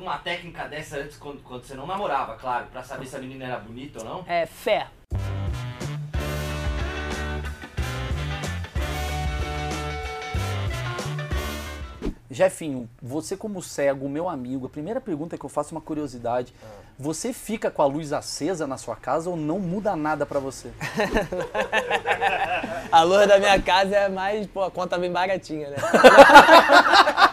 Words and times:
alguma 0.00 0.16
técnica 0.16 0.66
dessa 0.66 0.96
antes, 0.96 1.18
quando, 1.18 1.42
quando 1.42 1.62
você 1.62 1.74
não 1.74 1.86
namorava, 1.86 2.34
claro, 2.36 2.66
pra 2.72 2.82
saber 2.82 3.04
se 3.04 3.16
a 3.16 3.18
menina 3.18 3.44
era 3.44 3.58
bonita 3.58 3.98
ou 3.98 4.04
não? 4.06 4.24
É, 4.26 4.46
fé. 4.46 4.86
Jefinho, 12.30 12.88
você 13.02 13.36
como 13.36 13.60
cego, 13.60 14.08
meu 14.08 14.26
amigo, 14.26 14.64
a 14.64 14.70
primeira 14.70 15.00
pergunta 15.02 15.36
que 15.36 15.44
eu 15.44 15.50
faço 15.50 15.74
é 15.74 15.76
uma 15.76 15.82
curiosidade. 15.82 16.54
Você 16.98 17.34
fica 17.34 17.70
com 17.70 17.82
a 17.82 17.86
luz 17.86 18.12
acesa 18.14 18.66
na 18.66 18.78
sua 18.78 18.96
casa 18.96 19.28
ou 19.28 19.36
não 19.36 19.58
muda 19.58 19.94
nada 19.96 20.24
pra 20.24 20.40
você? 20.40 20.70
A 22.90 23.02
luz 23.02 23.28
da 23.28 23.38
minha 23.38 23.60
casa 23.62 23.94
é 23.94 24.08
mais, 24.08 24.46
pô, 24.48 24.64
a 24.64 24.70
conta 24.70 24.98
bem 24.98 25.12
baratinha, 25.12 25.70
né? 25.70 25.76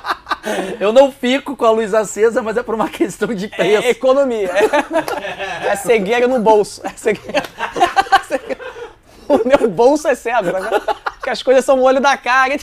Eu 0.79 0.91
não 0.93 1.11
fico 1.11 1.55
com 1.55 1.65
a 1.65 1.71
luz 1.71 1.93
acesa, 1.93 2.41
mas 2.41 2.55
é 2.57 2.63
por 2.63 2.75
uma 2.75 2.89
questão 2.89 3.33
de 3.33 3.45
É 3.45 3.49
preço. 3.49 3.87
economia. 3.87 4.49
É, 5.63 5.67
é 5.67 5.75
cegueira 5.75 6.27
no 6.27 6.39
bolso. 6.39 6.81
É 6.85 6.89
cegueira. 6.95 7.43
O 9.29 9.45
meu 9.45 9.69
bolso 9.69 10.07
é 10.07 10.15
cego, 10.15 10.45
vendo? 10.53 10.69
Porque 11.15 11.29
as 11.29 11.43
coisas 11.43 11.65
são 11.65 11.75
no 11.75 11.83
olho 11.83 11.99
da 11.99 12.15
cara. 12.15 12.53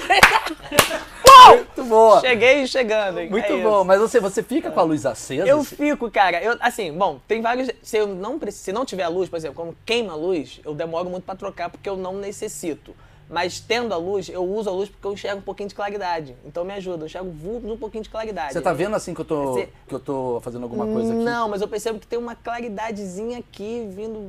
Muito 1.48 1.84
boa. 1.84 2.20
Cheguei 2.22 2.66
chegando. 2.66 3.20
hein? 3.20 3.28
Muito 3.28 3.52
É 3.52 3.62
bom, 3.62 3.76
isso. 3.80 3.84
mas 3.84 4.00
você, 4.00 4.18
você 4.18 4.42
fica 4.42 4.70
com 4.70 4.80
a 4.80 4.82
luz 4.82 5.04
acesa? 5.04 5.46
Eu 5.46 5.62
fico, 5.62 6.10
cara, 6.10 6.42
eu, 6.42 6.56
assim, 6.60 6.90
bom, 6.90 7.20
tem 7.28 7.42
vários. 7.42 7.68
Se 7.82 7.98
eu 7.98 8.06
não 8.06 8.38
preciso, 8.38 8.64
se 8.64 8.72
não 8.72 8.86
tiver 8.86 9.06
luz, 9.08 9.28
por 9.28 9.36
exemplo, 9.36 9.56
como 9.56 9.76
queima 9.84 10.14
a 10.14 10.16
luz, 10.16 10.58
eu 10.64 10.72
demoro 10.74 11.10
muito 11.10 11.24
pra 11.24 11.34
trocar 11.34 11.68
porque 11.68 11.86
eu 11.86 11.98
não 11.98 12.14
necessito. 12.14 12.96
Mas 13.28 13.58
tendo 13.58 13.92
a 13.94 13.96
luz, 13.96 14.28
eu 14.28 14.44
uso 14.44 14.68
a 14.68 14.72
luz 14.72 14.88
porque 14.88 15.06
eu 15.06 15.12
enxergo 15.12 15.38
um 15.38 15.42
pouquinho 15.42 15.68
de 15.68 15.74
claridade. 15.74 16.36
Então 16.44 16.64
me 16.64 16.72
ajuda, 16.74 17.02
eu 17.04 17.06
enxergo 17.06 17.30
vultos 17.30 17.70
um 17.70 17.76
pouquinho 17.76 18.02
de 18.04 18.10
claridade. 18.10 18.52
Você 18.52 18.60
tá 18.60 18.72
vendo 18.72 18.94
assim 18.94 19.14
que 19.14 19.20
eu 19.20 19.24
tô, 19.24 19.52
Você- 19.52 19.68
que 19.88 19.94
eu 19.94 20.00
tô 20.00 20.40
fazendo 20.42 20.62
alguma 20.64 20.86
coisa 20.86 21.12
aqui? 21.14 21.22
Não, 21.22 21.48
mas 21.48 21.60
eu 21.62 21.68
percebo 21.68 21.98
que 21.98 22.06
tem 22.06 22.18
uma 22.18 22.34
claridadezinha 22.34 23.38
aqui 23.38 23.88
vindo 23.90 24.20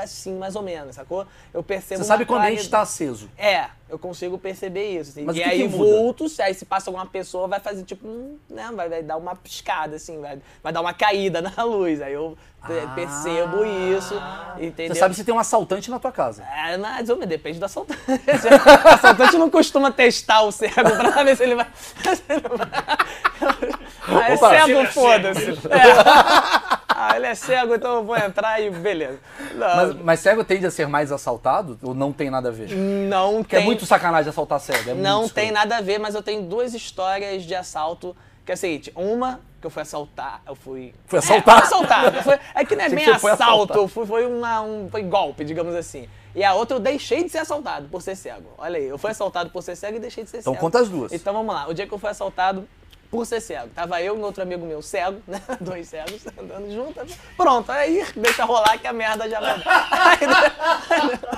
assim, 0.00 0.34
mais 0.36 0.56
ou 0.56 0.62
menos, 0.62 0.94
sacou? 0.96 1.26
Eu 1.52 1.62
percebo 1.62 2.02
Você 2.02 2.06
sabe 2.08 2.24
quando 2.24 2.42
a 2.42 2.50
gente 2.50 2.68
tá 2.70 2.80
aceso. 2.80 3.28
É, 3.36 3.68
eu 3.88 3.98
consigo 3.98 4.38
perceber 4.38 4.98
isso. 4.98 5.10
assim. 5.10 5.24
Mas 5.24 5.36
e 5.36 5.40
que 5.40 5.44
aí, 5.48 5.62
que 5.62 5.68
vultos, 5.68 6.38
aí 6.40 6.52
se 6.54 6.64
passa 6.64 6.90
alguma 6.90 7.06
pessoa, 7.06 7.48
vai 7.48 7.60
fazer 7.60 7.82
tipo, 7.84 8.06
um, 8.06 8.38
né? 8.48 8.70
Vai, 8.74 8.88
vai 8.88 9.02
dar 9.02 9.16
uma 9.16 9.34
piscada, 9.34 9.96
assim, 9.96 10.20
vai, 10.20 10.38
vai 10.62 10.72
dar 10.72 10.80
uma 10.80 10.92
caída 10.92 11.40
na 11.42 11.62
luz. 11.64 12.00
Aí 12.02 12.12
eu 12.12 12.36
Ah. 12.60 12.92
percebo 12.94 13.64
isso, 13.96 14.14
entendeu? 14.60 14.94
Você 14.94 14.98
sabe 15.00 15.14
se 15.14 15.22
tem 15.24 15.32
um 15.32 15.38
assaltante 15.38 15.88
na 15.90 15.98
tua 16.00 16.10
casa. 16.10 16.42
É, 16.42 16.76
mas 16.76 17.08
homem, 17.08 17.26
depende 17.28 17.58
do 17.58 17.64
assaltante. 17.64 18.00
o 18.08 18.88
assaltante 18.94 19.38
não 19.38 19.48
costuma 19.48 19.92
testar 19.92 20.42
o 20.42 20.50
cego 20.50 20.74
pra 20.74 21.22
ver 21.22 21.36
se 21.36 21.44
ele 21.44 21.54
vai. 21.54 21.68
se 22.16 22.22
ele 22.28 22.48
vai- 22.48 23.77
Ah, 24.10 24.28
é 24.30 24.34
Opa. 24.34 24.48
cego, 24.66 24.84
foda-se. 24.92 25.50
É. 25.50 26.78
Ah, 27.00 27.12
ele 27.16 27.26
é 27.26 27.34
cego, 27.34 27.74
então 27.74 27.96
eu 27.96 28.04
vou 28.04 28.16
entrar 28.16 28.60
e 28.60 28.70
beleza. 28.70 29.18
Mas, 29.54 29.94
mas 30.02 30.20
cego 30.20 30.42
tende 30.42 30.66
a 30.66 30.70
ser 30.70 30.88
mais 30.88 31.12
assaltado 31.12 31.78
ou 31.82 31.94
não 31.94 32.12
tem 32.12 32.28
nada 32.30 32.48
a 32.48 32.52
ver? 32.52 32.70
não 32.74 33.36
Porque 33.42 33.54
tem. 33.56 33.62
é 33.62 33.66
muito 33.66 33.86
sacanagem 33.86 34.30
assaltar 34.30 34.58
cego. 34.60 34.90
é 34.90 34.94
Não 34.94 35.28
tem 35.28 35.52
nada 35.52 35.76
a 35.76 35.80
ver, 35.80 35.98
mas 35.98 36.14
eu 36.14 36.22
tenho 36.22 36.42
duas 36.42 36.74
histórias 36.74 37.44
de 37.44 37.54
assalto. 37.54 38.16
Que 38.44 38.52
é 38.52 38.54
a 38.54 38.56
seguinte, 38.56 38.90
uma 38.96 39.40
que 39.60 39.66
eu 39.66 39.70
fui 39.70 39.82
assaltar, 39.82 40.40
eu 40.46 40.54
fui. 40.54 40.94
Foi 41.06 41.18
assaltar? 41.18 41.58
É, 41.58 41.62
assaltar. 41.62 42.22
Foi- 42.24 42.38
é 42.54 42.64
que 42.64 42.74
não 42.74 42.84
é 42.84 42.88
bem 42.88 43.18
foi 43.18 43.30
assalto, 43.32 43.86
fui, 43.88 44.06
foi 44.06 44.26
uma, 44.26 44.62
um 44.62 44.88
foi 44.90 45.02
golpe, 45.02 45.44
digamos 45.44 45.74
assim. 45.74 46.08
E 46.34 46.42
a 46.42 46.54
outra 46.54 46.76
eu 46.76 46.80
deixei 46.80 47.22
de 47.24 47.28
ser 47.30 47.38
assaltado 47.38 47.88
por 47.88 48.00
ser 48.00 48.16
cego. 48.16 48.48
Olha 48.56 48.78
aí, 48.78 48.86
eu 48.86 48.96
fui 48.96 49.10
assaltado 49.10 49.50
por 49.50 49.62
ser 49.62 49.76
cego 49.76 49.98
e 49.98 50.00
deixei 50.00 50.24
de 50.24 50.30
ser 50.30 50.38
Então 50.38 50.54
cego. 50.54 50.64
conta 50.64 50.80
as 50.80 50.88
duas. 50.88 51.12
Então 51.12 51.32
vamos 51.34 51.54
lá. 51.54 51.68
O 51.68 51.74
dia 51.74 51.86
que 51.86 51.92
eu 51.92 51.98
fui 51.98 52.08
assaltado 52.08 52.66
por 53.10 53.24
ser 53.26 53.40
cego. 53.40 53.68
Tava 53.74 54.00
eu 54.02 54.14
e 54.14 54.18
um 54.18 54.22
outro 54.22 54.42
amigo 54.42 54.66
meu 54.66 54.82
cego, 54.82 55.20
né? 55.26 55.40
Dois 55.60 55.88
cegos 55.88 56.20
andando 56.38 56.70
juntos. 56.72 57.14
Pronto, 57.36 57.70
aí 57.72 58.04
deixa 58.16 58.44
rolar 58.44 58.78
que 58.78 58.86
a 58.86 58.92
merda 58.92 59.28
já 59.28 59.40
vai. 59.40 59.54
Aí- 59.90 61.18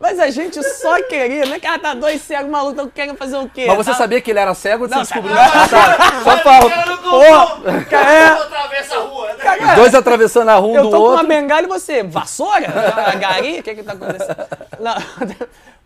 Mas 0.00 0.20
a 0.20 0.30
gente 0.30 0.62
só 0.62 1.02
queria, 1.02 1.44
né? 1.46 1.58
Cara, 1.58 1.76
tá 1.76 1.92
dois 1.92 2.22
cegos 2.22 2.48
malucos, 2.48 2.74
então 2.74 2.88
querem 2.88 3.16
fazer 3.16 3.36
o 3.36 3.48
quê? 3.48 3.64
Mas 3.66 3.78
você 3.78 3.90
Tá- 3.90 3.96
sabia 3.96 4.20
que 4.20 4.30
ele 4.30 4.38
era 4.38 4.54
cego 4.54 4.84
ou 4.84 4.88
você 4.88 4.94
Não, 4.94 5.02
descobriu? 5.02 5.34
cara. 5.34 5.50
Ah, 5.64 5.68
tá. 5.68 6.20
Só 6.22 6.38
falta. 6.38 6.96
Pô, 6.98 7.22
é. 7.24 8.26
atravessa 8.28 8.94
a 8.94 9.00
rua. 9.00 9.26
né? 9.32 9.34
Cara, 9.42 9.74
Dois 9.74 9.94
atravessando 9.96 10.48
a 10.50 10.54
rua 10.54 10.72
um 10.72 10.76
Eu 10.76 10.82
do 10.84 10.90
tô 10.90 10.96
com 10.98 11.02
uma 11.02 11.10
outro. 11.14 11.26
bengala 11.26 11.62
e 11.62 11.66
você, 11.66 12.04
vassoura? 12.04 12.66
A 13.08 13.14
gari? 13.16 13.58
O 13.58 13.62
que 13.64 13.74
que 13.74 13.82
tá 13.82 13.92
acontecendo? 13.94 14.36
Não, 14.78 14.94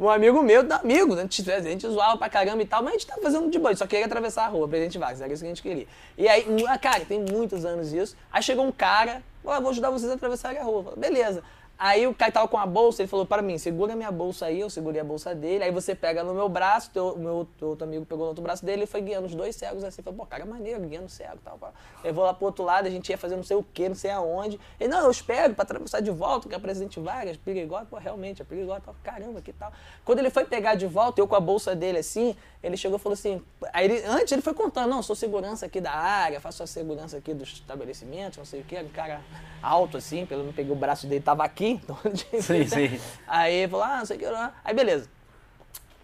um 0.02 0.10
amigo 0.10 0.42
meu, 0.42 0.66
amigo, 0.72 1.14
a 1.14 1.22
gente, 1.22 1.50
a 1.50 1.60
gente 1.60 1.88
zoava 1.88 2.18
pra 2.18 2.28
caramba 2.28 2.62
e 2.62 2.66
tal, 2.66 2.82
mas 2.82 2.94
a 2.94 2.98
gente 2.98 3.06
tava 3.06 3.22
fazendo 3.22 3.50
de 3.50 3.58
boa, 3.58 3.74
só 3.76 3.86
queria 3.86 4.06
atravessar 4.06 4.46
a 4.46 4.48
rua, 4.48 4.66
Presidente 4.66 4.98
Vargas, 4.98 5.20
era 5.20 5.32
isso 5.32 5.42
que 5.42 5.46
a 5.46 5.48
gente 5.50 5.62
queria. 5.62 5.86
E 6.18 6.28
aí, 6.28 6.44
ah, 6.68 6.78
cara, 6.78 7.04
tem 7.04 7.20
muitos 7.20 7.64
anos 7.64 7.92
isso, 7.92 8.16
aí 8.32 8.42
chegou 8.42 8.66
um 8.66 8.72
cara, 8.72 9.22
vou 9.44 9.68
ajudar 9.70 9.90
vocês 9.90 10.10
a 10.10 10.14
atravessar 10.14 10.56
a 10.56 10.62
rua. 10.62 10.84
Falei, 10.84 10.98
Beleza. 10.98 11.42
Aí 11.84 12.06
o 12.06 12.14
cara 12.14 12.30
tava 12.30 12.46
com 12.46 12.56
a 12.56 12.64
bolsa, 12.64 13.02
ele 13.02 13.08
falou 13.08 13.26
para 13.26 13.42
mim, 13.42 13.58
segura 13.58 13.96
minha 13.96 14.12
bolsa 14.12 14.46
aí, 14.46 14.60
eu 14.60 14.70
segurei 14.70 15.00
a 15.00 15.04
bolsa 15.04 15.34
dele, 15.34 15.64
aí 15.64 15.72
você 15.72 15.96
pega 15.96 16.22
no 16.22 16.32
meu 16.32 16.48
braço, 16.48 16.92
teu, 16.92 17.08
o 17.08 17.18
meu 17.18 17.48
teu 17.58 17.70
outro 17.70 17.84
amigo 17.84 18.06
pegou 18.06 18.22
no 18.22 18.28
outro 18.28 18.40
braço 18.40 18.64
dele 18.64 18.84
e 18.84 18.86
foi 18.86 19.00
guiando 19.00 19.26
os 19.26 19.34
dois 19.34 19.56
cegos 19.56 19.82
assim, 19.82 20.00
falou, 20.00 20.20
pô, 20.20 20.26
cara, 20.26 20.46
maneiro, 20.46 20.80
guiando 20.82 21.08
cego 21.08 21.34
e 21.34 21.38
tal. 21.38 21.58
pá. 21.58 21.72
Levou 22.04 22.22
lá 22.22 22.32
pro 22.34 22.46
outro 22.46 22.62
lado, 22.62 22.86
a 22.86 22.90
gente 22.90 23.08
ia 23.08 23.18
fazer 23.18 23.34
não 23.34 23.42
sei 23.42 23.56
o 23.56 23.64
que, 23.64 23.88
não 23.88 23.96
sei 23.96 24.12
aonde. 24.12 24.60
Ele, 24.78 24.90
não, 24.90 25.00
eu 25.00 25.10
espero 25.10 25.54
pra 25.54 25.64
atravessar 25.64 26.00
de 26.00 26.12
volta, 26.12 26.48
que 26.48 26.54
é 26.54 26.58
Presidente 26.60 27.00
Vargas, 27.00 27.36
perigosa, 27.36 27.86
pô, 27.86 27.96
realmente, 27.96 28.40
é 28.40 28.44
perigosa, 28.44 28.80
caramba, 29.02 29.42
que 29.42 29.52
tal. 29.52 29.72
Quando 30.04 30.20
ele 30.20 30.30
foi 30.30 30.44
pegar 30.44 30.76
de 30.76 30.86
volta, 30.86 31.20
eu 31.20 31.26
com 31.26 31.34
a 31.34 31.40
bolsa 31.40 31.74
dele 31.74 31.98
assim, 31.98 32.36
ele 32.62 32.76
chegou 32.76 32.96
e 32.96 33.00
falou 33.00 33.14
assim, 33.14 33.42
aí 33.72 33.86
ele, 33.86 34.04
antes 34.06 34.30
ele 34.30 34.42
foi 34.42 34.54
contando, 34.54 34.88
não, 34.88 35.02
sou 35.02 35.16
segurança 35.16 35.66
aqui 35.66 35.80
da 35.80 35.92
área, 35.92 36.40
faço 36.40 36.62
a 36.62 36.66
segurança 36.66 37.16
aqui 37.16 37.34
dos 37.34 37.48
estabelecimentos, 37.54 38.38
não 38.38 38.44
sei 38.44 38.60
o 38.60 38.64
que, 38.64 38.76
era 38.76 38.86
um 38.86 38.90
cara 38.90 39.20
alto 39.60 39.96
assim, 39.96 40.24
pelo 40.24 40.42
menos 40.42 40.54
peguei 40.54 40.72
o 40.72 40.76
braço 40.76 41.06
dele, 41.06 41.22
tava 41.22 41.42
aqui, 41.42 41.80
então, 41.82 41.98
Sim, 42.40 42.66
sim. 42.66 43.00
Aí 43.26 43.54
ele 43.54 43.70
falou, 43.70 43.84
ah, 43.84 43.98
não 43.98 44.06
sei 44.06 44.16
o 44.16 44.20
que, 44.20 44.26
aí 44.64 44.74
beleza. 44.74 45.08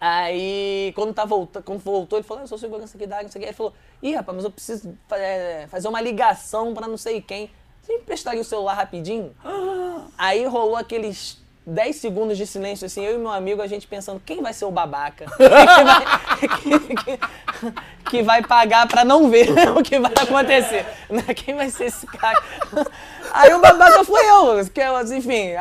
Aí, 0.01 0.93
quando, 0.95 1.13
tá 1.13 1.25
volta, 1.25 1.61
quando 1.61 1.79
voltou, 1.79 2.17
ele 2.17 2.27
falou, 2.27 2.41
ah, 2.41 2.43
eu 2.43 2.47
sou 2.47 2.57
segurança 2.57 2.95
aqui 2.95 3.05
da 3.05 3.17
área, 3.17 3.25
não 3.25 3.31
sei 3.31 3.39
o 3.39 3.41
que. 3.41 3.45
Aí 3.45 3.49
ele 3.49 3.57
falou, 3.57 3.73
ih, 4.01 4.13
rapaz, 4.15 4.35
mas 4.35 4.45
eu 4.45 4.51
preciso 4.51 4.97
é, 5.11 5.67
fazer 5.67 5.89
uma 5.89 5.99
ligação 5.99 6.73
pra 6.73 6.87
não 6.87 6.95
sei 6.95 7.21
quem. 7.21 7.51
Você 7.81 7.93
me 7.93 7.99
emprestaria 7.99 8.39
o 8.39 8.45
celular 8.45 8.75
rapidinho? 8.75 9.35
Aí 10.17 10.45
rolou 10.45 10.77
aqueles 10.77 11.43
10 11.69 11.95
segundos 11.97 12.37
de 12.37 12.47
silêncio, 12.47 12.85
assim, 12.85 13.05
eu 13.05 13.15
e 13.15 13.17
meu 13.17 13.31
amigo, 13.31 13.61
a 13.61 13.67
gente 13.67 13.85
pensando, 13.87 14.21
quem 14.25 14.41
vai 14.41 14.53
ser 14.53 14.65
o 14.65 14.71
babaca? 14.71 15.25
que, 15.37 15.47
vai, 15.83 16.79
que- 16.79 16.95
que- 16.95 17.19
que 18.09 18.23
vai 18.23 18.41
pagar 18.41 18.87
pra 18.87 19.05
não 19.05 19.29
ver 19.29 19.49
o 19.77 19.83
que 19.83 19.99
vai 19.99 20.11
acontecer? 20.19 20.85
Né? 21.09 21.21
Quem 21.35 21.55
vai 21.55 21.69
ser 21.69 21.85
esse 21.85 22.07
cara? 22.07 22.41
Aí 23.31 23.53
o 23.53 23.59
babaca 23.59 24.03
foi 24.03 24.21
eu, 24.25 24.65
que 24.73 24.79
eu, 24.79 25.17
enfim, 25.17 25.53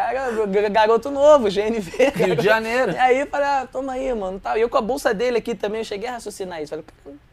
garoto 0.71 1.11
novo, 1.11 1.49
GNV. 1.49 2.11
Rio 2.15 2.37
de 2.37 2.45
Janeiro. 2.45 2.95
Aí 2.99 3.21
eu 3.21 3.27
falei, 3.27 3.47
ah, 3.47 3.69
toma 3.71 3.93
aí, 3.93 4.13
mano. 4.15 4.41
Tal. 4.41 4.57
E 4.57 4.61
eu 4.61 4.69
com 4.69 4.79
a 4.79 4.81
bolsa 4.81 5.13
dele 5.13 5.39
aqui 5.39 5.55
também, 5.55 5.81
eu 5.81 5.85
cheguei 5.85 6.09
a 6.09 6.13
raciocinar 6.13 6.63
isso. 6.63 6.71
Falei, 6.71 6.85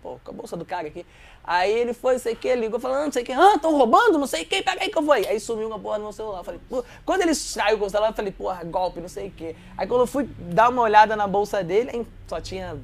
pô, 0.01 0.19
com 0.24 0.31
a 0.31 0.34
bolsa 0.34 0.57
do 0.57 0.66
cara 0.66 0.88
aqui. 0.88 1.06
Aí 1.47 1.72
ele 1.72 1.94
foi, 1.94 2.13
não 2.13 2.19
sei 2.19 2.34
o 2.34 2.35
que, 2.35 2.56
ligou 2.56 2.79
falando, 2.79 3.06
não 3.06 3.12
sei 3.12 3.22
o 3.22 3.25
que, 3.25 3.31
ah, 3.31 3.59
tão 3.62 3.78
roubando, 3.78 4.18
não 4.18 4.25
sei 4.25 4.41
o 4.41 4.45
que, 4.47 4.63
pega 4.63 4.81
aí 4.81 4.90
que 4.90 4.97
eu 4.97 5.03
vou 5.03 5.13
aí. 5.13 5.28
Aí 5.28 5.40
sumiu 5.40 5.68
uma 5.68 5.78
porra 5.78 6.00
no 6.00 6.06
meu 6.06 6.13
celular. 6.13 6.40
Eu 6.40 6.44
Falei, 6.44 6.59
pô, 6.68 6.84
quando 7.06 7.22
ele 7.22 7.35
saiu 7.35 7.78
com 7.78 7.85
o 7.85 7.90
celular, 7.90 8.09
eu 8.09 8.16
falei, 8.16 8.31
porra, 8.31 8.63
golpe, 8.63 9.00
não 9.00 9.07
sei 9.07 9.28
o 9.28 9.31
que. 9.31 9.56
Aí 9.78 9.88
quando 9.88 10.01
eu 10.01 10.07
fui 10.07 10.28
dar 10.40 10.69
uma 10.69 10.81
olhada 10.81 11.16
na 11.16 11.28
bolsa 11.28 11.63
dele, 11.63 12.06
só 12.28 12.41
tinha 12.41 12.75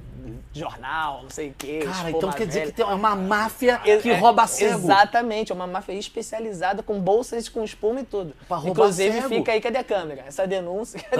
jornal, 0.54 1.24
não 1.24 1.30
sei 1.30 1.50
o 1.50 1.54
que. 1.58 1.80
Cara, 1.80 2.10
então 2.12 2.32
quer 2.32 2.48
dizer 2.48 2.66
que 2.68 2.72
tem 2.74 2.86
uma 2.86 3.16
máfia 3.16 3.78
que 3.80 4.10
É, 4.10 4.18
rouba 4.18 4.46
cego. 4.48 4.74
Exatamente, 4.86 5.52
é 5.52 5.56
uma 5.56 5.68
máfia 5.68 5.94
especializada 5.94 6.82
com 6.84 7.00
bolsas 7.00 7.48
com 7.50 7.64
espuma 7.64 8.02
e 8.02 8.04
tudo. 8.04 8.34
Pra 8.48 8.58
roubar 8.58 8.72
Inclusive, 8.72 9.16
cego. 9.22 9.30
fica 9.30 9.52
aí, 9.52 9.62
cadê 9.62 9.78
a 9.80 9.84
câmera? 9.84 10.24
Essa 10.28 10.46
denúncia. 10.48 11.00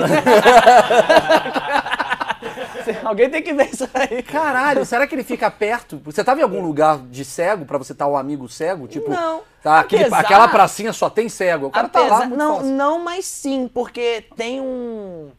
Alguém 3.04 3.30
tem 3.30 3.44
que 3.44 3.54
ver 3.54 3.70
isso 3.72 3.88
aí. 3.94 4.24
Caralho, 4.24 4.84
será 4.86 5.06
que 5.06 5.14
ele 5.16 5.24
fica 5.24 5.50
perto? 5.52 6.02
Você 6.06 6.24
tava 6.24 6.40
em 6.40 6.44
algum 6.44 6.62
lugar 6.62 6.98
de 7.00 7.24
cego 7.24 7.66
pra 7.66 7.78
você 7.78 7.92
estar 7.94 8.08
um 8.08 8.18
amigo 8.18 8.48
cego? 8.50 8.88
Tipo, 8.88 9.12
Não. 9.12 9.42
Tá, 9.62 9.80
aquele- 9.82 10.04
Apesar- 10.06 10.20
aquela 10.22 10.48
pracinha 10.48 10.92
só 10.92 11.08
tem 11.10 11.30
cego. 11.30 11.68
O 11.68 11.72
cara 11.72 11.88
tá 11.88 12.00
lá 12.00 12.18
Apesar- 12.18 12.36
não, 12.36 12.56
fácil. 12.58 12.72
não, 12.72 13.00
mas 13.04 13.26
sim, 13.26 13.70
porque 13.72 14.26
tem 14.36 14.60
um, 14.60 15.30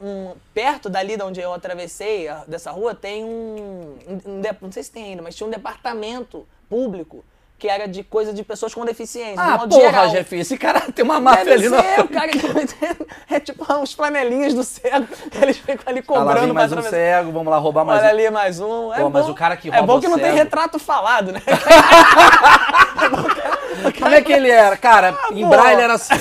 um- 0.00 0.34
perto 0.52 0.90
dali 0.90 1.16
de 1.16 1.22
onde 1.22 1.40
eu 1.40 1.52
atravessei 1.54 2.28
a- 2.28 2.44
dessa 2.46 2.70
rua 2.70 2.94
tem 2.94 3.24
um, 3.24 3.96
um- 4.06 4.20
um 4.32 4.40
de- 4.40 4.56
não 4.60 4.70
sei 4.72 4.82
se 4.82 4.90
tem 4.90 5.04
ainda, 5.04 5.22
mas 5.22 5.34
tinha 5.34 5.46
um 5.46 5.50
departamento 5.50 6.46
público 6.68 7.24
que 7.58 7.70
era 7.70 7.88
de 7.88 8.04
coisa 8.04 8.34
de 8.34 8.44
pessoas 8.44 8.74
com 8.74 8.84
deficiência, 8.84 9.36
de 9.36 9.40
Ah, 9.40 9.56
modo 9.56 9.70
porra, 9.74 9.88
geral. 9.90 10.08
Jeff, 10.10 10.36
esse 10.36 10.58
cara 10.58 10.78
tem 10.92 11.02
uma 11.02 11.18
máfia 11.18 11.46
Deve 11.46 11.54
ali 11.54 11.68
na 11.70 11.82
cara 12.06 12.30
é 13.30 13.40
tipo 13.40 13.64
uns 13.72 13.94
flanelinhas 13.94 14.52
do 14.52 14.62
cego, 14.62 15.06
eles 15.40 15.56
ficam 15.56 15.82
ali 15.86 16.04
Ah, 16.06 16.12
lá 16.12 16.18
cobrando 16.18 16.40
vem 16.40 16.48
pra 16.48 16.54
mais 16.54 16.70
um 16.70 16.74
atravessar. 16.74 16.96
cego, 16.96 17.32
vamos 17.32 17.50
lá 17.50 17.56
roubar 17.56 17.82
mais 17.86 18.00
Olha 18.00 18.08
um. 18.08 18.10
ali 18.10 18.30
mais 18.30 18.60
um. 18.60 18.92
É 18.92 19.00
Pô, 19.00 19.08
mas 19.08 19.24
bom- 19.24 19.32
o 19.32 19.34
cara 19.34 19.56
que 19.56 19.70
É 19.70 19.78
rouba 19.78 19.94
bom 19.94 20.00
que 20.00 20.06
não 20.08 20.16
tem 20.18 20.26
cego. 20.26 20.36
retrato 20.36 20.78
falado, 20.78 21.32
né? 21.32 21.40
Como 23.98 24.14
é 24.14 24.22
que 24.22 24.32
ele 24.32 24.50
era? 24.50 24.76
Cara, 24.76 25.16
em 25.32 25.42
pô. 25.42 25.48
braille 25.48 25.80
era 25.80 25.94
assim. 25.94 26.14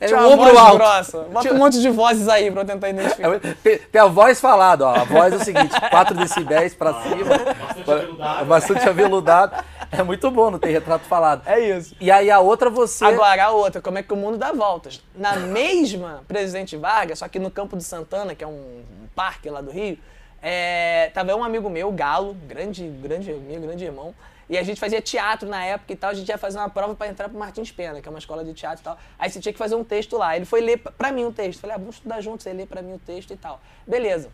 Era 0.00 0.08
Tinha 0.08 0.20
um 0.20 0.26
uma 0.26 0.34
ombro 0.34 0.44
voz 0.46 0.56
alto. 0.58 0.76
grossa. 0.76 1.18
Bota 1.32 1.52
um 1.52 1.58
monte 1.58 1.80
de 1.80 1.88
vozes 1.90 2.28
aí 2.28 2.50
pra 2.50 2.62
eu 2.62 2.66
tentar 2.66 2.88
identificar. 2.88 3.34
É, 3.34 3.38
Tem, 3.62 3.78
tem 3.78 4.00
a 4.00 4.06
voz 4.06 4.40
falada, 4.40 4.86
ó. 4.86 4.94
A 4.94 5.04
voz 5.04 5.32
é 5.32 5.36
o 5.36 5.44
seguinte: 5.44 5.74
4 5.90 6.14
decibéis 6.16 6.74
pra 6.74 6.94
cima. 7.02 7.24
Bastante 7.36 7.90
aveludado. 7.90 8.44
Bastante 8.46 8.88
aveludado. 8.88 9.64
É 9.90 10.02
muito 10.02 10.30
bom 10.30 10.50
não 10.50 10.58
ter 10.58 10.70
retrato 10.70 11.04
falado. 11.06 11.42
É 11.46 11.58
isso. 11.58 11.96
E 12.00 12.10
aí 12.10 12.30
a 12.30 12.38
outra 12.40 12.68
você. 12.70 13.04
Agora 13.04 13.44
a 13.44 13.50
outra, 13.50 13.80
como 13.80 13.98
é 13.98 14.02
que 14.02 14.12
o 14.12 14.16
mundo 14.16 14.36
dá 14.36 14.52
voltas? 14.52 15.02
Na 15.14 15.36
mesma 15.36 16.22
Presidente 16.28 16.76
Vargas, 16.76 17.18
só 17.20 17.28
que 17.28 17.38
no 17.38 17.50
Campo 17.50 17.76
de 17.76 17.82
Santana, 17.84 18.34
que 18.34 18.44
é 18.44 18.46
um 18.46 18.82
parque 19.16 19.48
lá 19.50 19.60
do 19.60 19.70
Rio, 19.70 19.98
é, 20.42 21.10
tava 21.14 21.34
um 21.34 21.42
amigo 21.42 21.68
meu, 21.70 21.90
Galo, 21.90 22.34
grande, 22.46 22.86
grande 23.02 23.30
amigo, 23.30 23.62
grande 23.62 23.84
irmão, 23.84 24.14
e 24.48 24.56
a 24.56 24.62
gente 24.62 24.80
fazia 24.80 25.00
teatro 25.02 25.48
na 25.48 25.64
época 25.64 25.92
e 25.92 25.96
tal, 25.96 26.10
a 26.10 26.14
gente 26.14 26.28
ia 26.28 26.38
fazer 26.38 26.58
uma 26.58 26.70
prova 26.70 26.94
para 26.94 27.08
entrar 27.08 27.28
pro 27.28 27.38
Martins 27.38 27.70
Pena, 27.70 28.00
que 28.00 28.08
é 28.08 28.10
uma 28.10 28.18
escola 28.18 28.42
de 28.42 28.54
teatro 28.54 28.80
e 28.80 28.84
tal. 28.84 28.98
Aí 29.18 29.28
você 29.28 29.40
tinha 29.40 29.52
que 29.52 29.58
fazer 29.58 29.74
um 29.74 29.84
texto 29.84 30.16
lá. 30.16 30.36
Ele 30.36 30.46
foi 30.46 30.60
ler 30.60 30.78
pra 30.78 31.12
mim 31.12 31.24
o 31.24 31.32
texto. 31.32 31.60
Falei, 31.60 31.76
ah, 31.76 31.78
vamos 31.78 31.96
estudar 31.96 32.20
juntos, 32.22 32.44
você 32.44 32.52
lê 32.52 32.64
pra 32.64 32.80
mim 32.80 32.94
o 32.94 32.98
texto 32.98 33.32
e 33.32 33.36
tal. 33.36 33.60
Beleza. 33.86 34.30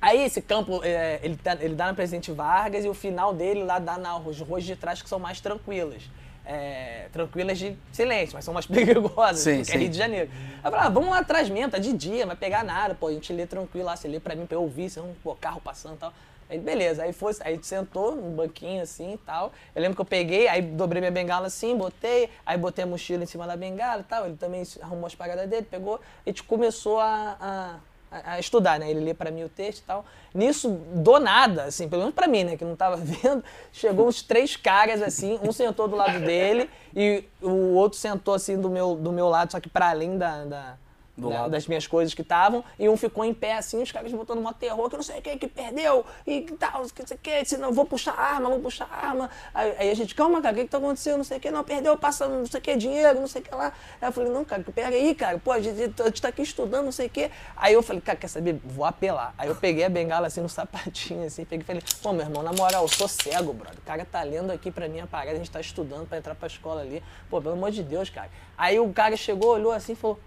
Aí 0.00 0.24
esse 0.24 0.40
campo, 0.40 0.80
é, 0.84 1.20
ele, 1.22 1.36
tá, 1.36 1.56
ele 1.60 1.74
dá 1.74 1.86
na 1.86 1.94
Presidente 1.94 2.30
Vargas 2.30 2.84
e 2.84 2.88
o 2.88 2.94
final 2.94 3.32
dele 3.32 3.64
lá 3.64 3.78
dá 3.78 3.96
nas 3.98 4.40
ruas 4.40 4.64
de 4.64 4.76
trás 4.76 5.02
que 5.02 5.08
são 5.08 5.18
mais 5.18 5.40
tranquilas. 5.40 6.02
É, 6.44 7.08
tranquilas 7.12 7.58
de 7.58 7.76
silêncio, 7.92 8.34
mas 8.34 8.44
são 8.44 8.54
mais 8.54 8.64
perigosas, 8.66 9.40
Sim, 9.40 9.56
porque 9.56 9.70
é 9.70 9.74
sim. 9.74 9.78
Rio 9.80 9.88
de 9.90 9.98
Janeiro. 9.98 10.30
Aí 10.32 10.58
eu 10.64 10.70
falei, 10.70 10.86
ah, 10.86 10.88
vamos 10.88 11.10
lá 11.10 11.18
atrás 11.18 11.50
mesmo, 11.50 11.70
tá 11.70 11.78
de 11.78 11.92
dia, 11.92 12.20
não 12.20 12.28
vai 12.28 12.36
pegar 12.36 12.64
nada, 12.64 12.94
pô, 12.94 13.08
a 13.08 13.12
gente 13.12 13.30
lê 13.32 13.46
tranquilo 13.46 13.84
lá, 13.84 13.96
você 13.96 14.08
lê 14.08 14.18
pra 14.18 14.34
mim, 14.34 14.46
pra 14.46 14.56
eu 14.56 14.62
ouvir, 14.62 14.88
senão, 14.88 15.14
pô, 15.22 15.34
carro 15.34 15.60
passando 15.60 15.96
e 15.96 15.98
tal. 15.98 16.12
Aí, 16.50 16.58
beleza, 16.58 17.02
aí 17.02 17.12
foi, 17.12 17.32
aí 17.40 17.58
sentou 17.62 18.14
num 18.16 18.30
banquinho 18.34 18.82
assim 18.82 19.14
e 19.14 19.18
tal. 19.18 19.52
Eu 19.74 19.82
lembro 19.82 19.94
que 19.96 20.00
eu 20.00 20.04
peguei, 20.06 20.48
aí 20.48 20.62
dobrei 20.62 21.00
minha 21.00 21.10
bengala 21.12 21.46
assim, 21.48 21.76
botei, 21.76 22.30
aí 22.46 22.56
botei 22.56 22.84
a 22.84 22.86
mochila 22.86 23.22
em 23.22 23.26
cima 23.26 23.46
da 23.46 23.56
bengala 23.56 24.00
e 24.00 24.04
tal. 24.04 24.24
Ele 24.26 24.36
também 24.36 24.62
arrumou 24.80 25.06
as 25.06 25.14
paradas 25.14 25.46
dele, 25.48 25.66
pegou, 25.70 26.00
a 26.24 26.28
gente 26.30 26.42
começou 26.42 27.00
a, 27.00 27.80
a, 28.10 28.32
a- 28.32 28.40
estudar, 28.40 28.78
né? 28.80 28.90
Ele 28.90 29.00
lê 29.00 29.12
pra 29.12 29.30
mim 29.30 29.44
o 29.44 29.48
texto 29.50 29.80
e 29.80 29.82
tal. 29.84 30.06
Nisso, 30.34 30.70
do 30.70 31.18
nada, 31.18 31.64
assim, 31.64 31.86
pelo 31.88 32.00
menos 32.02 32.14
pra 32.14 32.26
mim, 32.26 32.44
né, 32.44 32.56
que 32.56 32.64
não 32.64 32.76
tava 32.76 32.96
vendo, 33.02 33.44
chegou 33.70 34.06
uns 34.08 34.22
três 34.22 34.56
caras 34.56 35.02
assim, 35.02 35.38
um 35.42 35.52
sentou 35.52 35.86
do 35.86 35.96
lado 35.96 36.18
dele 36.20 36.70
e 36.96 37.24
o 37.42 37.74
outro 37.74 37.98
sentou 37.98 38.32
assim 38.34 38.58
do 38.58 38.70
meu, 38.70 38.94
do 38.94 39.12
meu 39.12 39.28
lado, 39.28 39.52
só 39.52 39.60
que 39.60 39.68
pra 39.68 39.90
além 39.90 40.16
da- 40.16 40.44
da, 40.44 40.76
da- 41.18 41.28
lado. 41.28 41.50
das 41.50 41.66
minhas 41.66 41.86
coisas 41.86 42.14
que 42.14 42.22
estavam, 42.22 42.64
e 42.78 42.88
um 42.88 42.96
ficou 42.96 43.24
em 43.24 43.34
pé 43.34 43.54
assim, 43.54 43.82
os 43.82 43.90
caras 43.90 44.12
botando 44.12 44.38
uma 44.38 44.52
terror, 44.54 44.88
que 44.88 44.96
não 44.96 45.02
sei 45.02 45.18
o 45.18 45.22
que, 45.22 45.36
que 45.36 45.48
perdeu, 45.48 46.04
e 46.26 46.42
tal, 46.42 46.84
que 46.84 47.00
não 47.02 47.06
sei 47.08 47.16
o 47.16 47.20
que, 47.20 47.44
se 47.44 47.56
não, 47.56 47.72
vou 47.72 47.84
puxar 47.84 48.12
arma, 48.18 48.48
vou 48.48 48.60
puxar 48.60 48.88
arma. 48.90 49.30
Aí, 49.52 49.74
aí 49.78 49.90
a 49.90 49.94
gente, 49.94 50.14
calma, 50.14 50.40
cara, 50.40 50.54
o 50.54 50.58
que, 50.58 50.64
que 50.64 50.70
tá 50.70 50.78
acontecendo, 50.78 51.18
não 51.18 51.24
sei 51.24 51.38
o 51.38 51.40
que, 51.40 51.50
não, 51.50 51.64
perdeu, 51.64 51.96
passa 51.96 52.26
não 52.28 52.46
sei 52.46 52.60
o 52.60 52.62
que, 52.62 52.76
dinheiro, 52.76 53.20
não 53.20 53.26
sei 53.26 53.42
o 53.42 53.44
que 53.44 53.54
lá. 53.54 53.72
Aí 54.00 54.08
eu 54.08 54.12
falei, 54.12 54.30
não, 54.30 54.44
cara, 54.44 54.64
pega 54.74 54.88
aí, 54.96 55.14
cara, 55.14 55.38
pô, 55.38 55.52
a 55.52 55.60
gente, 55.60 56.00
a 56.00 56.04
gente 56.06 56.22
tá 56.22 56.28
aqui 56.28 56.42
estudando, 56.42 56.84
não 56.84 56.92
sei 56.92 57.06
o 57.06 57.10
que. 57.10 57.30
Aí 57.56 57.74
eu 57.74 57.82
falei, 57.82 58.00
cara, 58.00 58.18
quer 58.18 58.28
saber, 58.28 58.60
vou 58.64 58.84
apelar. 58.84 59.34
Aí 59.36 59.48
eu 59.48 59.54
peguei 59.56 59.84
a 59.84 59.88
bengala 59.88 60.26
assim 60.26 60.40
no 60.40 60.48
sapatinho, 60.50 61.26
assim, 61.26 61.44
peguei 61.44 61.62
e 61.62 61.66
falei, 61.66 61.82
pô, 62.02 62.12
meu 62.12 62.24
irmão, 62.24 62.42
na 62.42 62.52
moral, 62.52 62.82
eu 62.82 62.88
sou 62.88 63.08
cego, 63.08 63.52
brother, 63.52 63.78
o 63.78 63.82
cara 63.82 64.04
tá 64.04 64.22
lendo 64.22 64.50
aqui 64.50 64.70
pra 64.70 64.88
mim 64.88 65.00
a 65.00 65.06
parada, 65.06 65.32
a 65.32 65.38
gente 65.38 65.50
tá 65.50 65.60
estudando 65.60 66.06
pra 66.08 66.18
entrar 66.18 66.34
pra 66.34 66.46
escola 66.46 66.80
ali, 66.80 67.02
pô, 67.28 67.40
pelo 67.40 67.54
amor 67.54 67.70
de 67.70 67.82
Deus, 67.82 68.08
cara. 68.10 68.30
Aí 68.56 68.78
o 68.78 68.92
cara 68.92 69.16
chegou, 69.16 69.50
olhou 69.50 69.72
assim 69.72 69.92
e 69.92 69.96
falou, 69.96 70.18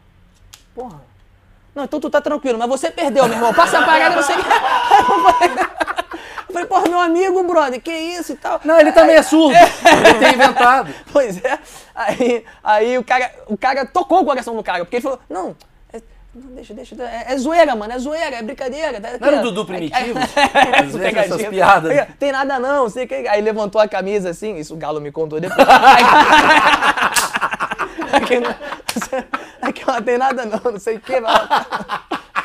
porra, 0.75 1.01
não, 1.73 1.85
então 1.85 2.00
tu 2.00 2.09
tá 2.09 2.19
tranquilo, 2.19 2.57
mas 2.59 2.68
você 2.68 2.91
perdeu, 2.91 3.25
meu 3.25 3.35
irmão. 3.35 3.53
Passa 3.53 3.79
a 3.79 3.85
parada, 3.85 4.15
não 4.15 4.23
sei 4.23 4.35
o 4.35 4.39
que. 4.39 4.50
Eu 6.50 6.53
falei, 6.53 6.68
porra, 6.68 6.89
meu 6.89 7.00
amigo, 7.00 7.41
brother, 7.44 7.79
que 7.81 7.89
isso 7.89 8.33
e 8.33 8.35
tal. 8.35 8.59
Não, 8.65 8.77
ele 8.77 8.91
também 8.91 9.15
é 9.15 9.21
surdo. 9.21 9.56
Ele 9.56 10.19
tem 10.19 10.33
inventado. 10.33 10.94
Pois 11.13 11.41
é. 11.41 11.57
Aí, 11.95 12.44
aí 12.62 12.97
o, 12.97 13.03
cara, 13.06 13.31
o 13.47 13.57
cara 13.57 13.85
tocou 13.85 14.19
o 14.21 14.25
coração 14.25 14.53
do 14.53 14.62
cara, 14.62 14.79
porque 14.79 14.97
ele 14.97 15.03
falou, 15.03 15.19
não. 15.29 15.56
é- 15.94 16.01
não, 16.35 16.53
deixa, 16.53 16.73
deixa, 16.73 16.95
é, 17.03 17.31
é 17.33 17.38
zoeira, 17.38 17.73
mano, 17.73 17.94
é 17.94 18.00
zoeira, 18.00 18.35
é 18.35 18.41
brincadeira. 18.41 19.00
tá- 19.00 19.12
Não 19.18 19.27
era 19.27 19.38
o 19.38 19.39
aqui, 19.39 19.47
ó. 19.47 19.50
Dudu 19.50 19.65
Primitivo? 19.65 20.19
É, 20.75 20.81
vezes 20.81 21.15
essas 21.18 21.47
piadas. 21.47 22.07
Tem 22.19 22.33
nada 22.33 22.59
não, 22.59 22.89
sei 22.89 23.06
o 23.06 23.07
que. 23.07 23.15
Aí 23.29 23.41
levantou 23.41 23.79
a 23.79 23.88
camisa 23.88 24.31
assim, 24.31 24.57
isso 24.57 24.73
o 24.73 24.77
Galo 24.77 25.00
me 25.00 25.09
contou 25.12 25.39
depois. 25.39 25.65
Aqui 29.61 29.85
não 29.85 30.01
tem 30.01 30.17
nada 30.17 30.45
não, 30.45 30.71
não 30.71 30.79
sei 30.79 30.97
o 30.97 30.99
que. 30.99 31.13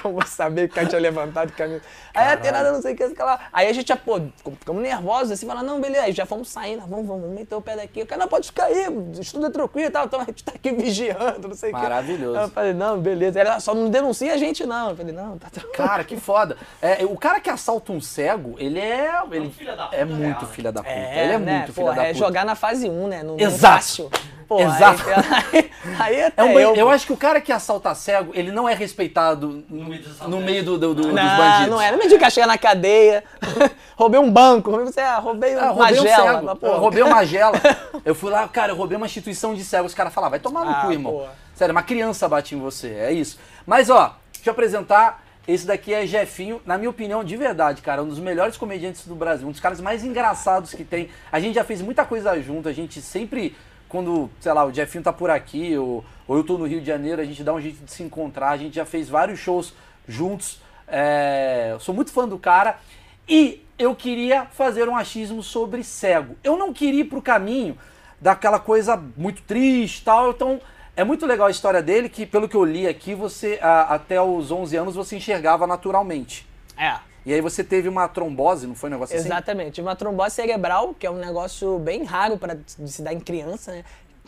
Eu 0.04 0.12
vou 0.12 0.24
saber 0.26 0.68
que 0.68 0.72
o 0.72 0.74
cara 0.76 0.86
tinha 0.86 1.00
levantado 1.00 1.48
a 1.48 1.52
camisa. 1.52 1.82
Aí 2.14 2.32
"Ah, 2.32 2.36
tem 2.36 2.52
nada, 2.52 2.70
não 2.70 2.80
sei 2.80 2.94
o 2.94 2.96
que, 2.96 3.02
sei 3.02 3.12
o 3.12 3.16
que 3.16 3.22
lá. 3.22 3.40
Aí 3.52 3.68
a 3.68 3.72
gente 3.72 3.88
já, 3.88 3.96
pô, 3.96 4.20
ficamos 4.58 4.80
nervosos 4.80 5.32
assim, 5.32 5.46
falando, 5.46 5.66
não, 5.66 5.80
beleza, 5.80 6.04
aí 6.04 6.12
já 6.12 6.24
fomos 6.24 6.48
saindo, 6.48 6.82
vamos, 6.82 7.06
vamos, 7.06 7.22
vamos 7.22 7.36
meter 7.36 7.54
o 7.56 7.60
pé 7.60 7.74
daqui. 7.76 8.02
O 8.02 8.06
cara, 8.06 8.20
não, 8.20 8.28
pode 8.28 8.46
ficar 8.46 8.66
aí, 8.66 8.86
estuda 9.18 9.50
tranquilo 9.50 9.88
e 9.88 9.90
tal, 9.90 10.06
então 10.06 10.20
a 10.20 10.24
gente 10.24 10.44
tá 10.44 10.52
aqui 10.54 10.70
vigiando, 10.70 11.48
não 11.48 11.56
sei 11.56 11.72
o 11.72 11.74
que. 11.74 11.82
Maravilhoso. 11.82 12.38
Eu 12.38 12.48
falei, 12.48 12.72
não, 12.72 13.00
beleza. 13.00 13.40
Ela 13.40 13.58
só 13.58 13.74
não 13.74 13.90
denuncia 13.90 14.32
a 14.32 14.36
gente, 14.36 14.64
não. 14.64 14.90
Eu 14.90 14.96
falei, 14.96 15.12
não, 15.12 15.38
tá 15.38 15.50
tranquilo. 15.50 15.76
Cara, 15.76 16.04
que 16.04 16.16
foda. 16.16 16.56
É, 16.80 17.04
o 17.04 17.16
cara 17.16 17.40
que 17.40 17.50
assalta 17.50 17.92
um 17.92 18.00
cego, 18.00 18.54
ele 18.58 18.78
é. 18.78 19.10
Ele 19.32 19.50
filho 19.50 19.76
da 19.76 19.84
puta 19.86 19.96
é 19.96 20.04
muito 20.04 20.44
né? 20.44 20.52
filha 20.52 20.72
da 20.72 20.82
puta. 20.82 20.94
ele 20.94 21.32
é 21.32 21.38
né? 21.38 21.58
muito 21.58 21.72
Pô, 21.72 21.82
filha 21.82 21.94
da 21.94 22.04
é 22.04 22.12
puta. 22.12 22.18
jogar 22.18 22.44
na 22.44 22.54
fase 22.54 22.88
1, 22.88 23.08
né? 23.08 23.22
No, 23.22 23.36
no 23.36 23.40
Exato. 23.40 23.74
fácil. 23.74 24.10
Pô, 24.48 24.60
Exato. 24.60 25.02
Aí, 25.52 25.70
aí 25.98 26.22
até 26.24 26.42
É 26.42 26.44
um 26.44 26.58
eu, 26.58 26.74
eu, 26.76 26.88
acho 26.90 27.04
que 27.06 27.12
o 27.12 27.16
cara 27.16 27.40
que 27.40 27.50
assalta 27.52 27.92
cego, 27.94 28.30
ele 28.34 28.52
não 28.52 28.68
é 28.68 28.74
respeitado 28.74 29.64
no, 29.68 29.84
meio 29.84 30.02
dos 30.02 30.20
no 30.20 30.40
meio 30.40 30.64
do, 30.64 30.78
do- 30.78 30.94
do- 30.94 31.02
dos 31.02 31.12
Não, 31.12 31.36
bandidos. 31.36 31.68
não 31.70 31.80
é. 31.82 31.90
Não 31.90 31.98
me 31.98 32.08
diga 32.08 32.30
chegar 32.30 32.46
na 32.46 32.56
cadeia. 32.58 33.24
roubei 33.96 34.20
um 34.20 34.30
banco. 34.30 34.70
roubei- 34.70 34.86
Você, 34.86 35.00
ah, 35.00 35.18
roubei 35.18 35.54
Ah, 35.54 35.72
uma 35.72 35.72
roubei 35.72 35.98
um 35.98 36.02
magela. 36.04 36.32
cego. 36.32 36.44
mas, 36.46 36.58
pô, 36.58 36.66
Eu 36.66 36.78
roubei 36.78 37.02
uma 37.02 37.14
magela. 37.16 37.60
Eu 38.04 38.14
fui 38.14 38.30
lá, 38.30 38.46
cara, 38.46 38.70
eu 38.72 38.76
roubei 38.76 38.96
uma 38.96 39.06
instituição 39.06 39.52
de 39.54 39.64
cegos. 39.64 39.90
Os 39.90 39.96
caras 39.96 40.14
falaram, 40.14 40.30
vai 40.30 40.38
tomar 40.40 40.64
no 40.64 40.70
Ah, 40.70 40.82
cu, 40.86 40.92
irmão. 40.92 41.12
pô. 41.12 41.26
Sério, 41.54 41.72
uma 41.72 41.82
criança 41.82 42.28
bate 42.28 42.54
em 42.54 42.58
você. 42.60 42.88
É 42.94 43.10
isso. 43.12 43.38
Mas, 43.66 43.90
ó, 43.90 44.14
deixa 44.32 44.48
eu 44.48 44.52
apresentar. 44.52 45.24
Esse 45.48 45.64
daqui 45.64 45.94
é 45.94 46.04
Jefinho, 46.06 46.60
na 46.66 46.76
minha 46.76 46.90
opinião, 46.90 47.22
de 47.22 47.36
verdade, 47.36 47.80
cara, 47.80 48.02
um 48.02 48.08
dos 48.08 48.18
melhores 48.18 48.56
comediantes 48.56 49.06
do 49.06 49.14
Brasil, 49.14 49.46
um 49.46 49.52
dos 49.52 49.60
caras 49.60 49.80
mais 49.80 50.04
engraçados 50.04 50.74
que 50.74 50.82
tem. 50.84 51.08
A 51.30 51.38
gente 51.38 51.54
já 51.54 51.62
fez 51.62 51.80
muita 51.80 52.04
coisa 52.04 52.36
junto, 52.42 52.68
a 52.68 52.72
gente 52.72 53.00
sempre, 53.00 53.56
quando, 53.88 54.30
sei 54.40 54.52
lá, 54.52 54.64
o 54.64 54.72
Jefinho 54.72 55.04
tá 55.04 55.12
por 55.12 55.30
aqui, 55.30 55.76
ou, 55.76 56.04
ou 56.26 56.36
eu 56.36 56.44
tô 56.44 56.58
no 56.58 56.66
Rio 56.66 56.80
de 56.80 56.86
Janeiro, 56.86 57.20
a 57.20 57.24
gente 57.24 57.42
dá 57.44 57.52
um 57.52 57.60
jeito 57.60 57.84
de 57.84 57.90
se 57.90 58.02
encontrar, 58.02 58.50
a 58.50 58.56
gente 58.56 58.74
já 58.76 58.84
fez 58.84 59.08
vários 59.08 59.38
shows 59.38 59.72
juntos. 60.08 60.60
É, 60.88 61.76
sou 61.80 61.94
muito 61.94 62.12
fã 62.12 62.26
do 62.28 62.38
cara. 62.38 62.78
E 63.28 63.64
eu 63.78 63.94
queria 63.94 64.44
fazer 64.46 64.88
um 64.88 64.96
achismo 64.96 65.42
sobre 65.42 65.82
cego. 65.82 66.36
Eu 66.44 66.56
não 66.56 66.72
queria 66.72 67.00
ir 67.00 67.04
pro 67.06 67.20
caminho 67.20 67.76
daquela 68.20 68.58
coisa 68.60 68.96
muito 69.16 69.42
triste 69.42 70.04
tal. 70.04 70.30
Então, 70.30 70.60
é 70.96 71.04
muito 71.04 71.26
legal 71.26 71.48
a 71.48 71.50
história 71.50 71.82
dele, 71.82 72.08
que 72.08 72.24
pelo 72.24 72.48
que 72.48 72.56
eu 72.56 72.64
li 72.64 72.86
aqui, 72.86 73.14
você 73.14 73.58
a- 73.60 73.94
até 73.94 74.20
os 74.22 74.50
11 74.50 74.76
anos 74.76 74.94
você 74.94 75.16
enxergava 75.16 75.66
naturalmente. 75.66 76.46
É. 76.78 76.96
E 77.26 77.34
aí 77.34 77.40
você 77.40 77.64
teve 77.64 77.88
uma 77.88 78.06
trombose, 78.06 78.68
não 78.68 78.76
foi 78.76 78.88
um 78.88 78.92
negócio 78.92 79.16
assim? 79.16 79.26
Exatamente. 79.26 79.80
Uma 79.80 79.96
trombose 79.96 80.36
cerebral, 80.36 80.94
que 80.94 81.04
é 81.04 81.10
um 81.10 81.18
negócio 81.18 81.76
bem 81.80 82.04
raro 82.04 82.38
para 82.38 82.56
se 82.66 83.02
dar 83.02 83.12
em 83.12 83.18
criança, 83.18 83.72
né? 83.72 83.84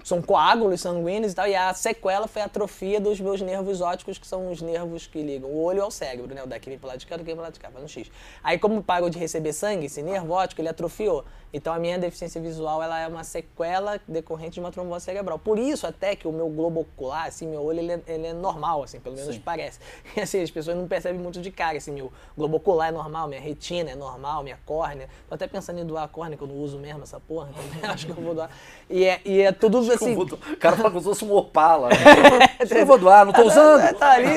São 0.09 0.23
coágulos 0.23 0.81
sanguíneos 0.81 1.33
e 1.33 1.35
tal, 1.35 1.47
e 1.47 1.55
a 1.55 1.75
sequela 1.75 2.27
foi 2.27 2.41
a 2.41 2.47
atrofia 2.47 2.99
dos 2.99 3.21
meus 3.21 3.43
nervos 3.43 3.83
ópticos, 3.83 4.17
que 4.17 4.27
são 4.27 4.51
os 4.51 4.63
nervos 4.63 5.07
que 5.07 5.21
ligam 5.21 5.51
o 5.51 5.63
olho 5.63 5.83
ao 5.83 5.91
cérebro, 5.91 6.35
né? 6.35 6.43
O 6.43 6.47
daqui 6.47 6.71
vem 6.71 6.79
pro 6.79 6.89
lado 6.89 6.99
de 6.99 7.07
cá, 7.07 7.17
daqui 7.17 7.27
vem 7.27 7.35
pro 7.35 7.43
lado 7.43 7.53
de 7.53 7.61
cá, 7.61 7.71
faz 7.71 7.85
um 7.85 7.89
X. 7.89 8.11
Aí, 8.43 8.59
como 8.59 8.83
parou 8.83 9.11
de 9.11 9.19
receber 9.19 9.53
sangue, 9.53 9.85
esse 9.85 10.01
nervo 10.01 10.33
óptico, 10.33 10.63
ele 10.63 10.71
atrofiou. 10.71 11.27
Então, 11.53 11.75
a 11.75 11.79
minha 11.79 11.99
deficiência 11.99 12.41
visual, 12.41 12.83
ela 12.83 12.99
é 12.99 13.07
uma 13.07 13.23
sequela 13.23 14.01
decorrente 14.09 14.55
de 14.55 14.61
uma 14.61 14.71
trombose 14.71 15.05
cerebral. 15.05 15.39
Por 15.39 15.59
isso, 15.59 15.87
até 15.87 16.17
que 16.17 16.27
o 16.27 16.33
meu 16.33 16.49
globo 16.49 16.81
ocular, 16.81 17.27
assim, 17.27 17.47
meu 17.47 17.63
olho, 17.63 17.79
ele 17.79 17.93
é, 17.93 18.03
ele 18.07 18.27
é 18.29 18.33
normal, 18.33 18.83
assim, 18.83 19.01
pelo 19.01 19.15
menos 19.15 19.35
Sim. 19.35 19.43
parece. 19.45 19.79
E 20.17 20.21
assim, 20.21 20.43
as 20.43 20.51
pessoas 20.51 20.77
não 20.77 20.89
percebem 20.89 21.21
muito 21.21 21.41
de 21.41 21.51
cara, 21.51 21.77
assim, 21.77 21.93
meu 21.93 22.11
globo 22.37 22.57
ocular 22.57 22.89
é 22.89 22.91
normal, 22.91 23.29
minha 23.29 23.41
retina 23.41 23.91
é 23.91 23.95
normal, 23.95 24.43
minha 24.43 24.59
córnea. 24.65 25.09
Tô 25.29 25.35
até 25.35 25.47
pensando 25.47 25.79
em 25.79 25.87
doar 25.87 26.05
a 26.05 26.09
córnea, 26.09 26.37
que 26.37 26.43
eu 26.43 26.49
não 26.49 26.57
uso 26.57 26.79
mesmo 26.79 27.03
essa 27.03 27.21
porra, 27.21 27.51
também 27.55 27.85
acho 27.89 28.07
que 28.07 28.13
eu 28.13 28.17
vou 28.17 28.35
doar. 28.35 28.51
E 28.89 29.05
é, 29.05 29.21
e 29.25 29.41
é 29.43 29.53
tudo 29.53 29.83
assim... 30.05 30.15
O 30.53 30.57
cara 30.57 30.77
fala 30.77 30.91
como 30.91 31.01
se 31.01 31.07
fosse 31.09 31.25
um 31.25 31.33
opala. 31.35 31.89
Que 32.67 32.75
eu 32.75 32.87
vou 32.87 32.99
doar, 32.99 33.25
não 33.25 33.33
tô 33.33 33.43
usando. 33.43 33.81
É, 33.81 33.93
tá 33.93 34.13
ali, 34.13 34.29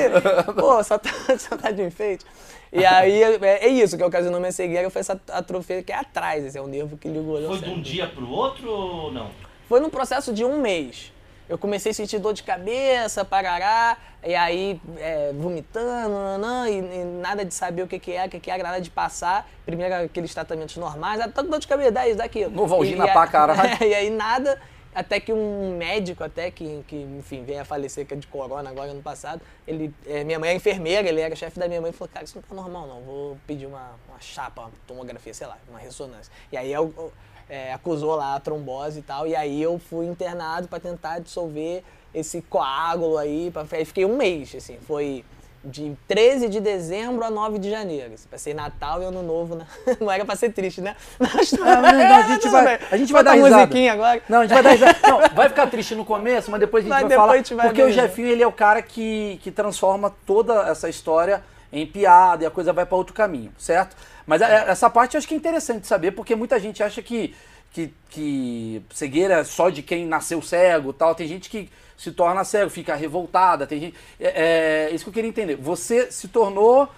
pô, 0.58 0.82
só 0.84 0.96
tá, 0.98 1.10
só 1.38 1.56
tá 1.56 1.70
de 1.70 1.82
enfeite. 1.82 2.24
E 2.72 2.84
aí, 2.86 3.22
é, 3.22 3.66
é 3.66 3.68
isso, 3.68 3.96
que 3.98 4.02
ocasionou 4.04 4.40
minha 4.40 4.52
cegueira, 4.52 4.88
foi 4.88 5.00
essa 5.00 5.20
atrofia 5.30 5.82
que 5.82 5.92
é 5.92 5.96
atrás, 5.96 6.44
esse 6.44 6.56
é 6.56 6.60
o 6.60 6.66
nervo 6.66 6.96
que 6.96 7.06
liga 7.08 7.20
o 7.20 7.30
olho 7.32 7.44
ao 7.46 7.50
Foi 7.50 7.58
de 7.58 7.64
cérebro. 7.64 7.78
um 7.78 7.82
dia 7.82 8.06
pro 8.08 8.28
outro 8.30 8.70
ou 8.70 9.12
não? 9.12 9.28
Foi 9.68 9.78
num 9.80 9.90
processo 9.90 10.32
de 10.32 10.44
um 10.44 10.58
mês. 10.60 11.12
Eu 11.48 11.58
comecei 11.58 11.90
a 11.92 11.94
sentir 11.94 12.18
dor 12.18 12.32
de 12.32 12.42
cabeça, 12.42 13.24
parará, 13.26 13.98
e 14.24 14.34
aí 14.34 14.80
é, 14.96 15.32
vomitando, 15.34 16.14
nanã, 16.14 16.66
e, 16.70 16.78
e 16.78 17.04
nada 17.20 17.44
de 17.44 17.52
saber 17.52 17.82
o 17.82 17.86
que, 17.86 17.98
que 17.98 18.12
é, 18.12 18.24
o 18.24 18.28
que, 18.30 18.40
que 18.40 18.50
é, 18.50 18.56
nada 18.62 18.80
de 18.80 18.88
passar. 18.88 19.46
Primeiro 19.66 19.94
aqueles 19.94 20.32
tratamentos 20.32 20.76
normais, 20.78 21.20
tô 21.34 21.42
com 21.44 21.50
dor 21.50 21.58
de 21.60 21.66
cabeça, 21.68 21.90
dá 21.90 22.06
isso, 22.08 22.16
daquilo. 22.16 22.50
Novalgina 22.52 23.04
E- 23.06 23.10
pra 23.12 23.22
a- 23.22 23.26
caralho. 23.26 23.84
e 23.84 23.94
aí 23.94 24.08
nada, 24.08 24.58
até 24.94 25.18
que 25.18 25.32
um 25.32 25.76
médico, 25.76 26.22
até 26.22 26.50
que, 26.50 26.84
que 26.86 26.96
enfim, 26.96 27.44
veio 27.44 27.60
a 27.60 27.64
falecer 27.64 28.06
que 28.06 28.14
é 28.14 28.16
de 28.16 28.26
corona 28.26 28.68
agora 28.70 28.90
ano 28.90 29.02
passado, 29.02 29.40
ele, 29.66 29.92
é, 30.06 30.22
minha 30.24 30.38
mãe 30.38 30.50
é 30.50 30.54
enfermeira, 30.54 31.08
ele 31.08 31.20
era 31.20 31.34
chefe 31.34 31.58
da 31.58 31.66
minha 31.66 31.80
mãe, 31.80 31.92
falou, 31.92 32.10
cara, 32.12 32.24
isso 32.24 32.36
não 32.36 32.42
tá 32.42 32.54
normal 32.54 32.86
não, 32.86 33.00
vou 33.02 33.38
pedir 33.46 33.66
uma, 33.66 33.92
uma 34.08 34.20
chapa, 34.20 34.62
uma 34.62 34.72
tomografia, 34.86 35.32
sei 35.32 35.46
lá, 35.46 35.58
uma 35.68 35.78
ressonância. 35.78 36.32
E 36.50 36.56
aí 36.56 36.72
eu, 36.72 37.12
é, 37.48 37.72
acusou 37.72 38.14
lá 38.16 38.34
a 38.34 38.40
trombose 38.40 39.00
e 39.00 39.02
tal, 39.02 39.26
e 39.26 39.34
aí 39.34 39.60
eu 39.60 39.78
fui 39.78 40.06
internado 40.06 40.68
para 40.68 40.80
tentar 40.80 41.18
dissolver 41.18 41.82
esse 42.14 42.42
coágulo 42.42 43.16
aí, 43.16 43.52
aí 43.72 43.84
fiquei 43.84 44.04
um 44.04 44.16
mês, 44.16 44.54
assim, 44.54 44.78
foi 44.86 45.24
de 45.64 45.96
13 46.08 46.48
de 46.48 46.60
dezembro 46.60 47.24
a 47.24 47.30
9 47.30 47.58
de 47.58 47.70
janeiro. 47.70 48.14
Passei 48.30 48.52
Natal 48.52 49.00
e 49.00 49.04
Ano 49.04 49.22
Novo, 49.22 49.54
né? 49.54 49.66
Não 50.00 50.10
era 50.10 50.24
pra 50.24 50.34
ser 50.34 50.50
triste, 50.52 50.80
né? 50.80 50.96
Mas, 51.18 51.52
Não, 51.52 51.64
não, 51.64 51.82
não, 51.82 52.16
a 52.16 52.22
gente 52.22 52.48
vai, 52.48 52.80
a 52.90 52.96
gente 52.96 53.12
vai 53.12 53.22
dar 53.24 53.32
risada. 53.34 53.56
musiquinha 53.58 53.92
agora. 53.92 54.22
Não, 54.28 54.38
a 54.40 54.42
gente 54.46 54.54
vai 54.54 54.62
dar 54.62 54.70
risada. 54.70 54.98
Não, 55.08 55.20
vai 55.34 55.48
ficar 55.48 55.66
triste 55.68 55.94
no 55.94 56.04
começo, 56.04 56.50
mas 56.50 56.60
depois 56.60 56.82
a 56.84 56.88
gente 56.88 56.92
Mas 56.94 57.08
vai 57.08 57.16
falar. 57.16 57.36
gente 57.36 57.54
vai 57.54 57.66
porque 57.66 57.82
ver, 57.84 57.90
o 57.90 57.92
Jefinho, 57.92 58.28
ele 58.28 58.42
é 58.42 58.46
o 58.46 58.52
cara 58.52 58.82
que, 58.82 59.38
que 59.42 59.50
transforma 59.50 60.12
toda 60.26 60.68
essa 60.68 60.88
história 60.88 61.42
em 61.72 61.86
piada 61.86 62.42
e 62.44 62.46
a 62.46 62.50
coisa 62.50 62.72
vai 62.72 62.84
para 62.84 62.96
outro 62.96 63.14
caminho, 63.14 63.52
certo? 63.56 63.96
Mas 64.26 64.42
é- 64.42 64.64
essa 64.68 64.90
parte 64.90 65.14
eu 65.14 65.18
acho 65.18 65.26
que 65.28 65.34
é 65.34 65.36
interessante 65.36 65.86
saber, 65.86 66.10
porque 66.12 66.34
muita 66.34 66.58
gente 66.60 66.82
acha 66.82 67.00
que, 67.00 67.34
que, 67.72 67.92
que 68.10 68.82
cegueira 68.92 69.44
só 69.44 69.70
de 69.70 69.82
quem 69.82 70.06
nasceu 70.06 70.42
cego 70.42 70.92
tal. 70.92 71.14
Tem 71.14 71.26
gente 71.26 71.48
que 71.48 71.70
se 71.96 72.12
torna 72.12 72.44
cego, 72.44 72.70
fica 72.70 72.94
revoltada, 72.94 73.66
tem 73.66 73.80
gente. 73.80 73.96
É, 74.20 74.88
é 74.88 74.94
isso 74.94 75.04
que 75.04 75.10
eu 75.10 75.14
queria 75.14 75.28
entender. 75.28 75.56
Você 75.56 76.10
se 76.10 76.28
tornou 76.28 76.88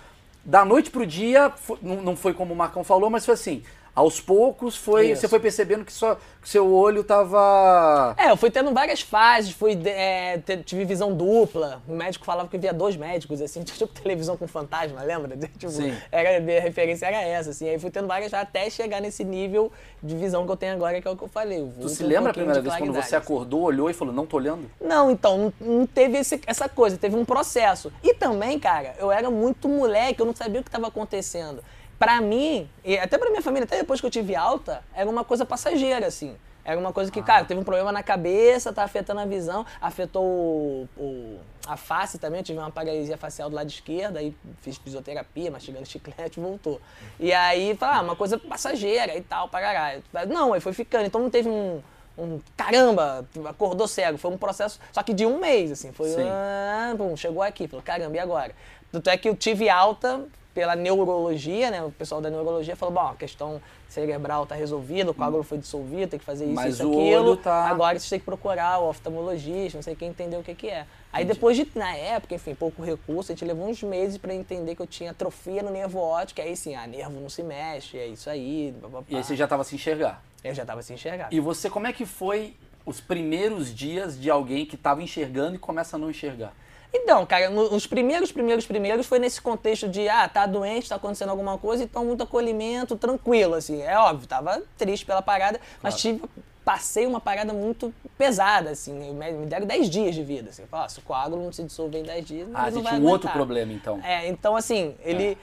da 0.44 0.64
noite 0.64 0.90
pro 0.90 1.06
dia, 1.06 1.52
não 1.80 2.16
foi 2.16 2.34
como 2.34 2.52
o 2.52 2.56
Marcão 2.56 2.84
falou, 2.84 3.08
mas 3.08 3.24
foi 3.24 3.34
assim. 3.34 3.62
Aos 3.94 4.20
poucos 4.20 4.76
foi, 4.76 5.12
Isso. 5.12 5.20
você 5.20 5.28
foi 5.28 5.38
percebendo 5.38 5.84
que 5.84 5.92
só 5.92 6.16
que 6.42 6.48
seu 6.48 6.70
olho 6.74 7.04
tava 7.04 8.14
É, 8.18 8.30
eu 8.30 8.36
fui 8.36 8.50
tendo 8.50 8.72
várias 8.74 9.00
fases, 9.00 9.52
fui, 9.52 9.78
é, 9.86 10.38
tive 10.64 10.84
visão 10.84 11.14
dupla. 11.14 11.80
O 11.88 11.92
médico 11.94 12.24
falava 12.24 12.48
que 12.48 12.58
via 12.58 12.72
dois 12.72 12.96
médicos, 12.96 13.40
assim, 13.40 13.62
tipo 13.64 13.86
televisão 13.86 14.36
com 14.36 14.48
fantasma, 14.48 15.00
lembra? 15.02 15.36
Tipo, 15.56 15.70
Sim. 15.70 15.94
Era, 16.10 16.38
a 16.38 16.60
referência 16.60 17.06
era 17.06 17.22
essa, 17.22 17.50
assim. 17.50 17.68
Aí 17.68 17.78
fui 17.78 17.88
tendo 17.90 18.08
várias 18.08 18.30
fases 18.32 18.48
até 18.48 18.68
chegar 18.68 19.00
nesse 19.00 19.22
nível 19.24 19.70
de 20.02 20.16
visão 20.16 20.44
que 20.44 20.50
eu 20.52 20.56
tenho 20.56 20.74
agora, 20.74 21.00
que 21.00 21.06
é 21.06 21.10
o 21.10 21.16
que 21.16 21.22
eu 21.22 21.28
falei. 21.28 21.62
o 21.62 21.72
Tu 21.80 21.88
se 21.88 22.02
e 22.02 22.06
um 22.06 22.08
lembra 22.08 22.30
a 22.30 22.34
primeira 22.34 22.60
vez 22.60 22.74
quando 22.76 22.92
você 22.92 23.14
assim. 23.14 23.16
acordou, 23.16 23.62
olhou 23.62 23.88
e 23.88 23.94
falou, 23.94 24.12
não 24.12 24.26
tô 24.26 24.36
olhando? 24.36 24.68
Não, 24.80 25.10
então, 25.10 25.52
não, 25.60 25.78
não 25.78 25.86
teve 25.86 26.18
esse- 26.18 26.40
essa 26.46 26.68
coisa, 26.68 26.96
teve 26.98 27.14
um 27.16 27.24
processo. 27.24 27.92
E 28.02 28.12
também, 28.14 28.58
cara, 28.58 28.94
eu 28.98 29.10
era 29.12 29.30
muito 29.30 29.68
moleque, 29.68 30.20
eu 30.20 30.26
não 30.26 30.34
sabia 30.34 30.60
o 30.60 30.64
que 30.64 30.68
estava 30.68 30.88
acontecendo. 30.88 31.62
Pra 32.04 32.20
mim, 32.20 32.68
e 32.84 32.98
até 32.98 33.16
pra 33.18 33.30
minha 33.30 33.40
família, 33.42 33.64
até 33.64 33.78
depois 33.78 34.00
que 34.00 34.06
eu 34.06 34.10
tive 34.10 34.36
alta, 34.36 34.82
era 34.94 35.08
uma 35.08 35.24
coisa 35.24 35.44
passageira, 35.46 36.06
assim. 36.06 36.36
Era 36.66 36.78
uma 36.80 36.92
coisa 36.94 37.10
que, 37.10 37.22
cara, 37.22 37.44
teve 37.44 37.60
um 37.60 37.64
problema 37.64 37.92
na 37.92 38.02
cabeça, 38.02 38.72
tá 38.72 38.82
afetando 38.84 39.20
a 39.20 39.26
visão, 39.26 39.66
afetou 39.80 40.22
o- 40.24 40.88
o- 40.96 41.38
a 41.66 41.76
face 41.76 42.18
também, 42.18 42.40
eu 42.40 42.44
tive 42.44 42.58
uma 42.58 42.70
paralisia 42.70 43.16
facial 43.18 43.50
do 43.50 43.56
lado 43.56 43.68
esquerdo, 43.68 44.16
aí 44.16 44.34
fiz 44.62 44.76
fisioterapia, 44.78 45.50
mastigando 45.50 45.84
chiclete, 45.86 46.40
voltou. 46.40 46.80
E 47.20 47.32
aí, 47.34 47.74
falei, 47.76 47.96
ah, 47.98 48.02
uma 48.02 48.16
coisa 48.16 48.38
passageira 48.38 49.14
e 49.16 49.20
tal, 49.22 49.48
parará. 49.48 49.98
Não, 50.26 50.52
aí 50.54 50.60
foi 50.60 50.72
ficando, 50.72 51.04
então 51.06 51.20
não 51.20 51.28
teve 51.30 51.48
um, 51.50 51.82
um 52.18 52.40
caramba, 52.56 53.26
acordou 53.46 53.86
cego. 53.86 54.16
Foi 54.16 54.30
um 54.30 54.38
processo, 54.38 54.78
só 54.92 55.02
que 55.02 55.12
de 55.12 55.26
um 55.26 55.38
mês, 55.38 55.70
assim. 55.72 55.92
Foi, 55.92 56.08
ah, 56.18 56.94
bom, 56.96 57.14
chegou 57.16 57.42
aqui, 57.42 57.68
falou, 57.68 57.82
caramba, 57.82 58.16
e 58.16 58.18
agora? 58.18 58.52
Tanto 58.90 59.10
é 59.10 59.16
que 59.18 59.28
eu 59.28 59.34
tive 59.36 59.68
alta 59.68 60.22
pela 60.54 60.76
neurologia, 60.76 61.70
né? 61.70 61.82
O 61.82 61.90
pessoal 61.90 62.20
da 62.20 62.30
neurologia 62.30 62.76
falou, 62.76 62.94
bom, 62.94 63.08
a 63.08 63.14
questão 63.16 63.60
cerebral 63.88 64.46
tá 64.46 64.54
resolvida, 64.54 65.10
o 65.10 65.14
coágulo 65.14 65.42
foi 65.42 65.58
dissolvido, 65.58 66.06
tem 66.08 66.18
que 66.18 66.24
fazer 66.24 66.44
isso, 66.44 66.54
Mas 66.54 66.74
isso, 66.74 66.88
o 66.88 66.92
aquilo. 66.92 67.30
olho 67.30 67.36
tá- 67.36 67.66
Agora 67.68 67.98
você 67.98 68.08
tem 68.10 68.18
que 68.20 68.24
procurar 68.24 68.78
o 68.78 68.88
oftalmologista, 68.88 69.76
não 69.78 69.82
sei 69.82 69.96
quem 69.96 70.08
entender 70.08 70.36
o 70.36 70.42
que 70.42 70.54
que 70.54 70.68
é. 70.68 70.86
Aí 71.12 71.24
depois 71.24 71.56
de, 71.56 71.66
na 71.74 71.94
época, 71.96 72.34
enfim, 72.34 72.54
pouco 72.54 72.82
recurso, 72.82 73.32
a 73.32 73.34
gente 73.34 73.44
levou 73.44 73.68
uns 73.68 73.82
meses 73.82 74.16
pra 74.16 74.32
entender 74.32 74.74
que 74.76 74.82
eu 74.82 74.86
tinha 74.86 75.10
atrofia 75.10 75.62
no 75.62 75.70
nervo 75.70 75.98
óptico, 75.98 76.40
aí 76.40 76.56
sim, 76.56 76.74
ah, 76.74 76.86
nervo 76.86 77.20
não 77.20 77.28
se 77.28 77.42
mexe, 77.42 77.98
é 77.98 78.06
isso 78.06 78.30
aí, 78.30 78.72
papapá. 78.80 79.04
E 79.08 79.16
aí 79.16 79.24
você 79.24 79.34
já 79.36 79.46
tava 79.48 79.64
se 79.64 79.74
enxergar. 79.74 80.22
Eu 80.42 80.54
já 80.54 80.64
tava 80.64 80.82
sem 80.82 80.94
enxergar. 80.94 81.28
E 81.32 81.40
você, 81.40 81.68
como 81.70 81.86
é 81.86 81.92
que 81.92 82.04
foi 82.04 82.54
os 82.84 83.00
primeiros 83.00 83.74
dias 83.74 84.20
de 84.20 84.28
alguém 84.30 84.66
que 84.66 84.76
tava 84.76 85.02
enxergando 85.02 85.56
e 85.56 85.58
começa 85.58 85.96
a 85.96 85.98
não 85.98 86.10
enxergar? 86.10 86.52
Então, 86.96 87.26
cara, 87.26 87.50
no- 87.50 87.70
nos 87.70 87.86
primeiros, 87.86 88.30
primeiros, 88.30 88.64
primeiros 88.66 89.06
foi 89.06 89.18
nesse 89.18 89.40
contexto 89.42 89.88
de, 89.88 90.08
ah, 90.08 90.28
tá 90.28 90.46
doente, 90.46 90.88
tá 90.88 90.94
acontecendo 90.94 91.30
alguma 91.30 91.58
coisa, 91.58 91.82
então 91.82 92.04
muito 92.04 92.22
acolhimento, 92.22 92.94
tranquilo, 92.96 93.54
assim. 93.54 93.82
É 93.82 93.98
óbvio, 93.98 94.28
tava 94.28 94.62
triste 94.78 95.04
pela 95.04 95.20
parada, 95.20 95.60
mas 95.82 95.96
tive, 96.00 96.22
passei 96.64 97.04
uma 97.04 97.20
parada 97.20 97.52
muito 97.52 97.92
pesada, 98.16 98.70
assim. 98.70 98.92
Me 99.12 99.46
deram 99.46 99.66
10 99.66 99.90
dias 99.90 100.14
de 100.14 100.22
vida, 100.22 100.50
assim. 100.50 100.64
Falei, 100.66 100.86
ah, 100.86 100.88
se 100.88 101.00
o 101.00 101.02
coágulo 101.02 101.42
não 101.42 101.52
se 101.52 101.64
dissolver 101.64 102.00
em 102.00 102.04
10 102.04 102.24
dias, 102.24 102.48
Ah, 102.54 102.70
não 102.70 102.82
vai 102.82 102.94
tinha 102.94 103.06
um 103.06 103.10
outro 103.10 103.30
problema, 103.30 103.72
então. 103.72 104.00
É, 104.04 104.28
então 104.28 104.54
assim, 104.56 104.94
ele 105.04 105.36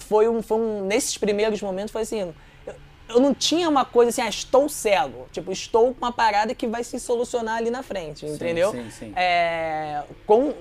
foi, 0.00 0.28
um, 0.28 0.42
foi 0.42 0.58
um. 0.58 0.84
Nesses 0.84 1.16
primeiros 1.16 1.62
momentos 1.62 1.90
foi 1.90 2.02
assim. 2.02 2.20
Eu, 2.66 2.74
eu 3.08 3.20
não 3.20 3.32
tinha 3.34 3.68
uma 3.70 3.84
coisa 3.86 4.10
assim, 4.10 4.20
ah, 4.20 4.28
estou 4.28 4.68
cego. 4.68 5.26
Tipo, 5.32 5.50
estou 5.50 5.94
com 5.94 6.04
uma 6.04 6.12
parada 6.12 6.54
que 6.54 6.66
vai 6.66 6.84
se 6.84 7.00
solucionar 7.00 7.56
ali 7.56 7.70
na 7.70 7.82
frente, 7.82 8.26
entendeu? 8.26 8.70
sim, 8.70 8.90
sim. 8.90 9.12
É, 9.16 10.02
com. 10.26 10.52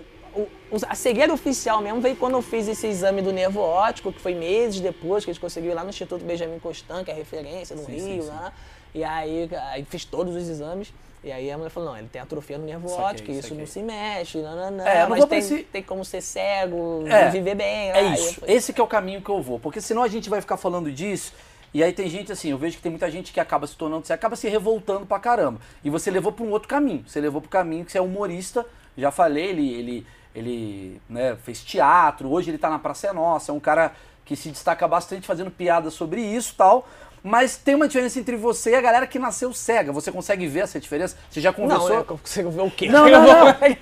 A 0.87 0.95
cegueira 0.95 1.33
oficial 1.33 1.81
mesmo 1.81 1.99
veio 2.01 2.15
quando 2.15 2.33
eu 2.33 2.41
fiz 2.41 2.67
esse 2.67 2.85
exame 2.87 3.21
do 3.21 3.31
nervo 3.33 3.59
óptico, 3.59 4.11
que 4.13 4.19
foi 4.19 4.33
meses 4.35 4.79
depois 4.79 5.23
que 5.25 5.31
a 5.31 5.33
gente 5.33 5.41
conseguiu 5.41 5.71
ir 5.71 5.73
lá 5.73 5.83
no 5.83 5.89
Instituto 5.89 6.23
Benjamin 6.23 6.59
Constant, 6.59 7.03
que 7.05 7.11
é 7.11 7.13
referência 7.13 7.75
no 7.75 7.83
Sim, 7.85 7.91
Rio, 7.93 8.23
sim, 8.23 8.29
sim. 8.29 8.35
né? 8.35 8.51
E 8.93 9.03
aí, 9.03 9.49
aí 9.71 9.83
fiz 9.85 10.03
todos 10.05 10.35
os 10.35 10.47
exames. 10.49 10.93
E 11.23 11.31
aí 11.31 11.51
a 11.51 11.57
mulher 11.57 11.69
falou, 11.69 11.89
não, 11.89 11.97
ele 11.97 12.07
tem 12.07 12.21
atrofia 12.21 12.57
no 12.57 12.65
nervo 12.65 12.87
Saquei, 12.87 13.03
óptico, 13.05 13.31
isso 13.31 13.41
saquei. 13.41 13.57
não 13.57 13.65
se 13.67 13.81
mexe, 13.81 14.37
não, 14.37 14.55
não, 14.55 14.71
não. 14.71 14.87
É, 14.87 15.05
mas 15.05 15.25
tem, 15.25 15.39
esse- 15.39 15.63
tem 15.63 15.83
como 15.83 16.05
ser 16.05 16.21
cego, 16.21 17.03
É, 17.07 17.29
viver 17.29 17.55
bem. 17.55 17.89
É 17.89 18.01
lá. 18.01 18.13
Isso. 18.13 18.39
falei, 18.39 18.55
Esse 18.55 18.71
que 18.71 18.79
é 18.79 18.83
o 18.83 18.87
caminho 18.87 19.21
que 19.21 19.29
eu 19.29 19.41
vou. 19.41 19.59
Porque 19.59 19.81
senão 19.81 20.01
a 20.01 20.07
gente 20.07 20.29
vai 20.29 20.39
ficar 20.39 20.55
falando 20.55 20.89
disso. 20.91 21.33
E 21.73 21.83
aí 21.83 21.91
tem 21.93 22.09
gente 22.09 22.31
assim, 22.31 22.49
eu 22.51 22.57
vejo 22.57 22.77
que 22.77 22.81
tem 22.81 22.89
muita 22.89 23.11
gente 23.11 23.31
que 23.33 23.39
acaba 23.39 23.67
se 23.67 23.75
tornando, 23.75 24.07
você 24.07 24.13
acaba 24.13 24.35
se 24.37 24.47
revoltando 24.47 25.05
pra 25.05 25.19
caramba. 25.19 25.59
E 25.83 25.89
você 25.89 26.09
levou 26.09 26.31
pra 26.31 26.43
um 26.45 26.51
outro 26.51 26.69
caminho. 26.69 27.03
Você 27.05 27.19
levou 27.19 27.41
pro 27.41 27.49
caminho 27.49 27.83
que 27.85 27.91
você 27.91 27.97
é 27.97 28.01
humorista. 28.01 28.65
Já 28.97 29.11
falei, 29.11 29.47
ele, 29.49 29.73
ele, 29.73 30.07
ele 30.33 31.01
né, 31.09 31.35
fez 31.43 31.63
teatro, 31.63 32.29
hoje 32.29 32.51
ele 32.51 32.57
tá 32.57 32.69
na 32.69 32.79
Praça 32.79 33.07
é 33.07 33.13
Nossa, 33.13 33.51
é 33.51 33.55
um 33.55 33.59
cara 33.59 33.91
que 34.25 34.35
se 34.35 34.49
destaca 34.49 34.87
bastante 34.87 35.25
fazendo 35.25 35.49
piada 35.49 35.89
sobre 35.89 36.21
isso 36.21 36.53
e 36.53 36.55
tal. 36.55 36.87
Mas 37.21 37.57
tem 37.57 37.75
uma 37.75 37.87
diferença 37.87 38.17
entre 38.19 38.37
você 38.37 38.71
e 38.71 38.75
a 38.75 38.81
galera 38.81 39.05
que 39.05 39.19
nasceu 39.19 39.51
cega. 39.53 39.91
Você 39.91 40.11
consegue 40.11 40.47
ver 40.47 40.61
essa 40.61 40.79
diferença? 40.79 41.17
Você 41.29 41.41
já 41.41 41.51
conversou? 41.51 41.89
Não, 41.89 41.95
eu 41.97 42.05
consigo 42.05 42.49
ver 42.49 42.61
o 42.61 42.71
quê? 42.71 42.87
Não, 42.87 43.09
não, 43.09 43.25
não. 43.25 43.53
Que 43.53 43.77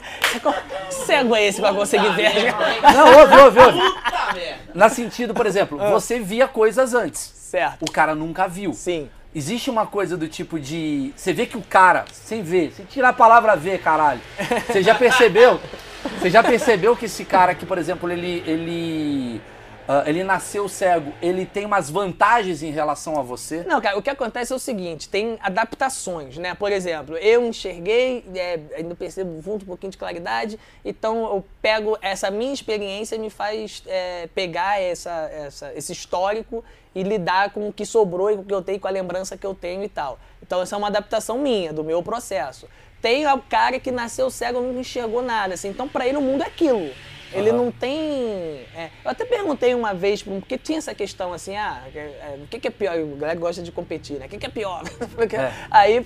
cego 1.06 1.36
é 1.36 1.46
esse 1.46 1.62
pra 1.62 1.72
conseguir 1.74 2.10
ver? 2.13 2.51
Não, 2.82 3.20
ouve, 3.20 3.36
ouve, 3.38 3.60
ouve. 3.60 3.80
Na 4.74 4.89
sentido, 4.89 5.34
por 5.34 5.46
exemplo, 5.46 5.80
Ah. 5.80 5.92
você 5.92 6.20
via 6.20 6.48
coisas 6.48 6.94
antes. 6.96 7.20
Certo. 7.20 7.84
O 7.88 7.92
cara 7.92 8.16
nunca 8.16 8.48
viu. 8.48 8.74
Sim. 8.74 9.08
Existe 9.36 9.70
uma 9.70 9.86
coisa 9.86 10.18
do 10.18 10.27
tipo 10.27 10.60
de. 10.60 11.13
Você 11.16 11.32
vê 11.32 11.46
que 11.46 11.58
o 11.58 11.62
cara, 11.62 12.06
sem 12.12 12.42
ver, 12.42 12.74
sem 12.75 12.86
tirar 12.86 13.10
a 13.10 13.13
palavra 13.13 13.56
ver, 13.56 13.80
caralho. 13.82 14.22
Você 14.66 14.82
já 14.82 14.96
percebeu? 14.96 15.60
Você 16.19 16.29
já 16.29 16.43
percebeu 16.43 16.95
que 16.95 17.05
esse 17.05 17.24
cara 17.25 17.51
aqui, 17.51 17.65
por 17.65 17.77
exemplo, 17.77 18.12
ele. 18.12 18.43
ele. 18.45 19.41
ah, 19.88 20.03
ele 20.05 20.24
nasceu 20.24 20.67
cego, 20.67 21.13
ele 21.21 21.45
tem 21.45 21.65
umas 21.65 21.89
vantagens 21.89 22.62
em 22.63 22.71
relação 22.71 23.17
a 23.19 23.21
você? 23.21 23.63
Não, 23.63 23.79
cara, 23.79 23.97
o 23.97 24.01
que 24.01 24.09
acontece 24.09 24.51
é 24.51 24.55
o 24.55 24.59
seguinte, 24.59 25.07
tem 25.07 25.38
adaptações, 25.41 26.38
né? 26.38 26.53
Por 26.55 26.71
exemplo, 26.71 27.15
eu 27.17 27.45
enxerguei, 27.45 28.25
é, 28.36 28.59
ainda 28.75 28.95
percebo 28.95 29.41
junto 29.41 29.63
um 29.63 29.67
pouquinho 29.67 29.91
de 29.91 29.97
claridade, 29.97 30.59
então 30.83 31.17
eu 31.25 31.45
pego 31.62 31.97
essa 32.01 32.29
minha 32.31 32.53
experiência 32.53 33.17
me 33.17 33.29
faz 33.29 33.83
é, 33.88 34.27
pegar 34.36 34.81
essa, 34.81 35.12
essa- 35.31 35.74
esse 35.74 35.91
histórico 35.93 36.63
e 36.95 37.03
lidar 37.03 37.51
com 37.51 37.67
o 37.69 37.71
que 37.74 37.86
sobrou 37.86 38.31
e 38.31 38.36
com 38.36 38.41
o 38.41 38.45
que 38.45 38.53
eu 38.53 38.62
tenho, 38.62 38.79
com 38.79 38.88
a 38.88 38.91
lembrança 38.91 39.38
que 39.38 39.45
eu 39.45 39.53
tenho 39.53 39.83
e 39.83 39.89
tal. 39.89 40.17
Então 40.41 40.62
essa 40.62 40.75
é 40.75 40.77
uma 40.77 40.88
adaptação 40.88 41.38
minha, 41.38 41.71
do 41.71 41.83
meu 41.83 42.01
processo. 42.01 42.67
Tem 43.07 43.25
o 43.25 43.37
cara 43.39 43.79
que 43.79 43.89
nasceu 43.89 44.29
cego, 44.29 44.59
não 44.59 44.81
enxergou 44.81 45.21
nada, 45.21 45.53
assim, 45.53 45.69
então 45.69 45.87
pra 45.87 46.05
ele 46.05 46.17
o 46.17 46.21
mundo 46.21 46.43
é 46.43 46.45
aquilo. 46.45 46.91
Ele 47.31 47.51
Aham. 47.51 47.57
não 47.57 47.71
tem. 47.71 47.97
é, 48.75 48.89
eu 49.01 49.11
até 49.11 49.23
perguntei 49.23 49.73
uma 49.73 49.93
vez, 49.93 50.21
porque 50.21 50.57
tinha 50.57 50.77
essa 50.77 50.93
questão 50.93 51.31
assim, 51.31 51.55
ah, 51.55 51.83
é, 51.95 51.99
é, 51.99 52.39
o 52.43 52.47
que, 52.47 52.59
que 52.59 52.67
é 52.67 52.71
pior? 52.71 52.99
O 52.99 53.15
galera 53.15 53.39
gosta 53.39 53.63
de 53.63 53.71
competir, 53.71 54.19
né? 54.19 54.25
O 54.25 54.29
que, 54.29 54.37
que 54.37 54.45
é 54.45 54.49
pior? 54.49 54.83
É. 55.33 55.53
Aí, 55.71 56.03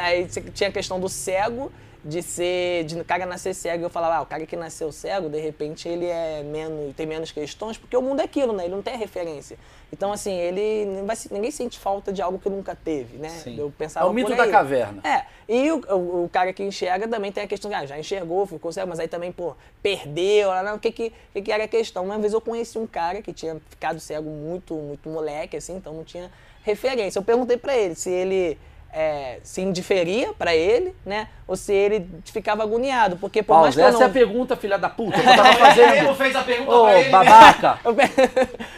aí 0.00 0.26
tinha 0.52 0.68
a 0.68 0.72
questão 0.72 1.00
do 1.00 1.08
cego, 1.08 1.72
de 2.04 2.22
ser. 2.22 2.84
de 2.84 3.00
o 3.00 3.04
cara 3.04 3.24
nascer 3.24 3.54
cego. 3.54 3.84
Eu 3.84 3.90
falava, 3.90 4.16
ah, 4.16 4.22
o 4.22 4.26
cara 4.26 4.44
que 4.44 4.54
nasceu 4.56 4.92
cego, 4.92 5.28
de 5.28 5.40
repente 5.40 5.88
ele 5.88 6.06
é 6.06 6.42
menos. 6.42 6.94
tem 6.94 7.06
menos 7.06 7.32
questões, 7.32 7.78
porque 7.78 7.96
o 7.96 8.02
mundo 8.02 8.20
é 8.20 8.24
aquilo, 8.24 8.52
né? 8.52 8.64
Ele 8.64 8.74
não 8.74 8.82
tem 8.82 8.96
referência. 8.96 9.56
Então, 9.92 10.12
assim, 10.12 10.32
ele. 10.32 10.84
não 10.86 11.06
vai 11.06 11.16
se- 11.16 11.32
ninguém 11.32 11.50
sente 11.50 11.78
falta 11.78 12.12
de 12.12 12.20
algo 12.20 12.38
que 12.38 12.48
nunca 12.50 12.74
teve, 12.74 13.16
né? 13.16 13.28
Sim. 13.28 13.56
Eu 13.58 13.72
pensava 13.76 14.06
É 14.06 14.08
o 14.10 14.12
mito 14.12 14.34
da 14.34 14.46
caverna. 14.48 15.00
É, 15.08 15.24
e 15.48 15.70
o, 15.70 15.76
o, 15.94 16.24
o 16.24 16.28
cara 16.28 16.52
que 16.52 16.62
enxerga 16.62 17.06
também 17.08 17.30
tem 17.32 17.44
a 17.44 17.46
questão 17.46 17.70
ah, 17.74 17.86
já 17.86 17.98
enxergou, 17.98 18.44
ficou 18.46 18.70
cego, 18.72 18.88
mas 18.88 18.98
aí 19.00 19.08
também, 19.08 19.30
pô, 19.32 19.54
perdeu, 19.82 20.50
não, 20.64 20.76
o 20.76 20.78
que 20.78 20.90
que, 20.90 21.12
que 21.32 21.42
que 21.42 21.52
era 21.52 21.64
a 21.64 21.68
questão? 21.68 22.04
Uma 22.04 22.18
vez 22.18 22.32
eu 22.32 22.40
conheci 22.40 22.78
um 22.78 22.86
cara 22.86 23.22
que 23.22 23.32
tinha 23.32 23.56
ficado 23.70 23.98
cego 24.00 24.28
muito, 24.28 24.74
muito 24.74 25.08
moleque, 25.08 25.56
assim, 25.56 25.76
então 25.76 25.92
não 25.94 26.04
tinha 26.04 26.30
referência. 26.62 27.18
Eu 27.18 27.22
perguntei 27.22 27.56
pra 27.56 27.76
ele 27.76 27.94
se 27.94 28.10
ele 28.10 28.58
é, 28.94 29.40
se 29.42 29.60
indiferia 29.60 30.32
pra 30.38 30.54
ele, 30.54 30.94
né, 31.04 31.28
ou 31.48 31.56
se 31.56 31.72
ele 31.74 32.08
ficava 32.26 32.62
agoniado, 32.62 33.16
porque 33.16 33.42
por 33.42 33.60
mais 33.60 33.74
que 33.74 33.80
eu 33.80 33.86
essa 33.86 33.98
não... 33.98 34.02
é 34.06 34.08
a 34.08 34.12
pergunta, 34.12 34.56
filha 34.56 34.78
da 34.78 34.88
puta, 34.88 35.20
que 35.20 35.28
eu 35.28 35.36
tava 35.36 35.48
Ele 35.50 35.58
fazendo. 35.58 36.14
fez 36.14 36.36
a 36.36 36.42
pergunta 36.44 36.70
Ô, 36.76 36.82
pra 36.84 37.00
ele. 37.00 37.10
babaca! 37.10 37.78
Eu 37.84 37.92
pe- 37.96 38.08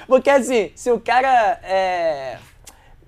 Porque 0.07 0.31
assim, 0.31 0.73
se 0.75 0.91
o 0.91 0.99
cara 0.99 1.61
é. 1.63 2.39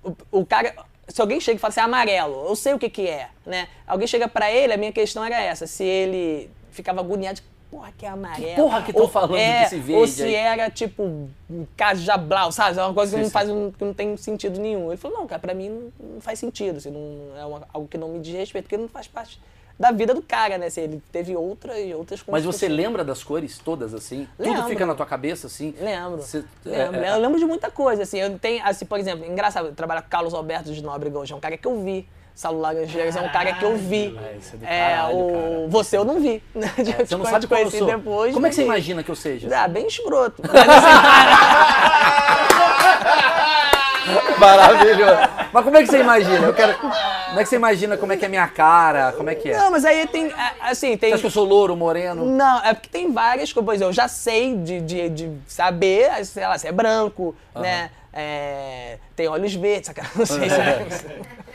O, 0.04 0.14
o 0.40 0.46
cara. 0.46 0.74
Se 1.08 1.22
alguém 1.22 1.40
chega 1.40 1.56
e 1.56 1.58
fala 1.58 1.70
assim, 1.70 1.80
amarelo, 1.80 2.44
eu 2.46 2.54
sei 2.54 2.74
o 2.74 2.78
que 2.78 2.90
que 2.90 3.08
é, 3.08 3.28
né? 3.46 3.66
Alguém 3.86 4.06
chega 4.06 4.28
pra 4.28 4.52
ele, 4.52 4.74
a 4.74 4.76
minha 4.76 4.92
questão 4.92 5.24
era 5.24 5.40
essa, 5.40 5.66
se 5.66 5.82
ele 5.82 6.50
ficava 6.70 7.00
agoniado 7.00 7.40
porra 7.70 7.92
que 7.96 8.06
é 8.06 8.08
amarela. 8.08 8.56
porra 8.56 8.82
que 8.82 8.92
Ou- 8.98 9.08
falando 9.08 9.36
é, 9.36 9.62
desse 9.64 9.76
verde 9.76 9.94
Ou 10.00 10.06
se 10.06 10.22
aí? 10.22 10.34
era, 10.34 10.70
tipo, 10.70 11.02
um 11.02 11.66
cajablau, 11.76 12.50
sabe? 12.52 12.78
É 12.78 12.82
uma 12.84 12.94
coisa 12.94 13.12
que 13.12 13.18
Sim, 13.18 13.24
não, 13.24 13.30
faz, 13.30 13.48
um- 13.50 13.70
que 13.70 13.84
não 13.84 13.94
tem 13.94 14.16
sentido 14.16 14.60
nenhum. 14.60 14.88
Ele 14.88 14.96
falou, 14.96 15.18
não, 15.18 15.26
cara, 15.26 15.38
pra 15.40 15.54
mim 15.54 15.68
não, 15.68 16.14
não 16.14 16.20
faz 16.20 16.38
sentido, 16.38 16.76
assim, 16.78 16.90
não, 16.90 17.38
é 17.38 17.44
uma- 17.44 17.66
algo 17.72 17.86
que 17.88 17.96
não 17.98 18.08
me 18.08 18.20
diz 18.20 18.34
respeito, 18.34 18.64
porque 18.64 18.76
não 18.76 18.88
faz 18.88 19.06
parte 19.06 19.40
da 19.78 19.92
vida 19.92 20.12
do 20.12 20.20
cara, 20.22 20.58
né? 20.58 20.66
Assim, 20.66 20.80
ele 20.80 21.02
teve 21.12 21.36
outras, 21.36 21.76
outras 21.94 22.20
Mas 22.26 22.42
você 22.42 22.66
construções. 22.66 22.72
lembra 22.76 23.04
das 23.04 23.22
cores 23.22 23.58
todas, 23.58 23.94
assim? 23.94 24.26
Tudo 24.36 24.48
Lembro. 24.50 24.66
fica 24.68 24.84
na 24.84 24.94
tua 24.94 25.06
cabeça, 25.06 25.46
assim? 25.46 25.72
Lembro. 25.80 26.20
Você- 26.20 26.44
lembro. 26.64 27.00
é, 27.00 27.06
é, 27.08 27.14
Eu 27.14 27.18
lembro 27.20 27.38
de 27.38 27.44
muita 27.44 27.70
coisa, 27.70 28.02
assim. 28.02 28.18
Eu 28.18 28.36
tenho, 28.40 28.60
assim, 28.66 28.84
por 28.84 28.98
exemplo, 28.98 29.24
engraçado, 29.24 29.66
eu 29.68 29.74
trabalho 29.74 30.02
com 30.02 30.08
Carlos 30.08 30.34
Alberto 30.34 30.72
de 30.72 30.82
Nóbrega 30.82 31.16
hoje, 31.18 31.32
é 31.32 31.36
um 31.36 31.40
cara 31.40 31.56
que 31.56 31.66
eu 31.66 31.80
vi. 31.84 32.08
Saulo 32.38 32.60
Laranjeiras 32.60 33.16
é 33.16 33.20
um 33.20 33.28
cara 33.30 33.52
que 33.54 33.64
eu 33.64 33.76
vi. 33.76 34.16
É, 34.16 34.36
é 34.36 34.56
do 34.56 34.64
É, 34.64 34.90
caralho, 34.94 35.16
o... 35.18 35.32
cara. 35.32 35.66
Você 35.70 35.96
eu 35.98 36.04
não 36.04 36.20
vi. 36.20 36.40
né? 36.54 36.72
De- 36.78 36.92
Você 36.92 37.16
não 37.16 37.24
sabe 37.24 37.48
qual 37.48 37.58
eu 37.58 37.64
conheci 37.66 37.78
sou. 37.78 37.86
depois. 37.88 38.32
Como 38.32 38.46
é 38.46 38.48
que 38.48 38.54
você 38.54 38.60
mas- 38.64 38.76
imagina 38.76 39.02
que 39.02 39.10
eu 39.10 39.16
seja? 39.16 39.48
Ah, 39.58 39.66
bem 39.66 39.88
escroto. 39.88 40.40
Assim, 40.44 40.54
Maravilhoso. 44.38 45.16
Mas 45.52 45.64
como 45.64 45.76
é 45.78 45.80
que 45.82 45.88
você 45.88 45.98
imagina? 45.98 46.46
Eu 46.46 46.54
quero... 46.54 46.78
Como 46.78 47.40
é 47.40 47.42
que 47.42 47.48
você 47.48 47.56
imagina 47.56 47.96
como 47.96 48.12
é 48.12 48.16
que 48.16 48.24
é 48.24 48.26
a 48.26 48.30
minha 48.30 48.46
cara? 48.46 49.10
Como 49.16 49.28
é 49.28 49.34
que 49.34 49.50
é? 49.50 49.58
não, 49.58 49.72
mas 49.72 49.84
aí 49.84 50.06
tem, 50.06 50.32
a- 50.32 50.70
assim, 50.70 50.96
tem... 50.96 51.10
Você 51.10 51.14
acha 51.14 51.20
que 51.22 51.26
eu 51.26 51.30
sou 51.32 51.44
louro, 51.44 51.74
moreno? 51.76 52.24
Não, 52.24 52.64
é 52.64 52.72
porque 52.72 52.88
tem 52.88 53.12
várias 53.12 53.52
coisas. 53.52 53.80
Eu 53.80 53.92
já 53.92 54.06
sei 54.06 54.54
de, 54.56 54.80
de, 54.80 55.08
de 55.08 55.32
saber, 55.48 56.24
sei 56.24 56.46
lá, 56.46 56.56
se 56.56 56.68
é 56.68 56.72
branco, 56.72 57.34
né? 57.56 57.90
É, 58.12 58.98
tem 59.16 59.26
olhos 59.26 59.52
verdes, 59.56 59.88
saca? 59.88 60.06
Não 60.14 60.24
sei 60.24 60.48
se 60.48 60.54
é. 60.60 60.86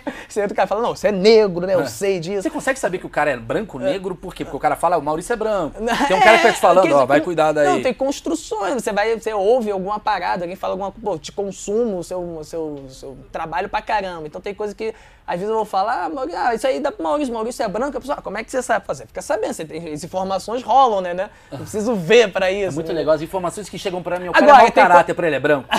Você 0.28 0.42
entra 0.42 0.54
o 0.54 0.56
cara 0.56 0.68
fala, 0.68 0.82
não, 0.82 0.96
você 0.96 1.10
é 1.10 1.12
negro, 1.12 1.66
né? 1.66 1.76
Eu 1.76 1.86
sei 1.88 2.20
disso. 2.20 2.44
Você 2.44 2.50
consegue 2.50 2.80
saber 2.80 2.98
que 2.98 3.06
o 3.06 3.10
cara 3.10 3.32
é 3.32 3.38
branco, 3.38 3.80
negro? 3.80 4.16
Por 4.16 4.34
quê? 4.34 4.44
Porque 4.44 4.58
o 4.58 4.60
cara 4.60 4.76
fala, 4.76 4.98
o 4.98 5.02
Maurício 5.02 5.34
é 5.34 5.36
branco. 5.36 5.78
Tem 6.08 6.18
um 6.18 6.22
cara 6.22 6.38
que 6.38 6.44
tá 6.44 6.54
te 6.54 6.60
falando, 6.60 6.82
porque 6.82 6.94
ó, 6.94 7.06
vai 7.06 7.22
cuidar 7.22 7.52
daí. 7.52 7.68
Não, 7.68 7.82
tem 7.82 7.94
construções. 7.94 8.74
Você 8.74 8.92
vai, 8.92 9.18
você 9.18 9.34
ouve 9.34 9.72
alguma 9.72 10.00
parada, 10.00 10.44
alguém 10.44 10.56
fala 10.56 10.74
alguma 10.74 10.92
coisa, 10.92 11.06
pô, 11.06 11.18
te 11.18 11.32
consumo 11.32 12.00
o 12.00 12.04
seu, 12.04 12.42
seu, 12.44 12.62
o 12.86 12.90
seu 12.90 13.18
trabalho 13.32 13.70
pra 13.70 13.82
caramba. 13.82 14.28
Então 14.28 14.42
tem 14.42 14.54
coisa 14.54 14.74
que, 14.74 14.94
às 15.26 15.36
vezes 15.36 15.50
eu 15.50 15.56
vou 15.56 15.66
falar, 15.66 16.06
ah, 16.06 16.10
Maurício, 16.10 16.40
ah, 16.40 16.54
isso 16.54 16.68
aí 16.68 16.80
dá 16.80 16.92
pro 16.92 17.02
Maurício, 17.04 17.34
Maurício 17.34 17.64
é 17.64 17.68
branco. 17.68 17.98
A 17.98 18.00
pessoa, 18.02 18.18
ah, 18.20 18.22
como 18.22 18.38
é 18.38 18.44
que 18.44 18.52
você 18.52 18.62
sabe 18.62 18.86
fazer? 18.86 19.08
Fica 19.08 19.22
sabendo, 19.22 19.54
você 19.54 19.64
tem, 19.66 19.94
as 19.94 20.04
informações 20.04 20.62
rolam, 20.64 21.02
né, 21.02 21.14
né? 21.14 21.30
Eu 21.52 21.60
preciso 21.60 21.96
ver 21.96 22.32
pra 22.32 22.52
isso. 22.52 22.70
É 22.70 22.72
muito 22.72 22.90
né? 22.90 23.00
legal 23.00 23.16
as 23.16 23.22
informações 23.22 23.70
que 23.70 23.78
chegam 23.80 24.04
pra 24.04 24.20
mim. 24.20 24.30
O 24.30 24.34
cara 24.34 24.46
Agora, 24.46 24.58
é 24.58 24.64
mau 24.64 24.72
tem 24.72 24.84
co- 24.84 24.90
caráter 24.90 25.14
pra 25.14 25.28
ele, 25.28 25.36
é 25.38 25.40
branco. 25.40 25.68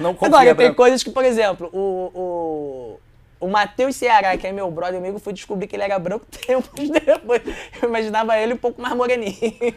Não 0.00 0.14
confia, 0.14 0.28
Agora, 0.28 0.50
é 0.50 0.54
tem 0.54 0.74
coisas 0.74 1.02
que, 1.02 1.10
por 1.10 1.24
exemplo, 1.24 1.68
o, 1.72 2.10
o, 2.14 2.98
o 3.42 3.48
Matheus 3.48 3.96
Ceará, 3.96 4.36
que 4.36 4.46
é 4.46 4.52
meu 4.52 4.70
brother 4.70 4.98
amigo, 4.98 5.18
fui 5.18 5.32
descobrir 5.32 5.66
que 5.66 5.76
ele 5.76 5.82
era 5.82 5.98
branco 5.98 6.24
tempos 6.46 6.88
depois. 6.88 7.42
Eu 7.82 7.88
imaginava 7.88 8.38
ele 8.38 8.54
um 8.54 8.56
pouco 8.56 8.80
mais 8.80 8.94
moreninho. 8.94 9.34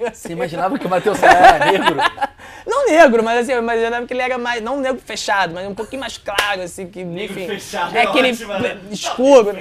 assim. 0.08 0.28
Você 0.30 0.34
imaginava 0.34 0.78
que 0.78 0.86
o 0.86 0.90
Matheus 0.90 1.22
era 1.22 1.66
negro? 1.72 1.96
Não 2.66 2.86
negro, 2.88 3.24
mas 3.24 3.40
assim, 3.42 3.52
eu 3.54 3.60
imaginava 3.60 4.06
que 4.08 4.14
ele 4.14 4.22
era 4.22 4.38
mais, 4.38 4.62
não 4.62 4.80
negro 4.80 5.00
fechado, 5.04 5.54
mas 5.54 5.68
um 5.68 5.74
pouquinho 5.76 6.00
mais 6.00 6.18
claro, 6.18 6.62
assim, 6.62 6.88
que, 6.88 7.04
Negro 7.04 7.40
enfim. 7.40 7.48
fechado 7.48 7.96
é 7.96 8.00
é 8.04 8.08
aquele 8.08 8.32
ótimo, 8.32 8.54
né? 8.54 8.80
escuro. 8.92 9.54
né? 9.54 9.60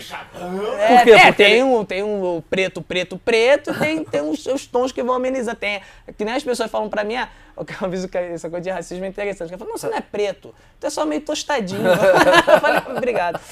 É, 0.78 0.96
Por 0.96 1.04
quê? 1.04 1.10
é, 1.10 1.16
Porque 1.26 1.32
tem, 1.32 1.52
ele- 1.54 1.62
um, 1.62 1.84
tem 1.84 2.02
um 2.02 2.42
preto, 2.48 2.80
preto, 2.82 3.18
preto, 3.18 3.70
e 3.70 3.74
tem, 3.74 4.04
tem 4.04 4.20
os, 4.22 4.44
os 4.46 4.66
tons 4.66 4.90
que 4.92 5.02
vão 5.02 5.14
amenizar. 5.14 5.54
Tem, 5.56 5.80
que 6.16 6.24
nem 6.24 6.34
as 6.34 6.42
pessoas 6.44 6.70
falam 6.70 6.88
pra 6.88 7.04
mim, 7.04 7.16
ah, 7.16 7.28
o 7.56 7.64
que 7.64 7.72
eu 7.74 7.86
aviso 7.86 8.08
que 8.08 8.18
essa 8.18 8.48
coisa 8.50 8.62
de 8.64 8.70
racismo 8.70 9.04
é 9.04 9.08
interessante. 9.08 9.52
Eu 9.52 9.58
falo, 9.58 9.70
não, 9.70 9.78
você 9.78 9.88
não 9.88 9.96
é 9.96 10.00
preto, 10.00 10.54
tu 10.80 10.86
é 10.86 10.90
só 10.90 11.04
meio 11.06 11.20
tostadinho. 11.20 11.86
eu 11.88 12.60
falei, 12.60 12.82
obrigado. 12.96 13.40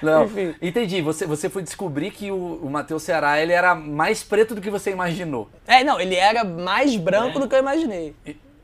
Não, 0.00 0.26
Enfim. 0.26 0.54
entendi. 0.62 1.02
Você, 1.02 1.26
você 1.26 1.48
foi 1.48 1.60
descobrir 1.60 2.12
que 2.12 2.30
o, 2.30 2.60
o 2.62 2.70
Matheus 2.70 3.02
Ceará 3.02 3.40
ele 3.40 3.52
era 3.52 3.74
mais 3.74 4.22
preto 4.22 4.54
do 4.54 4.60
que 4.60 4.70
você 4.70 4.92
imaginou. 4.92 5.50
É, 5.66 5.82
não, 5.82 6.00
ele 6.00 6.14
era 6.14 6.44
mais 6.44 6.94
branco 6.94 7.38
É. 7.38 7.40
do 7.40 7.48
que 7.48 7.54
eu 7.56 7.58
imaginei. 7.58 8.14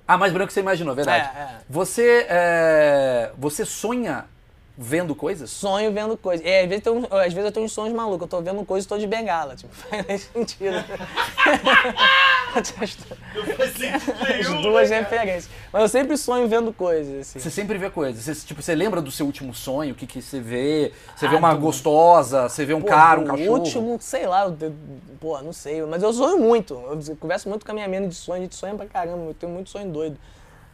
Ah, 0.07 0.17
mais 0.17 0.33
branco 0.33 0.47
que 0.47 0.53
você 0.53 0.61
imaginou, 0.61 0.95
verdade. 0.95 1.29
É, 1.37 1.41
é. 1.41 1.49
Você, 1.69 2.27
é, 2.29 3.31
você 3.37 3.65
sonha 3.65 4.27
vendo 4.77 5.15
coisas? 5.15 5.51
Sonho 5.51 5.93
vendo 5.93 6.17
coisas. 6.17 6.45
É, 6.45 6.63
às 6.63 6.69
vezes, 6.69 6.87
um- 6.87 7.05
às 7.17 7.33
vezes 7.33 7.45
eu 7.47 7.53
tenho 7.53 7.67
uns 7.67 7.73
sonhos 7.73 7.95
malucos, 7.95 8.23
eu 8.23 8.29
tô 8.29 8.43
vendo 8.43 8.65
coisas 8.65 8.85
e 8.85 8.89
tô 8.89 8.99
de 8.99 9.07
bengala, 9.07 9.57
tipo, 9.57 9.73
faz 9.75 10.23
sentido. 10.33 10.77
As 12.55 12.73
duas 14.63 14.91
né, 14.91 15.01
referências. 15.01 15.49
Mas 15.73 15.83
eu 15.83 15.89
sempre 15.89 16.17
sonho 16.17 16.49
vendo 16.49 16.73
coisas, 16.73 17.21
assim. 17.21 17.39
Você 17.39 17.51
sempre 17.51 17.79
vê 17.79 17.91
coisas. 17.91 18.25
Você, 18.25 18.47
tipo, 18.47 18.63
você 18.63 18.75
lembra 18.75 19.01
do 19.03 19.11
seu 19.11 19.27
último 19.27 19.53
sonho? 19.55 19.93
O 19.93 19.97
que, 19.97 20.07
que 20.07 20.23
você 20.23 20.41
vê? 20.41 20.93
Você 21.17 21.27
Ah, 21.27 21.31
vê 21.31 21.37
uma 21.37 21.55
do- 21.55 21.61
gostosa, 21.61 22.49
você 22.49 22.65
vê 22.65 22.75
um 22.75 22.81
Pô, 22.81 22.87
cara, 22.87 23.21
um 23.21 23.25
o 23.25 23.27
cachorro. 23.27 23.59
último, 23.59 23.99
sei 24.01 24.27
lá, 24.27 24.45
eu- 24.45 24.75
pô, 25.21 25.41
não 25.43 25.53
sei, 25.53 25.83
mas 25.83 26.03
eu 26.03 26.13
sonho 26.13 26.39
muito. 26.39 26.75
Eu 26.75 27.17
converso 27.17 27.49
muito 27.49 27.65
com 27.65 27.73
a 27.73 27.75
minha 27.75 27.89
mina 27.89 28.07
de 28.09 28.15
sonho, 28.15 28.41
a 28.41 28.45
gente 28.45 28.55
sonha 28.55 28.75
pra 28.75 28.87
caramba, 28.87 29.25
eu 29.31 29.35
tenho 29.35 29.53
muito 29.53 29.71
sonho 29.71 29.91
doido. 29.91 30.17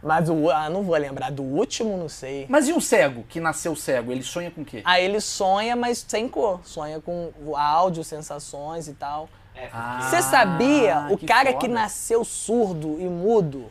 Mas 0.03 0.29
o, 0.31 0.49
ah, 0.51 0.71
não 0.71 0.83
vou 0.83 0.97
lembrar 0.97 1.31
do 1.31 1.43
último, 1.43 1.97
não 1.97 2.09
sei. 2.09 2.47
Mas 2.49 2.67
e 2.69 2.73
um 2.73 2.81
cego, 2.81 3.23
que 3.25 3.39
nasceu 3.39 3.77
cego? 3.77 4.11
Ele 4.13 4.23
sonha 4.23 4.51
com 4.51 4.63
o 4.63 4.65
quê? 4.65 4.81
Aí 4.85 5.05
ele 5.05 5.21
sonha, 5.21 5.77
mas 5.77 6.05
sem 6.09 6.27
cor. 6.29 6.61
Sonha 6.65 7.01
com 7.01 7.31
áudio, 7.55 8.03
sensações 8.03 8.89
e 8.89 8.95
tal. 8.95 9.29
É, 9.55 9.63
porque- 9.67 9.77
Ah, 9.77 10.01
Você 10.09 10.23
sabia, 10.23 11.07
o 11.11 11.19
que 11.19 11.27
cara 11.27 11.51
foda. 11.53 11.59
que 11.61 11.69
nasceu 11.69 12.25
surdo 12.25 12.99
e 12.99 13.05
mudo, 13.05 13.71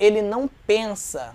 ele 0.00 0.20
não 0.20 0.48
pensa 0.66 1.34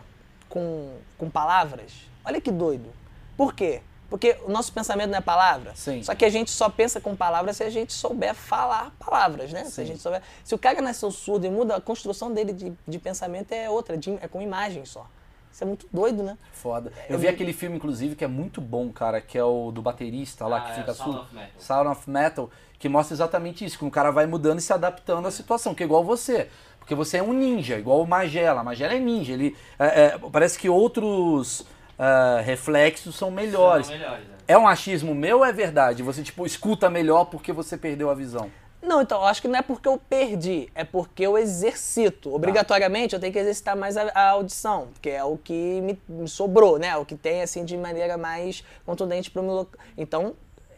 com, 0.50 0.90
com 1.18 1.30
palavras? 1.30 1.94
Olha 2.26 2.42
que 2.42 2.52
doido. 2.52 2.90
Por 3.38 3.54
quê? 3.54 3.82
Porque 4.14 4.38
o 4.46 4.52
nosso 4.52 4.72
pensamento 4.72 5.10
não 5.10 5.18
é 5.18 5.22
palavra. 5.22 5.72
Sim. 5.74 6.04
Só 6.04 6.14
que 6.14 6.24
a 6.24 6.30
gente 6.30 6.52
só 6.52 6.70
pensa 6.70 7.02
com 7.02 7.16
palavras 7.16 7.58
se 7.58 7.64
a 7.64 7.70
gente 7.72 7.92
souber 7.92 8.36
falar 8.36 8.92
palavras, 9.00 9.52
né? 9.52 9.66
Se 9.66 9.82
a 9.82 9.84
gente 9.84 10.00
souber. 10.00 10.22
Se 10.44 10.54
o 10.54 10.58
cara 10.60 10.80
nasceu 10.84 11.10
surdo 11.10 11.48
e 11.48 11.50
muda, 11.50 11.76
a 11.78 11.82
construção 11.82 12.32
dele 12.32 12.54
de, 12.54 12.72
de 12.88 13.00
pensamento 13.00 13.52
é 13.54 13.68
outra, 13.68 13.98
de- 13.98 14.16
é 14.22 14.28
com 14.28 14.40
imagem 14.40 14.86
só. 14.86 15.08
Isso 15.52 15.64
é 15.64 15.66
muito 15.66 15.88
doido, 15.92 16.22
né? 16.22 16.38
Foda. 16.52 16.94
Eu 17.10 17.18
vi 17.18 17.28
aquele 17.28 17.54
filme, 17.54 17.76
inclusive, 17.78 18.16
que 18.16 18.24
é 18.24 18.28
muito 18.28 18.62
bom, 18.62 18.92
cara, 18.92 19.20
que 19.20 19.36
é 19.36 19.44
o 19.44 19.72
do 19.72 19.82
baterista 19.82 20.46
lá 20.46 20.58
Ah, 20.58 20.62
que 20.62 20.72
é, 20.74 20.76
fica 20.76 20.94
Sound 20.94 21.12
surdo. 21.12 21.26
of 21.26 21.34
Metal. 21.36 21.52
Sound 21.58 21.88
of 21.90 22.10
Metal, 22.12 22.50
que 22.78 22.88
mostra 22.88 23.16
exatamente 23.16 23.66
isso, 23.66 23.80
que 23.80 23.86
o 23.86 23.90
cara 23.90 24.12
vai 24.12 24.28
mudando 24.28 24.60
e 24.60 24.62
se 24.62 24.72
adaptando 24.72 25.28
à 25.28 25.32
situação, 25.32 25.74
que 25.74 25.82
é 25.82 25.88
igual 25.88 26.04
você. 26.04 26.50
Porque 26.78 26.94
você 26.94 27.18
é 27.18 27.24
um 27.24 27.34
ninja, 27.34 27.80
igual 27.80 28.00
o 28.00 28.06
Magela. 28.08 28.62
A 28.62 28.64
Magela 28.64 28.94
é 28.94 29.00
ninja. 29.00 29.34
Ele, 29.34 29.58
é, 29.80 29.86
é, 30.04 30.20
parece 30.32 30.60
que 30.60 30.70
outros 30.70 31.66
é, 31.98 32.42
reflexos 32.42 33.16
são 33.16 33.30
melhores. 33.32 33.88
São 33.88 33.98
melhores, 33.98 34.28
né? 34.28 34.36
É 34.48 34.58
um 34.58 34.68
achismo 34.68 35.16
meu 35.16 35.40
ou 35.40 35.46
é 35.46 35.52
verdade? 35.52 36.04
Você, 36.04 36.22
tipo, 36.22 36.46
escuta 36.46 36.90
melhor 36.90 37.26
porque 37.26 37.54
você 37.54 37.78
perdeu 37.78 38.10
a 38.10 38.14
visão? 38.14 38.52
Não, 38.82 39.02
então, 39.02 39.22
eu 39.22 39.28
acho 39.28 39.42
que 39.42 39.48
não 39.48 39.58
é 39.58 39.62
porque 39.62 39.88
eu 39.88 39.98
perdi, 39.98 40.70
é 40.76 40.84
porque 40.84 41.24
eu 41.24 41.38
exercito. 41.38 42.36
Obrigatoriamente 42.36 43.16
eu 43.16 43.20
tenho 43.20 43.32
que 43.32 43.40
exercitar 43.40 43.78
mais 43.78 43.96
a, 43.96 44.12
a 44.14 44.32
audição, 44.32 44.90
que 45.02 45.10
é 45.10 45.24
o 45.24 45.38
que 45.38 45.80
me, 45.80 45.98
me 46.10 46.28
sobrou, 46.28 46.78
né? 46.78 46.98
O 46.98 47.06
que 47.06 47.16
tem, 47.16 47.42
assim, 47.42 47.64
de 47.64 47.78
maneira 47.78 48.18
mais 48.18 48.62
contundente 48.86 49.32
para 49.32 49.42
o 49.42 49.46
meu... 49.46 49.68
Então, 49.98 50.36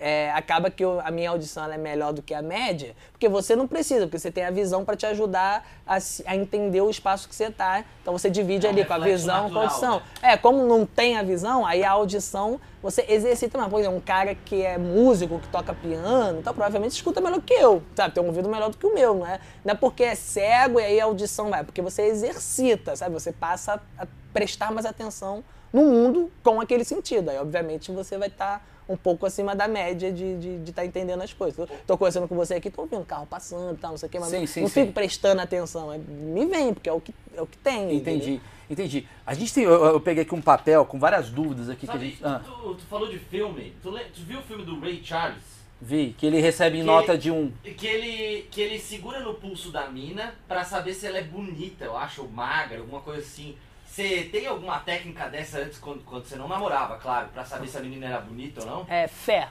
é, 0.07 0.31
acaba 0.33 0.69
que 0.69 0.85
eu- 0.85 0.99
a 1.03 1.09
minha 1.09 1.31
audição 1.31 1.65
é 1.71 1.77
melhor 1.79 2.13
do 2.13 2.21
que 2.21 2.31
a 2.31 2.41
média, 2.41 2.95
porque 3.11 3.27
você 3.27 3.55
não 3.55 3.67
precisa, 3.67 4.01
porque 4.05 4.19
você 4.19 4.29
tem 4.29 4.45
a 4.45 4.51
visão 4.51 4.85
para 4.85 4.95
te 4.95 5.03
ajudar 5.07 5.65
a, 5.87 5.97
a 6.27 6.35
entender 6.35 6.79
o 6.81 6.89
espaço 6.91 7.27
que 7.27 7.33
você 7.33 7.49
tá. 7.49 7.83
Então 8.03 8.15
você 8.15 8.29
divide 8.29 8.67
É 8.67 8.69
ali 8.69 8.85
com 8.85 8.93
a 8.93 8.99
visão, 8.99 9.49
com 9.49 9.57
a 9.57 9.63
natural, 9.63 9.63
audição. 9.63 9.95
né? 10.21 10.33
É, 10.33 10.37
como 10.37 10.63
não 10.67 10.85
tem 10.85 11.17
a 11.17 11.23
visão, 11.23 11.65
aí 11.65 11.83
a 11.83 11.89
audição 11.89 12.61
você 12.83 13.03
exercita 13.09 13.57
mais. 13.57 13.67
Por 13.71 13.79
exemplo, 13.79 13.97
um 13.97 14.01
cara 14.01 14.35
que 14.35 14.61
é 14.61 14.77
músico, 14.77 15.39
que 15.39 15.47
toca 15.47 15.73
piano, 15.73 16.37
então 16.37 16.53
provavelmente 16.53 16.91
escuta 16.91 17.19
melhor 17.19 17.41
que 17.41 17.53
eu, 17.55 17.81
sabe? 17.95 18.13
Tem 18.13 18.21
um 18.23 18.27
ouvido 18.27 18.47
melhor 18.47 18.69
do 18.69 18.77
que 18.77 18.85
o 18.85 18.93
meu, 18.93 19.15
não 19.15 19.25
é? 19.25 19.39
Não 19.63 19.71
é 19.71 19.75
porque 19.75 20.03
é 20.03 20.13
cego 20.13 20.79
e 20.79 20.83
aí 20.83 20.99
a 21.01 21.05
audição 21.05 21.49
vai, 21.49 21.61
é 21.61 21.63
porque 21.63 21.81
você 21.81 22.03
exercita, 22.03 22.95
sabe? 22.95 23.13
Você 23.15 23.31
passa 23.31 23.81
a 23.97 24.05
prestar 24.31 24.71
mais 24.71 24.85
atenção 24.85 25.43
no 25.73 25.81
mundo 25.81 26.31
com 26.43 26.61
aquele 26.61 26.83
sentido. 26.85 27.29
Aí, 27.29 27.37
obviamente, 27.39 27.91
você 27.91 28.17
vai 28.19 28.27
estar 28.27 28.63
um 28.87 28.95
pouco 28.95 29.25
acima 29.25 29.55
da 29.55 29.67
média 29.67 30.11
de 30.11 30.61
estar 30.69 30.85
entendendo 30.85 31.21
as 31.21 31.33
coisas. 31.33 31.67
Tô 31.87 31.97
conversando 31.97 32.27
com 32.27 32.35
você 32.35 32.55
aqui, 32.55 32.69
tô 32.69 32.83
ouvindo 32.83 33.03
carro 33.05 33.25
passando 33.25 33.73
e 33.75 33.77
tal, 33.77 33.91
não 33.91 33.97
sei 33.97 34.07
o 34.07 34.11
que, 34.11 34.19
mas 34.19 34.29
Sim, 34.29 34.39
não, 34.39 34.47
sim, 34.47 34.61
não 34.61 34.67
sim. 34.67 34.81
fico 34.81 34.93
prestando 34.93 35.41
atenção. 35.41 35.91
É- 35.91 35.97
me 35.97 36.45
vem, 36.45 36.73
porque 36.73 36.89
é 36.89 36.93
o 36.93 37.01
que, 37.01 37.13
é 37.35 37.41
o 37.41 37.47
que 37.47 37.57
tem. 37.57 37.95
entendeu? 37.95 38.15
Entendi, 38.15 38.41
entendi. 38.69 39.07
A 39.25 39.33
gente 39.33 39.53
tem. 39.53 39.63
Eu, 39.63 39.83
eu 39.85 39.99
peguei 39.99 40.23
aqui 40.23 40.35
um 40.35 40.41
papel 40.41 40.85
com 40.85 40.99
várias 40.99 41.29
dúvidas 41.29 41.69
aqui 41.69 41.85
que 41.85 41.89
a 41.89 41.93
Sabe, 41.93 42.09
gente. 42.11 42.23
Ah, 42.25 42.41
tu, 42.45 42.75
tu 42.75 42.83
falou 42.85 43.07
de 43.09 43.17
filme. 43.19 43.73
Tu, 43.81 43.91
tu 43.91 44.21
viu 44.21 44.39
o 44.39 44.43
filme 44.43 44.63
do 44.63 44.79
Ray 44.79 45.01
Charles? 45.03 45.55
vi, 45.81 46.15
que 46.17 46.25
ele 46.25 46.39
recebe 46.39 46.77
Que- 46.77 46.83
nota 46.83 47.17
de 47.17 47.29
um. 47.29 47.51
Que 47.63 47.85
ele, 47.85 48.47
que 48.49 48.61
ele 48.61 48.79
segura 48.79 49.19
no 49.19 49.33
pulso 49.35 49.71
da 49.71 49.87
mina 49.89 50.33
pra 50.47 50.63
saber 50.63 50.93
se 50.93 51.05
ela 51.05 51.17
é 51.17 51.23
bonita, 51.23 51.83
eu 51.85 51.95
acho, 51.97 52.21
ou 52.23 52.29
magra, 52.29 52.79
alguma 52.79 53.01
coisa 53.01 53.21
assim. 53.21 53.55
Você 53.95 54.27
tem 54.29 54.45
alguma 54.45 54.77
técnica 54.79 55.29
dessa 55.29 55.59
antes, 55.59 55.79
quando, 55.79 56.03
quando 56.03 56.25
você 56.25 56.35
não 56.35 56.49
namorava, 56.49 56.97
claro, 56.97 57.29
pra 57.29 57.45
saber 57.45 57.65
se 57.65 57.77
a 57.77 57.79
menina 57.79 58.07
era 58.07 58.19
bonita 58.19 58.59
ou 58.59 58.67
não? 58.67 58.85
É 58.89 59.07
fé. 59.07 59.47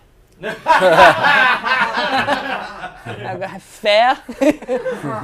Agora, 3.26 3.58
fé, 3.60 4.16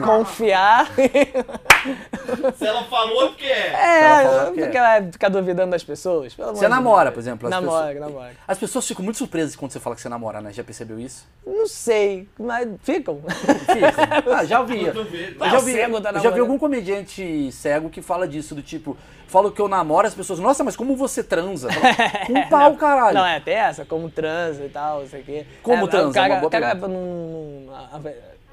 confiar. 0.05 0.87
Se 2.57 2.67
ela 2.67 2.85
falou, 2.85 3.25
é 3.25 3.29
porque 3.29 3.47
é. 3.47 3.73
É, 3.73 4.23
falou 4.25 4.45
não 4.47 4.53
que 4.55 4.61
é. 4.61 4.67
fica, 4.67 5.09
ficar 5.13 5.29
duvidando 5.31 5.71
das 5.71 5.83
pessoas. 5.83 6.35
Você 6.35 6.69
namora, 6.69 7.05
Deus. 7.05 7.15
por 7.15 7.21
exemplo? 7.21 7.47
as 7.49 7.51
Namoro, 7.51 7.87
pessoas- 7.89 8.01
namoro. 8.01 8.31
As 8.47 8.59
pessoas 8.59 8.87
ficam 8.87 9.05
muito 9.05 9.17
surpresas 9.17 9.57
quando 9.57 9.73
você 9.73 9.81
fala 9.81 9.97
que 9.97 10.03
você 10.03 10.09
namora, 10.09 10.41
né? 10.41 10.53
Já 10.53 10.63
percebeu 10.63 10.99
isso? 11.01 11.27
Não 11.47 11.67
sei, 11.67 12.29
mas 12.39 12.69
ficam. 12.83 13.21
Ficam. 13.27 14.35
Ah, 14.37 14.45
já 14.45 14.61
ouvi. 14.61 14.85
Já 14.85 15.59
vi, 15.61 15.73
cego 15.73 16.01
tá 16.01 16.19
já 16.19 16.31
vi 16.31 16.41
algum 16.41 16.59
comediante 16.59 17.51
cego 17.53 17.89
que 17.89 18.03
fala 18.03 18.29
disso, 18.29 18.55
do 18.55 18.63
tipo, 18.63 18.97
falo 19.27 19.51
que 19.51 19.61
eu 19.61 19.69
namoro, 19.69 20.07
as 20.07 20.15
pessoas, 20.15 20.39
nossa, 20.39 20.63
mas 20.63 20.77
como 20.77 20.95
você 20.97 21.23
transa? 21.25 21.69
Com 22.27 22.33
um 22.35 22.49
pau, 22.49 22.75
caralho. 22.77 23.15
Não, 23.15 23.25
é 23.27 23.37
até 23.37 23.53
essa, 23.55 23.85
como 23.85 24.11
transa 24.11 24.65
e 24.65 24.69
tal, 24.69 25.00
isso 25.05 25.17
aqui. 25.17 25.47
Como 25.63 25.85
é, 25.85 25.89
transa? 25.89 26.09
O 26.09 26.13
cara, 26.13 26.35
Uma 26.35 26.41
boa 26.41 26.51
cara 26.51 26.75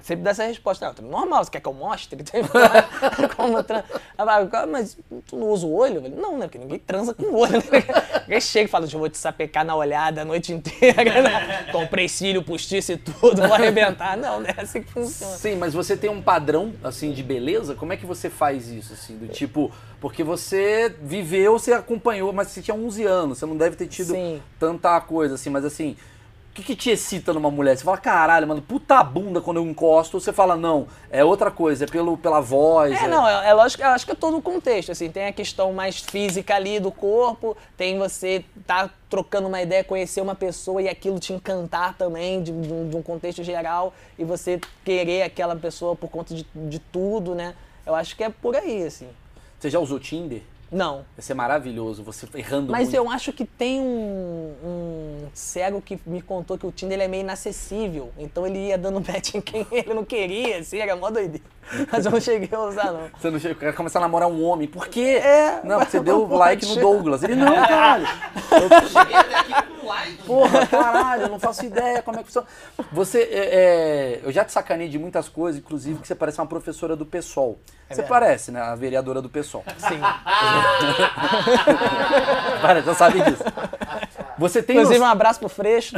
sempre 0.08 0.24
dá 0.24 0.32
essa 0.32 0.46
resposta. 0.46 0.96
Não, 1.02 1.10
normal, 1.10 1.44
você 1.44 1.52
quer 1.52 1.60
que 1.60 1.68
eu 1.68 1.74
mostre? 1.74 2.24
como 3.36 3.62
transa. 3.62 3.86
Aí 4.18 4.26
fala, 4.26 4.66
Mas 4.66 4.98
tu 5.28 5.36
não 5.36 5.50
usa 5.50 5.68
o 5.68 5.74
olho? 5.74 6.02
Falei, 6.02 6.18
não, 6.18 6.38
né? 6.38 6.46
Porque 6.46 6.58
ninguém 6.58 6.80
transa 6.80 7.14
com 7.14 7.24
o 7.24 7.40
olho. 7.40 7.58
Né? 7.58 7.84
Ninguém 8.28 8.42
chega 8.42 8.66
e 8.66 8.68
fala, 8.68 8.86
eu 8.86 9.00
vou 9.00 9.10
te 9.10 9.18
sapecar 9.18 9.64
na 9.64 9.76
olhada 9.76 10.22
a 10.22 10.26
noite 10.26 10.52
inteira. 10.52 11.22
né? 11.22 11.68
Comprei 11.72 12.10
cílio, 12.10 12.44
postiço 12.44 12.94
e 12.94 12.98
tudo, 12.98 13.42
vou 13.42 13.54
arrebentar. 13.54 14.18
Não, 14.18 14.42
não 14.42 14.48
é 14.48 14.56
assim 14.58 14.82
que 14.82 14.92
funciona. 14.92 15.36
Sim, 15.38 15.56
mas 15.56 15.74
você 15.74 15.96
tem 15.96 16.10
um 16.10 16.22
padrão, 16.22 16.74
assim, 16.84 17.12
de 17.12 17.24
beleza? 17.24 17.74
Como 17.74 17.94
é 17.94 17.98
que 17.98 18.06
você 18.06 18.30
faz 18.30 18.70
isso, 18.70 18.94
assim? 18.94 19.18
Do 19.18 19.28
tipo, 19.30 19.72
porque 20.02 20.24
você 20.24 20.94
viveu, 21.02 21.58
você 21.58 21.72
acompanhou, 21.72 22.34
mas 22.34 22.50
você 22.50 22.62
tinha 22.62 22.76
11 22.76 23.04
anos, 23.06 23.38
você 23.38 23.46
não 23.46 23.56
deve 23.56 23.78
ter 23.78 23.88
tido 23.88 24.12
Sim. 24.12 24.42
tanta 24.60 25.00
coisa, 25.02 25.36
assim, 25.36 25.50
mas 25.50 25.64
assim... 25.64 25.96
O 26.58 26.60
que, 26.60 26.64
que 26.64 26.76
te 26.76 26.90
excita 26.90 27.32
numa 27.34 27.52
mulher? 27.52 27.78
Você 27.78 27.84
fala, 27.84 28.00
caralho, 28.00 28.48
mano, 28.48 28.64
puta 28.64 29.04
bunda 29.04 29.40
quando 29.40 29.58
eu 29.58 29.64
encosto. 29.68 30.20
Você 30.20 30.34
fala, 30.34 30.56
não, 30.56 30.88
é 31.12 31.24
outra 31.24 31.52
coisa, 31.52 31.86
é 31.86 31.88
pelo, 31.88 32.18
pela 32.18 32.42
voz. 32.42 33.00
É, 33.00 33.08
não, 33.08 33.28
é, 33.28 33.50
é 33.50 33.54
lógico, 33.54 33.84
eu 33.84 33.90
acho 33.90 34.04
que 34.08 34.12
é 34.12 34.16
todo 34.16 34.38
o 34.38 34.42
contexto, 34.42 34.92
assim, 34.92 35.08
tem 35.08 35.28
a 35.28 35.32
questão 35.32 35.72
mais 35.72 36.00
física 36.00 36.56
ali 36.56 36.80
do 36.80 36.92
corpo, 36.92 37.56
tem 37.78 38.00
você 38.00 38.44
tá 38.66 38.90
trocando 39.08 39.48
uma 39.48 39.62
ideia, 39.62 39.84
conhecer 39.84 40.20
uma 40.20 40.34
pessoa 40.34 40.82
e 40.82 40.90
aquilo 40.90 41.20
te 41.20 41.32
encantar 41.32 41.94
também, 41.96 42.42
de, 42.42 42.52
de 42.52 42.74
um- 42.74 42.90
de 42.90 42.96
um 42.96 43.04
contexto 43.04 43.44
geral, 43.44 43.94
e 44.18 44.24
você 44.26 44.60
querer 44.84 45.22
aquela 45.22 45.56
pessoa 45.56 45.96
por 45.96 46.10
conta 46.10 46.34
de, 46.34 46.44
de 46.56 46.80
tudo, 46.80 47.36
né? 47.36 47.54
Eu 47.86 47.94
acho 47.94 48.16
que 48.16 48.24
é 48.24 48.30
por 48.32 48.56
aí, 48.56 48.84
assim. 48.84 49.08
Você 49.60 49.70
já 49.70 49.78
usou 49.80 50.00
Tinder? 50.00 50.42
Não. 50.72 51.06
Vai 51.16 51.22
ser 51.22 51.34
maravilhoso, 51.34 52.04
você 52.04 52.28
errando 52.36 52.72
Mas 52.72 52.90
muito. 52.90 52.96
eu 52.96 53.10
acho 53.10 53.32
que 53.32 53.46
tem 53.46 53.80
um, 53.82 54.54
um 54.64 55.28
cego 55.34 55.82
que 55.82 56.00
me 56.06 56.22
contou 56.22 56.58
que 56.58 56.66
o 56.66 56.72
Tinder 56.72 56.96
ele 56.98 57.04
é 57.04 57.08
meio 57.08 57.22
inacessível. 57.22 58.12
Então 58.18 58.46
ele 58.46 58.68
ia 58.68 58.78
dando 58.78 59.00
match 59.06 59.36
em 59.36 59.42
quem 59.42 59.66
ele 59.72 59.94
não 59.94 60.04
queria, 60.04 60.60
assim, 60.60 60.80
era 60.80 60.96
mó 60.96 61.10
doideira. 61.10 61.46
Mas 61.92 62.06
eu 62.06 62.12
não 62.12 62.20
cheguei 62.22 62.50
a 62.52 62.62
usar, 62.62 62.92
não. 62.94 63.10
Você 63.20 63.30
não 63.30 63.40
chega, 63.40 63.56
quer 63.56 63.74
começar 63.76 64.00
a 64.00 64.02
namorar 64.02 64.30
um 64.30 64.44
homem. 64.44 64.68
Por 64.68 64.88
quê? 64.88 65.20
É, 65.22 65.60
Não, 65.64 65.80
porque 65.80 65.92
você 65.92 66.00
deu 66.00 66.26
like 66.28 66.66
no. 66.66 66.76
Douglas. 66.78 67.24
Ele, 67.24 67.36
não, 67.36 67.54
caralho. 67.68 68.08
Cheguei 68.88 69.16
até 69.16 69.36
aqui 69.36 69.54
com 69.68 69.86
like. 69.86 70.24
Porra, 70.24 70.66
caralho, 70.68 71.24
eu 71.24 71.30
não 71.30 71.40
faço 71.40 71.66
ideia 71.66 72.02
como 72.02 72.18
é 72.20 72.24
que 72.24 72.28
funciona. 72.28 72.48
Você, 72.92 73.20
é, 73.20 73.26
é, 73.34 74.22
eu 74.24 74.32
já 74.32 74.46
te 74.46 74.52
sacanei 74.54 74.88
de 74.88 74.98
muitas 74.98 75.28
coisas, 75.28 75.60
inclusive 75.60 76.00
que 76.00 76.08
você 76.08 76.16
parece 76.16 76.40
uma 76.40 76.48
professora 76.48 76.96
do 76.96 77.06
PSOL. 77.06 77.60
você 77.90 77.96
verdade. 78.02 78.08
parece, 78.10 78.52
né? 78.52 78.62
A 78.62 78.76
vereadora 78.76 79.22
do 79.22 79.30
PSOL. 79.30 79.64
Sim. 79.78 80.00
Parece, 82.62 82.86
já 82.88 82.96
sabe 82.96 83.22
disso. 83.22 83.44
Você 84.38 84.62
tem, 84.62 84.76
Inclusive, 84.78 85.00
um 85.00 85.06
no... 85.06 85.12
abraço 85.12 85.40
pro 85.40 85.50
Freixo. 85.50 85.96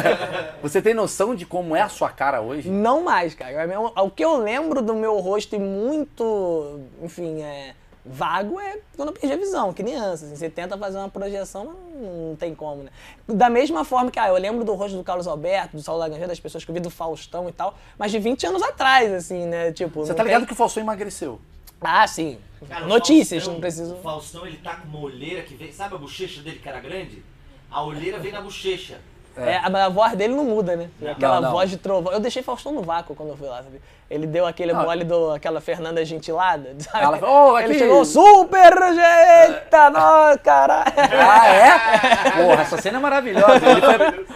você 0.62 0.80
tem 0.80 0.94
noção 0.94 1.34
de 1.34 1.44
como 1.44 1.76
é 1.76 1.82
a 1.82 1.88
sua 1.88 2.08
cara 2.08 2.40
hoje? 2.40 2.68
Não 2.70 3.02
mais, 3.02 3.34
cara. 3.34 3.50
É 3.52 3.78
O 4.00 4.10
que 4.10 4.24
eu 4.24 4.36
lembro 4.38 4.80
do 4.80 4.94
meu 4.94 5.18
rosto 5.18 5.54
e 5.54 5.58
muito, 5.58 6.80
enfim, 7.02 7.42
é, 7.42 7.74
vago 8.06 8.58
é 8.58 8.78
quando 8.96 9.10
eu 9.10 9.12
perdi 9.12 9.34
a 9.34 9.36
visão, 9.36 9.70
criança. 9.74 10.24
Assim, 10.24 10.34
você 10.36 10.48
tenta 10.48 10.78
fazer 10.78 10.96
uma 10.96 11.10
projeção, 11.10 11.74
não, 11.94 12.34
tem 12.36 12.54
como, 12.54 12.84
né? 12.84 12.90
Da 13.28 13.50
mesma 13.50 13.84
forma 13.84 14.10
que, 14.10 14.18
ah, 14.18 14.28
eu 14.28 14.36
lembro 14.36 14.64
do 14.64 14.72
rosto 14.74 14.96
do 14.96 15.04
Carlos 15.04 15.26
Alberto, 15.26 15.76
do 15.76 15.82
Saulo 15.82 16.00
Laranjeira, 16.00 16.28
das 16.28 16.40
pessoas 16.40 16.64
que 16.64 16.70
eu 16.70 16.74
vi 16.74 16.80
do 16.80 16.90
Faustão 16.90 17.50
e 17.50 17.52
tal, 17.52 17.74
mas 17.98 18.10
de 18.10 18.18
20 18.18 18.46
anos 18.46 18.62
atrás, 18.62 19.12
assim, 19.12 19.44
né? 19.46 19.72
Tipo, 19.72 20.06
Você 20.06 20.14
tá 20.14 20.22
tem- 20.22 20.32
ligado 20.32 20.46
que 20.46 20.52
o 20.54 20.56
Faustão 20.56 20.82
emagreceu? 20.82 21.38
Ah, 21.80 22.06
sim. 22.06 22.38
Cara, 22.68 22.86
Notícias, 22.86 23.42
Faustão- 23.42 23.52
não 23.54 23.60
preciso... 23.60 23.94
O 23.94 24.00
Faustão, 24.02 24.46
ele 24.46 24.56
tá 24.58 24.76
com 24.76 24.88
uma 24.88 25.00
olheira 25.00 25.42
que 25.42 25.54
vem. 25.54 25.70
Sabe 25.70 25.94
a 25.94 25.98
bochecha 25.98 26.40
dele 26.40 26.58
que 26.62 26.68
era 26.68 26.80
grande? 26.80 27.22
A 27.70 27.82
olheira 27.82 28.18
vem 28.18 28.32
na 28.32 28.40
bochecha. 28.40 28.98
É, 29.36 29.56
a, 29.56 29.66
a 29.66 29.88
voz 29.88 30.14
dele 30.16 30.32
não 30.32 30.44
muda, 30.44 30.76
né? 30.76 30.88
Aquela 31.10 31.36
Não, 31.36 31.42
não. 31.42 31.50
voz 31.50 31.68
de 31.68 31.76
trovão. 31.76 32.12
Eu 32.12 32.20
deixei 32.20 32.40
Faustão 32.42 32.72
no 32.72 32.82
vácuo 32.82 33.16
quando 33.16 33.30
eu 33.30 33.36
fui 33.36 33.48
lá, 33.48 33.56
sabe? 33.64 33.82
Ele 34.08 34.28
deu 34.28 34.46
aquele 34.46 34.72
Não. 34.72 34.82
mole 34.84 35.02
do 35.02 35.32
aquela 35.32 35.60
Fernanda 35.60 36.04
Gentilada, 36.04 36.72
sabe? 36.78 37.04
Ela 37.04 37.18
falou, 37.18 37.52
"Ô, 37.54 37.58
Ele 37.58 37.70
aqui." 37.70 37.78
chegou 37.80 38.04
super 38.04 38.72
jeita, 38.94 39.90
nós, 39.90 40.36
caralho. 40.40 40.92
Ah, 40.96 41.48
é? 41.48 42.30
Porra, 42.46 42.62
essa 42.62 42.80
cena 42.80 42.98
é 42.98 43.00
maravilhosa. 43.00 43.56
Ele 43.66 43.80
foi- 43.80 44.26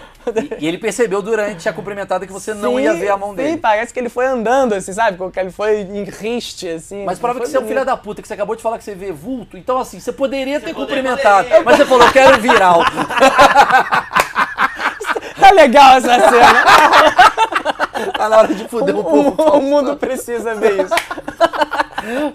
E 0.59 0.67
ele 0.67 0.79
percebeu 0.79 1.21
durante 1.23 1.69
a 1.69 1.73
cumprimentada 1.73 2.27
que 2.27 2.33
você 2.33 2.53
não 2.55 2.77
Sim, 2.77 2.83
ia 2.83 2.95
ver 2.95 3.09
a 3.11 3.17
mão 3.17 3.31
sim, 3.31 3.37
dele. 3.37 3.57
parece 3.59 3.93
que 3.93 3.99
ele 4.01 4.09
foi 4.09 4.27
andando, 4.27 4.75
assim, 4.75 4.93
sabe? 4.93 5.19
Que 5.31 5.41
ele 5.41 5.51
foi 5.51 5.81
em 5.81 6.05
riste, 6.05 6.69
assim. 6.69 7.05
Mas 7.05 7.19
prova 7.19 7.41
que 7.41 7.47
você 7.49 7.57
é 7.57 7.61
um 7.61 7.67
filho 7.67 7.85
da 7.85 7.97
puta, 7.97 8.21
que 8.23 8.29
você 8.29 8.35
acabou 8.35 8.55
de 8.57 8.63
falar 8.63 8.79
que 8.79 8.85
você 8.85 8.95
vê 8.95 9.13
vulto. 9.13 9.57
Então, 9.57 9.79
assim, 9.79 9.99
você 10.01 10.13
poderia 10.13 10.61
ter 10.61 10.75
poderia- 10.75 10.87
cumprimentado. 10.87 11.45
poderia. 11.45 11.65
Mas 11.65 11.77
você 11.77 11.85
falou, 11.87 12.07
eu 12.07 12.13
quero 12.13 12.41
viral. 12.41 12.81
Tá 15.41 15.51
legal 15.55 15.97
essa 15.99 16.15
cena. 16.31 16.65
Tá 18.17 18.29
na 18.29 18.39
hora 18.39 18.55
de 18.55 18.69
fuder 18.69 18.97
o 18.97 19.03
povo. 19.05 19.35
o, 19.43 19.59
o 19.59 19.63
mundo 19.63 19.97
precisa 19.97 20.55
ver 20.55 20.85
isso. 20.85 20.95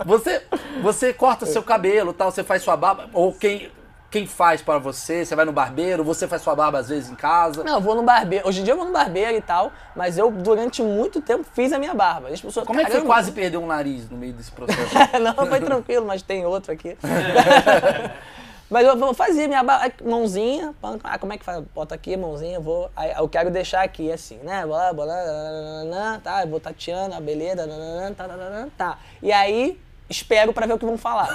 Você, 0.06 0.42
você 0.82 1.14
corta 1.14 1.46
seu 1.46 1.64
cabelo 1.64 2.14
tal, 2.14 2.32
você 2.32 2.44
faz 2.44 2.62
sua 2.62 2.76
barba. 2.78 3.10
Ou 3.14 3.34
quem, 3.34 3.70
quem 4.14 4.28
faz 4.28 4.62
pra 4.62 4.78
você? 4.78 5.26
Você 5.26 5.36
vai 5.36 5.44
no 5.44 5.52
barbeiro, 5.52 6.04
você 6.04 6.28
faz 6.28 6.44
sua 6.44 6.56
barba 6.56 6.78
às 6.78 6.88
vezes 6.88 7.10
em 7.10 7.16
casa. 7.16 7.64
Não, 7.64 7.74
eu 7.74 7.82
vou 7.82 7.96
no 7.96 8.04
barbeiro. 8.04 8.48
Hoje 8.48 8.62
em 8.62 8.64
dia 8.64 8.74
eu 8.74 8.78
vou 8.78 8.86
no 8.86 8.92
barbeiro 8.94 9.36
e 9.36 9.42
tal, 9.42 9.72
mas 9.96 10.20
eu, 10.20 10.30
durante 10.30 10.84
muito 10.84 11.20
tempo, 11.20 11.44
fiz 11.56 11.74
a 11.74 11.80
minha 11.80 11.96
barba. 11.96 12.28
As 12.28 12.40
pessoas, 12.40 12.64
Como 12.68 12.80
é 12.80 12.84
que 12.84 12.92
você 12.92 12.98
"Caramba, 12.98 13.12
quase 13.12 13.32
perdeu 13.32 13.60
um 13.60 13.66
nariz 13.66 14.08
no 14.08 14.16
meio 14.16 14.34
desse 14.34 14.52
processo? 14.52 14.94
não, 15.20 15.34
foi 15.48 15.60
tranquilo, 15.60 16.06
mas 16.06 16.22
tem 16.22 16.46
outro 16.46 16.72
aqui. 16.72 16.96
mas 18.70 18.86
eu 18.86 18.96
vou 18.96 19.16
fazer 19.16 19.48
minha 19.48 19.64
mãozinha, 20.04 20.76
ah, 21.04 21.18
como 21.18 21.34
é 21.34 21.38
que 21.40 21.44
faz? 21.44 21.64
Bota 21.74 21.96
aqui, 21.96 22.16
mãozinha, 22.16 22.60
vou. 22.60 22.92
Aí 22.96 23.14
eu 23.18 23.28
quero 23.28 23.50
deixar 23.50 23.82
aqui 23.82 24.12
assim, 24.12 24.38
né? 24.44 24.64
Vou 24.64 24.76
lá, 24.76 24.94
vou 24.94 25.06
lá, 25.06 26.22
tá, 26.24 26.44
eu 26.44 26.50
vou 26.50 26.60
tateando, 26.60 27.16
a 27.16 27.20
beleza, 27.20 27.68
tá, 28.16 28.28
tá, 28.28 28.38
tá, 28.38 28.38
tá, 28.38 28.68
tá. 28.78 28.98
E 29.24 29.32
aí, 29.32 29.82
espero 30.14 30.54
pra 30.54 30.66
ver 30.66 30.74
o 30.74 30.80
que 30.80 30.86
vão 30.86 30.98
falar. 30.98 31.30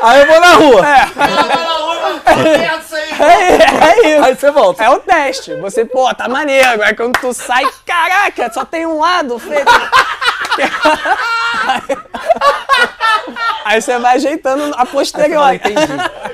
Aí 0.00 0.20
eu 0.20 0.26
vou 0.26 0.40
na 0.40 0.52
rua. 0.52 0.86
É. 0.86 1.02
aí. 2.24 2.68
É, 3.20 3.24
é 3.84 4.14
isso. 4.14 4.24
Aí 4.24 4.34
você 4.34 4.50
volta. 4.50 4.82
É 4.84 4.90
o 4.90 5.00
teste. 5.00 5.54
Você, 5.56 5.84
pô, 5.84 6.14
tá 6.14 6.28
maneiro. 6.28 6.70
Agora 6.70 6.94
quando 6.94 7.18
tu 7.18 7.32
sai, 7.32 7.64
caraca, 7.84 8.48
só 8.52 8.64
tem 8.64 8.86
um 8.86 9.00
lado 9.00 9.36
feito. 9.38 9.68
Aí 13.64 13.80
você 13.80 13.98
vai 13.98 14.16
ajeitando 14.16 14.74
a 14.74 14.82
Aí 14.82 14.86
posterior. 14.86 15.40
fala, 15.40 15.54
entendi. 15.54 15.76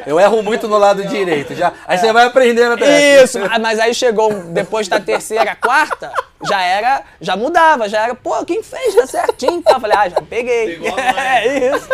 Eu 0.06 0.20
erro 0.20 0.42
muito 0.42 0.68
no 0.68 0.78
lado 0.78 1.04
direito. 1.04 1.54
Já. 1.54 1.72
Aí 1.86 1.98
você 1.98 2.12
vai 2.12 2.26
aprendendo 2.26 2.74
até. 2.74 2.86
É. 3.18 3.22
Isso, 3.24 3.38
ah, 3.50 3.58
mas 3.58 3.78
aí 3.80 3.94
chegou 3.94 4.32
depois 4.32 4.86
da 4.86 5.00
terceira, 5.00 5.56
quarta, 5.56 6.12
já 6.46 6.62
era, 6.62 7.02
já 7.20 7.36
mudava, 7.36 7.88
já 7.88 8.02
era, 8.04 8.14
pô, 8.14 8.44
quem 8.44 8.62
fez 8.62 8.94
tá 8.94 9.06
certinho, 9.06 9.62
tá? 9.62 9.72
Eu 9.72 9.80
falei, 9.80 9.96
ah, 9.96 10.08
já 10.08 10.20
peguei. 10.22 10.80
É 11.16 11.74
isso. 11.74 11.88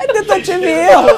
É 0.00 0.06
tentativa 0.06 0.64
e 0.64 0.70
erro. 0.70 1.08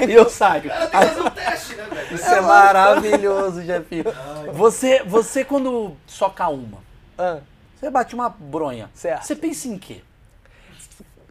E 0.08 0.12
eu 0.12 0.28
saio. 0.28 0.62
Tem 0.62 0.70
que 0.70 0.86
fazer 0.96 1.20
um 1.20 1.30
teste, 1.30 1.74
né, 1.76 1.84
velho? 1.92 2.14
Isso 2.14 2.34
é 2.34 2.40
maravilhoso, 2.40 3.62
Jefinho. 3.62 4.04
Você, 4.52 5.02
você 5.04 5.44
quando 5.44 5.96
soca 6.06 6.48
uma, 6.48 6.78
Ah, 7.18 7.38
você 7.78 7.90
bate 7.90 8.14
uma 8.14 8.28
bronha. 8.28 8.90
Certo. 8.94 9.24
Você 9.24 9.36
pensa 9.36 9.68
em 9.68 9.78
quê? 9.78 10.00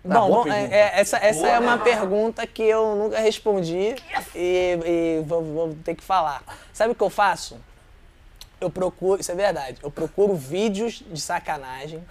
Tá, 0.07 0.19
Bom, 0.19 0.43
bom, 0.43 0.47
é- 0.51 0.93
essa, 0.99 1.17
essa 1.17 1.47
é 1.47 1.59
uma 1.59 1.77
pergunta 1.77 2.45
que 2.47 2.63
eu 2.63 2.95
nunca 2.95 3.19
respondi 3.19 3.95
e, 4.33 4.79
e 4.85 5.23
vou, 5.25 5.43
vou 5.43 5.75
ter 5.83 5.95
que 5.95 6.03
falar. 6.03 6.41
Sabe 6.71 6.93
o 6.93 6.95
que 6.95 7.03
eu 7.03 7.09
faço? 7.09 7.57
Eu 8.61 8.69
procuro, 8.69 9.19
isso 9.21 9.31
é 9.31 9.35
verdade, 9.35 9.77
eu 9.83 9.91
procuro 9.91 10.35
vídeos 10.35 11.03
de 11.11 11.19
sacanagem, 11.19 12.03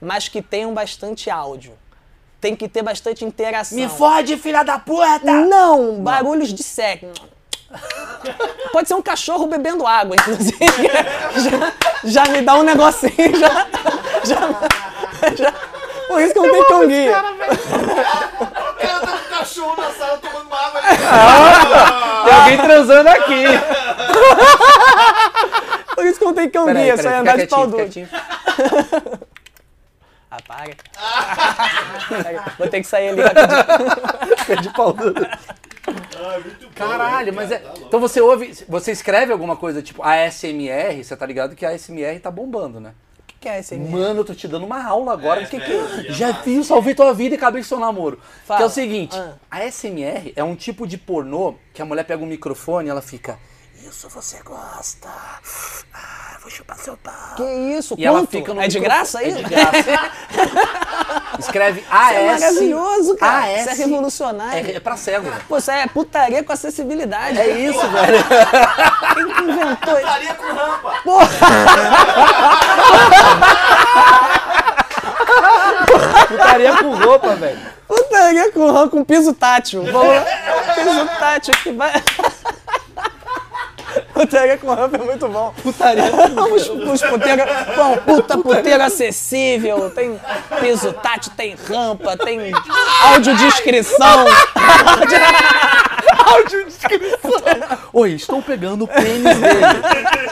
mas 0.00 0.28
que 0.28 0.40
tenham 0.42 0.72
bastante 0.74 1.30
áudio. 1.30 1.72
Tem 2.40 2.54
que 2.54 2.68
ter 2.68 2.82
bastante 2.82 3.24
interação. 3.24 3.76
Me 3.76 3.88
fode, 3.88 4.36
filha 4.36 4.62
da 4.62 4.78
puta! 4.78 5.18
Não, 5.24 6.00
barulhos 6.02 6.54
de 6.54 6.62
sexo. 6.62 7.10
Pode 8.72 8.86
ser 8.88 8.94
um 8.94 9.02
cachorro 9.02 9.46
bebendo 9.46 9.86
água, 9.86 10.14
inclusive. 10.16 10.56
Já, 12.04 12.22
já 12.24 12.32
me 12.32 12.40
dá 12.42 12.54
um 12.56 12.62
negocinho, 12.62 13.12
já, 13.38 13.66
já. 14.24 14.87
Por 16.18 16.24
isso 16.24 16.32
que 16.32 16.38
eu 16.40 16.52
não 16.52 16.64
tenho 16.64 16.88
guia. 16.88 17.12
O 17.12 18.74
cara 18.74 19.00
tá 19.00 19.12
com 19.12 19.28
cachorro 19.30 19.76
na 19.80 19.90
sala 19.92 20.18
Tem 22.24 22.34
alguém 22.34 22.58
transando 22.58 23.08
aqui. 23.08 23.44
Por 25.94 26.04
isso 26.06 26.18
que 26.18 26.24
não 26.24 26.34
tem 26.34 26.50
cão 26.50 26.64
Peraí, 26.66 26.84
guia, 26.84 26.96
peraí, 26.96 27.02
só 27.04 27.08
fica 27.08 27.20
andar 27.20 27.38
de 27.38 27.46
pau 27.46 27.66
duro. 27.68 27.88
Apaga. 30.30 30.76
Vou 32.58 32.68
ter 32.68 32.80
que 32.80 32.86
sair 32.86 33.08
ali 33.10 33.22
rapidinho. 33.22 34.36
Fica 34.38 34.56
de 34.56 34.70
pau 34.70 34.92
duro. 34.92 35.14
Ah, 35.24 36.40
bom, 36.40 36.68
Caralho, 36.74 37.32
mas 37.32 37.50
é. 37.52 37.58
Tá. 37.58 37.72
Então 37.78 38.00
você 38.00 38.20
ouve. 38.20 38.52
Você 38.68 38.90
escreve 38.92 39.32
alguma 39.32 39.56
coisa 39.56 39.80
tipo 39.82 40.02
ASMR, 40.02 41.02
você 41.02 41.16
tá 41.16 41.24
ligado 41.24 41.54
que 41.54 41.64
a 41.64 41.70
ASMR 41.70 42.18
tá 42.20 42.30
bombando, 42.30 42.80
né? 42.80 42.92
Que 43.40 43.48
é 43.48 43.60
esse 43.60 43.74
aí? 43.74 43.80
Mano, 43.80 44.20
eu 44.20 44.24
tô 44.24 44.34
te 44.34 44.48
dando 44.48 44.66
uma 44.66 44.84
aula 44.84 45.12
agora. 45.12 45.42
É, 45.42 45.46
que 45.46 45.56
é, 45.56 45.60
que 45.60 45.72
é 45.72 46.12
Já 46.12 46.28
massa. 46.28 46.42
vi, 46.42 46.64
salvei 46.64 46.94
tua 46.94 47.14
vida 47.14 47.34
e 47.36 47.38
acabei 47.38 47.62
com 47.62 47.68
seu 47.68 47.78
namoro. 47.78 48.18
Fala. 48.44 48.58
Que 48.58 48.62
é 48.64 48.66
o 48.66 48.70
seguinte, 48.70 49.16
Ah. 49.16 49.34
a 49.50 49.58
ASMR 49.58 50.32
é 50.34 50.42
um 50.42 50.56
tipo 50.56 50.86
de 50.88 50.98
pornô 50.98 51.54
que 51.72 51.80
a 51.80 51.84
mulher 51.84 52.04
pega 52.04 52.22
um 52.22 52.26
microfone 52.26 52.88
e 52.88 52.90
ela 52.90 53.00
fica. 53.00 53.38
Isso 53.88 54.08
você 54.08 54.38
gosta. 54.44 55.08
Ah, 55.94 56.36
vou 56.42 56.50
chupar 56.50 56.76
seu 56.78 56.96
pau. 56.96 57.14
Que 57.36 57.42
isso? 57.78 57.94
E 57.96 58.04
ela 58.04 58.20
Quanto? 58.20 58.30
fica 58.30 58.52
no 58.54 58.60
É 58.60 58.68
de 58.68 58.78
graça 58.80 59.18
aí? 59.20 59.30
É 59.30 59.34
de 59.34 59.42
graça. 59.44 60.10
Escreve 61.38 61.80
Isso 61.80 61.88
AS. 61.90 62.12
é 62.12 62.26
maravilhoso, 62.32 63.16
cara. 63.16 63.44
AS. 63.46 63.60
Isso 63.60 63.70
é 63.70 63.74
revolucionário. 63.74 64.70
É, 64.70 64.76
é 64.76 64.80
pra 64.80 64.96
cego. 64.96 65.30
Pô, 65.48 65.56
isso 65.58 65.70
é 65.70 65.86
putaria 65.86 66.42
com 66.42 66.52
acessibilidade. 66.52 67.38
É 67.38 67.48
isso, 67.60 67.80
velho. 67.88 68.24
Quem 69.14 69.34
que 69.34 69.42
inventou 69.42 69.98
isso? 69.98 70.06
Putaria 70.06 70.34
com 70.34 70.52
rampa. 70.52 70.92
Putaria 76.28 76.76
com 76.76 76.94
roupa, 76.94 77.34
velho. 77.36 77.58
Putaria 77.86 78.52
com 78.52 78.70
rã 78.70 78.88
com 78.88 79.04
piso 79.04 79.32
tátil. 79.32 79.82
Vamos 79.84 80.22
piso 80.74 81.06
tátil 81.18 81.54
que 81.62 81.72
vai. 81.72 81.92
Putaria 84.18 84.58
com 84.58 84.74
rampa 84.74 84.96
é 84.96 84.98
muito 84.98 85.28
bom. 85.28 85.54
Putaria 85.62 86.02
Os, 86.52 86.68
os 86.68 87.02
puteiro, 87.02 87.42
bom, 87.76 87.96
puta 87.98 88.36
puteiro 88.36 88.82
acessível, 88.82 89.90
tem 89.90 90.20
piso 90.60 90.92
tátil, 90.92 91.30
tem 91.36 91.54
rampa, 91.54 92.16
tem 92.16 92.50
audiodescrição. 93.12 94.24
Audiodescrição. 96.18 97.78
Oi, 97.92 98.12
estou 98.12 98.42
pegando 98.42 98.84
o 98.84 98.88
pênis 98.88 99.22
dele. 99.38 99.64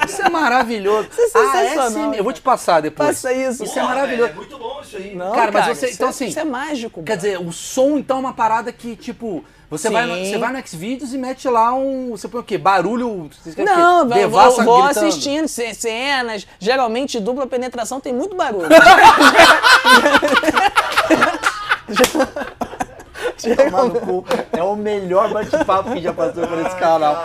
Isso 0.07 0.23
é 0.23 0.29
maravilhoso. 0.29 1.09
Isso 1.11 1.21
é 1.21 1.27
sensacional, 1.29 1.87
ASMR. 1.87 2.17
Eu 2.19 2.25
vou 2.25 2.33
te 2.33 2.41
passar 2.41 2.81
depois. 2.83 3.09
Passa 3.09 3.33
isso. 3.33 3.65
Isso 3.65 3.79
é 3.79 3.83
maravilhoso. 3.83 4.23
velho, 4.29 4.33
É 4.33 4.37
muito 4.37 4.59
bom 4.59 4.81
isso 4.83 4.97
aí. 4.97 5.15
Não, 5.15 5.33
Cara, 5.33 5.51
mas 5.53 5.67
você- 5.79 5.87
isso 5.87 5.95
então 5.95 6.07
é- 6.09 6.11
assim, 6.11 6.27
Isso 6.27 6.39
é 6.41 6.45
mágico. 6.45 7.03
Quer 7.03 7.17
bro. 7.17 7.25
dizer, 7.27 7.41
o 7.41 7.53
som 7.53 7.99
então 7.99 8.17
é 8.19 8.21
uma 8.21 8.33
parada 8.35 8.71
que, 8.73 8.95
tipo, 8.97 9.45
você, 9.71 9.91
vai 9.91 10.07
no, 10.07 10.15
Sim. 10.15 10.31
você 10.31 10.39
vai 10.39 10.53
no 10.53 10.67
Xvideos 10.67 11.13
e 11.13 11.19
mete 11.19 11.49
lá 11.49 11.73
um. 11.75 12.11
Você 12.13 12.29
põe 12.29 12.41
o 12.41 12.45
quê? 12.45 12.57
Barulho. 12.59 13.29
você 13.33 13.49
escreve 13.51 13.71
o 13.71 13.75
quê? 13.75 13.81
Não, 13.81 13.99
eu 14.03 14.07
vou, 14.07 14.15
Devassa 14.17 14.65
vou 14.65 14.83
assistindo 14.85 15.49
ce- 15.49 15.75
cenas. 15.75 16.47
Geralmente, 16.59 17.19
dupla 17.19 17.47
penetração 17.47 17.99
tem 18.01 18.13
muito 18.13 18.37
barulho. 18.37 18.69
Tomar 23.43 23.85
no 23.85 24.01
cu. 24.01 24.25
É 24.53 24.63
o 24.63 24.77
melhor 24.77 25.33
bate-papo 25.33 25.93
que 25.93 26.01
já 26.03 26.13
passou 26.13 26.47
por 26.47 26.59
esse 26.59 26.77
canal. 26.77 27.17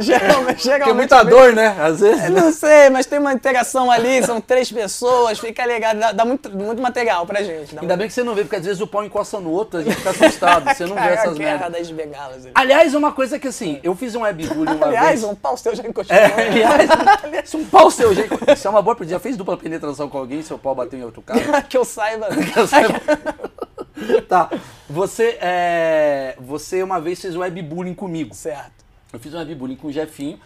geralmente, 0.00 0.44
Porque 0.46 0.62
geralmente 0.62 0.94
muita 0.94 1.22
dor, 1.22 1.52
né? 1.52 1.76
Às 1.80 2.00
vezes. 2.00 2.24
Eu 2.24 2.30
Não 2.30 2.52
sei, 2.52 2.90
mas 2.90 3.06
tem 3.06 3.18
uma 3.18 3.32
interação 3.32 3.90
ali, 3.90 4.22
são 4.24 4.40
três 4.40 4.70
pessoas, 4.70 5.38
fica 5.38 5.64
legal, 5.64 5.94
dá, 5.94 6.12
dá 6.12 6.24
muito, 6.24 6.50
muito 6.50 6.80
material 6.80 7.26
pra 7.26 7.42
gente. 7.42 7.78
Ainda 7.78 7.96
bem 7.96 8.06
que 8.06 8.12
você 8.14 8.22
não 8.22 8.34
vê, 8.34 8.42
porque 8.42 8.56
às 8.56 8.64
vezes 8.64 8.80
o 8.80 8.86
pau 8.86 9.04
encosta 9.04 9.38
no 9.40 9.50
outro, 9.50 9.80
a 9.80 9.82
gente 9.82 9.96
fica 9.96 10.10
assustado. 10.10 10.64
Você 10.74 10.86
não 10.86 10.96
vê 10.96 11.08
essas 11.08 11.38
merdas. 11.38 11.72
das 11.72 11.90
bengalas. 11.90 12.48
Aliás, 12.54 12.94
uma 12.94 13.12
coisa 13.12 13.38
que 13.38 13.48
assim, 13.48 13.80
eu 13.82 13.94
fiz 13.94 14.14
um 14.14 14.22
webbullying 14.22 14.76
uma 14.76 14.86
Aliás, 14.86 15.20
vez. 15.20 15.24
um 15.24 15.34
pau 15.34 15.56
seu 15.56 15.74
já 15.74 15.82
encostou. 15.82 16.16
É, 16.16 16.26
aliás, 16.34 17.48
se 17.48 17.56
um 17.56 17.64
pau 17.64 17.90
seu, 17.90 18.14
gente. 18.14 18.30
Isso 18.52 18.66
é 18.66 18.70
uma 18.70 18.82
boa. 18.82 18.96
Já 19.02 19.18
fez 19.18 19.36
dupla 19.36 19.56
penetração 19.56 20.08
com 20.08 20.18
alguém, 20.18 20.42
seu 20.42 20.58
pau 20.58 20.74
bateu 20.74 20.98
em 20.98 21.04
outro 21.04 21.22
cara? 21.22 21.62
que 21.62 21.76
eu 21.76 21.84
saiba. 21.84 22.28
tá. 24.28 24.50
Você, 24.88 25.38
é, 25.40 26.34
você 26.38 26.82
uma 26.82 27.00
vez 27.00 27.20
fez 27.20 27.36
webbullying 27.36 27.94
comigo. 27.94 28.34
certo. 28.34 28.80
Eu 29.12 29.18
fiz 29.18 29.34
um 29.34 29.38
webbullying 29.38 29.76
com 29.76 29.88
o 29.88 29.92
Jefinho. 29.92 30.38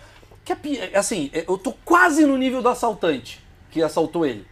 Que 0.45 0.53
é, 0.53 0.57
pi- 0.57 0.81
assim, 0.95 1.31
eu 1.33 1.57
tô 1.59 1.73
quase 1.85 2.25
no 2.27 2.37
nível 2.37 2.61
do 2.63 2.69
assaltante 2.69 3.43
que 3.71 3.83
assaltou 3.83 4.25
ele. 4.27 4.47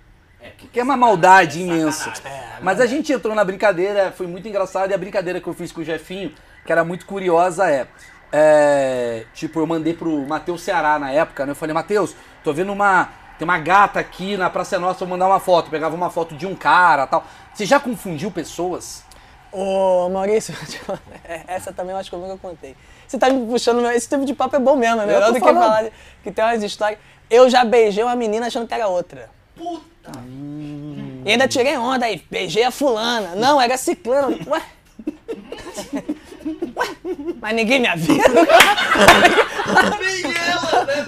Que 0.72 0.80
é 0.80 0.82
uma 0.82 0.96
maldade 0.96 1.60
imensa. 1.62 2.12
Mas 2.60 2.80
a 2.80 2.86
gente 2.86 3.12
entrou 3.12 3.34
na 3.34 3.44
brincadeira, 3.44 4.10
foi 4.10 4.26
muito 4.26 4.48
engraçado. 4.48 4.90
E 4.90 4.94
a 4.94 4.98
brincadeira 4.98 5.40
que 5.40 5.46
eu 5.46 5.54
fiz 5.54 5.70
com 5.70 5.80
o 5.80 5.84
Jefinho, 5.84 6.32
que 6.66 6.72
era 6.72 6.82
muito 6.84 7.06
curiosa, 7.06 7.70
é. 7.70 7.86
é, 8.32 9.24
tipo, 9.34 9.60
eu 9.60 9.66
mandei 9.66 9.94
pro 9.94 10.26
Matheus 10.26 10.62
Ceará 10.62 10.98
na 10.98 11.12
época, 11.12 11.46
né? 11.46 11.52
Eu 11.52 11.56
falei, 11.56 11.72
Matheus, 11.74 12.16
tô 12.42 12.52
vendo 12.52 12.72
uma. 12.72 13.08
Tem 13.38 13.44
uma 13.44 13.58
gata 13.58 13.98
aqui 13.98 14.36
na 14.36 14.48
Praça 14.48 14.78
Nossa, 14.78 15.00
vou 15.00 15.08
mandar 15.08 15.26
uma 15.26 15.40
foto. 15.40 15.70
Pegava 15.70 15.94
uma 15.94 16.10
foto 16.10 16.34
de 16.34 16.46
um 16.46 16.54
cara 16.54 17.06
tal. 17.06 17.24
Você 17.52 17.66
já 17.66 17.80
confundiu 17.80 18.30
pessoas? 18.30 19.04
Ô, 19.50 20.08
Maurício, 20.08 20.54
é, 21.24 21.42
essa 21.46 21.72
também 21.72 21.92
eu 21.92 21.98
acho 21.98 22.08
que 22.08 22.16
eu 22.16 22.20
nunca 22.20 22.38
contei. 22.38 22.74
Você 23.06 23.18
tá 23.18 23.28
me 23.28 23.46
puxando, 23.46 23.84
esse 23.90 24.08
tipo 24.08 24.24
de 24.24 24.32
papo 24.32 24.56
é 24.56 24.58
bom 24.58 24.76
mesmo, 24.76 25.02
é 25.02 25.06
melhor 25.06 25.28
do 25.28 25.34
que 25.34 25.40
falando. 25.40 25.62
falar 25.62 25.90
que 26.22 26.30
tem 26.30 26.42
umas 26.42 26.62
histórias. 26.62 26.98
Eu 27.28 27.50
já 27.50 27.62
beijei 27.62 28.02
uma 28.02 28.16
menina 28.16 28.46
achando 28.46 28.66
que 28.66 28.72
era 28.72 28.88
outra. 28.88 29.28
Puta. 29.54 30.12
E 31.24 31.30
ainda 31.30 31.46
tirei 31.46 31.76
onda 31.76 32.06
aí, 32.06 32.24
beijei 32.30 32.64
a 32.64 32.70
fulana. 32.70 33.34
Não, 33.34 33.60
era 33.60 33.76
ciclana. 33.76 34.38
Ué? 34.46 34.62
Ué? 35.92 36.04
Mas 37.42 37.54
ninguém 37.56 37.80
me 37.80 37.88
avisa. 37.88 38.22
Nem 40.00 40.32
ela, 40.48 40.84
né? 40.84 41.06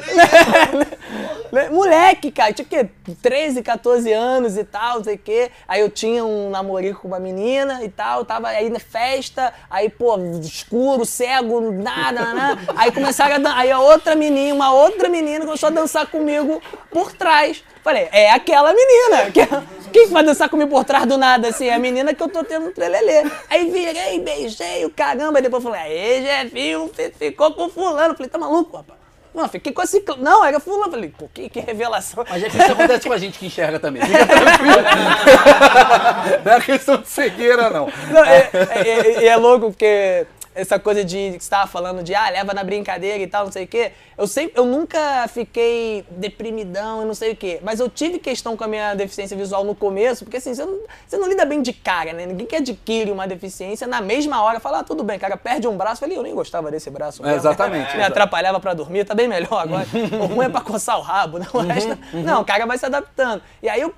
Nem? 1.52 1.70
Moleque, 1.70 2.32
cara, 2.32 2.52
tinha 2.52 2.66
o 2.66 2.68
quê? 2.68 2.88
13, 3.22 3.62
14 3.62 4.12
anos 4.12 4.56
e 4.56 4.64
tal, 4.64 4.96
não 4.96 5.04
sei 5.04 5.14
o 5.14 5.18
quê. 5.18 5.52
Aí 5.68 5.80
eu 5.80 5.88
tinha 5.88 6.24
um 6.24 6.50
namorico 6.50 7.02
com 7.02 7.08
uma 7.08 7.20
menina 7.20 7.84
e 7.84 7.88
tal, 7.88 8.24
tava 8.24 8.48
aí 8.48 8.68
na 8.68 8.80
festa, 8.80 9.54
aí, 9.70 9.88
pô, 9.88 10.18
escuro, 10.42 11.04
cego, 11.06 11.60
nada, 11.70 12.34
né? 12.34 12.58
Aí 12.76 12.90
começaram 12.90 13.36
a 13.36 13.38
dan- 13.38 13.54
Aí 13.54 13.70
a 13.70 13.78
outra 13.78 14.16
menina, 14.16 14.52
uma 14.52 14.72
outra 14.74 15.08
menina 15.08 15.44
começou 15.44 15.68
a 15.68 15.70
dançar 15.70 16.08
comigo 16.08 16.60
por 16.90 17.12
trás. 17.12 17.62
Falei, 17.84 18.08
é 18.10 18.32
aquela 18.32 18.72
menina. 18.74 19.30
Que... 19.30 19.46
Quem 19.94 20.08
que 20.08 20.12
vai 20.12 20.24
dançar 20.24 20.48
comigo 20.48 20.68
por 20.70 20.82
trás 20.84 21.06
do 21.06 21.16
nada, 21.16 21.46
assim? 21.46 21.68
É 21.68 21.74
a 21.74 21.78
menina 21.78 22.12
que 22.12 22.20
eu 22.20 22.28
tô 22.28 22.42
tendo 22.42 22.66
um 22.66 22.72
trelelê. 22.72 23.30
Aí 23.48 23.70
virei, 23.70 24.18
beijei 24.18 24.84
o 24.84 24.90
caramba, 24.90 25.38
e 25.38 25.42
depois 25.42 25.62
falei, 25.62 25.80
aí, 25.82 26.20
Jefinho, 26.20 26.88
você 26.92 27.12
ficou 27.16 27.52
com 27.54 27.68
fulano. 27.70 28.12
Falei, 28.16 28.28
tá 28.28 28.36
maluco, 28.36 28.76
rapaz? 28.76 28.98
Não, 29.32 29.48
fiquei 29.48 29.72
com 29.72 29.80
esse. 29.82 30.04
Não, 30.18 30.44
era 30.44 30.58
fulano. 30.58 30.90
Falei, 30.90 31.14
pô, 31.16 31.28
que, 31.32 31.48
que 31.48 31.60
revelação. 31.60 32.24
Mas 32.28 32.42
já 32.42 32.50
que 32.50 32.56
isso 32.58 32.72
acontece 32.72 33.06
com 33.06 33.12
a 33.12 33.18
gente 33.18 33.38
que 33.38 33.46
enxerga 33.46 33.78
também. 33.78 34.02
Fica 34.02 34.26
tranquilo. 34.26 34.76
não 36.44 36.52
é 36.54 36.60
questão 36.60 36.96
de 36.96 37.08
cegueira, 37.08 37.70
não. 37.70 37.88
Não, 38.10 38.24
é, 38.24 38.50
é- 38.52 38.88
é- 39.22 39.26
é 39.26 39.36
louco 39.36 39.70
porque 39.70 40.26
essa 40.54 40.78
coisa 40.78 41.04
de 41.04 41.32
que 41.36 41.44
você 41.44 41.50
tava 41.50 41.66
falando 41.70 42.02
de 42.02 42.14
ah, 42.14 42.28
leva 42.30 42.54
na 42.54 42.62
brincadeira 42.62 43.22
e 43.22 43.26
tal, 43.26 43.44
não 43.46 43.52
sei 43.52 43.64
o 43.64 43.68
quê. 43.68 43.92
Eu 44.16 44.26
sempre, 44.26 44.58
eu 44.58 44.64
nunca 44.64 45.26
fiquei 45.28 46.04
deprimidão 46.10 47.02
e 47.02 47.04
não 47.04 47.14
sei 47.14 47.32
o 47.32 47.36
quê. 47.36 47.58
Mas 47.62 47.80
eu 47.80 47.88
tive 47.88 48.18
questão 48.18 48.56
com 48.56 48.62
a 48.64 48.68
minha 48.68 48.94
deficiência 48.94 49.36
visual 49.36 49.64
no 49.64 49.74
começo, 49.74 50.24
porque 50.24 50.36
assim, 50.36 50.54
você 50.54 50.64
não, 50.64 50.78
você 51.06 51.16
não 51.16 51.28
lida 51.28 51.44
bem 51.44 51.60
de 51.60 51.72
cara, 51.72 52.12
né? 52.12 52.26
Ninguém 52.26 52.46
que 52.46 52.54
adquire 52.56 53.10
uma 53.10 53.26
deficiência 53.26 53.86
na 53.86 54.00
mesma 54.00 54.42
hora 54.42 54.60
fala, 54.60 54.78
ah, 54.80 54.84
tudo 54.84 55.02
bem, 55.02 55.18
cara, 55.18 55.36
perde 55.36 55.66
um 55.66 55.76
braço. 55.76 55.96
Eu 56.04 56.08
falei, 56.08 56.18
eu 56.18 56.22
nem 56.22 56.34
gostava 56.34 56.70
desse 56.70 56.90
braço. 56.90 57.22
É, 57.22 57.26
mesmo. 57.26 57.40
exatamente, 57.40 57.96
Me 57.96 58.02
atrapalhava 58.02 58.60
pra 58.60 58.74
dormir, 58.74 59.04
tá 59.04 59.14
bem 59.14 59.26
melhor 59.26 59.58
agora. 59.60 59.86
o 60.22 60.26
ruim 60.26 60.46
é 60.46 60.48
pra 60.48 60.60
coçar 60.60 60.98
o 60.98 61.02
rabo, 61.02 61.38
não, 61.38 61.48
o 61.52 61.66
resto- 61.66 61.98
não, 62.12 62.42
o 62.42 62.44
cara 62.44 62.64
vai 62.66 62.78
se 62.78 62.86
adaptando. 62.86 63.42
E 63.62 63.68
aí, 63.68 63.80
eu, 63.80 63.92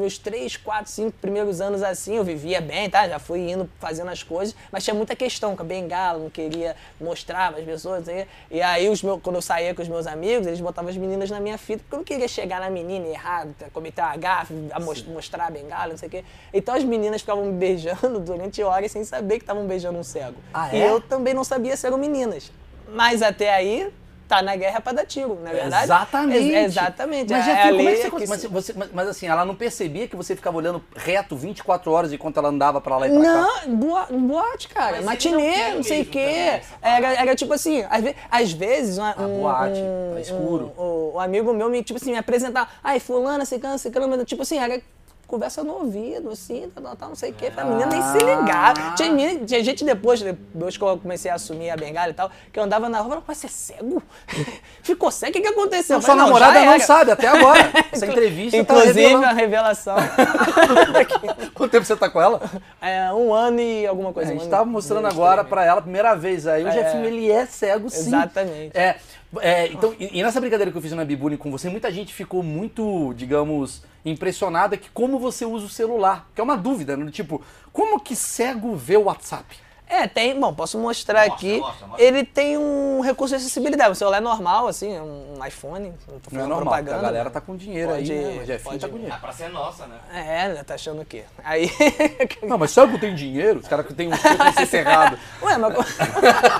meus 0.00 0.18
três, 0.18 0.56
quatro, 0.56 0.90
cinco 0.90 1.16
primeiros 1.20 1.60
anos 1.60 1.82
assim, 1.82 2.16
eu 2.16 2.24
vivia 2.24 2.60
bem, 2.60 2.88
tá? 2.88 3.08
Já 3.08 3.18
fui 3.18 3.50
indo, 3.50 3.68
fazendo 3.80 4.10
as 4.10 4.22
coisas, 4.22 4.54
mas 4.70 4.84
tinha 4.84 4.94
muita 4.94 5.16
questão 5.16 5.56
com 5.56 5.62
a 5.62 5.66
bengala, 5.66 5.95
não 6.18 6.30
queria 6.30 6.74
mostrar 7.00 7.50
para 7.52 7.60
as 7.60 7.66
pessoas. 7.66 8.04
E 8.50 8.60
aí, 8.62 8.88
os 8.88 9.02
meus, 9.02 9.20
quando 9.22 9.36
eu 9.36 9.42
saía 9.42 9.74
com 9.74 9.82
os 9.82 9.88
meus 9.88 10.06
amigos, 10.06 10.46
eles 10.46 10.60
botavam 10.60 10.90
as 10.90 10.96
meninas 10.96 11.30
na 11.30 11.40
minha 11.40 11.56
fita, 11.58 11.82
porque 11.82 11.94
eu 11.94 11.98
não 11.98 12.04
queria 12.04 12.28
chegar 12.28 12.60
na 12.60 12.70
menina 12.70 13.06
e 13.06 13.10
errar, 13.12 13.46
cometer 13.72 14.00
uma 14.02 14.16
gafe, 14.16 14.54
a 14.72 14.78
mos- 14.80 15.04
mostrar 15.04 15.46
a 15.46 15.50
bengala, 15.50 15.88
não 15.90 15.98
sei 15.98 16.08
o 16.08 16.10
quê. 16.10 16.24
Então, 16.52 16.74
as 16.74 16.84
meninas 16.84 17.20
ficavam 17.20 17.44
me 17.46 17.52
beijando 17.52 18.20
durante 18.20 18.62
horas 18.62 18.92
sem 18.92 19.04
saber 19.04 19.36
que 19.38 19.42
estavam 19.44 19.66
beijando 19.66 19.98
um 19.98 20.04
cego. 20.04 20.36
Ah, 20.52 20.74
E 20.74 20.80
é? 20.80 20.90
eu 20.90 21.00
também 21.00 21.34
não 21.34 21.44
sabia 21.44 21.76
se 21.76 21.86
eram 21.86 21.98
meninas. 21.98 22.50
Mas 22.88 23.20
até 23.22 23.52
aí, 23.52 23.92
tá 24.28 24.42
na 24.42 24.54
guerra 24.56 24.80
pra 24.80 24.92
dar 24.92 25.06
tiro, 25.06 25.38
não 25.42 25.50
é 25.50 25.54
verdade? 25.54 25.84
Exatamente. 25.84 26.48
Ex- 26.48 26.64
exatamente. 26.76 27.32
Mas, 27.32 27.42
É 27.42 27.46
já 27.46 27.52
a 27.64 27.68
como 27.68 27.88
é 27.88 27.94
que 27.94 28.10
você, 28.10 28.26
mas, 28.26 28.40
se- 28.40 28.48
você- 28.48 28.72
mas- 28.76 28.88
mas 28.92 29.08
assim, 29.08 29.26
ela 29.26 29.44
não 29.44 29.54
percebia 29.54 30.08
que 30.08 30.16
você 30.16 30.34
ficava 30.36 30.56
olhando 30.56 30.82
reto 30.94 31.36
24 31.36 31.90
horas 31.92 32.12
enquanto 32.12 32.36
ela 32.38 32.48
andava 32.48 32.80
pra 32.80 32.96
lá 32.98 33.06
e 33.06 33.10
pra 33.10 33.20
cá? 33.22 33.32
Não, 33.66 33.76
boa, 33.76 34.06
boate, 34.10 34.68
cara. 34.68 34.96
Mas 34.96 35.04
Matinê, 35.04 35.68
não 35.70 35.76
não 35.76 35.82
sei 35.82 36.02
o 36.02 36.06
quê. 36.06 36.60
Era, 36.82 37.12
era 37.14 37.34
tipo 37.34 37.52
assim, 37.52 37.84
às, 37.88 38.02
ve- 38.02 38.16
às 38.30 38.52
vezes. 38.52 38.98
uma- 38.98 39.14
um, 39.20 39.40
boate, 39.42 39.78
um- 39.80 40.14
tá 40.14 40.20
escuro. 40.20 40.72
Um, 40.78 41.16
um 41.16 41.20
amigo 41.20 41.52
meu 41.52 41.68
me, 41.68 41.82
tipo 41.82 41.98
assim, 41.98 42.12
me 42.12 42.18
apresentava. 42.18 42.68
Ai, 42.82 42.98
fulana, 43.00 43.44
ciclana, 43.44 43.78
mas 44.16 44.24
tipo 44.26 44.42
assim, 44.42 44.58
era 44.58 44.80
conversa 45.26 45.64
no 45.64 45.72
ouvido, 45.74 46.30
assim, 46.30 46.70
tal, 46.74 46.94
tal, 46.96 47.08
não 47.08 47.16
sei 47.16 47.30
o 47.30 47.34
quê. 47.34 47.50
A 47.56 47.64
menina 47.64 47.86
nem 47.86 48.00
se 48.02 48.18
ligava. 48.18 48.94
Tinha, 48.96 49.10
menina- 49.10 49.44
tinha 49.44 49.64
gente 49.64 49.84
depois, 49.84 50.22
depois 50.22 50.76
que 50.76 50.84
eu 50.84 50.96
comecei 50.98 51.30
a 51.30 51.34
assumir 51.34 51.70
a 51.70 51.76
bengala 51.76 52.10
e 52.10 52.14
tal, 52.14 52.30
que 52.52 52.58
eu 52.58 52.62
andava 52.62 52.88
na 52.88 52.98
rua 52.98 53.06
e 53.06 53.10
falava, 53.10 53.24
"Mas 53.26 53.38
você 53.38 53.46
é 53.46 53.50
cego? 53.50 54.02
Ficou 54.82 55.10
cego? 55.10 55.30
O 55.30 55.32
que, 55.34 55.40
que 55.40 55.48
aconteceu? 55.48 55.96
Eu 55.96 56.00
Sua 56.02 56.08
falei, 56.10 56.22
"Não, 56.22 56.26
namorada 56.38 56.64
não 56.64 56.72
era." 56.74 56.84
sabe 56.84 57.10
até 57.10 57.26
agora. 57.26 57.70
Essa 57.90 58.06
entrevista 58.06 58.64
tá 58.64 58.74
Inclusive, 58.74 59.04
a 59.04 59.08
revelando. 59.32 59.34
revelação. 59.36 59.96
Quanto 61.54 61.70
tempo 61.70 61.84
você 61.84 61.96
tá 61.96 62.08
com 62.08 62.20
ela? 62.20 62.40
É, 62.80 63.12
um 63.12 63.32
ano 63.32 63.60
e 63.60 63.86
alguma 63.86 64.10
A 64.10 64.12
coisa. 64.12 64.30
um 64.30 64.34
gente 64.34 64.42
ano 64.42 64.50
tava 64.50 64.64
mostrando 64.64 65.06
agora 65.06 65.42
pra 65.44 65.64
ela 65.64 65.78
a 65.78 65.82
primeira 65.82 66.14
vez. 66.14 66.46
Aí 66.46 66.64
o 66.64 66.68
É. 66.68 66.72
Jefinho, 66.72 67.04
ele 67.04 67.30
é 67.30 67.46
cego 67.46 67.88
sim. 67.90 68.08
Exatamente. 68.08 68.76
É, 68.76 68.96
é, 69.40 69.66
então, 69.68 69.94
e, 69.98 70.18
e 70.18 70.22
nessa 70.22 70.40
brincadeira 70.40 70.70
que 70.70 70.78
eu 70.78 70.82
fiz 70.82 70.92
na 70.92 71.04
Bibullying 71.04 71.36
com 71.36 71.50
você, 71.50 71.68
muita 71.68 71.90
gente 71.90 72.14
ficou 72.14 72.42
muito, 72.42 73.12
digamos, 73.14 73.82
impressionada 74.04 74.76
que 74.76 74.88
como 74.90 75.18
você 75.18 75.44
usa 75.44 75.66
o 75.66 75.68
celular. 75.68 76.28
Que 76.34 76.40
é 76.40 76.44
uma 76.44 76.56
dúvida, 76.56 76.96
né? 76.96 77.10
Tipo, 77.10 77.42
como 77.72 78.00
que 78.00 78.14
cego 78.14 78.74
vê 78.76 78.96
o 78.96 79.04
WhatsApp? 79.04 79.65
É, 79.88 80.06
tem. 80.08 80.38
Bom, 80.38 80.52
posso 80.52 80.76
mostrar 80.78 81.28
Mostra, 81.28 81.34
aqui. 81.34 81.58
mostra, 81.60 81.86
mostra. 81.86 82.04
Ele 82.04 82.24
tem 82.24 82.58
um 82.58 83.00
recurso 83.00 83.34
de 83.36 83.40
acessibilidade. 83.40 83.90
O 83.92 83.94
celular 83.94 84.18
é 84.18 84.20
normal, 84.20 84.66
assim, 84.66 84.92
é 84.96 85.00
um 85.00 85.38
iPhone. 85.46 85.92
Não 86.10 86.18
tô 86.18 86.30
Não 86.32 86.40
é 86.40 86.46
normal, 86.46 86.74
propaganda. 86.74 86.98
a 86.98 87.02
galera 87.02 87.30
tá 87.30 87.40
com 87.40 87.56
dinheiro 87.56 87.92
Pode- 87.92 88.12
aí, 88.12 88.18
né? 88.18 88.42
O 88.42 88.46
Jefinho 88.46 88.64
pode- 88.64 88.78
tá 88.80 88.88
com 88.88 88.94
dinheiro. 88.94 89.14
A 89.14 89.18
praça 89.18 89.44
é 89.44 89.48
nossa, 89.48 89.86
né? 89.86 89.96
É, 90.12 90.48
né? 90.54 90.64
Tá 90.64 90.74
achando 90.74 91.02
o 91.02 91.04
quê? 91.04 91.22
Aí. 91.44 91.70
Não, 92.42 92.58
mas 92.58 92.72
cego 92.72 92.98
tem 92.98 93.14
dinheiro? 93.14 93.60
Os 93.60 93.68
caras 93.68 93.86
que 93.86 93.94
tem 93.94 94.08
um 94.12 94.16
preconceito 94.16 94.74
errado. 94.74 95.18
Ué, 95.42 95.56
mas. 95.56 95.74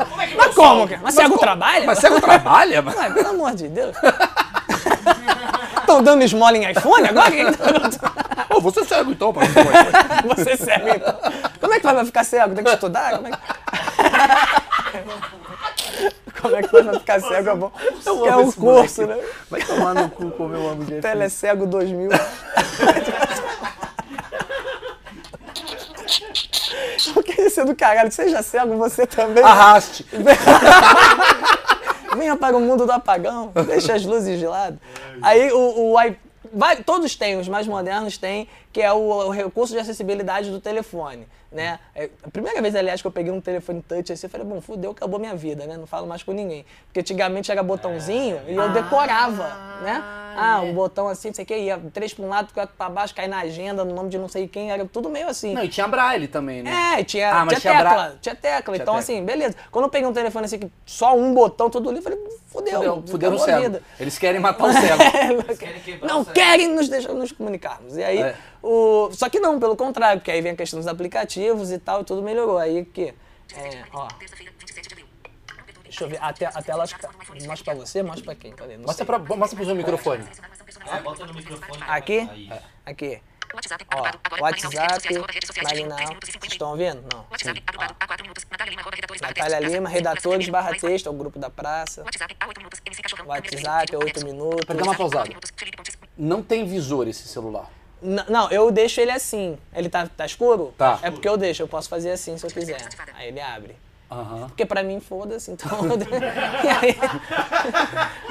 Como 0.08 0.22
é 0.22 0.26
que 0.28 0.34
Mas 0.36 0.54
como? 0.54 0.88
Mas 1.02 1.14
cego 1.14 1.38
trabalha? 1.38 1.84
Mas 1.86 1.98
cego 1.98 2.20
trabalha, 2.20 2.80
mano? 2.82 2.96
Ué, 2.96 3.10
pelo 3.10 3.28
amor 3.28 3.54
de 3.54 3.68
Deus. 3.68 3.96
Estão 5.87 6.03
dando 6.03 6.22
esmola 6.22 6.57
em 6.57 6.68
iPhone 6.68 7.09
agora? 7.09 7.31
Ô, 8.51 8.61
você 8.61 8.81
é 8.81 8.85
cego 8.85 9.12
então, 9.12 9.33
pai. 9.33 9.46
Você 10.35 10.51
é 10.51 10.57
cego, 10.57 10.88
então. 10.88 11.14
Como 11.61 11.75
é 11.75 11.79
que 11.79 11.87
vai 11.87 12.05
ficar 12.05 12.25
cego? 12.25 12.57
Tem 12.57 12.64
que 12.64 12.70
estudar? 12.70 13.12
Como 13.16 13.29
é 13.29 13.31
que... 13.31 13.38
Como 16.42 16.57
é 16.57 16.62
que 16.62 16.83
vai 16.83 16.99
ficar 16.99 17.20
cego? 17.20 17.51
É 17.51 17.55
bom. 17.55 17.70
Eu 18.05 18.27
é 18.27 18.37
um 18.37 18.51
curso, 18.51 19.03
moleque. 19.03 19.22
né? 19.22 19.29
Vai 19.49 19.62
tomar 19.62 19.94
no 19.94 20.11
cu 20.11 20.29
como 20.33 20.55
eu 20.55 20.68
amo 20.70 20.83
Jefinho. 20.83 21.03
Telecego 21.03 21.66
2000. 21.66 22.11
O 27.14 27.22
que 27.22 27.40
é 27.40 27.46
isso 27.46 27.64
do 27.64 27.77
caralho? 27.77 28.11
Seja 28.11 28.42
cego 28.42 28.77
você 28.77 29.07
também. 29.07 29.44
Arraste. 29.44 30.05
O 32.56 32.60
mundo 32.60 32.86
do 32.86 32.92
apagão, 32.92 33.52
deixa 33.66 33.94
as 33.94 34.04
luzes 34.04 34.38
de 34.38 34.46
lado. 34.46 34.78
Aí 35.22 35.50
o, 35.52 35.92
o 35.92 35.96
vai- 36.52 36.76
todos 36.76 37.14
têm, 37.16 37.38
os 37.38 37.48
mais 37.48 37.66
modernos 37.66 38.16
têm, 38.18 38.48
que 38.72 38.80
é 38.80 38.92
o, 38.92 38.98
o 38.98 39.30
recurso 39.30 39.72
de 39.74 39.78
acessibilidade 39.80 40.50
do 40.50 40.60
telefone. 40.60 41.26
Né? 41.50 41.78
É, 41.94 42.11
a 42.22 42.28
primeira 42.30 42.61
vez, 42.61 42.74
aliás, 42.74 43.00
que 43.00 43.06
eu 43.06 43.11
peguei 43.12 43.32
um 43.32 43.40
telefone 43.40 43.80
touch 43.80 44.12
assim, 44.12 44.26
eu 44.26 44.30
falei, 44.30 44.46
bom, 44.46 44.61
fudeu, 44.61 44.90
acabou 44.90 45.18
minha 45.18 45.35
vida, 45.35 45.64
né? 45.66 45.76
Não 45.76 45.87
falo 45.87 46.06
mais 46.06 46.22
com 46.22 46.32
ninguém. 46.32 46.66
Porque 46.87 47.00
antigamente 47.00 47.50
era 47.52 47.62
botãozinho 47.62 48.40
e 48.48 48.54
eu 48.56 48.68
decorava, 48.70 49.44
né? 49.82 50.02
Ah, 50.38 50.61
um 50.62 50.74
botão 50.74 51.09
assim, 51.09 51.28
não 51.28 51.35
sei 51.35 51.44
o 51.44 51.46
que, 51.46 51.56
ia 51.56 51.80
três 51.94 52.12
para 52.12 52.24
um 52.24 52.28
lado, 52.28 52.52
quatro 52.52 52.74
para 52.76 52.90
baixo, 52.90 53.14
cair 53.14 53.28
na 53.28 53.38
agenda, 53.38 53.85
no 53.87 53.94
nome 53.94 54.11
de 54.11 54.18
não 54.18 54.28
sei 54.28 54.46
quem, 54.46 54.70
era 54.70 54.85
tudo 54.85 55.09
meio 55.09 55.28
assim. 55.28 55.54
Não, 55.54 55.64
e 55.64 55.68
tinha 55.68 55.88
braille 55.88 56.28
também, 56.28 56.62
né? 56.62 56.98
É, 56.98 57.04
tinha, 57.04 57.30
Ah, 57.32 57.44
mas 57.46 57.59
tinha 57.59 57.72
tinha 57.72 57.85
tecla, 57.85 58.04
bra- 58.04 58.12
tinha 58.20 58.35
tecla. 58.35 58.74
Tinha 58.74 58.82
então, 58.82 58.94
tecla. 58.94 58.98
assim, 58.98 59.24
beleza. 59.24 59.56
Quando 59.70 59.85
eu 59.87 59.90
peguei 59.90 60.06
um 60.06 60.12
telefone 60.12 60.44
assim, 60.44 60.59
que 60.59 60.70
só 60.85 61.16
um 61.16 61.32
botão, 61.32 61.70
todo 61.70 61.88
ali, 61.88 61.98
eu 62.00 62.02
falei, 62.02 62.18
fudeu, 62.48 62.74
Fudeu, 62.74 63.04
fudeu 63.06 63.30
no 63.30 63.38
vida. 63.38 63.82
Eles 63.98 64.18
querem 64.18 64.38
matar 64.38 64.64
o 64.64 64.72
quebrar 65.82 66.06
Não 66.06 66.22
querem 66.22 66.68
nos 66.68 66.88
deixar 66.88 67.14
nos 67.14 67.32
comunicarmos. 67.32 67.96
E 67.96 68.04
aí, 68.04 68.20
É. 68.20 68.37
o... 68.66 69.11
só 69.12 69.29
que 69.29 69.38
não, 69.40 69.59
pelo 69.61 69.76
contrário, 69.76 70.20
porque 70.20 70.31
aí 70.31 70.40
vem 70.40 70.52
a 70.52 70.57
questão 70.57 70.79
dos 70.79 70.87
aplicativos 70.88 71.70
e 71.70 71.79
tal, 71.79 72.02
e 72.02 72.05
tudo 72.05 72.22
melhorou. 72.22 72.59
Aí 72.59 72.85
que, 72.85 73.14
é, 73.55 73.85
ó, 73.92 74.09
deixa 75.85 76.05
eu 76.05 76.09
ver, 76.09 76.18
a, 76.20 76.29
a 76.29 76.62
tela 76.62 76.83
acho 76.85 76.94
que 76.94 77.00
tá- 77.00 77.11
mostra 77.46 77.64
pra 77.64 77.74
você, 77.74 78.02
mostra 78.02 78.24
pra 78.24 78.35
quem? 78.35 78.52
Cadê? 78.52 78.76
Não 78.76 78.85
Mostra, 78.87 79.07
sei. 79.07 79.07
pra, 79.07 79.37
mostra 79.37 79.57
pro 79.57 79.64
seu 79.66 79.74
microfone. 79.74 80.24
É, 80.92 81.00
bota 81.00 81.26
no 81.26 81.35
microfone. 81.35 81.83
Aqui? 81.87 82.29
Aí. 82.31 82.50
Aqui. 82.85 83.20
WhatsApp, 83.55 83.87
Ó, 83.94 83.98
agora, 83.98 84.42
WhatsApp, 84.42 84.44
redes 84.50 84.62
sociais, 84.62 85.16
arroba 85.16 85.33
redes 85.33 85.46
sociais, 85.46 85.68
Marinal. 85.68 85.96
10 85.96 86.09
minutos 86.11 86.31
50. 86.33 86.52
Estão 86.52 86.70
ouvindo? 86.70 87.05
Não. 87.14 87.26
WhatsApp, 87.31 87.62
agrupado, 87.66 87.96
há 88.00 88.07
4 88.07 88.24
minutos, 88.24 88.44
Natália 88.50 88.70
Lima, 88.70 88.81
arroba 88.83 88.96
redatores, 88.96 89.20
barra 89.22 89.31
Natália 89.35 89.59
texto, 89.59 89.72
Lima, 89.72 89.88
redatores 89.88 90.48
barra 90.48 90.74
texto, 90.74 91.07
é 91.07 91.11
o 91.11 91.14
grupo 91.14 91.38
da 91.38 91.48
praça. 91.48 92.02
WhatsApp, 92.02 92.37
há 92.40 92.48
8 92.48 92.59
minutos, 92.59 92.81
MC 92.85 93.02
Cachorrão, 93.02 93.26
WhatsApp, 93.29 93.94
é 93.94 93.98
8 93.98 94.24
minutos. 94.26 94.64
Pra 94.66 94.74
dar 94.74 94.83
uma 94.83 94.94
pausada. 94.94 95.31
Não 96.18 96.42
tem 96.42 96.66
visor 96.66 97.07
esse 97.09 97.26
celular. 97.29 97.70
N- 98.02 98.24
Não, 98.28 98.50
eu 98.50 98.70
deixo 98.70 99.00
ele 99.00 99.11
assim. 99.11 99.56
Ele 99.74 99.88
tá, 99.88 100.06
tá 100.16 100.26
escuro? 100.26 100.74
Tá. 100.76 100.98
É 101.02 101.11
porque 101.11 101.28
eu 101.28 101.37
deixo, 101.37 101.62
eu 101.62 101.68
posso 101.68 101.88
fazer 101.88 102.11
assim 102.11 102.37
se 102.38 102.44
eu 102.46 102.50
quiser. 102.50 102.78
Aí 103.16 103.28
ele 103.28 103.40
abre. 103.40 103.76
Aham. 104.09 104.46
Porque 104.46 104.64
pra 104.64 104.85
mim, 104.85 105.00
foda-se, 105.00 105.50
então. 105.50 105.68
e 106.62 106.68
aí, 106.68 106.96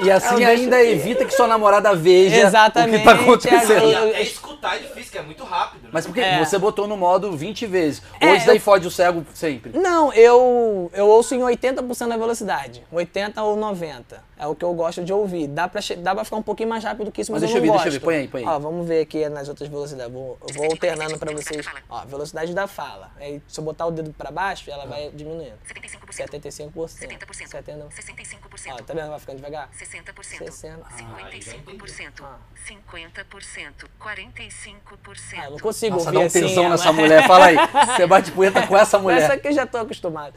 E 0.00 0.10
assim 0.10 0.34
Eu 0.34 0.36
deixo 0.46 0.62
ainda 0.62 0.76
aqui. 0.78 0.86
evita 0.88 1.24
que 1.26 1.34
sua 1.34 1.46
namorada 1.46 1.94
veja 1.94 2.36
Exatamente, 2.36 2.96
o 2.96 2.98
que 3.00 3.04
tá 3.04 3.12
acontecendo. 3.14 3.84
E 3.84 3.92
eu- 3.92 4.08
até 4.08 4.22
escutar 4.22 4.76
é 4.76 4.78
difícil, 4.78 5.12
que 5.12 5.18
é 5.18 5.22
muito 5.22 5.44
rápido. 5.44 5.82
né? 5.84 5.88
Mas 5.92 6.06
porque 6.06 6.20
É. 6.20 6.42
você 6.42 6.58
botou 6.58 6.86
no 6.86 6.96
modo 6.96 7.36
20 7.36 7.66
vezes. 7.66 8.02
É, 8.18 8.26
Ou 8.28 8.34
isso 8.36 8.46
daí 8.46 8.56
eu- 8.56 8.60
fode 8.62 8.86
o 8.86 8.90
cego 8.90 9.26
sempre. 9.34 9.78
Não, 9.78 10.10
eu, 10.14 10.90
eu 10.94 11.06
ouço 11.08 11.34
em 11.34 11.40
80% 11.42 12.08
da 12.08 12.16
velocidade. 12.16 12.82
80 12.90 13.42
ou 13.42 13.54
90. 13.56 14.24
É 14.38 14.46
o 14.46 14.54
que 14.54 14.64
eu 14.64 14.74
gosto 14.74 15.02
de 15.02 15.12
ouvir. 15.12 15.46
Dá 15.48 15.66
pra, 15.66 15.80
che- 15.80 15.96
dá 15.96 16.14
pra 16.14 16.22
ficar 16.24 16.36
um 16.36 16.42
pouquinho 16.42 16.68
mais 16.68 16.84
rápido 16.84 17.10
que 17.10 17.22
isso, 17.22 17.32
mas, 17.32 17.40
Mas 17.42 17.50
eu 17.50 17.54
deixa 17.60 17.66
não 17.66 17.74
eu 17.74 17.80
ver, 17.80 17.84
deixa 17.84 17.98
gosto. 17.98 18.04
eu 18.04 18.12
ver. 18.12 18.28
Põe 18.28 18.42
aí, 18.42 18.44
põe 18.44 18.52
aí. 18.52 18.56
Ó, 18.56 18.58
vamos 18.58 18.86
ver 18.86 19.00
aqui 19.00 19.26
nas 19.30 19.48
outras 19.48 19.68
velocidades. 19.68 20.12
Vou, 20.12 20.38
eu 20.46 20.54
vou 20.54 20.64
alternando 20.66 21.18
pra 21.18 21.32
vocês. 21.32 21.64
Ó, 21.88 22.04
velocidade 22.04 22.52
da 22.54 22.66
fala. 22.66 23.10
Aí, 23.18 23.40
se 23.48 23.58
eu 23.58 23.64
botar 23.64 23.86
o 23.86 23.90
dedo 23.90 24.12
pra 24.12 24.30
baixo, 24.30 24.70
ela 24.70 24.84
vai 24.84 25.10
diminuindo. 25.10 25.54
75%, 25.66 26.28
75%. 26.28 26.70
70%, 26.70 27.48
70%. 27.48 27.88
65%, 27.88 28.72
Ó, 28.72 28.76
tá 28.82 28.92
vendo? 28.94 29.08
Vai 29.08 29.18
ficando 29.20 29.36
devagar. 29.36 29.70
60%, 29.72 30.22
60. 30.22 30.84
55%, 30.90 32.22
Ah. 32.22 32.36
50%, 32.68 33.88
45%. 33.98 35.38
Ah, 35.40 35.44
eu 35.46 35.50
não 35.52 35.58
consigo 35.58 35.94
Nossa, 35.96 36.06
ouvir 36.08 36.18
dá 36.18 36.22
um 36.24 36.26
assim. 36.26 36.40
tesão 36.40 36.64
é, 36.64 36.68
nessa 36.68 36.92
mas- 36.92 36.96
mulher. 36.96 37.26
Fala 37.26 37.46
aí. 37.46 37.56
Você 37.96 38.06
bate 38.06 38.30
punheta 38.32 38.66
com 38.66 38.76
essa 38.76 38.98
mulher. 38.98 39.22
Essa 39.22 39.32
aqui 39.32 39.48
eu 39.48 39.52
já 39.52 39.66
tô 39.66 39.78
acostumado. 39.78 40.34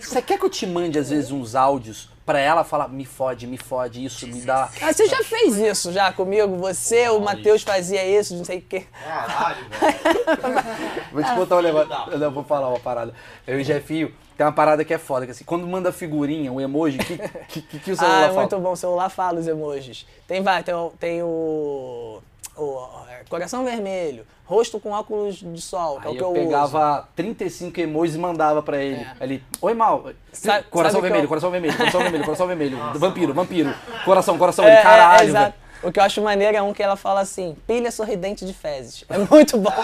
Você 0.00 0.20
quer 0.22 0.38
que 0.38 0.44
eu 0.44 0.50
te 0.50 0.66
mande, 0.66 0.98
às 0.98 1.08
vezes, 1.10 1.30
uns 1.30 1.54
áudios 1.54 1.93
just 1.94 2.13
pra 2.24 2.38
ela 2.40 2.64
falar, 2.64 2.88
me 2.88 3.04
fode, 3.04 3.46
me 3.46 3.56
fode, 3.58 4.04
isso 4.04 4.26
me 4.26 4.40
dá. 4.42 4.68
Ah, 4.80 4.92
você 4.92 5.06
já 5.06 5.22
fez 5.22 5.56
isso 5.58 5.92
já 5.92 6.12
comigo? 6.12 6.56
Você, 6.56 7.08
o 7.10 7.20
Matheus 7.20 7.62
fazia 7.62 8.04
isso, 8.04 8.34
não 8.36 8.44
sei 8.44 8.58
o 8.58 8.62
quê. 8.62 8.86
Caralho, 9.04 9.66
velho. 9.80 10.64
Vou 11.12 11.22
te 11.22 11.34
contar 11.34 11.56
um 11.58 11.62
negócio. 11.62 11.92
Eu 12.12 12.18
não 12.18 12.30
vou 12.30 12.44
falar 12.44 12.68
uma 12.68 12.80
parada. 12.80 13.12
Eu 13.46 13.58
e 13.58 13.62
o 13.62 13.64
Jefinho, 13.64 14.12
tem 14.36 14.46
uma 14.46 14.52
parada 14.52 14.84
que 14.84 14.92
é 14.94 14.98
foda, 14.98 15.26
que 15.26 15.32
assim, 15.32 15.44
quando 15.44 15.66
manda 15.66 15.92
figurinha, 15.92 16.52
o 16.52 16.60
emoji, 16.60 16.98
que, 16.98 17.18
que, 17.48 17.62
que, 17.62 17.78
que 17.78 17.90
o 17.92 17.96
celular 17.96 18.16
Ah, 18.16 18.24
é 18.24 18.28
fala? 18.28 18.40
muito 18.40 18.58
bom. 18.58 18.72
O 18.72 18.76
celular 18.76 19.08
fala 19.10 19.38
os 19.40 19.46
emojis. 19.46 20.06
Tem, 20.26 20.42
vai, 20.42 20.62
tem, 20.62 20.74
o- 20.74 20.92
tem 20.98 21.22
o, 21.22 22.20
o 22.56 22.86
é, 23.10 23.22
coração 23.28 23.64
vermelho, 23.64 24.26
rosto 24.44 24.78
com 24.80 24.90
óculos 24.90 25.36
de 25.36 25.60
sol, 25.60 26.00
que 26.00 26.06
é 26.06 26.10
Aí 26.10 26.14
o 26.16 26.18
que 26.18 26.24
eu 26.24 26.36
eu, 26.36 26.44
pegava 26.44 27.08
35 27.14 27.80
emojis 27.80 28.14
e 28.16 28.18
mandava 28.18 28.62
pra 28.62 28.78
ele. 28.82 29.00
É. 29.20 29.24
Ele, 29.24 29.42
oi 29.62 29.74
mal. 29.74 30.10
Sabe- 30.32 30.64
coração 30.68 30.98
sabe 31.00 31.02
vermelho, 31.08 31.24
eu- 31.24 31.28
coração 31.28 31.50
vermelho, 31.50 31.76
coração 31.76 32.00
vermelho, 32.00 32.13
coração 32.22 32.46
vermelho. 32.46 32.78
vampiro, 32.94 33.34
vampiro. 33.34 33.74
Coração, 34.04 34.38
coração. 34.38 34.64
É, 34.64 34.74
é, 34.74 34.82
caralho, 34.82 35.22
é, 35.22 35.24
exato. 35.24 35.54
O 35.82 35.92
que 35.92 35.98
eu 36.00 36.04
acho 36.04 36.22
maneiro 36.22 36.56
é 36.56 36.62
um 36.62 36.72
que 36.72 36.82
ela 36.82 36.96
fala 36.96 37.20
assim, 37.20 37.56
pilha 37.66 37.90
sorridente 37.90 38.46
de 38.46 38.54
fezes. 38.54 39.04
É 39.08 39.18
muito 39.18 39.58
bom. 39.58 39.72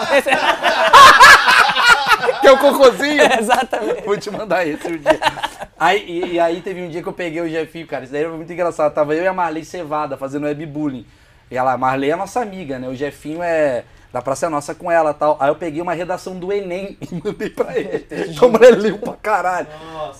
Que 2.39 2.47
é 2.47 2.51
o 2.51 2.57
cocôzinho. 2.57 3.21
Exatamente. 3.39 4.01
Vou 4.03 4.17
te 4.17 4.29
mandar 4.29 4.65
esse 4.67 4.87
um 4.87 4.97
dia. 4.97 5.19
Aí, 5.79 6.03
e, 6.07 6.33
e 6.33 6.39
aí 6.39 6.61
teve 6.61 6.81
um 6.81 6.89
dia 6.89 7.01
que 7.01 7.09
eu 7.09 7.13
peguei 7.13 7.41
o 7.41 7.49
Jefinho, 7.49 7.87
cara. 7.87 8.03
Isso 8.03 8.13
daí 8.13 8.23
foi 8.23 8.35
muito 8.35 8.51
engraçado. 8.51 8.93
Tava 8.93 9.15
eu 9.15 9.23
e 9.23 9.27
a 9.27 9.33
Marley 9.33 9.65
Cevada 9.65 10.17
fazendo 10.17 10.45
webbullying. 10.45 11.05
E 11.49 11.57
ela, 11.57 11.73
a 11.73 11.77
Marley 11.77 12.11
é 12.11 12.15
nossa 12.15 12.41
amiga, 12.41 12.79
né? 12.79 12.87
O 12.87 12.95
Jefinho 12.95 13.41
é 13.43 13.83
da 14.11 14.21
Praça 14.21 14.45
é 14.45 14.49
Nossa 14.49 14.75
com 14.75 14.91
ela 14.91 15.11
e 15.11 15.13
tal. 15.13 15.37
Aí 15.39 15.49
eu 15.49 15.55
peguei 15.55 15.81
uma 15.81 15.93
redação 15.93 16.37
do 16.37 16.51
Enem 16.51 16.97
e 17.01 17.15
mandei 17.15 17.49
pra 17.49 17.77
ele. 17.77 18.05
Então 18.29 18.49
mulher 18.49 18.77
leu 18.77 18.97
pra 18.97 19.13
caralho. 19.13 19.67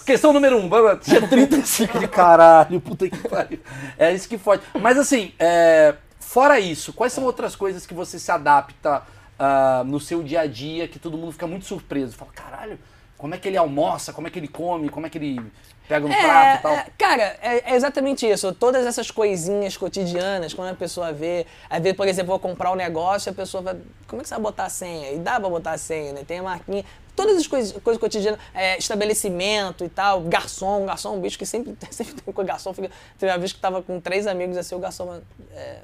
Questão 0.06 0.32
número 0.32 0.58
um, 0.58 0.70
tinha 1.00 1.28
35 1.28 2.00
de 2.00 2.08
caralho, 2.08 2.80
puta 2.80 3.10
que 3.10 3.28
pariu. 3.28 3.60
É 3.98 4.14
isso 4.14 4.28
que 4.28 4.38
fode. 4.38 4.62
Mas 4.80 4.98
assim, 4.98 5.34
é, 5.38 5.96
fora 6.20 6.60
isso, 6.60 6.94
quais 6.94 7.12
são 7.12 7.24
outras 7.26 7.56
coisas 7.56 7.86
que 7.86 7.94
você 7.94 8.18
se 8.18 8.32
adapta 8.32 9.04
ah, 9.38 9.84
no 9.86 10.00
seu 10.00 10.24
dia 10.24 10.42
a 10.42 10.48
dia 10.48 10.88
que 10.88 10.98
todo 10.98 11.18
mundo 11.18 11.34
fica 11.34 11.48
muito 11.48 11.66
surpreso? 11.66 12.16
Fala, 12.16 12.32
caralho, 12.34 12.80
como 13.22 13.36
é 13.36 13.38
que 13.38 13.48
ele 13.48 13.56
almoça, 13.56 14.12
como 14.12 14.28
é 14.28 14.32
que 14.32 14.40
ele 14.40 14.48
come, 14.48 14.90
como 14.90 15.06
é 15.06 15.10
que 15.10 15.20
ele 15.20 15.40
pega 15.88 16.08
no 16.08 16.12
prato 16.12 16.60
e 16.60 16.62
tal. 16.64 16.72
É, 16.72 16.88
cara, 16.98 17.38
é, 17.40 17.72
é 17.72 17.76
exatamente 17.76 18.28
isso. 18.28 18.52
Todas 18.56 18.84
essas 18.84 19.12
coisinhas 19.12 19.78
cotidianas, 19.78 20.56
quando 20.56 20.70
a 20.70 20.74
pessoa 20.74 21.14
vê, 21.14 21.46
às 21.70 21.80
vezes, 21.84 21.96
por 21.96 22.08
exemplo, 22.08 22.30
vou 22.30 22.40
comprar 22.40 22.72
um 22.72 22.76
negócio, 22.76 23.32
a 23.32 23.36
pessoa 23.36 23.62
vai. 23.62 23.78
Como 24.08 24.22
é 24.22 24.24
que 24.24 24.28
você 24.28 24.34
vai 24.34 24.42
botar 24.42 24.66
a 24.66 24.70
senha? 24.70 25.12
E 25.12 25.20
dá 25.20 25.40
pra 25.40 25.48
botar 25.48 25.74
a 25.74 25.78
senha, 25.78 26.14
né? 26.14 26.24
Tem 26.26 26.40
a 26.40 26.44
marquinha. 26.44 26.84
Todas 27.16 27.38
as 27.38 27.46
coisas, 27.46 27.80
coisas 27.84 28.02
cotidianas, 28.02 28.40
é, 28.56 28.76
estabelecimento 28.80 29.86
e 29.86 29.90
tal, 29.90 30.22
garçom, 30.22 30.84
garçom, 30.88 31.14
é 31.14 31.18
um 31.18 31.22
bicho 31.22 31.38
que 31.38 31.46
sempre, 31.46 31.78
sempre 31.92 32.16
tem 32.16 32.34
com 32.34 32.42
o 32.42 32.46
garçom. 32.46 32.74
Fica, 32.74 32.90
teve 33.20 33.32
uma 33.32 33.38
vez 33.38 33.54
que 33.54 33.60
tava 33.60 33.84
com 33.84 34.00
três 34.00 34.26
amigos 34.26 34.58
assim, 34.58 34.74
o 34.74 34.80
garçom. 34.80 35.22
É, 35.54 35.82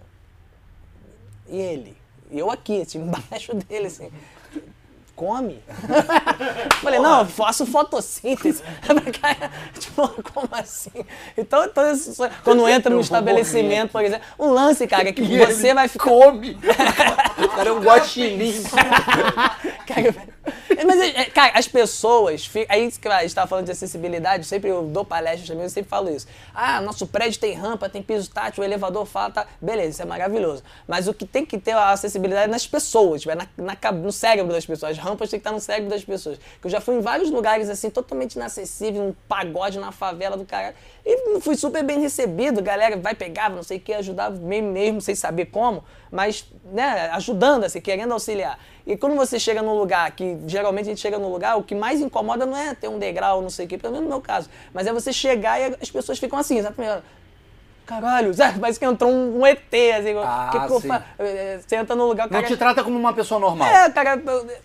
e 1.47 1.55
ele? 1.55 1.97
E 2.31 2.39
eu 2.39 2.49
aqui, 2.49 2.81
assim, 2.81 2.97
embaixo 3.05 3.53
dele, 3.53 3.85
assim. 3.85 4.09
Come. 5.17 5.63
Falei, 6.79 6.99
não, 6.99 7.21
eu 7.21 7.25
faço 7.25 7.65
fotossíntese. 7.65 8.61
Tipo, 9.79 10.07
como 10.31 10.47
assim? 10.51 10.91
Então, 11.35 11.65
então 11.65 11.83
quando 12.43 12.65
entra 12.69 12.93
no 12.93 13.01
estabelecimento, 13.01 13.91
por 13.91 14.03
exemplo, 14.03 14.23
um 14.37 14.51
lance, 14.51 14.85
cara, 14.85 15.11
que 15.11 15.23
E 15.23 15.39
você 15.39 15.73
vai 15.73 15.87
ficar. 15.87 16.05
Come! 16.05 16.55
cara 17.55 17.69
é 17.69 17.71
um 17.71 17.79
guaxinim. 17.79 18.63
Cara, 19.87 20.13
mas, 20.85 20.99
é, 20.99 21.25
cara, 21.25 21.57
as 21.57 21.67
pessoas. 21.67 22.49
Aí 22.69 22.91
que 22.91 23.07
a 23.07 23.21
gente 23.21 23.33
tava 23.33 23.47
falando 23.47 23.65
de 23.65 23.71
acessibilidade, 23.71 24.45
sempre 24.45 24.69
eu 24.69 24.83
dou 24.83 25.03
palestras 25.03 25.47
também, 25.47 25.63
eu 25.63 25.69
sempre 25.69 25.89
falo 25.89 26.09
isso. 26.09 26.27
Ah, 26.53 26.79
nosso 26.81 27.07
prédio 27.07 27.39
tem 27.39 27.53
rampa, 27.53 27.89
tem 27.89 28.01
piso 28.01 28.29
tátil, 28.29 28.61
o 28.61 28.65
elevador 28.65 29.05
fala, 29.05 29.31
tá. 29.31 29.47
Beleza, 29.59 29.89
isso 29.89 30.01
é 30.01 30.05
maravilhoso. 30.05 30.63
Mas 30.87 31.07
o 31.07 31.13
que 31.13 31.25
tem 31.25 31.45
que 31.45 31.57
ter 31.57 31.71
a 31.71 31.89
acessibilidade 31.89 32.45
é 32.45 32.51
nas 32.51 32.67
pessoas, 32.67 33.21
tipo, 33.21 33.31
é 33.31 33.35
na, 33.35 33.47
na 33.57 33.91
no 33.91 34.11
cérebro 34.11 34.53
das 34.53 34.65
pessoas. 34.65 34.97
As 35.07 35.09
rampas 35.09 35.29
tem 35.29 35.39
que 35.39 35.41
estar 35.41 35.53
no 35.53 35.59
cérebro 35.59 35.89
das 35.89 36.03
pessoas. 36.03 36.37
Que 36.59 36.67
eu 36.67 36.71
já 36.71 36.81
fui 36.81 36.95
em 36.95 37.01
vários 37.01 37.31
lugares 37.31 37.69
assim, 37.69 37.89
totalmente 37.89 38.33
inacessível, 38.33 39.01
um 39.01 39.15
pagode 39.27 39.79
na 39.79 39.91
favela 39.91 40.35
do 40.35 40.45
caralho. 40.45 40.75
E 41.05 41.39
fui 41.39 41.55
super 41.55 41.83
bem 41.83 41.99
recebido, 42.01 42.61
galera 42.61 42.97
vai 42.97 43.15
pegar, 43.15 43.49
não 43.49 43.63
sei 43.63 43.77
o 43.77 43.79
que, 43.79 43.93
ajudava 43.93 44.35
mesmo, 44.35 44.71
mesmo 44.71 45.01
sem 45.01 45.15
saber 45.15 45.45
como, 45.45 45.83
mas 46.11 46.45
né, 46.65 47.09
ajudando, 47.13 47.63
assim, 47.63 47.79
querendo 47.79 48.11
auxiliar. 48.11 48.59
E 48.85 48.97
quando 48.97 49.15
você 49.15 49.39
chega 49.39 49.61
num 49.61 49.77
lugar 49.77 50.11
que 50.11 50.37
geralmente 50.45 50.85
a 50.85 50.89
gente 50.89 51.01
chega 51.01 51.17
num 51.17 51.29
lugar, 51.29 51.57
o 51.57 51.63
que 51.63 51.75
mais 51.75 52.01
incomoda 52.01 52.45
não 52.45 52.57
é 52.57 52.75
ter 52.75 52.89
um 52.89 52.99
degrau, 52.99 53.41
não 53.41 53.49
sei 53.49 53.65
o 53.65 53.69
quê, 53.69 53.77
pelo 53.77 53.93
menos 53.93 54.07
no 54.07 54.13
meu 54.13 54.21
caso, 54.21 54.49
mas 54.73 54.87
é 54.87 54.93
você 54.93 55.13
chegar 55.13 55.59
e 55.59 55.75
as 55.81 55.89
pessoas 55.89 56.19
ficam 56.19 56.37
assim, 56.37 56.57
exatamente. 56.57 57.03
Caralho, 57.87 58.33
sabe? 58.33 58.59
parece 58.59 58.77
que 58.77 58.85
entrou 58.85 59.09
um, 59.09 59.39
um 59.39 59.45
ET, 59.47 59.59
assim. 59.97 60.13
Ah, 60.21 60.49
que 60.51 60.59
que 60.59 60.73
eu 60.73 60.81
sim. 60.81 60.87
fa- 60.89 61.01
eh, 61.17 61.59
Você 61.65 61.75
entra 61.77 61.95
num 61.95 62.05
lugar, 62.05 62.27
o 62.27 62.29
Não 62.31 62.41
cara... 62.41 62.45
te 62.53 62.57
trata 62.57 62.83
como 62.83 62.99
uma 62.99 63.13
pessoa 63.13 63.39
normal. 63.39 63.65
É, 63.67 63.89
cara, 63.89 64.21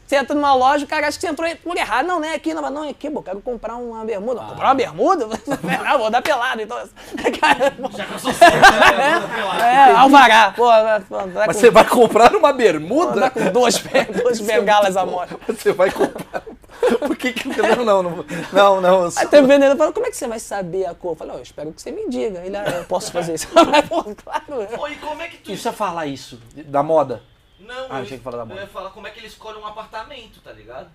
você 0.07 0.17
entra 0.17 0.35
numa 0.35 0.53
loja, 0.55 0.85
o 0.85 0.89
cara 0.89 1.07
acha 1.07 1.17
que 1.17 1.25
você 1.25 1.31
entrou 1.33 1.49
em 1.49 1.57
lugar 1.65 1.77
errado. 1.79 2.05
Não, 2.07 2.19
não 2.19 2.29
é 2.29 2.35
aqui, 2.35 2.53
não, 2.53 2.69
não 2.69 2.85
é 2.85 2.89
aqui, 2.91 3.09
pô, 3.09 3.23
quero 3.23 3.41
comprar 3.41 3.77
uma 3.77 4.05
bermuda. 4.05 4.41
Ah. 4.43 4.49
Comprar 4.51 4.69
uma 4.69 4.75
bermuda? 4.75 5.27
Não, 5.47 5.99
vou 5.99 6.11
dar 6.11 6.21
pelado, 6.21 6.61
então. 6.63 6.77
Cara, 7.41 7.73
Já 7.97 8.05
que 8.05 8.13
eu 8.13 8.19
sou 8.19 8.33
cedo, 8.33 8.51
né? 8.51 9.63
é, 9.63 9.93
alvará. 9.93 10.53
Pô, 10.57 10.67
Mas 10.67 11.47
com, 11.47 11.53
você 11.53 11.71
vai 11.71 11.85
comprar 11.85 12.35
uma 12.35 12.53
bermuda? 12.53 13.31
com 13.31 13.53
duas, 13.53 13.77
duas 14.21 14.41
bengalas 14.41 14.97
a 14.97 15.07
moto. 15.07 15.39
Você 15.47 15.73
vai 15.73 15.91
comprar. 15.93 16.43
Por 16.99 17.17
que 17.17 17.33
que. 17.33 17.49
Não, 17.49 17.85
não, 17.85 18.03
não. 18.03 18.25
Não, 18.53 18.81
não. 18.81 19.05
eu 19.05 19.11
sou- 19.11 19.23
Aí 19.23 19.29
tem 19.29 19.43
um 19.43 19.47
vendedor 19.47 19.77
falando, 19.77 19.95
como 19.95 20.07
é 20.07 20.11
que 20.11 20.17
você 20.17 20.27
vai 20.27 20.39
saber 20.41 20.87
a 20.87 20.95
cor? 20.95 21.13
Eu 21.13 21.17
falei, 21.17 21.35
ó, 21.35 21.39
eu 21.39 21.43
espero 21.43 21.73
que 21.73 21.81
você 21.81 21.91
me 21.93 22.09
diga. 22.09 22.41
Ele, 22.45 22.57
ah, 22.57 22.65
eu 22.79 22.85
posso 22.85 23.13
fazer 23.13 23.35
isso. 23.35 23.47
Eu 23.57 23.83
Pô, 23.89 24.03
claro. 24.15 24.67
Pô, 24.77 24.89
e 24.89 24.97
como 24.97 25.23
é 25.23 25.29
que 25.29 25.39
tu. 25.39 25.53
Isso 25.53 25.69
é 25.69 25.73
falar 25.73 26.07
isso, 26.07 26.41
da 26.67 26.83
moda. 26.83 27.23
Não, 27.61 27.87
Ah, 27.89 27.99
eu, 27.99 28.03
achei 28.03 28.19
que 28.19 28.25
falava 28.25 28.45
da 28.45 28.51
eu 28.51 28.55
moda. 28.57 28.67
ia 28.67 28.73
falar 28.73 28.91
como 28.91 29.07
é 29.07 29.11
que 29.11 29.21
ele 29.21 29.29
escolhe 29.29 29.57
um 29.59 29.67
apartamento, 29.67 30.41
tá 30.43 30.51
ligado? 30.53 30.89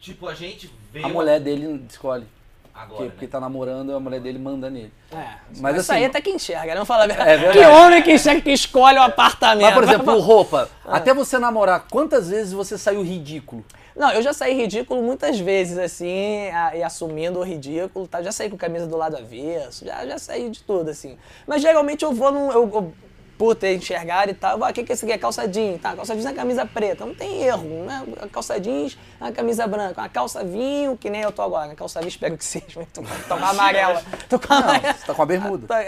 Tipo, 0.00 0.28
a 0.28 0.34
gente 0.34 0.72
vê. 0.92 1.04
A 1.04 1.08
mulher 1.08 1.38
dele 1.40 1.84
escolhe. 1.88 2.26
Agora. 2.72 2.88
Porque, 2.88 3.02
né? 3.04 3.10
porque 3.10 3.26
tá 3.26 3.38
namorando, 3.40 3.94
a 3.94 4.00
mulher 4.00 4.20
dele 4.20 4.38
manda 4.38 4.70
nele. 4.70 4.92
É, 5.12 5.16
Mas 5.50 5.60
mas 5.60 5.76
isso 5.76 5.92
assim- 5.92 6.00
aí 6.00 6.06
até 6.06 6.20
que 6.22 6.30
enxerga, 6.30 6.74
não 6.74 6.86
fala 6.86 7.04
a 7.04 7.06
verdade. 7.08 7.30
É 7.30 7.36
verdade. 7.36 7.58
Que 7.58 7.66
homem 7.66 8.02
que 8.02 8.12
enxerga 8.12 8.40
que 8.40 8.50
escolhe 8.52 8.96
o 8.98 9.02
apartamento. 9.02 9.64
Mas, 9.66 9.74
por 9.74 9.84
exemplo, 9.84 10.18
roupa. 10.20 10.70
Ah. 10.86 10.96
Até 10.96 11.12
você 11.12 11.38
namorar, 11.38 11.84
quantas 11.90 12.30
vezes 12.30 12.52
você 12.54 12.78
saiu 12.78 13.02
ridículo? 13.02 13.62
Não, 13.96 14.10
eu 14.12 14.22
já 14.22 14.32
saí 14.32 14.54
ridículo 14.54 15.02
muitas 15.02 15.38
vezes, 15.38 15.76
assim, 15.78 16.48
a- 16.50 16.76
e 16.76 16.82
assumindo 16.82 17.38
o 17.38 17.42
ridículo, 17.42 18.06
tá? 18.06 18.22
Já 18.22 18.32
saí 18.32 18.48
com 18.48 18.56
camisa 18.56 18.86
do 18.86 18.96
lado 18.96 19.16
avesso, 19.16 19.84
já, 19.84 20.06
já 20.06 20.18
saí 20.18 20.48
de 20.50 20.62
tudo, 20.62 20.90
assim. 20.90 21.16
Mas 21.46 21.60
geralmente 21.62 22.04
eu 22.04 22.12
vou 22.12 22.30
num. 22.32 22.50
Eu, 22.52 22.70
eu, 22.72 22.92
por 23.40 23.54
ter 23.54 23.74
enxergado 23.74 24.30
e 24.30 24.34
tal, 24.34 24.60
o 24.60 24.66
que, 24.70 24.84
que 24.84 24.92
é 24.92 24.94
isso 24.94 25.06
aqui? 25.06 25.14
É 25.14 25.16
calça 25.16 25.48
jeans, 25.48 25.80
tá? 25.80 25.96
Calça 25.96 26.12
jeans 26.14 26.26
é 26.26 26.32
camisa 26.34 26.66
preta, 26.66 27.06
não 27.06 27.14
tem 27.14 27.40
erro, 27.42 27.86
né? 27.86 28.04
Calça 28.30 28.60
jeans, 28.60 28.98
a 29.18 29.32
camisa 29.32 29.66
branca, 29.66 30.02
uma 30.02 30.10
calça 30.10 30.44
vinho, 30.44 30.94
que 30.94 31.08
nem 31.08 31.22
eu 31.22 31.32
tô 31.32 31.40
agora, 31.40 31.68
né? 31.68 31.74
Calça 31.74 32.00
vinho, 32.00 32.10
espero 32.10 32.36
que 32.36 32.44
seja, 32.60 32.66
mas 32.76 32.86
tô, 32.92 33.00
tô 33.00 33.38
com 33.38 33.42
a 33.46 33.48
amarela. 33.48 34.02
Tô 34.28 34.38
com 34.38 34.52
a 34.52 34.56
amarela. 34.58 34.92
Você 34.92 35.06
tá 35.06 35.14
com 35.14 35.22
a 35.22 35.26
bermuda. 35.26 35.66
Tá-. 35.66 35.80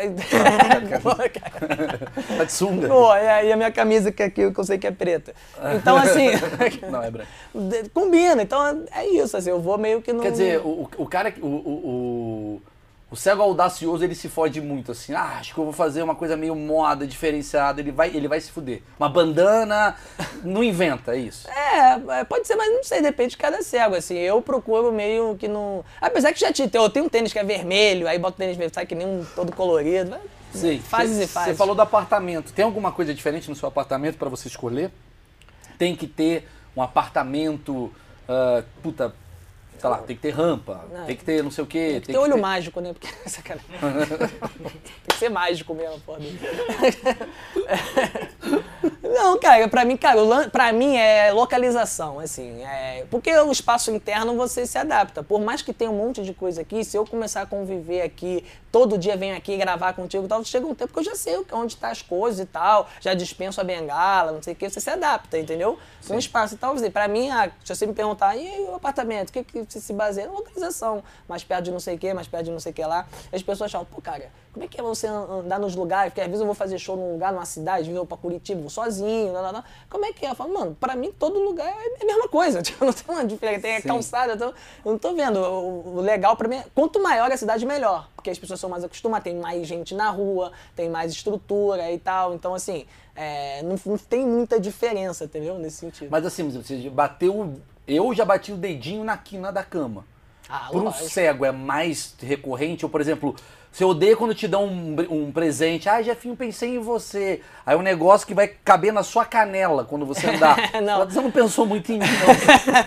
Tá 2.39 2.45
de 2.45 2.53
sunga. 2.53 2.89
Pô, 2.89 3.15
e 3.15 3.51
a, 3.51 3.53
a 3.53 3.57
minha 3.57 3.71
camisa 3.71 4.11
que, 4.11 4.23
aqui, 4.23 4.51
que 4.51 4.59
eu 4.59 4.65
sei 4.65 4.79
que 4.79 4.87
é 4.87 4.91
preta. 4.91 5.35
Então, 5.77 5.95
assim. 5.99 6.29
Não, 6.91 7.03
é 7.03 7.11
branco. 7.11 7.29
de- 7.55 7.87
Combina, 7.91 8.43
então 8.43 8.83
é 8.93 9.07
isso, 9.09 9.37
assim, 9.37 9.51
eu 9.51 9.61
vou 9.61 9.77
meio 9.77 10.01
que 10.01 10.11
no. 10.11 10.23
Quer 10.23 10.31
dizer, 10.33 10.59
o, 10.61 10.89
o- 10.97 11.07
cara, 11.07 11.31
que- 11.31 11.43
o, 11.43 11.47
o, 11.47 11.51
o, 11.51 12.63
o 13.13 13.17
cego 13.17 13.43
audacioso, 13.43 14.03
ele 14.03 14.15
se 14.15 14.27
fode 14.27 14.59
muito, 14.61 14.91
assim, 14.93 15.13
ah, 15.13 15.37
acho 15.39 15.53
que 15.53 15.61
eu 15.61 15.65
vou 15.65 15.73
fazer 15.73 16.03
uma 16.03 16.15
coisa 16.15 16.35
meio 16.35 16.57
moda, 16.57 17.07
diferenciada, 17.07 17.79
ele 17.81 17.93
vai, 17.93 18.09
ele 18.09 18.27
vai 18.27 18.41
se 18.41 18.51
fuder. 18.51 18.81
Uma 18.99 19.09
bandana, 19.09 19.95
não 20.43 20.65
inventa, 20.65 21.15
é 21.15 21.19
isso. 21.19 21.47
É, 21.51 22.25
pode 22.25 22.47
ser, 22.47 22.57
mas 22.57 22.73
não 22.73 22.83
sei, 22.83 23.03
depende 23.03 23.33
de 23.33 23.37
cada 23.37 23.61
cego, 23.63 23.95
assim. 23.95 24.17
Eu 24.17 24.41
procuro 24.41 24.91
meio 24.91 25.37
que 25.37 25.47
não. 25.47 25.85
Apesar 26.01 26.33
que 26.33 26.41
já 26.41 26.51
te, 26.51 26.69
eu 26.73 26.89
tenho 26.89 27.05
um 27.05 27.09
tênis 27.11 27.35
que 27.35 27.39
é 27.39 27.45
vermelho, 27.45 28.09
aí 28.09 28.19
boto 28.19 28.37
o 28.37 28.39
tênis 28.39 28.57
vermelho, 28.57 28.75
sai 28.75 28.87
que 28.87 28.95
nem 28.95 29.07
um 29.07 29.25
todo 29.37 29.55
colorido. 29.55 30.11
vai- 30.11 30.21
Sim. 30.55 30.81
Fases 30.81 31.19
e 31.19 31.27
fases. 31.27 31.51
Você 31.51 31.55
falou 31.55 31.75
do 31.75 31.83
apartamento. 31.83 32.53
Tem 32.53 32.65
alguma 32.65 32.93
coisa 32.93 33.13
diferente 33.15 33.49
no 33.49 33.55
seu 33.57 33.69
apartamento 33.69 34.17
pra 34.19 34.29
você 34.31 34.49
escolher? 34.49 34.91
Tem 35.79 35.95
que 35.97 36.07
ter 36.07 36.49
um 36.77 36.83
apartamento, 36.83 37.93
ah, 38.29 38.63
puta, 38.83 39.15
sei 39.83 39.91
lá, 39.91 39.99
tem 39.99 40.15
que 40.15 40.23
ter 40.23 40.31
rampa, 40.31 40.85
Não. 40.93 41.07
tem 41.07 41.17
que 41.17 41.25
ter 41.25 41.43
não 41.43 41.51
sei 41.51 41.65
o 41.65 41.67
quê. 41.67 42.01
Tem, 42.07 42.17
olho 42.17 42.41
mágico, 42.41 42.81
né? 42.81 42.93
Porque. 42.93 43.09
Sacanagem. 43.29 43.67
tem 43.81 45.09
que 45.09 45.17
ser 45.17 45.29
mágico 45.29 45.75
mesmo, 45.75 45.99
porra. 46.01 46.21
Cara, 49.43 49.67
pra 49.67 49.85
mim, 49.85 49.97
cara, 49.97 50.21
pra 50.51 50.73
mim 50.73 50.95
é 50.95 51.33
localização, 51.33 52.21
assim. 52.21 52.63
É, 52.63 53.05
porque 53.11 53.37
o 53.39 53.51
espaço 53.51 53.91
interno 53.91 54.37
você 54.37 54.65
se 54.65 54.79
adapta. 54.79 55.21
Por 55.21 55.41
mais 55.41 55.61
que 55.61 55.73
tenha 55.73 55.91
um 55.91 55.97
monte 55.97 56.23
de 56.23 56.33
coisa 56.33 56.61
aqui, 56.61 56.85
se 56.85 56.97
eu 56.97 57.05
começar 57.05 57.43
a 57.43 57.47
conviver 57.47 58.03
aqui, 58.03 58.45
todo 58.71 58.97
dia 58.97 59.17
venho 59.17 59.37
aqui 59.37 59.57
gravar 59.57 59.95
contigo 59.95 60.27
e 60.27 60.29
tal, 60.29 60.45
chega 60.45 60.65
um 60.65 60.77
tempo 60.77 60.93
que 60.93 60.99
eu 61.01 61.03
já 61.03 61.17
sei 61.17 61.45
onde 61.51 61.77
tá 61.77 61.91
as 61.91 62.01
coisas 62.01 62.39
e 62.39 62.47
tal, 62.47 62.89
já 63.01 63.15
dispenso 63.15 63.61
a 63.61 63.65
bengala, 63.65 64.31
não 64.31 64.41
sei 64.41 64.53
o 64.53 64.57
que, 64.57 64.71
você 64.71 64.81
se 64.81 64.91
adapta, 64.91 65.37
entendeu? 65.37 65.77
Com 66.07 66.15
o 66.15 66.19
espaço 66.21 66.55
e 66.55 66.57
tal. 66.57 66.75
Assim, 66.75 66.89
pra 66.89 67.09
mim, 67.09 67.29
ah, 67.29 67.51
se 67.65 67.75
você 67.75 67.85
me 67.85 67.95
perguntar, 67.95 68.37
e 68.37 68.49
o 68.69 68.77
apartamento, 68.77 69.31
o 69.31 69.33
que, 69.33 69.43
que 69.43 69.65
você 69.69 69.81
se 69.81 69.93
baseia? 69.93 70.29
Na 70.29 70.35
localização. 70.35 71.03
Mais 71.29 71.43
perto 71.43 71.65
de 71.65 71.73
não 71.73 71.81
sei 71.81 71.97
o 71.97 71.99
que, 71.99 72.15
mais 72.15 72.29
perto 72.29 72.45
de 72.45 72.53
não 72.53 72.61
sei 72.61 72.71
o 72.71 72.75
que 72.77 72.85
lá. 72.85 73.09
As 73.33 73.43
pessoas 73.43 73.73
falam, 73.73 73.89
pô, 73.91 74.01
cara, 74.01 74.31
como 74.53 74.65
é 74.65 74.69
que 74.69 74.79
é 74.79 74.83
você 74.83 75.07
an- 75.07 75.41
andar 75.45 75.59
nos 75.59 75.75
lugares? 75.75 76.11
Porque 76.13 76.21
às 76.21 76.27
vezes 76.27 76.41
eu 76.41 76.47
vou 76.47 76.55
fazer 76.55 76.79
show 76.79 76.97
num 76.97 77.13
lugar, 77.13 77.33
numa 77.33 77.47
cidade, 77.47 77.91
vou 77.93 78.05
pra 78.05 78.17
Curitiba, 78.19 78.61
vou 78.61 78.69
sozinho, 78.69 79.33
lá, 79.33 79.41
lá, 79.41 79.51
lá. 79.51 79.65
Como 79.89 80.05
é 80.05 80.13
que 80.13 80.27
é? 80.27 80.31
Eu 80.31 80.35
falo, 80.35 80.53
mano, 80.53 80.77
pra 80.79 80.95
mim 80.95 81.11
todo 81.19 81.39
lugar 81.41 81.67
é 81.67 82.03
a 82.03 82.05
mesma 82.05 82.29
coisa. 82.29 82.61
Tipo, 82.63 82.85
não 82.85 82.93
tem 82.93 83.05
uma 83.15 83.25
diferença. 83.25 83.63
Tem 83.63 83.77
a 83.77 83.81
Sim. 83.81 83.89
calçada, 83.89 84.35
então, 84.35 84.53
eu 84.85 84.93
não 84.93 84.99
tô 84.99 85.15
vendo. 85.15 85.39
O, 85.41 85.97
o 85.97 86.01
legal 86.01 86.37
pra 86.37 86.49
mim 86.49 86.57
é, 86.57 86.65
quanto 86.75 87.03
maior 87.03 87.31
a 87.33 87.37
cidade, 87.37 87.65
melhor. 87.65 88.09
Porque 88.15 88.29
as 88.31 88.39
pessoas 88.39 88.61
são 88.61 88.69
mais 88.69 88.85
acostumadas, 88.85 89.25
tem 89.25 89.35
mais 89.37 89.67
gente 89.67 89.95
na 89.95 90.11
rua, 90.11 90.53
tem 90.77 90.89
mais 90.91 91.13
estrutura 91.13 91.91
e 91.91 91.99
tal. 91.99 92.35
Então, 92.35 92.55
assim, 92.55 92.85
é, 93.17 93.63
não, 93.63 93.77
não 93.87 93.97
tem 93.99 94.27
muita 94.27 94.61
diferença, 94.61 95.25
entendeu? 95.25 95.59
Nesse 95.59 95.79
sentido. 95.79 96.09
Mas 96.11 96.27
assim, 96.27 96.49
você 96.51 96.91
bateu. 96.91 97.55
Eu 97.87 98.13
já 98.15 98.25
bati 98.25 98.53
o 98.53 98.57
dedinho 98.57 99.03
na 99.03 99.17
quina 99.17 99.51
da 99.51 99.65
cama. 99.65 100.05
Ah, 100.49 100.69
Por 100.71 100.83
um 100.83 100.93
cego 100.93 101.45
é 101.47 101.51
mais 101.51 102.15
recorrente, 102.21 102.85
ou 102.85 102.91
por 102.91 103.01
exemplo, 103.01 103.35
você 103.73 103.87
odeia 103.87 104.15
quando 104.15 104.35
te 104.35 104.47
dão 104.47 104.67
um, 104.67 104.97
um 105.09 105.33
presente. 105.33 105.89
Ah, 105.89 106.03
Jefinho, 106.03 106.37
pensei 106.37 106.77
em 106.77 106.79
você. 106.79 107.41
Aí 107.65 107.75
um 107.75 107.81
negócio 107.81 108.27
que 108.27 108.35
vai 108.35 108.47
caber 108.47 108.93
na 108.93 109.03
sua 109.03 109.25
canela 109.25 109.83
quando 109.83 110.05
você 110.05 110.27
andar. 110.27 110.59
Não. 110.83 111.07
Você 111.07 111.21
não 111.21 111.31
pensou 111.31 111.65
muito 111.65 111.91
em 111.91 111.99
mim, 111.99 112.07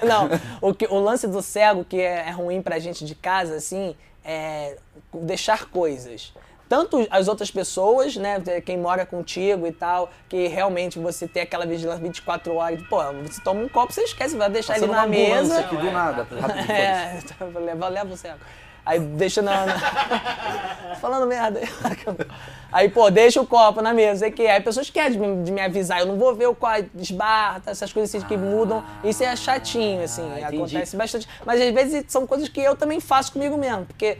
não. 0.03 0.27
não, 0.29 0.39
o, 0.61 0.73
que, 0.73 0.85
o 0.85 0.99
lance 0.99 1.27
do 1.27 1.41
cego 1.41 1.83
que 1.83 1.99
é, 1.99 2.27
é 2.27 2.31
ruim 2.31 2.61
pra 2.61 2.77
gente 2.77 3.03
de 3.03 3.15
casa, 3.15 3.55
assim, 3.55 3.95
é 4.23 4.77
deixar 5.13 5.65
coisas. 5.65 6.33
Tanto 6.67 7.07
as 7.09 7.27
outras 7.27 7.49
pessoas, 7.49 8.15
né, 8.15 8.39
quem 8.65 8.77
mora 8.77 9.05
contigo 9.05 9.65
e 9.65 9.71
tal, 9.71 10.09
que 10.27 10.47
realmente 10.47 10.99
você 10.99 11.27
tem 11.27 11.43
aquela 11.43 11.65
vigilância 11.65 12.01
24 12.01 12.53
horas, 12.55 12.81
pô, 12.87 12.97
você 13.23 13.41
toma 13.41 13.61
um 13.61 13.69
copo, 13.69 13.93
você 13.93 14.01
esquece, 14.01 14.35
vai 14.35 14.49
deixar 14.49 14.73
Passando 14.73 14.89
ele 14.89 14.95
na 14.95 15.07
mesa. 15.07 15.59
aqui 15.59 15.77
do 15.77 15.91
nada. 15.91 16.27
É, 16.69 17.19
leva, 17.59 17.87
leva 17.87 18.13
o 18.13 18.17
cego. 18.17 18.39
Aí 18.85 18.99
deixa 18.99 19.41
na. 19.41 19.65
na- 19.65 20.95
Falando 21.01 21.27
merda. 21.27 21.59
Aí, 22.71 22.89
pô, 22.89 23.09
deixa 23.09 23.39
o 23.41 23.45
copo 23.47 23.81
na 23.81 23.93
mesa, 23.93 24.19
sei 24.19 24.31
que. 24.31 24.45
Aí 24.47 24.61
pessoas 24.61 24.89
querem 24.89 25.11
de 25.13 25.17
me, 25.19 25.43
de 25.43 25.51
me 25.51 25.61
avisar, 25.61 25.99
eu 25.99 26.05
não 26.05 26.17
vou 26.17 26.33
ver 26.35 26.47
o 26.47 26.55
copo 26.55 26.83
esbarra, 26.95 27.59
tá, 27.61 27.71
essas 27.71 27.91
coisas 27.91 28.13
assim 28.13 28.25
que 28.25 28.35
mudam. 28.37 28.83
Isso 29.03 29.23
é 29.23 29.35
chatinho, 29.35 30.03
assim, 30.03 30.21
Ah, 30.43 30.47
acontece 30.47 30.95
bastante. 30.95 31.27
Mas 31.45 31.61
às 31.61 31.73
vezes 31.73 32.05
são 32.09 32.25
coisas 32.27 32.49
que 32.49 32.59
eu 32.61 32.75
também 32.75 32.99
faço 32.99 33.31
comigo 33.33 33.57
mesmo, 33.57 33.85
porque 33.85 34.17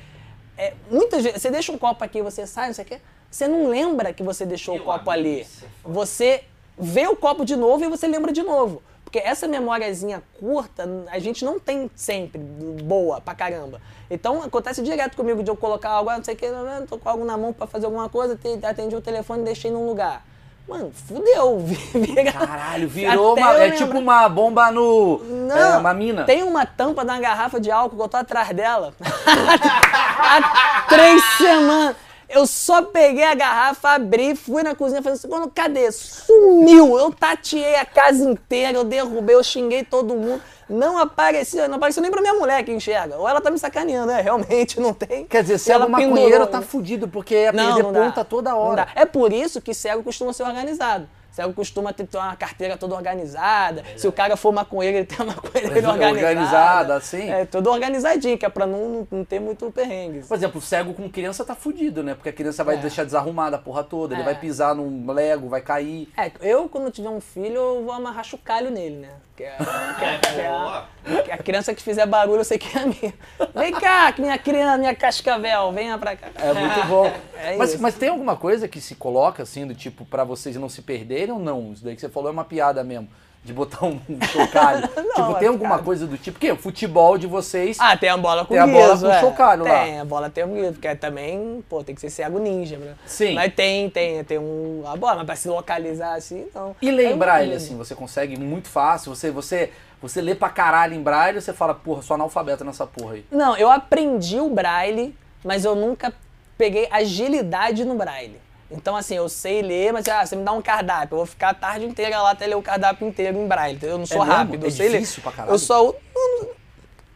é, 0.58 0.74
muitas 0.90 1.24
vezes, 1.24 1.42
você 1.42 1.50
deixa 1.52 1.72
um 1.72 1.78
copo 1.78 2.04
aqui, 2.04 2.22
você 2.22 2.46
sai, 2.48 2.68
não 2.68 2.74
sei 2.74 2.86
o 2.86 2.88
quê, 2.88 3.00
você 3.30 3.48
não 3.48 3.68
lembra 3.68 4.14
que 4.14 4.24
você 4.24 4.46
deixou 4.46 4.76
o 4.78 4.80
copo 4.80 5.10
ali. 5.12 5.42
é. 5.42 5.46
Você 5.84 6.44
vê 6.78 7.08
o 7.08 7.16
copo 7.16 7.44
de 7.46 7.56
novo 7.56 7.84
e 7.84 7.88
você 7.90 8.08
lembra 8.08 8.32
de 8.32 8.42
novo. 8.44 8.82
Porque 9.16 9.26
essa 9.26 9.48
memóriazinha 9.48 10.22
curta, 10.38 10.86
a 11.10 11.20
gente 11.20 11.46
não 11.46 11.58
tem 11.58 11.90
sempre 11.96 12.38
boa 12.38 13.22
pra 13.22 13.34
caramba. 13.34 13.80
Então 14.12 14.44
acontece 14.44 14.82
direto 14.82 15.16
comigo 15.16 15.42
de 15.42 15.50
eu 15.50 15.56
colocar 15.56 15.92
algo, 15.92 16.10
ah, 16.10 16.18
não 16.18 16.24
sei 16.26 16.34
o 16.34 16.38
que, 16.38 16.46
tô 16.90 16.98
com 16.98 17.08
algo 17.08 17.24
na 17.24 17.38
mão 17.38 17.54
pra 17.54 17.66
fazer 17.66 17.86
alguma 17.86 18.10
coisa, 18.10 18.36
te- 18.36 18.60
atendi 18.66 18.94
o 18.94 19.00
telefone 19.00 19.44
e 19.44 19.46
deixei 19.46 19.72
num 19.72 19.88
lugar. 19.88 20.22
Mano, 20.68 20.92
fudeu. 20.94 21.60
Vira- 21.96 22.30
Caralho, 22.34 22.90
virou 22.90 23.38
uma. 23.38 23.54
É 23.56 23.72
tipo 23.72 23.98
uma 23.98 24.28
bomba 24.28 24.70
no. 24.70 25.20
Não, 25.24 25.58
é, 25.58 25.78
uma 25.78 25.94
mina. 25.94 26.26
Tem 26.26 26.44
uma 26.44 26.66
tampa 26.66 27.04
uma 27.04 27.18
garrafa 27.18 27.58
de 27.58 27.72
álcool 27.72 27.96
que 27.96 28.02
eu 28.02 28.10
tô 28.10 28.18
atrás 28.18 28.50
dela. 28.50 28.94
Há 29.00 30.86
três 30.90 31.24
semanas. 31.38 31.96
Eu 32.28 32.48
só 32.48 32.82
peguei 32.82 33.24
a 33.24 33.36
garrafa, 33.36 33.90
abri, 33.90 34.36
fui 34.36 34.64
na 34.64 34.74
cozinha, 34.76 35.02
falei 35.02 35.18
assim, 35.18 35.28
"Mano, 35.28 35.52
cadê? 35.54 35.92
Sumiu! 35.92 36.98
Eu 36.98 37.12
tateei 37.12 37.76
a 37.76 37.86
casa 37.86 38.24
inteira, 38.30 38.78
eu 38.78 38.84
derrubei, 38.84 39.36
eu 39.36 39.44
xinguei 39.44 39.84
todo 39.84 40.16
mundo. 40.16 40.42
Não 40.68 40.98
apareceu, 40.98 41.68
não 41.70 41.76
apareceu 41.76 42.02
nem 42.02 42.10
pra 42.10 42.22
minha 42.22 42.34
mulher 42.34 42.64
que 42.64 42.72
enxerga. 42.72 43.18
Ou 43.18 43.30
ela 43.30 43.40
tá 43.40 43.52
me 43.52 43.60
sacaneando, 43.60 44.08
né? 44.08 44.20
Realmente 44.22 44.80
não 44.80 44.94
tem. 44.94 45.26
Quer 45.28 45.44
dizer, 45.44 45.60
se 45.60 45.70
E 45.70 45.74
é 45.74 45.78
uma 45.78 45.86
pendurou, 45.98 46.10
maconheiro, 46.16 46.48
tá 46.48 46.60
né? 46.60 46.66
fudido, 46.66 47.08
porque 47.08 47.36
é 47.36 47.52
Não, 47.52 47.66
perder 47.68 47.84
não 47.84 47.92
dá. 47.94 48.06
ponta 48.06 48.26
toda 48.26 48.56
hora. 48.56 48.88
É 48.96 49.06
por 49.06 49.32
isso 49.32 49.62
que 49.62 49.74
cego 49.76 50.02
costuma 50.02 50.34
ser 50.34 50.42
organizado. 50.44 51.08
Cego 51.36 51.54
costuma 51.54 51.92
ter 51.92 52.08
uma 52.16 52.34
carteira 52.36 52.78
toda 52.78 52.96
organizada. 52.96 53.84
Se 53.98 54.08
o 54.08 54.12
cara 54.12 54.38
for 54.38 54.54
maconheiro, 54.54 55.00
ele 55.00 55.06
tem 55.06 55.18
uma 55.20 55.36
maconheira 55.36 55.68
organizada. 55.90 56.30
Organizada, 56.30 56.96
assim. 56.96 57.30
É, 57.30 57.44
tudo 57.46 57.70
organizadinho, 57.70 58.38
que 58.38 58.46
é 58.46 58.50
pra 58.50 58.66
não, 58.66 58.88
não, 58.90 59.08
não 59.12 59.26
ter 59.26 59.40
muito 59.42 59.70
perrengue. 59.70 60.22
Por 60.22 60.38
exemplo, 60.38 60.60
o 60.60 60.62
cego 60.62 60.94
com 60.94 61.10
criança 61.10 61.44
tá 61.44 61.54
fudido, 61.54 62.02
né? 62.02 62.14
Porque 62.14 62.30
a 62.30 62.34
criança 62.34 62.64
vai 62.64 62.76
É. 62.76 62.78
deixar 62.78 63.04
desarrumada 63.04 63.58
a 63.58 63.60
porra 63.60 63.84
toda, 63.84 64.14
ele 64.14 64.22
É. 64.22 64.26
vai 64.26 64.36
pisar 64.40 64.74
num 64.74 65.12
lego, 65.12 65.50
vai 65.50 65.60
cair. 65.60 66.08
É, 66.18 66.32
eu 66.42 66.70
quando 66.70 66.90
tiver 66.90 67.10
um 67.10 67.20
filho, 67.20 67.58
eu 67.58 67.84
vou 67.84 67.92
amarrar 67.92 68.24
chocalho 68.24 68.72
nele, 68.72 68.96
né? 68.98 69.10
Que 69.36 69.44
é, 69.44 69.58
que 69.58 70.04
é- 70.06 70.18
que 70.34 70.40
é 70.40 70.48
a, 70.48 70.88
que 71.24 71.32
a 71.32 71.38
criança 71.38 71.76
que 71.76 71.84
fizer 71.84 72.06
barulho, 72.06 72.40
eu 72.40 72.46
sei 72.46 72.58
que 72.58 72.78
é 72.78 72.86
minha. 72.86 73.14
Vem 73.54 73.74
cá, 73.74 74.14
minha 74.18 74.38
criança, 74.38 74.78
minha 74.78 74.96
cascavel, 74.96 75.72
venha 75.74 75.98
pra 75.98 76.16
cá. 76.16 76.28
É 76.36 76.54
muito 76.54 76.88
bom. 76.88 77.12
É 77.38 77.58
mas, 77.58 77.76
mas 77.80 77.94
tem 77.96 78.10
alguma 78.10 78.36
coisa 78.36 78.68
que 78.68 78.82
se 78.82 78.96
coloca 78.96 79.44
assim, 79.44 79.68
do 79.68 79.76
tipo, 79.76 80.04
pra 80.06 80.24
vocês 80.24 80.56
não 80.56 80.68
se 80.70 80.82
perderem 80.82 81.32
ou 81.32 81.40
não? 81.40 81.74
Isso 81.74 81.84
daí 81.84 81.94
que 81.94 82.02
você 82.02 82.10
falou 82.10 82.30
é 82.30 82.32
uma 82.32 82.46
piada 82.46 82.84
mesmo. 82.84 83.08
De 83.46 83.54
botar 83.54 83.86
um 83.86 84.00
chocalho. 84.34 84.88
tipo, 85.16 85.32
é 85.32 85.36
tem 85.36 85.48
alguma 85.48 85.70
piada. 85.76 85.84
coisa 85.84 86.08
do 86.08 86.18
tipo. 86.18 86.34
Porque 86.40 86.52
o 86.52 86.56
futebol 86.58 87.16
de 87.16 87.28
vocês. 87.28 87.78
Ah, 87.80 87.96
tem 87.96 88.10
a 88.10 88.18
bola 88.18 88.44
com 88.44 88.56
Tem 88.56 88.58
a 88.64 88.66
bola 88.66 88.98
com 88.98 89.08
é. 89.12 89.20
chocalho 89.22 89.64
lá. 89.64 89.84
Tem, 89.84 90.00
a 90.00 90.06
bola 90.06 90.30
tem 90.32 90.44
o 90.44 90.48
guiso, 90.48 90.72
porque 90.74 90.88
é 90.88 90.96
também, 90.96 91.64
pô, 91.70 91.84
tem 91.84 91.94
que 91.94 92.02
ser 92.02 92.10
cego 92.10 92.40
ninja, 92.40 92.76
né? 92.78 92.96
Sim. 93.06 93.36
Mas 93.36 93.54
tem, 93.54 93.88
tem, 93.92 94.24
tem 94.24 94.40
um, 94.40 94.82
a 94.88 94.96
bola, 94.98 95.18
mas 95.18 95.26
pra 95.28 95.36
se 95.36 95.48
localizar 95.48 96.16
assim, 96.16 96.48
não. 96.56 96.76
E 96.82 96.90
ler 96.90 97.06
É 97.06 97.12
em 97.12 97.18
braille, 97.18 97.54
um- 97.54 97.58
assim, 97.58 97.78
você 97.78 97.94
consegue 97.94 98.36
muito 98.40 98.68
fácil. 98.68 99.14
Você, 99.16 99.30
você, 99.30 99.72
você 100.02 100.22
lê 100.22 100.34
pra 100.34 100.50
caralho 100.50 100.96
em 100.96 101.02
braille 101.04 101.40
você 101.40 101.54
fala, 101.54 101.76
porra, 101.76 102.02
sou 102.02 102.16
analfabeto 102.16 102.64
nessa 102.66 102.88
porra 102.88 103.14
aí. 103.14 103.26
Não, 103.32 103.56
eu 103.56 103.70
aprendi 103.70 104.40
o 104.40 104.50
braille, 104.50 105.16
mas 105.44 105.64
eu 105.66 105.76
nunca 105.76 106.12
peguei 106.58 106.88
agilidade 106.90 107.86
no 107.86 107.94
braille. 107.94 108.44
Então, 108.72 108.96
assim, 108.96 109.16
eu 109.16 109.30
sei 109.30 109.62
ler, 109.62 109.94
mas 109.94 110.08
ah, 110.08 110.26
você 110.26 110.36
me 110.36 110.44
dá 110.44 110.52
um 110.52 110.62
cardápio, 110.62 111.14
eu 111.14 111.18
vou 111.18 111.26
ficar 111.26 111.50
a 111.50 111.54
tarde 111.54 111.86
inteira 111.86 112.20
lá 112.22 112.32
até 112.32 112.48
ler 112.48 112.56
o 112.56 112.62
cardápio 112.64 113.08
inteiro 113.08 113.38
em 113.38 113.48
braille? 113.48 113.78
Eu 113.82 113.98
não 114.00 114.06
sou 114.06 114.20
mesmo? 114.20 114.34
rápido, 114.34 114.64
É 114.66 114.68
eu 114.68 114.72
sei 114.72 114.90
ler. 114.90 115.08
pra 115.22 115.32
caralho? 115.32 115.54
Eu 115.54 115.60
sou. 115.60 115.96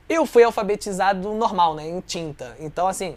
Eu 0.07 0.25
fui 0.25 0.43
alfabetizado 0.43 1.33
normal, 1.33 1.75
né? 1.75 1.87
Em 1.87 1.99
tinta. 2.01 2.55
Então, 2.59 2.87
assim, 2.87 3.15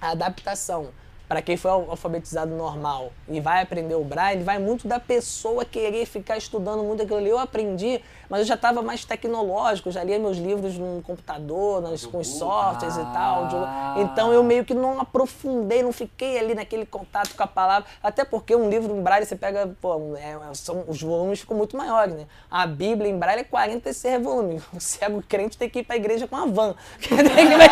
a 0.00 0.10
adaptação 0.10 0.88
para 1.26 1.40
quem 1.40 1.56
foi 1.56 1.70
al- 1.70 1.90
alfabetizado 1.90 2.54
normal 2.54 3.10
e 3.28 3.40
vai 3.40 3.62
aprender 3.62 3.94
o 3.94 4.04
braille, 4.04 4.42
vai 4.42 4.58
muito 4.58 4.86
da 4.86 5.00
pessoa 5.00 5.64
querer 5.64 6.04
ficar 6.04 6.36
estudando 6.36 6.82
muito 6.84 7.02
aquilo 7.02 7.18
ali. 7.18 7.30
Eu 7.30 7.38
aprendi, 7.38 8.00
mas 8.28 8.40
eu 8.40 8.46
já 8.46 8.54
estava 8.54 8.82
mais 8.82 9.04
tecnológico, 9.04 9.90
já 9.90 10.02
lia 10.02 10.18
meus 10.18 10.36
livros 10.36 10.76
no 10.78 11.02
computador, 11.02 11.80
nas, 11.82 12.04
com 12.06 12.18
os 12.18 12.28
softwares 12.28 12.96
e 12.96 13.04
tal. 13.12 13.48
Ah. 13.52 13.94
Então 13.98 14.32
eu 14.32 14.42
meio 14.42 14.64
que 14.64 14.74
não 14.74 15.00
aprofundei, 15.00 15.82
não 15.82 15.92
fiquei 15.92 16.38
ali 16.38 16.54
naquele 16.54 16.86
contato 16.86 17.34
com 17.34 17.42
a 17.42 17.46
palavra. 17.46 17.86
Até 18.02 18.24
porque 18.24 18.54
um 18.54 18.68
livro 18.68 18.94
em 18.96 19.02
braille 19.02 19.26
você 19.26 19.36
pega, 19.36 19.70
pô, 19.80 20.16
é, 20.16 20.36
são, 20.54 20.84
os 20.88 21.00
volumes 21.02 21.40
ficam 21.40 21.56
muito 21.56 21.76
maiores, 21.76 22.14
né? 22.14 22.26
A 22.50 22.66
Bíblia 22.66 23.10
em 23.10 23.18
braille 23.18 23.42
é 23.42 23.44
46 23.44 24.22
volumes. 24.22 24.62
O 24.74 24.80
cego 24.80 25.22
crente 25.28 25.56
tem 25.56 25.68
que 25.70 25.78
ir 25.80 25.84
para 25.84 25.94
a 25.94 25.98
igreja 25.98 26.26
com 26.26 26.36
a 26.36 26.46
van. 26.46 26.74
tem 27.00 27.16
que 27.16 27.54
pra- 27.56 27.68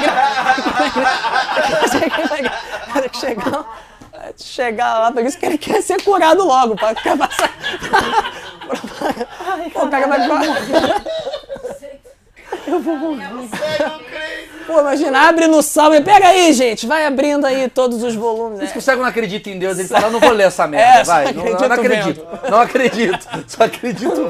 tem 3.00 3.08
que 3.08 3.16
chegar, 3.18 3.91
chegar 4.36 4.98
lá, 4.98 5.12
por 5.12 5.24
isso 5.24 5.38
que 5.38 5.46
ele 5.46 5.58
quer 5.58 5.82
ser 5.82 6.02
curado 6.02 6.44
logo, 6.44 6.76
para 6.76 6.94
ficar 6.94 7.16
passar. 7.16 7.52
Pô, 9.72 9.84
o 9.84 9.90
cara 9.90 10.06
vai. 10.06 10.20
Pô, 14.66 14.80
imagina, 14.80 15.28
abre 15.28 15.48
no 15.48 15.60
salmo 15.60 15.96
e 15.96 16.00
pega 16.00 16.28
aí, 16.28 16.52
gente, 16.52 16.86
vai 16.86 17.04
abrindo 17.04 17.44
aí 17.44 17.68
todos 17.68 18.00
os 18.02 18.14
volumes. 18.14 18.68
Se 18.70 18.76
É. 18.76 18.78
o 18.78 18.80
cego 18.80 19.02
não 19.02 19.08
acredita 19.08 19.50
em 19.50 19.58
Deus, 19.58 19.76
ele 19.78 19.88
fala, 19.88 20.08
não 20.08 20.20
vou 20.20 20.30
ler 20.30 20.44
essa 20.44 20.66
merda, 20.68 21.00
É, 21.00 21.04
vai. 21.04 21.32
Não, 21.32 21.44
não, 21.44 21.52
acredito 21.52 21.72
acredito. 21.72 22.26
Não 22.50 22.60
acredito. 22.60 23.28
Só 23.48 23.64
acredito. 23.64 24.22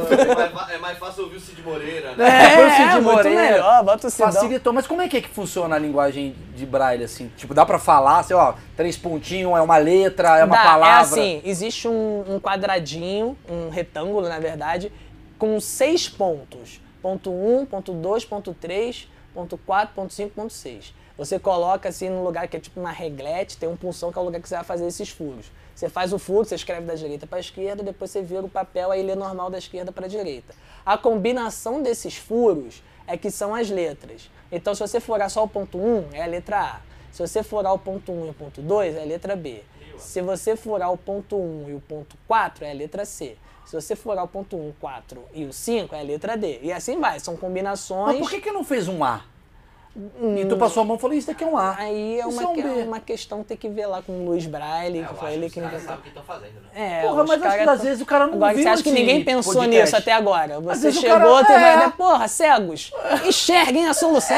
É 0.72 0.78
mais 0.78 0.96
fácil 0.98 1.24
ouvir 1.24 1.36
o 1.36 1.40
Cid 1.40 1.60
Moreira, 1.62 2.12
É, 2.12 2.16
né? 2.16 2.56
põe 2.56 2.66
o 2.66 2.70
Cid 2.70 2.82
É, 2.82 2.92
muito 2.94 3.02
Moreira. 3.12 3.42
melhor, 3.42 3.84
bota 3.84 4.06
o 4.06 4.10
Sidão. 4.10 4.32
Facilitou. 4.32 4.72
Mas 4.72 4.86
como 4.86 5.02
é 5.02 5.08
que, 5.08 5.18
é 5.18 5.20
que 5.20 5.28
funciona 5.28 5.76
a 5.76 5.78
linguagem 5.78 6.34
de 6.56 6.64
braille, 6.64 7.04
assim? 7.04 7.30
Tipo, 7.36 7.52
dá 7.52 7.66
pra 7.66 7.78
falar, 7.78 8.20
assim, 8.20 8.32
ó, 8.32 8.54
três 8.74 8.96
pontinhos, 8.96 9.52
é 9.56 9.60
uma 9.60 9.76
letra, 9.76 10.38
é 10.38 10.44
uma 10.44 10.56
Dá, 10.56 10.62
palavra. 10.62 10.96
É 10.96 11.00
assim, 11.00 11.42
existe 11.44 11.86
um, 11.86 12.24
um 12.26 12.40
quadradinho, 12.40 13.36
um 13.48 13.68
retângulo, 13.68 14.26
na 14.28 14.38
verdade, 14.38 14.90
com 15.38 15.60
seis 15.60 16.08
pontos. 16.08 16.80
Ponto 17.02 17.30
1, 17.30 17.66
ponto 17.66 17.92
2, 17.92 18.24
ponto 18.24 18.54
3, 18.54 19.08
ponto 19.34 19.58
4, 19.58 19.94
ponto 19.94 20.12
5, 20.12 20.30
ponto 20.30 20.52
6. 20.52 20.94
Você 21.18 21.38
coloca 21.38 21.88
assim 21.88 22.08
num 22.08 22.22
lugar 22.22 22.48
que 22.48 22.56
é 22.56 22.60
tipo 22.60 22.80
uma 22.80 22.92
reglete, 22.92 23.58
tem 23.58 23.68
um 23.68 23.76
punção 23.76 24.12
que 24.12 24.18
é 24.18 24.22
o 24.22 24.24
lugar 24.24 24.40
que 24.40 24.48
você 24.48 24.54
vai 24.54 24.64
fazer 24.64 24.86
esses 24.86 25.08
furos. 25.08 25.50
Você 25.74 25.88
faz 25.88 26.12
o 26.12 26.18
furo, 26.18 26.44
você 26.44 26.54
escreve 26.54 26.86
da 26.86 26.94
direita 26.94 27.26
para 27.26 27.38
a 27.38 27.40
esquerda, 27.40 27.82
depois 27.82 28.10
você 28.10 28.22
vira 28.22 28.44
o 28.44 28.48
papel, 28.48 28.90
aí 28.90 29.02
lê 29.02 29.14
normal 29.14 29.50
da 29.50 29.58
esquerda 29.58 29.90
para 29.90 30.06
a 30.06 30.08
direita. 30.08 30.54
A 30.86 30.96
combinação 30.96 31.82
desses 31.82 32.16
furos 32.16 32.82
é 33.06 33.16
que 33.16 33.30
são 33.30 33.54
as 33.54 33.68
letras. 33.68 34.30
Então, 34.50 34.74
se 34.74 34.80
você 34.80 35.00
furar 35.00 35.28
só 35.28 35.42
o 35.42 35.48
ponto 35.48 35.78
1, 35.78 36.10
é 36.12 36.22
a 36.22 36.26
letra 36.26 36.60
A. 36.60 36.80
Se 37.10 37.26
você 37.26 37.42
furar 37.42 37.74
o 37.74 37.78
ponto 37.78 38.10
1 38.10 38.26
e 38.26 38.30
o 38.30 38.34
ponto 38.34 38.62
2, 38.62 38.96
é 38.96 39.02
a 39.02 39.04
letra 39.04 39.36
B. 39.36 39.62
Se 39.98 40.22
você 40.22 40.56
furar 40.56 40.92
o 40.92 40.96
ponto 40.96 41.36
1 41.36 41.70
e 41.70 41.74
o 41.74 41.80
ponto 41.80 42.16
4, 42.26 42.64
é 42.64 42.70
a 42.70 42.74
letra 42.74 43.04
C. 43.04 43.36
Se 43.72 43.80
você 43.80 43.96
furar 43.96 44.22
o 44.22 44.28
ponto 44.28 44.54
1, 44.54 44.74
4 44.78 45.24
e 45.32 45.46
o 45.46 45.52
5, 45.52 45.94
é 45.94 46.00
a 46.00 46.02
letra 46.02 46.36
D. 46.36 46.58
E 46.60 46.70
assim 46.70 47.00
vai, 47.00 47.18
são 47.18 47.38
combinações. 47.38 48.06
Mas 48.06 48.18
por 48.18 48.28
que, 48.28 48.38
que 48.42 48.52
não 48.52 48.62
fez 48.62 48.86
um 48.86 49.02
A? 49.02 49.24
E 49.94 50.46
tu 50.46 50.56
passou 50.56 50.82
a 50.82 50.86
mão 50.86 50.96
e 50.96 50.98
falou, 50.98 51.14
isso 51.14 51.26
daqui 51.26 51.44
é 51.44 51.46
um 51.46 51.56
A. 51.58 51.74
Aí 51.76 52.18
é 52.18 52.24
uma, 52.26 52.42
é 52.42 52.46
um 52.46 52.54
que- 52.54 52.62
uma 52.62 52.98
questão 53.00 53.42
ter 53.44 53.56
que 53.56 53.68
ver 53.68 53.86
lá 53.86 54.00
com 54.00 54.12
o 54.12 54.24
Luiz 54.24 54.46
Braille, 54.46 55.00
Eu 55.00 55.06
que 55.08 55.14
foi 55.16 55.34
ele 55.34 55.46
os 55.46 55.52
que 55.52 55.60
caras 55.60 55.74
inventou. 55.82 55.88
sabem 55.96 56.00
o 56.00 56.02
que 56.02 56.08
estão 56.08 56.22
fazendo, 56.24 56.54
né? 56.62 56.68
É, 56.74 57.02
Porra, 57.02 57.24
mas 57.24 57.42
acho 57.42 57.56
que 57.58 57.68
às 57.68 57.82
vezes 57.82 58.00
o 58.00 58.06
cara 58.06 58.26
não 58.26 58.34
Agora, 58.34 58.54
viu 58.54 58.62
você 58.62 58.68
acha 58.70 58.82
que 58.82 58.90
ninguém 58.90 59.22
pensou 59.22 59.52
podcast. 59.54 59.82
nisso 59.82 59.96
até 59.96 60.12
agora? 60.12 60.60
Você 60.60 60.90
chegou, 60.92 61.18
cara- 61.42 61.44
teve 61.44 61.64
é. 61.84 61.90
porra, 61.90 62.26
cegos, 62.26 62.90
enxerguem 63.26 63.86
a 63.86 63.92
solução. 63.92 64.34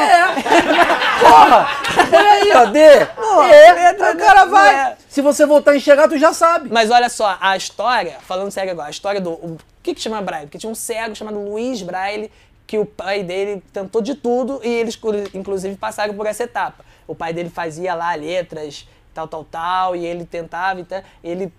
Porra! 1.21 1.69
Olha 2.13 2.31
aí, 2.33 2.53
ó, 2.57 2.65
D. 2.67 2.79
é, 2.81 3.73
letra 3.73 4.13
o 4.13 4.19
cara 4.19 4.45
vai. 4.47 4.75
é. 4.75 4.97
Se 5.09 5.21
você 5.23 5.47
voltar 5.47 5.71
a 5.73 5.77
enxergar, 5.77 6.09
tu 6.09 6.19
já 6.19 6.33
sabe. 6.33 6.69
Mas 6.73 6.91
olha 6.91 7.09
só, 7.09 7.37
a 7.41 7.57
história, 7.57 8.17
falando 8.23 8.51
sério 8.51 8.73
agora, 8.73 8.89
a 8.89 8.91
história 8.91 9.21
do. 9.21 9.31
O 9.33 9.57
que, 9.85 9.95
que 9.95 10.01
chama 10.01 10.21
Braille? 10.23 10.47
Porque 10.47 10.57
tinha 10.59 10.71
um 10.71 10.75
cego 10.75 11.15
chamado 11.15 11.39
Luiz 11.39 11.83
Braille, 11.83 12.31
que 12.67 12.79
o 12.79 12.87
pai 12.87 13.23
dele 13.23 13.63
tentou 13.73 14.01
de 14.01 14.15
tudo 14.15 14.61
e 14.63 14.69
eles, 14.69 14.99
inclusive, 15.35 15.77
passaram 15.77 16.15
por 16.15 16.27
essa 16.27 16.45
etapa. 16.45 16.85
O 17.07 17.15
pai 17.15 17.33
dele 17.33 17.51
fazia 17.51 17.95
lá 17.95 18.15
letras, 18.15 18.89
tal, 19.13 19.29
tal, 19.29 19.45
tal, 19.45 19.97
e 19.97 20.05
ele 20.05 20.25
tentava, 20.25 20.81
e 20.81 20.85
tal, 20.85 21.03
ele 21.23 21.53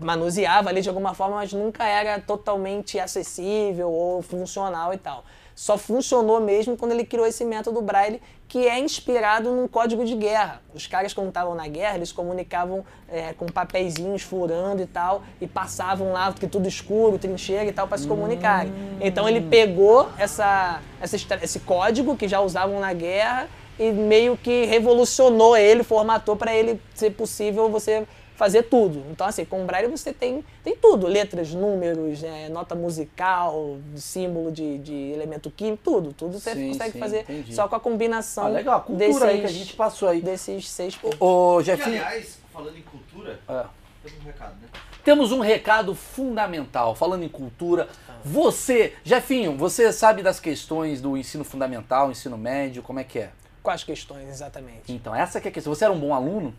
manuseava 0.00 0.68
ali 0.68 0.80
de 0.80 0.88
alguma 0.88 1.14
forma, 1.14 1.36
mas 1.36 1.52
nunca 1.52 1.84
era 1.86 2.20
totalmente 2.20 2.98
acessível 2.98 3.90
ou 3.90 4.22
funcional 4.22 4.92
e 4.92 4.98
tal. 4.98 5.24
Só 5.60 5.76
funcionou 5.76 6.40
mesmo 6.40 6.74
quando 6.74 6.92
ele 6.92 7.04
criou 7.04 7.26
esse 7.26 7.44
método 7.44 7.82
Braille, 7.82 8.22
que 8.48 8.66
é 8.66 8.78
inspirado 8.78 9.52
num 9.52 9.68
código 9.68 10.06
de 10.06 10.14
guerra. 10.14 10.62
Os 10.74 10.86
caras, 10.86 11.12
quando 11.12 11.28
estavam 11.28 11.54
na 11.54 11.68
guerra, 11.68 11.96
eles 11.96 12.10
comunicavam 12.12 12.82
é, 13.06 13.34
com 13.34 13.44
papeizinhos 13.44 14.22
furando 14.22 14.80
e 14.80 14.86
tal, 14.86 15.22
e 15.38 15.46
passavam 15.46 16.12
lá, 16.12 16.32
que 16.32 16.46
tudo 16.46 16.66
escuro, 16.66 17.18
trincheira 17.18 17.66
e 17.66 17.72
tal, 17.72 17.86
para 17.86 17.98
se 17.98 18.08
comunicarem. 18.08 18.72
Então 19.02 19.28
ele 19.28 19.42
pegou 19.42 20.08
essa, 20.16 20.80
essa 20.98 21.16
esse 21.42 21.60
código 21.60 22.16
que 22.16 22.26
já 22.26 22.40
usavam 22.40 22.80
na 22.80 22.94
guerra 22.94 23.46
e 23.78 23.92
meio 23.92 24.38
que 24.38 24.64
revolucionou 24.64 25.54
ele, 25.54 25.82
formatou 25.82 26.36
para 26.36 26.54
ele 26.54 26.80
ser 26.94 27.10
possível 27.10 27.68
você 27.68 28.06
fazer 28.40 28.62
tudo. 28.62 29.04
Então, 29.10 29.26
assim, 29.26 29.44
com 29.44 29.62
o 29.62 29.66
Braille 29.66 29.86
você 29.86 30.14
tem, 30.14 30.42
tem 30.64 30.74
tudo. 30.74 31.06
Letras, 31.06 31.52
números, 31.52 32.24
é, 32.24 32.48
nota 32.48 32.74
musical, 32.74 33.76
símbolo 33.94 34.50
de, 34.50 34.78
de 34.78 34.94
elemento 35.12 35.50
químico, 35.50 35.82
tudo. 35.84 36.14
Tudo 36.14 36.40
você 36.40 36.54
Sim, 36.54 36.68
consegue 36.68 36.92
sim, 36.92 36.98
fazer 36.98 37.20
entendi. 37.20 37.54
só 37.54 37.68
com 37.68 37.76
a 37.76 37.80
combinação 37.80 38.46
Ah, 38.46 38.48
legal, 38.48 38.76
a 38.78 38.80
cultura 38.80 39.06
desses, 39.08 39.22
aí 39.22 39.40
que 39.40 39.46
a 39.46 39.50
gente 39.50 39.74
passou 39.76 40.08
aí. 40.08 40.22
desses 40.22 40.70
seis 40.70 40.96
pontos. 40.96 41.18
Ô, 41.20 41.58
Que, 41.58 41.64
Jefinho, 41.64 41.96
aliás, 42.02 42.38
falando 42.50 42.78
em 42.78 42.82
cultura, 42.82 43.38
é, 43.46 43.64
temos 44.02 44.22
um 44.22 44.24
recado, 44.26 44.54
né? 44.62 44.68
temos 45.04 45.32
um 45.32 45.40
recado 45.40 45.94
fundamental. 45.94 46.94
Falando 46.94 47.22
em 47.22 47.28
cultura, 47.28 47.88
você, 48.24 48.94
Jefinho, 49.04 49.54
você 49.54 49.92
sabe 49.92 50.22
das 50.22 50.40
questões 50.40 51.02
do 51.02 51.14
ensino 51.14 51.44
fundamental, 51.44 52.10
ensino 52.10 52.38
médio, 52.38 52.82
como 52.82 53.00
é 53.00 53.04
que 53.04 53.18
é? 53.18 53.30
Quais 53.62 53.84
questões, 53.84 54.30
exatamente? 54.30 54.90
Então, 54.90 55.14
essa 55.14 55.38
que 55.42 55.46
é 55.46 55.50
a 55.50 55.52
questão. 55.52 55.74
Você 55.74 55.84
era 55.84 55.92
um 55.92 56.00
bom 56.00 56.14
aluno? 56.14 56.54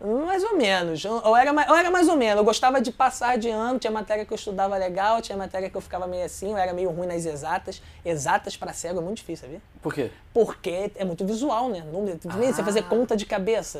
Mais 0.00 0.44
ou 0.44 0.56
menos. 0.56 1.04
Ou 1.04 1.34
era, 1.36 1.52
mais- 1.52 1.68
ou 1.70 1.74
era 1.76 1.90
mais 1.90 2.08
ou 2.08 2.16
menos. 2.16 2.36
Eu 2.36 2.44
gostava 2.44 2.80
de 2.80 2.92
passar 2.92 3.38
de 3.38 3.48
ano, 3.48 3.78
tinha 3.78 3.90
matéria 3.90 4.24
que 4.26 4.32
eu 4.32 4.36
estudava 4.36 4.76
legal, 4.76 5.22
tinha 5.22 5.36
matéria 5.38 5.70
que 5.70 5.76
eu 5.76 5.80
ficava 5.80 6.06
meio 6.06 6.24
assim, 6.24 6.50
eu 6.50 6.56
era 6.56 6.72
meio 6.74 6.90
ruim 6.90 7.06
nas 7.06 7.24
exatas. 7.24 7.80
Exatas 8.04 8.56
pra 8.56 8.72
cego 8.72 9.00
é 9.00 9.02
muito 9.02 9.18
difícil, 9.18 9.46
sabia? 9.46 9.62
Por 9.82 9.94
quê? 9.94 10.10
Porque 10.34 10.90
é 10.96 11.04
muito 11.04 11.24
visual, 11.24 11.68
né? 11.70 11.82
Número- 11.90 12.18
Você 12.22 12.62
fazer 12.62 12.82
conta 12.84 13.16
de 13.16 13.24
cabeça 13.24 13.78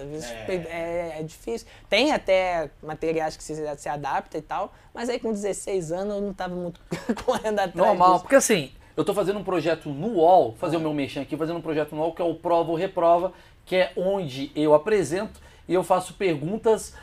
é, 0.49 1.17
é 1.19 1.23
difícil. 1.23 1.67
Tem 1.89 2.13
até 2.13 2.71
materiais 2.83 3.37
que 3.37 3.45
se, 3.45 3.55
se 3.77 3.89
adapta 3.89 4.39
e 4.39 4.43
tal, 4.43 4.73
mas 4.95 5.09
aí 5.09 5.19
com 5.19 5.33
16 5.33 5.93
anos 5.93 6.15
eu 6.17 6.21
não 6.23 6.33
tava 6.33 6.55
muito 6.55 6.81
correndo 7.27 7.59
atrás 7.59 7.75
Normal, 7.75 8.13
disso. 8.13 8.23
porque 8.23 8.37
assim, 8.37 8.73
eu 8.97 9.05
tô 9.05 9.13
fazendo 9.13 9.39
um 9.39 9.45
projeto 9.45 9.91
no 9.91 10.15
UOL, 10.15 10.55
fazer 10.59 10.79
o 10.79 10.81
meu 10.81 10.95
mexer 10.95 11.21
aqui, 11.21 11.37
fazendo 11.37 11.59
um 11.59 11.63
projeto 11.63 11.95
no 11.95 12.01
UOL 12.01 12.15
que 12.15 12.23
é 12.23 12.25
o 12.25 12.35
Prova 12.35 12.71
ou 12.71 12.77
Reprova, 12.77 13.33
que 13.67 13.77
é 13.77 13.93
onde 13.97 14.51
eu 14.57 14.73
apresento 14.73 15.45
e 15.69 15.75
eu 15.75 15.83
faço 15.83 16.15
perguntas 16.15 16.95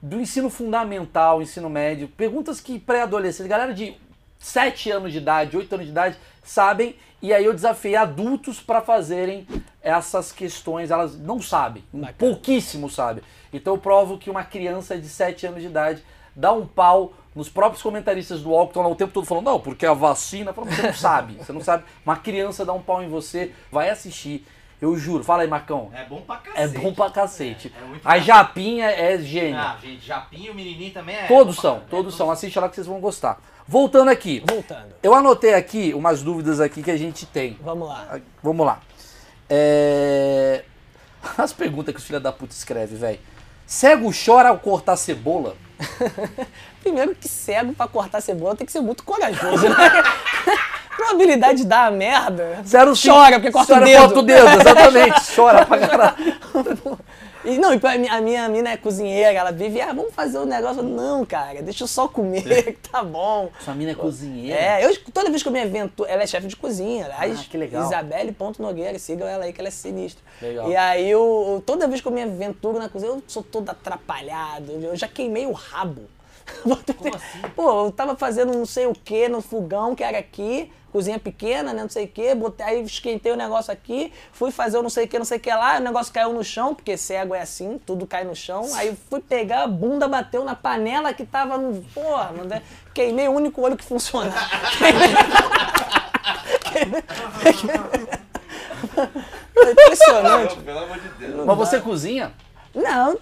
do 0.00 0.20
ensino 0.20 0.50
fundamental, 0.50 1.40
ensino 1.40 1.70
médio, 1.70 2.08
perguntas 2.08 2.60
que 2.60 2.78
pré-adolescentes, 2.78 3.48
galera 3.48 3.72
de 3.72 3.96
7 4.38 4.90
anos 4.90 5.12
de 5.12 5.18
idade, 5.18 5.56
8 5.56 5.74
anos 5.74 5.86
de 5.86 5.92
idade, 5.92 6.16
sabem, 6.42 6.96
e 7.22 7.32
aí 7.32 7.44
eu 7.44 7.54
desafiei 7.54 7.96
adultos 7.96 8.60
para 8.60 8.82
fazerem 8.82 9.46
essas 9.80 10.30
questões, 10.30 10.90
elas 10.90 11.18
não 11.18 11.40
sabem, 11.40 11.82
pouquíssimo 12.18 12.90
sabem. 12.90 13.24
Então 13.52 13.74
eu 13.74 13.78
provo 13.78 14.18
que 14.18 14.28
uma 14.28 14.44
criança 14.44 14.98
de 14.98 15.08
7 15.08 15.46
anos 15.46 15.62
de 15.62 15.68
idade 15.68 16.02
dá 16.36 16.52
um 16.52 16.66
pau 16.66 17.14
nos 17.34 17.48
próprios 17.48 17.82
comentaristas 17.82 18.42
do 18.42 18.50
UOL 18.50 18.66
que 18.66 18.70
estão 18.70 18.82
lá 18.82 18.88
o 18.88 18.94
tempo 18.94 19.12
todo 19.12 19.26
falando, 19.26 19.46
não, 19.46 19.60
porque 19.60 19.86
a 19.86 19.94
vacina, 19.94 20.52
você 20.52 20.82
não 20.82 20.94
sabe, 20.94 21.34
você 21.34 21.52
não 21.52 21.60
sabe. 21.60 21.84
Uma 22.04 22.16
criança 22.16 22.64
dá 22.64 22.72
um 22.72 22.82
pau 22.82 23.02
em 23.02 23.08
você, 23.08 23.52
vai 23.72 23.90
assistir. 23.90 24.46
Eu 24.84 24.98
juro, 24.98 25.24
fala 25.24 25.42
aí, 25.42 25.48
Marcão. 25.48 25.90
É 25.94 26.04
bom 26.04 26.20
pra 26.20 26.36
É 26.54 26.62
cacete. 26.66 26.78
bom 26.78 26.92
pra 26.92 27.10
cacete. 27.10 27.72
É, 27.74 27.96
é 27.96 27.98
a. 28.04 28.18
Japinha 28.18 28.84
é 28.90 29.18
gênio. 29.18 29.58
Ah, 29.58 29.78
gente, 29.82 30.04
Japinha 30.06 30.48
e 30.48 30.50
o 30.50 30.54
menininho 30.54 30.92
também 30.92 31.16
é. 31.16 31.26
todos 31.26 31.56
são, 31.56 31.78
pra- 31.78 31.88
todos 31.88 32.12
é, 32.12 32.16
são. 32.18 32.30
Assiste 32.30 32.58
lá 32.58 32.68
que 32.68 32.74
vocês 32.74 32.86
vão 32.86 33.00
gostar. 33.00 33.40
Voltando 33.66 34.10
aqui. 34.10 34.42
Voltando. 34.46 34.94
Eu 35.02 35.14
anotei 35.14 35.54
aqui 35.54 35.94
umas 35.94 36.22
dúvidas 36.22 36.60
aqui 36.60 36.82
que 36.82 36.90
a 36.90 36.98
gente 36.98 37.24
tem. 37.24 37.58
Vamos 37.62 37.88
lá. 37.88 38.20
Vamos 38.42 38.66
lá. 38.66 38.80
É... 39.48 40.64
As 41.38 41.52
perguntas 41.54 41.94
que 41.94 41.98
os 42.00 42.06
filhos 42.06 42.22
da 42.22 42.30
puta 42.30 42.52
escrevem, 42.52 42.98
velho. 42.98 43.20
Cego 43.66 44.10
chora 44.12 44.50
ao 44.50 44.58
cortar 44.58 44.96
cebola? 44.96 45.56
Primeiro 46.82 47.14
que 47.14 47.26
cego 47.26 47.72
pra 47.72 47.88
cortar 47.88 48.20
cebola 48.20 48.54
tem 48.54 48.66
que 48.66 48.72
ser 48.72 48.80
muito 48.82 49.02
corajoso, 49.02 49.64
né? 49.70 49.76
Probabilidade 50.96 51.58
de 51.58 51.64
dar 51.66 51.86
a 51.86 51.90
merda. 51.90 52.60
Zero. 52.66 52.92
Chora, 53.00 53.36
porque 53.36 53.50
corta 53.50 53.72
o 53.72 53.76
Chora, 53.76 53.86
dedo. 53.86 54.00
corta 54.02 54.18
o 54.18 54.22
dedo, 54.22 54.48
exatamente. 54.60 55.20
Chora 55.34 55.66
pra 55.66 55.78
caralho. 55.78 56.34
E, 57.44 57.58
não, 57.58 57.74
e 57.74 57.80
a 58.08 58.20
minha 58.22 58.48
mina 58.48 58.70
é 58.70 58.76
cozinheira, 58.76 59.30
ela 59.38 59.52
vive, 59.52 59.78
ah, 59.78 59.92
vamos 59.92 60.14
fazer 60.14 60.38
o 60.38 60.46
negócio. 60.46 60.82
Não, 60.82 61.26
cara, 61.26 61.60
deixa 61.60 61.84
eu 61.84 61.88
só 61.88 62.08
comer, 62.08 62.42
que 62.42 62.72
tá 62.90 63.02
bom. 63.04 63.50
Sua 63.60 63.74
mina 63.74 63.90
é 63.92 63.94
cozinheira. 63.94 64.58
É, 64.58 64.84
eu, 64.86 64.96
toda 65.12 65.28
vez 65.28 65.42
que 65.42 65.48
eu 65.48 65.52
me 65.52 65.60
aventuro, 65.60 66.08
ela 66.08 66.22
é 66.22 66.26
chefe 66.26 66.46
de 66.46 66.56
cozinha, 66.56 67.04
aliás, 67.04 67.40
Ah, 67.40 67.44
que 67.50 67.58
legal. 67.58 67.84
Isabelle 67.84 68.32
ponto 68.32 68.62
Nogueira, 68.62 68.98
sigam 68.98 69.28
ela 69.28 69.44
aí 69.44 69.52
que 69.52 69.60
ela 69.60 69.68
é 69.68 69.70
sinistra. 69.70 70.24
Legal. 70.40 70.70
E 70.70 70.74
aí, 70.76 71.10
eu, 71.10 71.62
toda 71.66 71.86
vez 71.86 72.00
que 72.00 72.08
eu 72.08 72.12
me 72.12 72.22
aventuro 72.22 72.78
na 72.78 72.88
cozinha, 72.88 73.10
eu 73.10 73.22
sou 73.26 73.42
todo 73.42 73.68
atrapalhado, 73.68 74.72
eu 74.72 74.96
já 74.96 75.06
queimei 75.06 75.44
o 75.44 75.52
rabo. 75.52 76.02
Como 76.62 77.14
assim? 77.14 77.40
Pô, 77.54 77.86
eu 77.86 77.92
tava 77.92 78.16
fazendo 78.16 78.52
não 78.52 78.66
sei 78.66 78.86
o 78.86 78.92
que 78.92 79.28
no 79.28 79.40
fogão, 79.40 79.94
que 79.94 80.02
era 80.02 80.18
aqui, 80.18 80.70
cozinha 80.92 81.18
pequena, 81.18 81.72
né, 81.72 81.82
não 81.82 81.88
sei 81.88 82.04
o 82.04 82.08
que, 82.08 82.34
botei, 82.34 82.64
aí 82.64 82.82
esquentei 82.82 83.32
o 83.32 83.36
negócio 83.36 83.72
aqui, 83.72 84.12
fui 84.32 84.50
fazer 84.50 84.78
o 84.78 84.82
não 84.82 84.90
sei 84.90 85.06
o 85.06 85.08
que, 85.08 85.18
não 85.18 85.24
sei 85.24 85.38
o 85.38 85.40
que 85.40 85.50
lá, 85.50 85.78
o 85.78 85.80
negócio 85.80 86.12
caiu 86.12 86.32
no 86.32 86.44
chão, 86.44 86.74
porque 86.74 86.96
cego 86.96 87.34
é 87.34 87.40
assim, 87.40 87.80
tudo 87.84 88.06
cai 88.06 88.24
no 88.24 88.36
chão, 88.36 88.68
aí 88.74 88.96
fui 89.10 89.20
pegar, 89.20 89.64
a 89.64 89.66
bunda 89.66 90.06
bateu 90.06 90.44
na 90.44 90.54
panela 90.54 91.12
que 91.12 91.26
tava 91.26 91.58
no... 91.58 91.82
Porra, 91.94 92.30
mano, 92.30 92.44
né, 92.44 92.62
queimei 92.94 93.26
o 93.26 93.32
único 93.32 93.60
olho 93.60 93.76
que 93.76 93.84
funcionava. 93.84 94.38
Foi 94.72 94.90
impressionante. 99.72 100.56
Pelo 100.56 100.78
amor 100.78 100.98
de 100.98 101.08
Deus. 101.08 101.46
Mas 101.46 101.56
você 101.56 101.80
cozinha? 101.80 102.32
Não, 102.74 103.16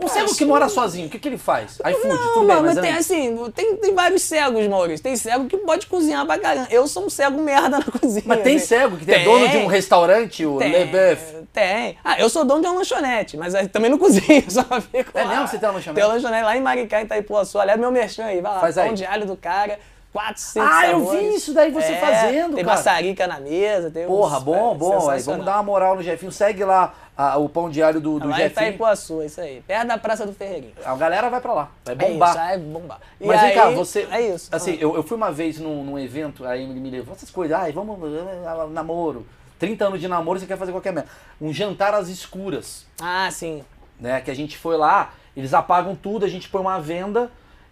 Um 0.00 0.08
cego 0.08 0.34
que 0.34 0.44
mora 0.44 0.68
sozinho, 0.68 1.08
o 1.08 1.10
que, 1.10 1.18
que 1.18 1.28
ele 1.28 1.36
faz? 1.36 1.78
iFood, 1.78 2.08
Não, 2.08 2.16
tudo 2.32 2.46
bem, 2.46 2.56
mano, 2.56 2.62
mas, 2.66 2.78
tem 2.78 2.90
antes- 2.90 3.10
assim, 3.10 3.50
tem, 3.54 3.76
tem 3.76 3.94
vários 3.94 4.22
cegos, 4.22 4.66
Maurício. 4.66 5.02
Tem 5.02 5.14
cego 5.16 5.44
que 5.46 5.58
pode 5.58 5.86
cozinhar 5.86 6.24
pra 6.24 6.38
caramba. 6.38 6.68
Eu 6.70 6.86
sou 6.88 7.04
um 7.04 7.10
cego 7.10 7.38
merda 7.42 7.68
na 7.78 7.82
cozinha. 8.00 8.22
Mas 8.24 8.42
tem 8.42 8.56
assim. 8.56 8.66
cego 8.66 8.96
que 8.96 9.10
é 9.12 9.24
dono 9.24 9.46
de 9.48 9.58
um 9.58 9.66
restaurante, 9.66 10.46
o 10.46 10.56
Tem, 10.58 10.72
Le 10.72 10.84
Beuf. 10.86 11.22
Tem. 11.52 11.98
Ah, 12.02 12.18
eu 12.18 12.30
sou 12.30 12.44
dono 12.44 12.62
de 12.62 12.66
uma 12.68 12.76
lanchonete, 12.78 13.36
mas 13.36 13.52
também 13.70 13.90
não 13.90 13.98
cozinho, 14.00 14.50
só 14.50 14.62
fico 14.80 15.10
É 15.16 15.22
lá. 15.22 15.28
mesmo? 15.30 15.48
Você 15.48 15.58
tem 15.58 15.68
uma 15.68 15.74
lanchonete? 15.74 15.94
Tem 16.00 16.04
uma 16.04 16.14
lanchonete 16.14 16.44
lá 16.44 16.56
em 16.56 16.60
Maricá, 16.62 17.00
em 17.00 17.04
Itaipuaçu. 17.04 17.58
Aliás, 17.58 17.78
meu 17.78 17.90
merchan 17.90 18.24
aí, 18.24 18.40
vai 18.40 18.52
lá. 18.54 18.60
Faz 18.60 18.78
aí. 18.78 18.86
Pão 18.86 18.94
de 18.94 19.04
alho 19.04 19.26
do 19.26 19.36
cara, 19.36 19.78
4, 20.12 20.40
5 20.40 20.66
Ah, 20.66 20.86
eu 20.88 21.10
vi 21.10 21.34
isso 21.34 21.52
daí 21.52 21.70
você 21.70 21.92
É, 21.92 21.96
fazendo, 21.96 22.54
Tem 22.54 22.64
cara. 22.64 22.76
maçarica 22.78 23.26
na 23.26 23.38
mesa, 23.38 23.90
tem 23.90 24.06
Porra, 24.06 24.38
uns- 24.38 24.42
bom, 24.44 24.72
é, 24.72 24.74
bom. 24.78 25.10
Aí, 25.10 25.20
vamos 25.20 25.44
dar 25.44 25.56
uma 25.56 25.62
moral 25.62 25.96
no 25.96 26.02
Jefinho. 26.02 26.32
Segue 26.32 26.64
lá 26.64 26.94
ah, 27.20 27.36
o 27.36 27.48
pão 27.48 27.68
diário 27.68 28.00
do, 28.00 28.20
do 28.20 28.28
Lá 28.28 28.36
em 28.36 28.42
Jefinho. 28.42 28.66
Itaipuaçu, 28.68 29.22
isso 29.24 29.40
aí. 29.40 29.60
Perto 29.66 29.88
da 29.88 29.98
Praça 29.98 30.24
do 30.24 30.32
Ferreirinho. 30.32 30.72
A 30.84 30.94
galera 30.94 31.28
vai 31.28 31.40
pra 31.40 31.52
lá, 31.52 31.70
vai 31.84 31.94
É 31.94 31.98
bombar. 31.98 32.30
isso, 32.30 32.38
aí 32.38 32.58
bombar. 32.60 33.00
E 33.20 33.26
Mas 33.26 33.40
vem 33.40 33.54
cá, 33.54 33.66
aí- 33.66 33.74
você. 33.74 34.06
É 34.10 34.20
isso. 34.34 34.48
Assim, 34.52 34.74
Ah. 34.74 34.78
eu, 34.80 34.94
eu 34.94 35.02
fui 35.02 35.16
uma 35.16 35.32
vez 35.32 35.58
num, 35.58 35.82
num 35.84 35.98
evento, 35.98 36.46
aí 36.46 36.62
ele 36.62 36.78
me 36.78 36.88
levou 36.90 37.14
essas 37.16 37.28
coisas. 37.30 37.58
Ai, 37.58 37.72
vamos. 37.72 37.98
ah, 38.46 38.68
namoro. 38.70 39.26
30 39.58 39.86
anos 39.86 40.00
de 40.00 40.06
namoro, 40.06 40.38
você 40.38 40.46
quer 40.46 40.56
fazer 40.56 40.70
qualquer 40.70 40.92
merda. 40.92 41.10
Um 41.40 41.52
jantar 41.52 41.92
às 41.92 42.06
escuras, 42.08 42.86
Ah, 43.00 43.28
sim. 43.32 43.64
né? 43.98 44.20
Que 44.20 44.30
a 44.30 44.34
gente 44.34 44.56
foi 44.56 44.76
lá, 44.76 45.12
eles 45.36 45.52
apagam 45.52 45.96
tudo, 45.96 46.24
a 46.24 46.28
gente 46.28 46.48
põe 46.48 46.60
uma 46.60 46.80
venda 46.80 47.28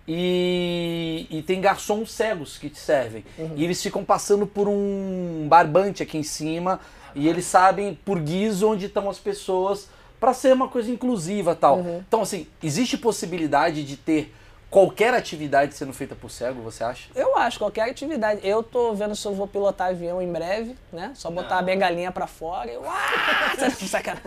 e, 0.09 1.27
e 1.31 1.43
tem 1.43 1.61
garçons 1.61 2.11
cegos 2.11 2.59
que 2.59 2.69
te 2.69 2.79
servem. 2.79 3.25
E 3.55 3.63
eles 3.65 3.81
ficam 3.83 4.05
passando 4.05 4.47
por 4.47 4.67
um 4.69 5.47
barbante 5.49 6.03
aqui 6.03 6.19
em 6.19 6.23
cima 6.23 6.81
e 7.17 7.27
eles 7.27 7.47
sabem 7.47 7.99
por 8.05 8.21
guiso 8.21 8.69
onde 8.69 8.87
estão 8.87 9.09
as 9.09 9.19
pessoas 9.19 9.89
para 10.21 10.35
ser 10.35 10.53
uma 10.53 10.69
coisa 10.69 10.91
inclusiva 10.91 11.55
tal. 11.55 11.81
Então, 12.07 12.23
assim, 12.23 12.47
existe 12.63 12.97
possibilidade 12.99 13.83
de 13.83 13.97
ter 13.97 14.33
qualquer 14.71 15.15
atividade 15.15 15.75
sendo 15.75 15.93
feita 15.93 16.15
por 16.15 16.31
cego, 16.31 16.61
você 16.61 16.85
acha? 16.85 17.09
Eu 17.15 17.37
acho, 17.37 17.59
qualquer 17.59 17.89
atividade. 17.91 18.41
Eu 18.43 18.63
tô 18.63 18.93
vendo 18.95 19.15
se 19.17 19.27
eu 19.27 19.35
vou 19.35 19.47
pilotar 19.47 19.89
avião 19.89 20.21
em 20.21 20.31
breve, 20.31 20.77
né? 20.93 21.13
Só 21.15 21.31
botar 21.31 21.59
a 21.59 21.63
bengalinha 21.63 22.11
pra 22.13 22.27
fora 22.27 22.71
e 22.71 22.75
eu... 22.75 22.83
Ah! 22.87 23.55
Sacanagem. 23.87 24.27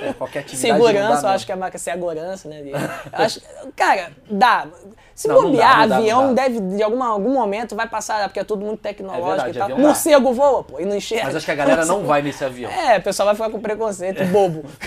É, 0.00 0.12
qualquer 0.12 0.40
atividade. 0.40 0.56
Segurança, 0.82 1.26
eu 1.26 1.30
acho 1.30 1.46
que 1.46 1.52
a 1.52 1.56
marca 1.56 1.76
é 1.76 1.80
segurança, 1.80 2.48
né? 2.48 2.62
Acho, 3.12 3.40
cara, 3.74 4.12
dá. 4.30 4.66
Se 5.14 5.28
Não, 5.28 5.34
não 5.36 5.50
bobear, 5.50 5.68
dá, 5.70 5.78
não 5.80 5.88
dá, 5.88 5.94
não 5.94 5.96
avião 6.02 6.34
dá. 6.34 6.42
deve, 6.42 6.60
de 6.60 6.82
alguma, 6.82 7.08
algum 7.08 7.32
momento, 7.34 7.76
vai 7.76 7.86
passar, 7.86 8.26
porque 8.28 8.40
é 8.40 8.44
tudo 8.44 8.64
muito 8.64 8.80
tecnológico 8.80 9.26
verdade, 9.26 9.56
e 9.56 9.58
tal. 9.58 9.68
dá. 9.68 9.76
Morcego 9.76 10.32
voa, 10.32 10.64
pô, 10.64 10.80
e 10.80 10.86
não 10.86 10.96
enxerga. 10.96 11.24
Mas 11.26 11.36
acho 11.36 11.44
que 11.44 11.52
a 11.52 11.54
galera 11.54 11.84
não 11.84 12.04
vai 12.06 12.22
nesse 12.22 12.42
avião. 12.44 12.70
É, 12.70 12.96
o 12.98 13.02
pessoal 13.02 13.26
vai 13.26 13.34
ficar 13.34 13.50
com 13.50 13.60
preconceito 13.60 14.24
bobo. 14.26 14.64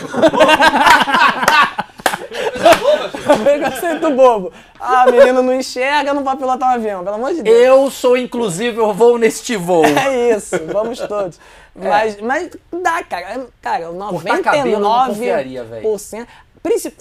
preconceito 3.43 4.09
bobo. 4.11 4.51
Ah, 4.79 5.05
menino 5.09 5.41
não 5.41 5.53
enxerga, 5.53 6.13
não 6.13 6.23
pode 6.23 6.37
pilotar 6.37 6.69
um 6.69 6.73
avião, 6.73 7.03
pelo 7.03 7.15
amor 7.15 7.33
de 7.33 7.41
Deus. 7.43 7.57
Eu 7.57 7.89
sou 7.91 8.17
inclusive, 8.17 8.77
eu 8.77 8.93
vou 8.93 9.17
neste 9.17 9.55
voo. 9.55 9.85
É 9.85 10.35
isso, 10.35 10.57
vamos 10.71 10.99
todos. 10.99 11.39
É. 11.79 11.87
Mas, 11.89 12.21
mas 12.21 12.49
dá, 12.81 13.03
cara. 13.03 13.47
Cara, 13.61 13.85
Cortar 14.09 14.41
cabelo 14.41 14.69
eu 14.73 14.79
não 14.79 15.07
confiaria, 15.07 15.63
velho. 15.63 15.87
99%. 15.89 16.27
Princip- 16.61 16.97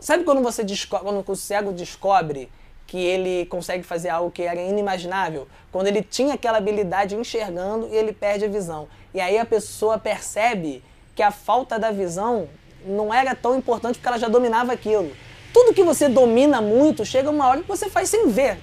Sabe 0.00 0.24
quando 0.24 0.42
você 0.42 0.62
descobre, 0.62 1.06
quando 1.06 1.24
o 1.26 1.36
cego 1.36 1.72
descobre 1.72 2.50
que 2.86 2.98
ele 2.98 3.46
consegue 3.46 3.82
fazer 3.82 4.10
algo 4.10 4.30
que 4.30 4.42
era 4.42 4.60
inimaginável? 4.60 5.48
Quando 5.72 5.86
ele 5.86 6.02
tinha 6.02 6.34
aquela 6.34 6.58
habilidade 6.58 7.16
enxergando 7.16 7.88
e 7.90 7.96
ele 7.96 8.12
perde 8.12 8.44
a 8.44 8.48
visão. 8.48 8.88
E 9.14 9.20
aí 9.20 9.38
a 9.38 9.44
pessoa 9.46 9.96
percebe 9.98 10.82
que 11.14 11.22
a 11.22 11.30
falta 11.30 11.78
da 11.78 11.90
visão 11.90 12.46
não 12.86 13.12
era 13.12 13.34
tão 13.34 13.56
importante 13.56 13.94
porque 13.94 14.08
ela 14.08 14.18
já 14.18 14.28
dominava 14.28 14.72
aquilo. 14.72 15.10
Tudo 15.52 15.72
que 15.72 15.82
você 15.82 16.06
domina 16.06 16.60
muito, 16.60 17.02
chega 17.02 17.30
uma 17.30 17.48
hora 17.48 17.62
que 17.62 17.68
você 17.68 17.88
faz 17.88 18.10
sem 18.10 18.28
ver. 18.28 18.58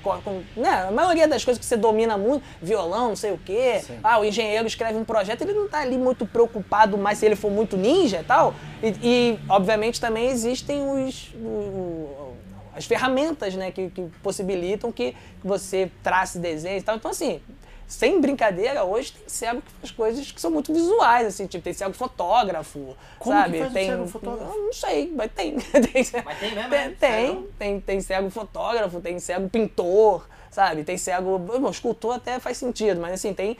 Né? 0.55 0.69
A 0.69 0.91
maioria 0.91 1.27
das 1.27 1.43
coisas 1.43 1.59
que 1.59 1.65
você 1.65 1.75
domina 1.75 2.19
muito, 2.19 2.43
violão, 2.61 3.09
não 3.09 3.15
sei 3.15 3.31
o 3.31 3.37
quê. 3.37 3.81
Ah, 4.03 4.19
o 4.19 4.25
engenheiro 4.25 4.67
escreve 4.67 4.95
um 4.99 5.03
projeto, 5.03 5.41
ele 5.41 5.53
não 5.53 5.67
tá 5.67 5.79
ali 5.79 5.97
muito 5.97 6.23
preocupado 6.23 6.95
mais 6.95 7.17
se 7.17 7.25
ele 7.25 7.35
for 7.35 7.49
muito 7.49 7.75
ninja 7.75 8.19
e 8.19 8.23
tal. 8.23 8.53
E, 8.83 8.93
e, 9.01 9.39
obviamente, 9.49 9.99
também 9.99 10.29
existem 10.29 10.87
os. 10.87 11.33
as 12.75 12.85
ferramentas 12.85 13.55
né, 13.55 13.71
que, 13.71 13.89
que 13.89 14.03
possibilitam 14.21 14.91
que 14.91 15.15
você 15.43 15.89
trace 16.03 16.37
desenhos 16.37 16.83
e 16.83 16.85
tal. 16.85 16.95
Então, 16.97 17.09
assim, 17.09 17.41
sem 17.87 18.19
brincadeira, 18.19 18.83
hoje 18.83 19.13
tem 19.13 19.23
cego 19.27 19.61
que 19.61 19.71
faz 19.79 19.91
coisas 19.91 20.31
que 20.31 20.41
são 20.41 20.49
muito 20.51 20.73
visuais, 20.73 21.27
assim, 21.27 21.45
tipo, 21.47 21.63
tem 21.63 21.73
cego 21.73 21.93
fotógrafo, 21.93 22.95
Como 23.19 23.35
que 23.35 23.41
sabe? 23.41 23.59
faz 23.59 23.71
o 23.71 23.73
tem, 23.73 23.89
cego 23.89 24.07
fotógrafo? 24.07 24.57
Não 24.57 24.73
sei, 24.73 25.11
mas 25.15 25.31
tem. 25.31 25.57
tem 25.59 26.05
Mas 26.25 26.39
tem 26.39 26.55
mesmo, 26.55 26.69
Tem, 26.69 26.79
é? 26.79 26.95
tem, 26.99 27.47
tem, 27.59 27.79
tem 27.81 28.01
cego 28.01 28.29
fotógrafo, 28.29 28.99
tem 28.99 29.19
cego 29.19 29.49
pintor, 29.49 30.27
sabe? 30.49 30.83
Tem 30.83 30.97
cego. 30.97 31.37
Bom, 31.37 31.69
escultor 31.69 32.15
até 32.15 32.39
faz 32.39 32.57
sentido, 32.57 32.99
mas 32.99 33.13
assim, 33.13 33.33
tem. 33.33 33.57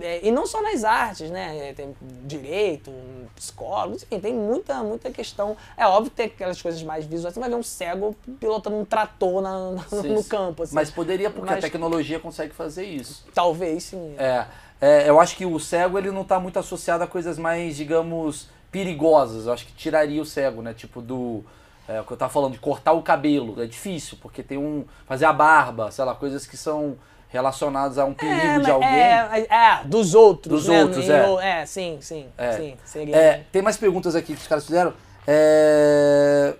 É, 0.00 0.26
e 0.26 0.30
não 0.30 0.46
só 0.46 0.62
nas 0.62 0.84
artes, 0.84 1.30
né? 1.30 1.68
É, 1.70 1.72
Tem 1.72 1.94
direito, 2.24 2.90
um 2.90 3.26
psicólogo, 3.36 3.96
enfim, 3.96 4.20
tem 4.20 4.34
muita, 4.34 4.82
muita 4.82 5.10
questão. 5.10 5.56
É 5.76 5.86
óbvio 5.86 6.10
que 6.10 6.16
tem 6.16 6.26
aquelas 6.26 6.60
coisas 6.60 6.82
mais 6.82 7.04
visuais, 7.04 7.34
você 7.34 7.40
vai 7.40 7.48
ver 7.48 7.56
um 7.56 7.62
cego 7.62 8.14
pilotando 8.40 8.76
um 8.76 8.84
trator 8.84 9.40
na- 9.42 9.70
na- 9.72 9.82
Sim, 9.84 10.08
no 10.14 10.22
sim. 10.22 10.28
campo. 10.28 10.62
Assim. 10.62 10.74
Mas 10.74 10.90
poderia, 10.90 11.30
porque 11.30 11.50
a 11.50 11.56
Mas- 11.56 11.64
tecnologia 11.64 12.18
consegue 12.20 12.54
fazer 12.54 12.84
isso. 12.84 13.24
Talvez 13.34 13.84
sim. 13.84 14.14
É, 14.18 14.46
é, 14.80 15.08
eu 15.08 15.20
acho 15.20 15.36
que 15.36 15.44
o 15.46 15.58
cego 15.58 15.98
ele 15.98 16.10
não 16.10 16.22
está 16.22 16.38
muito 16.40 16.58
associado 16.58 17.02
a 17.04 17.06
coisas 17.06 17.38
mais, 17.38 17.76
digamos, 17.76 18.48
perigosas. 18.70 19.46
Eu 19.46 19.52
acho 19.52 19.66
que 19.66 19.72
tiraria 19.72 20.20
o 20.20 20.26
cego, 20.26 20.60
né? 20.62 20.74
Tipo 20.74 21.00
do. 21.00 21.44
É, 21.86 22.00
o 22.00 22.04
que 22.04 22.12
eu 22.12 22.16
tava 22.16 22.32
falando, 22.32 22.52
de 22.54 22.58
cortar 22.58 22.92
o 22.92 23.02
cabelo. 23.02 23.62
É 23.62 23.66
difícil, 23.66 24.16
porque 24.20 24.42
tem 24.42 24.56
um. 24.58 24.84
fazer 25.06 25.26
a 25.26 25.32
barba, 25.32 25.90
sei 25.90 26.04
lá, 26.04 26.14
coisas 26.14 26.46
que 26.46 26.56
são 26.56 26.96
relacionadas 27.34 27.98
a 27.98 28.04
um 28.04 28.14
perigo 28.14 28.40
É, 28.40 28.58
de 28.60 28.70
alguém. 28.70 28.88
É, 28.88 29.46
é, 29.50 29.80
dos 29.84 30.14
outros. 30.14 30.62
Dos 30.62 30.68
né? 30.68 30.82
outros, 30.84 31.10
é. 31.10 31.62
É, 31.62 31.66
sim, 31.66 31.98
sim. 32.00 32.26
É. 32.38 32.52
sim 32.52 32.76
seria. 32.84 33.16
É, 33.16 33.44
tem 33.50 33.60
mais 33.60 33.76
perguntas 33.76 34.14
aqui 34.14 34.34
que 34.34 34.40
os 34.40 34.46
caras 34.46 34.64
fizeram. 34.64 34.94
É, 35.26 36.54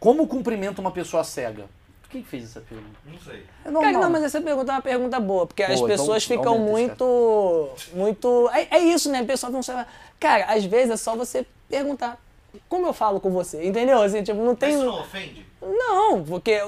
Como 0.00 0.26
cumprimenta 0.26 0.80
uma 0.80 0.90
pessoa 0.90 1.22
cega? 1.22 1.64
Quem 2.10 2.22
fez 2.22 2.44
essa 2.44 2.60
pergunta? 2.60 2.98
Não 3.04 3.18
sei. 3.18 3.44
É 3.64 3.70
normal. 3.70 3.92
Cara, 3.92 4.04
não, 4.04 4.10
mas 4.10 4.24
essa 4.24 4.40
pergunta 4.40 4.72
é 4.72 4.74
uma 4.74 4.82
pergunta 4.82 5.20
boa, 5.20 5.46
porque 5.46 5.62
as 5.62 5.78
Boa, 5.78 5.88
então 5.88 5.88
pessoas 5.88 6.24
ficam 6.24 6.54
aumenta 6.54 6.92
esse 6.94 7.02
muito. 7.04 7.70
Muito. 7.94 8.50
É, 8.52 8.76
é 8.76 8.78
isso, 8.80 9.10
né? 9.10 9.22
O 9.22 9.26
pessoal 9.26 9.52
não 9.52 9.62
sabe. 9.62 9.88
Cara, 10.18 10.46
às 10.46 10.64
vezes 10.64 10.90
é 10.90 10.96
só 10.96 11.14
você 11.14 11.46
perguntar. 11.68 12.18
Como 12.68 12.86
eu 12.86 12.92
falo 12.92 13.20
com 13.20 13.30
você? 13.30 13.64
Entendeu? 13.64 14.02
Assim, 14.02 14.22
tipo, 14.22 14.40
não 14.40 14.56
tem. 14.56 14.70
isso 14.74 14.84
não 14.84 15.00
ofende? 15.00 15.46
Não, 15.60 16.24
porque 16.24 16.60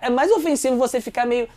é 0.00 0.10
mais 0.10 0.30
ofensivo 0.32 0.76
você 0.76 1.00
ficar 1.00 1.26
meio. 1.26 1.48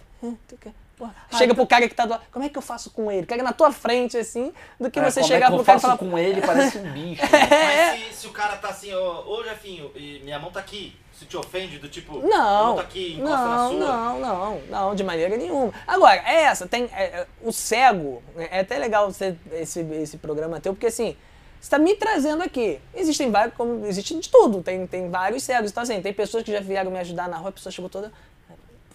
Porra, 0.99 1.15
Chega 1.31 1.55
pro 1.55 1.65
cara 1.65 1.87
que 1.87 1.95
tá 1.95 2.05
do 2.05 2.11
lado, 2.11 2.23
como 2.29 2.43
é 2.43 2.49
que 2.49 2.57
eu 2.57 2.61
faço 2.61 2.91
com 2.91 3.09
ele? 3.09 3.25
Cara 3.25 3.41
na 3.41 3.53
tua 3.53 3.71
frente, 3.71 4.17
assim, 4.17 4.51
do 4.77 4.91
que 4.91 4.99
É, 4.99 5.09
você 5.09 5.23
chegar 5.23 5.47
é 5.47 5.49
que 5.49 5.55
pro 5.55 5.63
cara 5.65 5.77
e 5.77 5.81
faço 5.81 5.97
falar. 5.97 6.11
com 6.11 6.17
ele, 6.19 6.41
parece 6.41 6.77
um 6.77 6.91
bicho. 6.91 7.21
É. 7.33 7.91
Mas 7.91 7.99
se, 8.09 8.13
se 8.21 8.27
o 8.27 8.31
cara 8.31 8.57
tá 8.57 8.67
assim, 8.67 8.93
ó, 8.93 9.23
ô 9.25 9.41
Jefinho, 9.43 9.89
e 9.95 10.19
minha 10.25 10.37
mão 10.37 10.51
tá 10.51 10.59
aqui, 10.59 10.93
se 11.17 11.25
te 11.25 11.37
ofende, 11.37 11.79
do 11.79 11.87
tipo, 11.87 12.19
minha 12.19 12.37
Não, 12.37 12.65
mão 12.65 12.75
tá 12.75 12.81
aqui, 12.81 13.13
encosta 13.17 13.37
na 13.37 13.55
não, 13.55 13.69
sua. 13.71 13.79
não, 13.79 14.19
não, 14.19 14.61
não, 14.69 14.95
de 14.95 15.03
maneira 15.05 15.37
nenhuma. 15.37 15.71
Agora, 15.87 16.21
é 16.25 16.41
essa, 16.43 16.67
tem 16.67 16.89
é, 16.93 17.03
é, 17.03 17.27
o 17.41 17.51
cego, 17.53 18.21
né, 18.35 18.49
é 18.51 18.59
até 18.59 18.77
legal 18.77 19.09
você, 19.09 19.37
esse, 19.53 19.79
esse 19.79 20.17
programa 20.17 20.59
teu, 20.59 20.73
porque 20.73 20.87
assim, 20.87 21.15
você 21.61 21.69
tá 21.69 21.79
me 21.79 21.95
trazendo 21.95 22.43
aqui. 22.43 22.79
Existem 22.93 23.31
vários, 23.31 23.55
como 23.55 23.85
existe 23.85 24.17
de 24.19 24.27
tudo, 24.29 24.61
tem, 24.61 24.85
tem 24.85 25.09
vários 25.09 25.43
cegos. 25.43 25.71
Então 25.71 25.83
assim, 25.83 26.01
tem 26.01 26.13
pessoas 26.13 26.43
que 26.43 26.51
já 26.51 26.59
vieram 26.59 26.91
me 26.91 26.99
ajudar 26.99 27.27
na 27.29 27.37
rua, 27.37 27.49
a 27.49 27.53
pessoa 27.53 27.71
chegou 27.71 27.89
toda, 27.89 28.11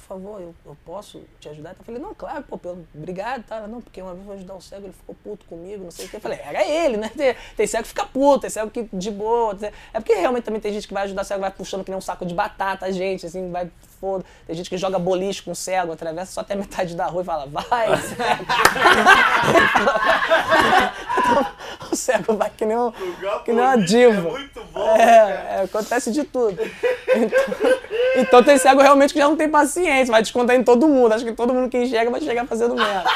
favor, 0.05 0.41
eu, 0.41 0.55
eu 0.65 0.77
posso 0.85 1.23
te 1.41 1.49
ajudar? 1.49 1.75
Eu 1.79 1.85
falei, 1.85 2.01
não, 2.01 2.15
claro, 2.15 2.45
pô, 2.45 2.57
pelo, 2.57 2.87
obrigado, 2.95 3.45
tá? 3.45 3.67
Não, 3.67 3.81
porque 3.81 4.01
uma 4.01 4.13
vez 4.13 4.21
eu 4.21 4.27
vou 4.27 4.35
ajudar 4.37 4.55
o 4.55 4.61
cego, 4.61 4.87
ele 4.87 4.93
ficou 4.93 5.15
puto 5.23 5.45
comigo, 5.47 5.85
não 5.85 5.91
sei 5.91 6.07
o 6.07 6.09
que. 6.09 6.17
Eu 6.17 6.21
falei, 6.21 6.39
era 6.39 6.67
ele, 6.67 6.97
né? 6.97 7.11
Tem, 7.17 7.35
tem 7.57 7.67
cego 7.67 7.83
que 7.83 7.89
fica 7.89 8.07
puto, 8.07 8.41
tem 8.41 8.51
cego 8.51 8.71
que 8.71 8.89
de 8.93 9.11
boa. 9.11 9.57
É 9.93 10.01
porque 10.01 10.15
realmente 10.15 10.45
também 10.45 10.61
tem 10.61 10.73
gente 10.73 10.87
que 10.87 10.95
vai 10.95 11.05
ajudar 11.05 11.25
cego, 11.25 11.41
vai 11.41 11.51
puxando 11.51 11.85
que 11.85 11.91
nem 11.91 11.99
um 11.99 12.03
saco 12.03 12.25
de 12.25 12.35
batata, 12.35 12.87
a 12.87 12.91
gente, 12.91 13.27
assim, 13.27 13.51
vai 13.51 13.71
foda. 14.05 14.25
Tem 14.47 14.55
gente 14.55 14.69
que 14.69 14.77
joga 14.77 14.99
boliche 14.99 15.43
com 15.43 15.55
cego, 15.55 15.93
atravessa 15.93 16.33
só 16.33 16.41
até 16.43 16.53
a 16.53 16.57
metade 16.59 16.95
da 16.95 17.07
rua 17.07 17.23
e 17.23 17.25
fala, 17.25 17.47
vai, 17.47 17.97
cego. 17.97 18.47
Então, 21.19 21.47
o 21.91 21.97
cego 21.97 22.37
vai 22.37 22.51
que 22.51 22.67
nem, 22.67 22.77
um, 22.77 22.93
que 23.45 23.53
nem 23.53 23.65
uma 23.65 23.77
diva. 23.79 24.29
É 24.29 24.31
muito 24.31 24.65
bom. 24.73 24.97
É, 24.97 25.57
é, 25.57 25.63
acontece 25.65 26.13
de 26.13 26.25
tudo. 26.25 26.61
Então, 27.09 27.41
então 28.17 28.43
tem 28.43 28.59
cego 28.59 28.83
realmente 28.83 29.15
que 29.15 29.19
já 29.19 29.27
não 29.27 29.37
tem 29.37 29.49
paciência, 29.49 30.13
vai 30.13 30.21
descontar 30.21 30.55
em 30.55 30.63
todo 30.63 30.87
mundo. 30.87 31.15
Acho 31.15 31.25
que 31.25 31.33
todo 31.33 31.55
mundo 31.55 31.71
que 31.71 31.79
enxerga 31.79 32.11
vai 32.11 32.21
chegar 32.21 32.47
fazendo 32.47 32.75
merda. 32.75 33.09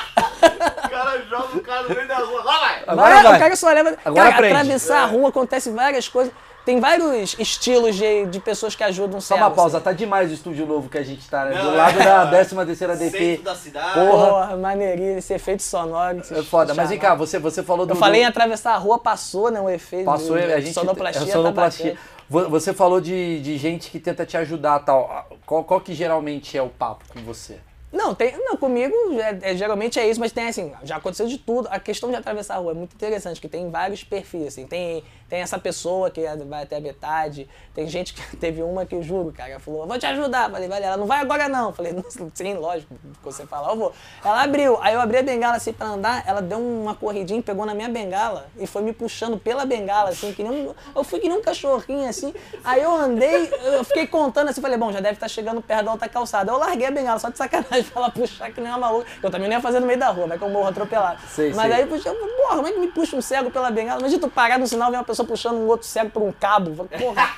O 0.84 0.88
cara 0.88 1.22
joga 1.28 1.58
o 1.58 1.60
cara 1.60 1.82
no 1.82 1.94
meio 1.94 2.08
da 2.08 2.16
rua, 2.16 2.42
lá 2.42 2.58
vai! 2.60 2.82
Agora 2.86 3.14
Vai, 3.14 3.22
vai. 3.24 3.36
O 3.36 3.38
cara 3.38 3.56
só 3.56 3.68
leva. 3.72 3.90
Agora 4.02 4.24
cara, 4.24 4.34
aprende. 4.36 4.54
atravessar 4.54 5.02
a 5.02 5.06
rua 5.06 5.28
acontece 5.28 5.70
várias 5.70 6.08
coisas. 6.08 6.32
Tem 6.68 6.78
vários 6.80 7.34
estilos 7.38 7.96
de, 7.96 8.26
de 8.26 8.38
pessoas 8.40 8.74
que 8.74 8.84
ajudam 8.84 9.20
o 9.20 9.22
Só 9.22 9.36
uma 9.36 9.50
pausa, 9.50 9.78
assim. 9.78 9.84
tá 9.84 9.92
demais 9.94 10.30
o 10.30 10.34
estúdio 10.34 10.66
novo 10.66 10.86
que 10.86 10.98
a 10.98 11.02
gente 11.02 11.26
tá, 11.26 11.46
né? 11.46 11.56
Do 11.56 11.64
Não, 11.64 11.74
lado 11.74 11.98
é. 11.98 12.04
da 12.04 12.26
13 12.26 12.56
terceira 12.66 12.94
DP. 12.94 13.18
Centro 13.18 13.42
da 13.44 13.54
cidade. 13.54 13.94
Porra. 13.94 14.26
Porra, 14.28 14.56
maneirinho, 14.58 15.16
esse 15.16 15.32
efeito 15.32 15.62
sonoro. 15.62 16.20
É 16.30 16.42
foda, 16.42 16.74
mas 16.74 16.90
vem 16.90 16.98
cá, 16.98 17.14
você, 17.14 17.38
você 17.38 17.62
falou 17.62 17.86
do. 17.86 17.92
Eu 17.92 17.96
falei 17.96 18.20
em 18.20 18.24
do- 18.24 18.28
atravessar 18.28 18.74
a 18.74 18.76
rua, 18.76 18.98
passou, 18.98 19.50
né? 19.50 19.58
O 19.62 19.70
efeito. 19.70 20.04
Passou, 20.04 20.36
de, 20.36 20.44
a 20.44 20.60
gente. 20.60 20.74
sonoplastia. 20.74 21.22
é, 21.22 21.26
tá 21.26 21.32
sonoplastia. 21.32 21.96
Vo- 22.28 22.50
você 22.50 22.74
falou 22.74 23.00
de, 23.00 23.40
de 23.40 23.56
gente 23.56 23.90
que 23.90 23.98
tenta 23.98 24.26
te 24.26 24.36
ajudar 24.36 24.80
tal. 24.80 25.26
Qual, 25.46 25.64
qual 25.64 25.80
que 25.80 25.94
geralmente 25.94 26.54
é 26.58 26.60
o 26.62 26.68
papo 26.68 27.02
com 27.08 27.22
você? 27.22 27.60
Não, 27.90 28.14
tem, 28.14 28.36
não, 28.44 28.54
comigo 28.58 28.94
é- 29.18 29.52
é- 29.52 29.56
geralmente 29.56 29.98
é 29.98 30.06
isso, 30.06 30.20
mas 30.20 30.30
tem 30.30 30.46
assim, 30.46 30.72
já 30.84 30.96
aconteceu 30.96 31.26
de 31.26 31.38
tudo. 31.38 31.68
A 31.70 31.80
questão 31.80 32.10
de 32.10 32.16
atravessar 32.16 32.56
a 32.56 32.58
rua 32.58 32.72
é 32.72 32.74
muito 32.74 32.94
interessante, 32.94 33.40
que 33.40 33.48
tem 33.48 33.70
vários 33.70 34.04
perfis, 34.04 34.48
assim. 34.48 34.66
Tem, 34.66 35.02
tem 35.28 35.40
essa 35.40 35.58
pessoa 35.58 36.10
que 36.10 36.26
vai 36.48 36.62
até 36.62 36.76
a 36.76 36.80
metade, 36.80 37.48
tem 37.74 37.86
gente 37.86 38.14
que 38.14 38.36
teve 38.36 38.62
uma 38.62 38.86
que 38.86 38.94
eu 38.94 39.02
juro, 39.02 39.32
cara, 39.32 39.50
ela 39.50 39.60
falou, 39.60 39.86
vou 39.86 39.98
te 39.98 40.06
ajudar. 40.06 40.50
Falei, 40.50 40.68
vale, 40.68 40.84
ela 40.84 40.96
não 40.96 41.06
vai 41.06 41.20
agora 41.20 41.48
não. 41.48 41.72
Falei, 41.72 41.92
"Não, 41.92 42.04
sim, 42.34 42.54
lógico, 42.54 42.94
você 43.22 43.46
falar, 43.46 43.70
eu 43.70 43.76
vou. 43.76 43.92
Ela 44.24 44.42
abriu, 44.42 44.78
aí 44.80 44.94
eu 44.94 45.00
abri 45.00 45.18
a 45.18 45.22
bengala 45.22 45.56
assim 45.56 45.72
pra 45.72 45.86
andar, 45.86 46.24
ela 46.26 46.40
deu 46.40 46.58
uma 46.58 46.94
corridinha, 46.94 47.42
pegou 47.42 47.66
na 47.66 47.74
minha 47.74 47.88
bengala 47.88 48.46
e 48.58 48.66
foi 48.66 48.82
me 48.82 48.92
puxando 48.92 49.38
pela 49.38 49.64
bengala, 49.64 50.10
assim, 50.10 50.32
que 50.32 50.42
nem 50.42 50.50
um, 50.68 50.74
eu 50.94 51.04
fui 51.04 51.20
que 51.20 51.28
nem 51.28 51.38
um 51.38 51.42
cachorrinho, 51.42 52.08
assim. 52.08 52.32
Aí 52.64 52.82
eu 52.82 52.94
andei, 52.94 53.50
eu 53.62 53.84
fiquei 53.84 54.06
contando 54.06 54.48
assim, 54.48 54.60
falei, 54.60 54.78
bom, 54.78 54.90
já 54.92 55.00
deve 55.00 55.14
estar 55.14 55.28
chegando 55.28 55.60
perto 55.60 55.84
da 55.84 55.92
outra 55.92 56.08
calçada. 56.08 56.50
Eu 56.50 56.58
larguei 56.58 56.86
a 56.86 56.90
bengala 56.90 57.18
só 57.18 57.28
de 57.28 57.36
sacanagem 57.36 57.84
pra 57.92 58.02
ela 58.02 58.10
puxar 58.10 58.50
que 58.50 58.60
nem 58.60 58.70
uma 58.70 58.78
maluca. 58.78 59.06
Eu 59.22 59.30
também 59.30 59.48
não 59.48 59.56
ia 59.56 59.60
fazer 59.60 59.80
no 59.80 59.86
meio 59.86 59.98
da 59.98 60.08
rua, 60.08 60.26
vai 60.26 60.38
que 60.38 60.44
eu 60.44 60.48
morro 60.48 60.68
atropelado. 60.68 61.20
Sei, 61.28 61.52
Mas 61.52 61.70
sei. 61.72 61.82
aí, 61.82 61.86
puxa, 61.86 62.12
porra, 62.14 62.56
como 62.56 62.68
é 62.68 62.72
que 62.72 62.78
me 62.78 62.88
puxa 62.88 63.16
um 63.16 63.20
cego 63.22 63.50
pela 63.50 63.70
bengala? 63.70 64.00
Imagina 64.00 64.20
tu 64.20 64.28
parar 64.30 64.58
no 64.58 64.66
sinal 64.66 64.88
e 64.88 64.90
ver 64.92 64.96
uma 64.98 65.04
pessoa 65.04 65.17
puxando 65.24 65.56
um 65.56 65.66
outro 65.66 65.86
cego 65.86 66.10
por 66.10 66.22
um 66.22 66.32
cabo. 66.32 66.86
Porra, 66.86 67.28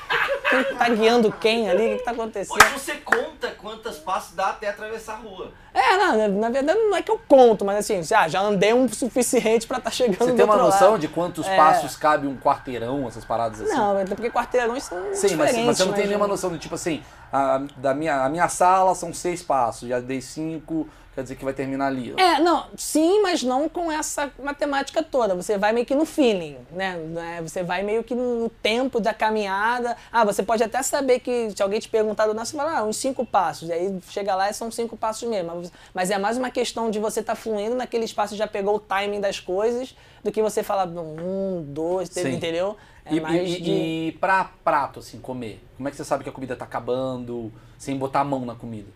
quem 0.49 0.65
tá 0.77 0.89
guiando 0.89 1.33
quem 1.33 1.69
ali? 1.71 1.95
O 1.95 1.99
que, 1.99 2.05
tá 2.05 2.11
acontecendo? 2.11 2.57
Hoje 2.57 2.73
você 2.73 2.95
conta 2.97 3.49
quantas 3.61 3.99
passos 3.99 4.35
dá 4.35 4.49
até 4.49 4.69
atravessar 4.69 5.15
a 5.15 5.17
rua. 5.17 5.53
É, 5.73 5.97
não, 5.97 6.29
na, 6.41 6.51
verdade 6.51 6.79
não 6.79 6.97
é 6.97 7.03
que 7.03 7.11
eu 7.11 7.21
conto, 7.29 7.65
mas 7.65 7.79
assim, 7.79 8.01
ah, 8.15 8.27
já 8.29 8.41
andei 8.41 8.73
um 8.75 8.89
suficiente 8.89 9.67
pra 9.69 9.79
estar 9.79 9.91
chegando 9.91 10.19
Você 10.19 10.33
tem 10.33 10.45
uma 10.45 10.55
outro 10.55 10.67
noção 10.69 10.91
lado. 10.93 11.01
de 11.01 11.07
quantos 11.09 11.47
É. 11.47 11.57
passos 11.57 11.95
cabe 11.97 12.27
um 12.27 12.37
quarteirão, 12.37 13.07
essas 13.07 13.25
paradas 13.25 13.61
assim? 13.61 13.73
Não, 13.73 13.97
até 13.99 14.15
porque 14.17 14.31
quarteirões 14.31 14.83
são 14.83 14.99
Sim, 15.15 15.37
mas 15.37 15.51
diferentes. 15.51 15.77
você 15.79 15.85
não 15.85 15.93
tem 15.93 16.01
mas- 16.03 16.09
nenhuma 16.09 16.27
noção 16.27 16.51
de 16.51 16.59
tipo 16.59 16.75
assim, 16.75 17.03
a, 17.33 17.63
da 17.77 17.95
minha, 17.95 18.25
a 18.25 18.29
minha 18.29 18.49
sala 18.49 18.95
são 18.97 19.15
seis 19.15 19.43
passos, 19.45 19.89
já 19.89 20.01
dei 20.01 20.21
cinco, 20.21 20.89
quer 21.15 21.23
dizer 21.23 21.37
que 21.37 21.45
vai 21.45 21.53
terminar 21.53 21.87
ali. 21.87 22.15
É, 22.17 22.41
não, 22.41 22.67
sim, 22.77 23.21
mas 23.23 23.43
não 23.43 23.69
com 23.69 23.91
essa 23.91 24.31
matemática 24.43 25.03
toda. 25.03 25.35
Você 25.35 25.59
vai 25.59 25.73
meio 25.73 25.85
que 25.85 25.95
no 25.95 26.05
feeling, 26.05 26.57
né? 26.71 26.97
Né? 26.97 27.41
Você 27.43 27.63
vai 27.63 27.83
meio 27.83 28.05
que 28.05 28.15
no 28.15 28.49
tempo 28.63 29.01
da 29.01 29.13
caminhada. 29.13 29.97
Ah, 30.13 30.25
você 30.25 30.43
pode 30.43 30.63
até 30.63 30.83
saber 30.83 31.21
que 31.21 31.51
se 31.51 31.63
alguém 31.63 31.81
te 31.81 31.89
perguntar 31.89 32.27
do 32.27 32.35
nosso, 32.35 32.53
você 32.53 32.57
fala, 32.57 32.79
ah, 32.79 32.85
uns 32.85 32.97
cinco 32.97 33.27
passos. 33.27 33.69
E 33.69 33.73
aí 33.73 33.99
chega 34.09 34.35
lá 34.35 34.51
e 34.51 34.55
são 34.55 34.71
cinco 34.71 34.97
passos 34.97 35.29
mesmo. 35.29 35.63
Mas- 35.93 36.11
é 36.11 36.19
mais 36.19 36.37
uma 36.37 36.51
questão 36.51 36.91
de 36.91 36.99
você 36.99 37.21
estar 37.21 37.35
fluindo 37.35 37.75
naquele 37.77 38.05
espaço, 38.05 38.35
já 38.37 38.47
pegou 38.47 38.77
o 38.77 38.81
timing 38.81 39.21
das 39.21 39.39
coisas, 39.39 39.95
do 40.25 40.33
que 40.33 40.43
você 40.43 40.63
falar 40.63 40.87
um, 40.89 41.63
dois, 41.69 42.09
três, 42.09 42.29
Sim. 42.29 42.35
entendeu? 42.35 42.77
É 43.05 43.15
e, 43.15 43.21
mais 43.21 43.49
e, 43.49 43.61
de... 43.61 43.71
e 43.71 44.13
pra 44.21 44.51
prato, 44.65 45.01
assim, 45.01 45.21
comer? 45.21 45.63
Como 45.77 45.89
é 45.89 45.91
que 45.91 45.97
você 45.97 46.05
sabe 46.05 46.25
que 46.25 46.31
a 46.31 46.33
comida 46.33 46.57
tá 46.57 46.65
acabando, 46.65 47.53
sem 47.79 47.97
botar 47.97 48.21
a 48.21 48.25
mão 48.25 48.45
na 48.45 48.55
comida? 48.55 48.89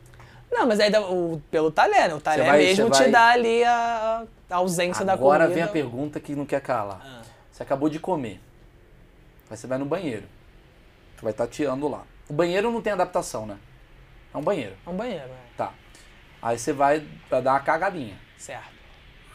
Não, 0.54 0.66
mas 0.68 0.78
aí 0.78 0.90
o, 0.96 1.42
pelo 1.50 1.70
talher, 1.72 2.08
né? 2.08 2.14
O 2.14 2.20
talher 2.20 2.46
vai- 2.46 2.58
mesmo 2.58 2.86
você 2.86 2.92
te 2.92 3.02
vai- 3.02 3.10
dá 3.10 3.26
ali 3.30 3.64
a, 3.64 4.24
a 4.48 4.56
ausência 4.56 5.04
da 5.04 5.16
comida. 5.16 5.34
Agora 5.34 5.48
vem 5.52 5.62
a 5.64 5.68
pergunta 5.68 6.20
que 6.20 6.36
não 6.36 6.46
quer 6.46 6.60
calar. 6.60 7.00
Ah. 7.04 7.22
Você 7.50 7.62
acabou 7.64 7.88
de 7.88 7.98
comer. 7.98 8.40
Aí 9.50 9.56
você 9.56 9.66
vai 9.66 9.78
no 9.78 9.84
banheiro. 9.84 10.24
Vai 11.20 11.32
estar 11.32 11.46
tirando 11.48 11.88
lá. 11.88 12.02
O 12.28 12.32
banheiro 12.32 12.70
não 12.70 12.80
tem 12.80 12.92
adaptação, 12.92 13.46
né? 13.46 13.56
É 14.32 14.36
um 14.38 14.42
banheiro. 14.42 14.76
É 14.86 14.90
um 14.90 14.96
banheiro, 14.96 15.26
né? 15.26 15.38
Tá. 15.56 15.72
Aí 16.40 16.58
você 16.58 16.72
vai 16.72 17.04
vai 17.28 17.42
dar 17.42 17.52
uma 17.52 17.60
cagadinha. 17.60 18.16
Certo. 18.38 18.68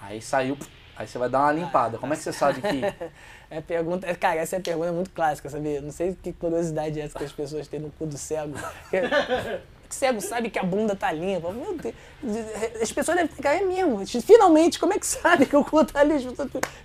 Aí 0.02 0.22
saiu. 0.22 0.58
Aí 0.96 1.08
você 1.08 1.18
vai 1.18 1.30
dar 1.30 1.40
uma 1.40 1.52
limpada. 1.52 1.98
Como 1.98 2.14
é 2.14 2.16
que 2.16 2.24
você 2.24 2.32
sabe 2.34 2.62
que. 2.62 2.82
É 3.52 3.62
pergunta, 3.62 4.06
é, 4.06 4.14
cara, 4.14 4.40
essa 4.40 4.58
é 4.58 4.60
pergunta 4.60 4.92
muito 4.92 5.10
clássica, 5.10 5.50
sabia? 5.50 5.82
Não 5.82 5.90
sei 5.90 6.16
que 6.22 6.32
curiosidade 6.32 7.00
é 7.02 7.06
essa 7.06 7.18
que 7.18 7.26
as 7.26 7.32
pessoas 7.32 7.68
têm 7.68 7.80
no 7.80 7.90
cu 7.90 8.06
do 8.06 8.16
cego. 8.16 8.54
Cego 9.90 10.22
sabe 10.22 10.50
que 10.50 10.60
a 10.60 10.64
bunda 10.64 10.96
tá 10.96 11.12
limpa. 11.12 11.52
Meu 11.52 11.78
Deus. 11.78 11.96
As 12.82 12.92
pessoas 12.92 13.18
devem 13.18 13.34
ficar, 13.34 13.56
é 13.56 13.62
mesmo. 13.62 14.06
Finalmente, 14.22 14.80
como 14.80 14.94
é 14.94 15.00
que 15.00 15.06
sabe 15.08 15.46
que 15.46 15.56
o 15.56 15.64
cu 15.64 15.84
tá 15.86 16.04
limpo? 16.04 16.34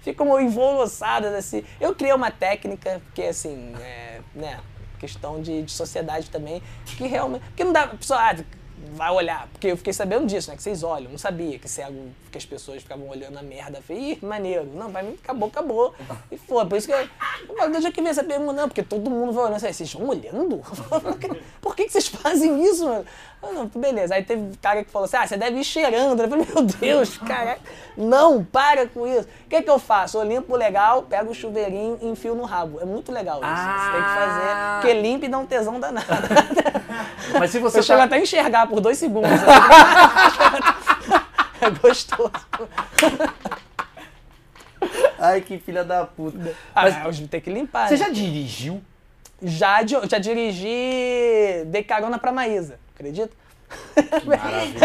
Ficam 0.00 0.40
envolossadas 0.40 1.34
assim. 1.34 1.64
Eu 1.80 1.94
criei 1.94 2.14
uma 2.14 2.30
técnica, 2.30 3.02
porque 3.06 3.22
assim, 3.22 3.74
é, 3.80 4.20
né, 4.34 4.60
questão 4.98 5.40
de, 5.40 5.62
de 5.62 5.72
sociedade 5.72 6.30
também, 6.30 6.62
que 6.86 7.06
realmente. 7.06 7.42
Porque 7.46 7.64
não 7.64 7.72
dá. 7.72 7.82
A 7.82 7.88
pessoa, 7.88 8.18
ah, 8.20 8.36
vai 8.92 9.10
olhar, 9.10 9.48
porque 9.48 9.68
eu 9.68 9.76
fiquei 9.76 9.92
sabendo 9.92 10.26
disso, 10.26 10.50
né? 10.50 10.56
Que 10.56 10.62
vocês 10.62 10.82
olham, 10.82 11.10
não 11.10 11.18
sabia 11.18 11.58
que 11.58 11.68
cego, 11.68 12.10
que 12.30 12.38
as 12.38 12.44
pessoas 12.44 12.82
ficavam 12.82 13.08
olhando 13.08 13.38
a 13.38 13.42
merda. 13.42 13.80
Falei, 13.82 14.12
ih, 14.12 14.18
maneiro. 14.24 14.66
Não, 14.74 14.90
pra 14.90 15.02
mim 15.02 15.16
acabou, 15.22 15.48
acabou. 15.48 15.94
E 16.30 16.36
foi, 16.36 16.66
por 16.66 16.78
isso 16.78 16.86
que 16.86 16.92
eu, 16.92 17.08
Eu 17.48 17.70
eu 17.84 17.92
que 17.92 18.00
essa 18.00 18.24
pergunta, 18.24 18.52
não, 18.52 18.68
porque 18.68 18.82
todo 18.82 19.10
mundo 19.10 19.32
vai 19.32 19.44
olhando 19.44 19.60
vocês 19.60 19.80
estão 19.80 20.06
olhando? 20.06 20.62
Por 21.60 21.74
que, 21.74 21.84
que 21.84 21.92
vocês 21.92 22.08
fazem 22.08 22.64
isso, 22.64 22.84
mano? 22.84 23.04
Eu, 23.46 23.52
não, 23.52 23.66
beleza. 23.66 24.14
Aí 24.14 24.22
teve 24.22 24.56
cara 24.58 24.84
que 24.84 24.90
falou 24.90 25.06
assim, 25.06 25.16
ah, 25.16 25.26
você 25.26 25.36
deve 25.36 25.58
ir 25.58 25.64
cheirando. 25.64 26.20
Eu 26.20 26.28
falei, 26.28 26.46
meu 26.54 26.62
Deus, 26.62 27.18
cara, 27.18 27.58
não, 27.96 28.44
para 28.44 28.86
com 28.86 29.06
isso. 29.06 29.28
O 29.46 29.48
que 29.48 29.62
que 29.62 29.70
eu 29.70 29.78
faço? 29.78 30.18
Eu 30.18 30.24
limpo 30.24 30.54
legal, 30.56 31.02
pego 31.02 31.30
o 31.30 31.34
chuveirinho 31.34 31.98
e 32.02 32.08
enfio 32.08 32.34
no 32.34 32.44
rabo. 32.44 32.80
É 32.80 32.84
muito 32.84 33.12
legal 33.12 33.40
isso. 33.40 33.50
Você 33.50 33.92
tem 33.92 34.02
que 34.02 34.08
fazer, 34.08 34.50
Ah. 34.50 34.78
porque 34.80 34.94
limpa 35.00 35.26
e 35.26 35.28
dá 35.28 35.38
um 35.38 35.46
tesão 35.46 35.80
danado. 35.80 36.06
Mas 37.38 37.50
se 37.50 37.58
você 37.58 37.82
chega 37.82 38.00
tá... 38.00 38.04
até 38.04 38.16
a 38.16 38.20
enxergar 38.20 38.66
por 38.66 38.80
dois 38.80 38.98
segundos. 38.98 39.30
é 41.60 41.70
gostoso. 41.70 42.32
Ai, 45.18 45.40
que 45.40 45.58
filha 45.58 45.84
da 45.84 46.04
puta. 46.04 46.54
Ah, 46.74 46.82
Mas 46.82 47.18
tem 47.28 47.40
que 47.40 47.50
limpar. 47.50 47.88
você 47.88 47.94
né? 47.94 48.04
já 48.04 48.08
dirigiu? 48.10 48.82
Já, 49.42 49.80
já 49.84 50.18
dirigi, 50.18 51.64
dei 51.66 51.82
carona 51.82 52.18
pra 52.18 52.32
Maísa, 52.32 52.78
acredita? 53.04 53.30
Maravilhoso. 54.24 54.84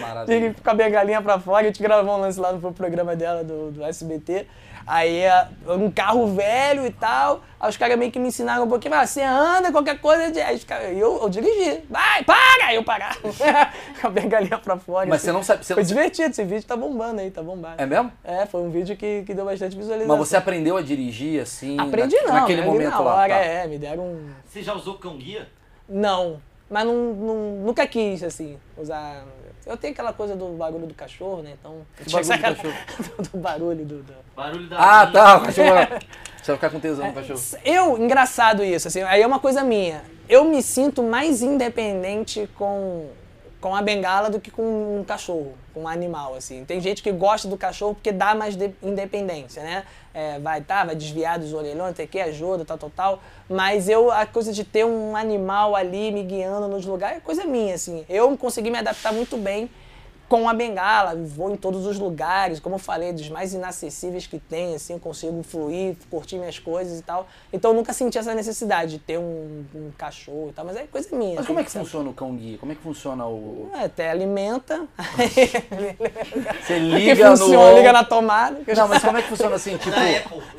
Maravilhoso. 0.00 0.54
Com 0.62 0.70
a 0.70 0.74
bengalinha 0.74 1.22
pra 1.22 1.38
fora, 1.38 1.62
a 1.64 1.66
gente 1.66 1.82
gravou 1.82 2.16
um 2.16 2.20
lance 2.20 2.38
lá 2.38 2.52
no 2.52 2.72
programa 2.72 3.14
dela 3.16 3.42
do, 3.44 3.70
do 3.72 3.84
SBT. 3.84 4.46
Aí, 4.86 5.18
é, 5.18 5.46
um 5.66 5.90
carro 5.90 6.34
velho 6.34 6.86
e 6.86 6.90
tal, 6.90 7.42
aí 7.60 7.68
os 7.68 7.76
caras 7.76 7.98
meio 7.98 8.10
que 8.10 8.18
me 8.18 8.28
ensinaram 8.28 8.64
um 8.64 8.68
pouquinho, 8.68 8.94
ah, 8.94 9.06
você 9.06 9.20
anda, 9.20 9.70
qualquer 9.70 10.00
coisa, 10.00 10.30
de- 10.32 10.40
aí 10.40 10.56
os 10.56 10.64
caras- 10.64 10.96
eu, 10.96 11.20
eu 11.20 11.28
dirigi, 11.28 11.82
vai, 11.90 12.24
para! 12.24 12.68
Aí 12.68 12.76
eu 12.76 12.82
parar, 12.82 13.14
com 14.00 14.06
a 14.06 14.08
bengalinha 14.08 14.56
pra 14.56 14.78
fora. 14.78 15.04
Mas 15.06 15.16
assim. 15.16 15.26
você 15.26 15.32
não 15.32 15.42
sabe... 15.42 15.62
Você 15.66 15.74
Foi 15.74 15.82
não... 15.82 15.88
divertido, 15.88 16.30
esse 16.30 16.42
vídeo 16.42 16.64
tá 16.66 16.74
bombando 16.74 17.20
aí, 17.20 17.30
tá 17.30 17.42
bombado. 17.42 17.74
É 17.76 17.84
mesmo? 17.84 18.10
É, 18.24 18.46
foi 18.46 18.62
um 18.62 18.70
vídeo 18.70 18.96
que, 18.96 19.24
que 19.26 19.34
deu 19.34 19.44
bastante 19.44 19.76
visualização. 19.76 20.16
Mas 20.16 20.26
você 20.26 20.36
aprendeu 20.38 20.78
a 20.78 20.80
dirigir 20.80 21.42
assim? 21.42 21.78
Aprendi 21.78 22.16
na- 22.22 22.28
não, 22.28 22.34
Naquele 22.40 22.62
momento 22.62 22.88
na 22.90 22.98
lá. 23.00 23.14
hora, 23.14 23.34
tá. 23.34 23.40
é, 23.40 23.66
me 23.66 23.76
deram 23.76 24.04
um... 24.04 24.30
Você 24.48 24.62
já 24.62 24.72
usou 24.72 24.94
cão 24.94 25.18
guia? 25.18 25.46
Não, 25.88 26.40
mas 26.68 26.84
não, 26.86 26.94
não- 27.14 27.52
nunca 27.64 27.86
quis, 27.86 28.22
assim, 28.22 28.58
usar... 28.76 29.24
Eu 29.66 29.76
tenho 29.76 29.92
aquela 29.92 30.12
coisa 30.12 30.34
do 30.34 30.46
barulho 30.56 30.86
do 30.86 30.94
cachorro, 30.94 31.42
né, 31.42 31.54
então... 31.60 31.78
Que 32.02 32.10
barulho 32.10 32.36
do 32.36 32.40
cachorro? 32.40 32.74
do, 33.32 33.38
barulho 33.38 33.84
do... 33.84 34.02
do- 34.02 34.14
Barulho 34.36 34.68
da 34.68 34.76
Ah, 35.02 35.06
tá. 35.06 35.36
O 35.38 35.40
cachorro... 35.42 35.68
Você 35.68 36.52
vai 36.52 36.56
ficar 36.56 36.70
com 36.70 36.80
tesão 36.80 37.06
no 37.06 37.12
cachorro. 37.12 37.40
Eu, 37.64 37.98
engraçado 37.98 38.62
isso, 38.64 38.88
assim, 38.88 39.02
aí 39.02 39.20
é 39.22 39.26
uma 39.26 39.38
coisa 39.40 39.62
minha. 39.64 40.02
Eu 40.28 40.44
me 40.44 40.62
sinto 40.62 41.02
mais 41.02 41.42
independente 41.42 42.48
com, 42.54 43.08
com 43.60 43.74
a 43.74 43.82
bengala 43.82 44.30
do 44.30 44.40
que 44.40 44.50
com 44.50 44.62
um 45.00 45.04
cachorro, 45.04 45.54
com 45.74 45.82
um 45.82 45.88
animal, 45.88 46.34
assim. 46.34 46.64
Tem 46.64 46.80
gente 46.80 47.02
que 47.02 47.10
gosta 47.10 47.48
do 47.48 47.56
cachorro 47.56 47.94
porque 47.94 48.12
dá 48.12 48.34
mais 48.34 48.54
de- 48.56 48.72
independência, 48.82 49.62
né? 49.62 49.84
É, 50.14 50.38
vai, 50.38 50.60
tá, 50.60 50.84
vai 50.84 50.94
desviar 50.94 51.38
dos 51.38 51.52
orelhões, 51.52 51.94
tem 51.94 52.06
que 52.06 52.20
ajuda, 52.20 52.64
tal, 52.64 52.78
tal, 52.78 52.90
tal. 52.90 53.22
Mas 53.48 53.88
eu, 53.88 54.10
a 54.10 54.26
coisa 54.26 54.52
de 54.52 54.64
ter 54.64 54.84
um 54.84 55.16
animal 55.16 55.74
ali 55.74 56.10
me 56.12 56.22
guiando 56.22 56.68
nos 56.68 56.86
lugares 56.86 57.18
é 57.18 57.20
coisa 57.20 57.44
minha, 57.44 57.74
assim. 57.74 58.04
Eu 58.08 58.36
consegui 58.36 58.70
me 58.70 58.78
adaptar 58.78 59.12
muito 59.12 59.36
bem 59.36 59.68
com 60.28 60.48
a 60.48 60.52
bengala, 60.54 61.14
vou 61.16 61.50
em 61.50 61.56
todos 61.56 61.86
os 61.86 61.98
lugares, 61.98 62.60
como 62.60 62.74
eu 62.74 62.78
falei, 62.78 63.12
dos 63.12 63.28
mais 63.28 63.54
inacessíveis 63.54 64.26
que 64.26 64.38
tem, 64.38 64.74
assim, 64.74 64.92
eu 64.92 64.98
consigo 64.98 65.42
fluir, 65.42 65.96
curtir 66.10 66.36
minhas 66.36 66.58
coisas 66.58 66.98
e 66.98 67.02
tal. 67.02 67.26
Então 67.52 67.70
eu 67.70 67.76
nunca 67.76 67.92
senti 67.92 68.18
essa 68.18 68.34
necessidade 68.34 68.92
de 68.92 68.98
ter 68.98 69.18
um, 69.18 69.64
um 69.74 69.90
cachorro 69.96 70.48
e 70.50 70.52
tal, 70.52 70.64
mas 70.64 70.76
é 70.76 70.84
coisa 70.84 71.08
minha. 71.16 71.30
Mas 71.30 71.38
assim, 71.40 71.46
como 71.46 71.60
é 71.60 71.64
que 71.64 71.70
sabe? 71.70 71.84
funciona 71.84 72.10
o 72.10 72.12
cão 72.12 72.36
guia? 72.36 72.58
Como 72.58 72.72
é 72.72 72.74
que 72.74 72.82
funciona 72.82 73.26
o... 73.26 73.70
É, 73.74 73.84
até 73.84 74.10
alimenta, 74.10 74.86
Você 76.60 76.74
que 76.74 76.78
liga 76.78 77.30
funciona, 77.30 77.70
no... 77.70 77.76
liga 77.78 77.92
na 77.92 78.04
tomada. 78.04 78.60
Não, 78.76 78.88
mas 78.88 79.02
como 79.02 79.16
é 79.18 79.22
que 79.22 79.28
funciona 79.28 79.56
assim, 79.56 79.76
tipo... 79.78 79.90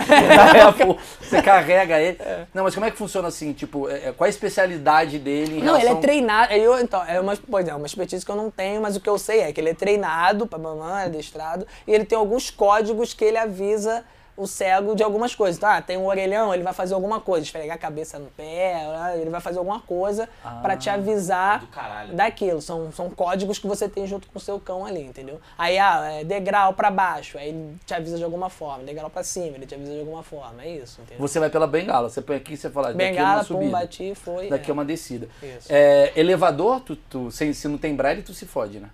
Da 0.07 0.69
Apple. 0.69 0.97
Você 1.21 1.41
carrega 1.41 1.99
ele. 1.99 2.17
É. 2.19 2.45
Não, 2.53 2.63
mas 2.63 2.73
como 2.73 2.85
é 2.85 2.91
que 2.91 2.97
funciona 2.97 3.27
assim? 3.27 3.53
Tipo, 3.53 3.89
é- 3.89 4.07
é- 4.07 4.11
qual 4.11 4.25
a 4.25 4.29
especialidade 4.29 5.19
dele 5.19 5.59
em 5.59 5.63
Não, 5.63 5.75
ele 5.75 5.83
relação... 5.85 5.97
é 5.97 6.01
treinado. 6.01 6.53
Eu, 6.53 6.79
então, 6.79 7.03
é 7.05 7.19
uma, 7.19 7.37
pois 7.49 7.67
é, 7.67 7.75
uma 7.75 7.85
expertise 7.85 8.25
que 8.25 8.31
eu 8.31 8.35
não 8.35 8.49
tenho, 8.49 8.81
mas 8.81 8.95
o 8.95 8.99
que 8.99 9.09
eu 9.09 9.17
sei 9.17 9.41
é 9.41 9.51
que 9.53 9.58
ele 9.59 9.69
é 9.69 9.73
treinado 9.73 10.47
para 10.47 10.57
mamãe, 10.57 11.03
é 11.03 11.05
adestrado, 11.05 11.67
e 11.87 11.93
ele 11.93 12.05
tem 12.05 12.17
alguns 12.17 12.49
códigos 12.49 13.13
que 13.13 13.23
ele 13.23 13.37
avisa 13.37 14.03
o 14.39 14.47
cego 14.47 14.95
de 14.95 15.03
algumas 15.03 15.35
coisas. 15.35 15.57
Então, 15.57 15.69
ah, 15.69 15.81
tem 15.81 15.97
um 15.97 16.05
orelhão, 16.05 16.53
ele 16.53 16.63
vai 16.63 16.73
fazer 16.73 16.93
alguma 16.93 17.19
coisa, 17.19 17.45
esfregar 17.45 17.75
a 17.75 17.79
cabeça 17.79 18.17
no 18.17 18.27
pé, 18.27 18.87
ah, 18.95 19.15
ele 19.17 19.29
vai 19.29 19.41
fazer 19.41 19.59
alguma 19.59 19.81
coisa 19.81 20.29
pra 20.61 20.77
te 20.77 20.89
avisar 20.89 21.65
caralho. 21.67 22.15
daquilo. 22.15 22.61
São, 22.61 22.91
são 22.91 23.09
códigos 23.09 23.59
que 23.59 23.67
você 23.67 23.89
tem 23.89 24.07
junto 24.07 24.27
com 24.27 24.37
o 24.37 24.41
seu 24.41 24.59
cão 24.59 24.85
ali, 24.85 25.01
entendeu? 25.03 25.41
Aí, 25.57 25.77
ah, 25.77 26.19
é 26.21 26.23
degrau 26.23 26.73
pra 26.73 26.89
baixo, 26.89 27.37
aí 27.37 27.49
ele 27.49 27.75
te 27.85 27.93
avisa 27.93 28.17
de 28.17 28.23
alguma 28.23 28.49
forma. 28.49 28.83
Degrau 28.83 29.09
pra 29.09 29.23
cima, 29.23 29.57
ele 29.57 29.65
te 29.65 29.75
avisa 29.75 29.91
de 29.91 29.99
alguma 29.99 30.23
forma. 30.23 30.63
É 30.63 30.69
isso, 30.69 31.01
entendeu? 31.01 31.19
Você 31.19 31.39
vai 31.39 31.49
pela 31.49 31.67
bengala, 31.67 32.09
você 32.09 32.21
põe 32.21 32.37
aqui 32.37 32.53
e 32.53 32.57
você 32.57 32.69
fala, 32.69 32.93
daqui 32.93 33.03
é 33.03 33.09
Bengala, 33.11 33.33
uma 33.33 33.39
pum, 33.39 33.45
subida. 33.45 33.71
bati, 33.71 34.15
foi. 34.15 34.47
Daqui 34.47 34.67
é 34.67 34.71
é. 34.71 34.73
uma 34.73 34.85
descida. 34.85 35.27
Isso. 35.43 35.67
É, 35.69 36.13
elevador, 36.15 36.79
tu, 36.79 36.95
tu, 36.95 37.29
se, 37.29 37.53
se 37.53 37.67
não 37.67 37.77
tem 37.77 37.93
braille, 37.93 38.21
tu 38.21 38.33
se 38.33 38.45
fode, 38.45 38.79
né? 38.79 38.89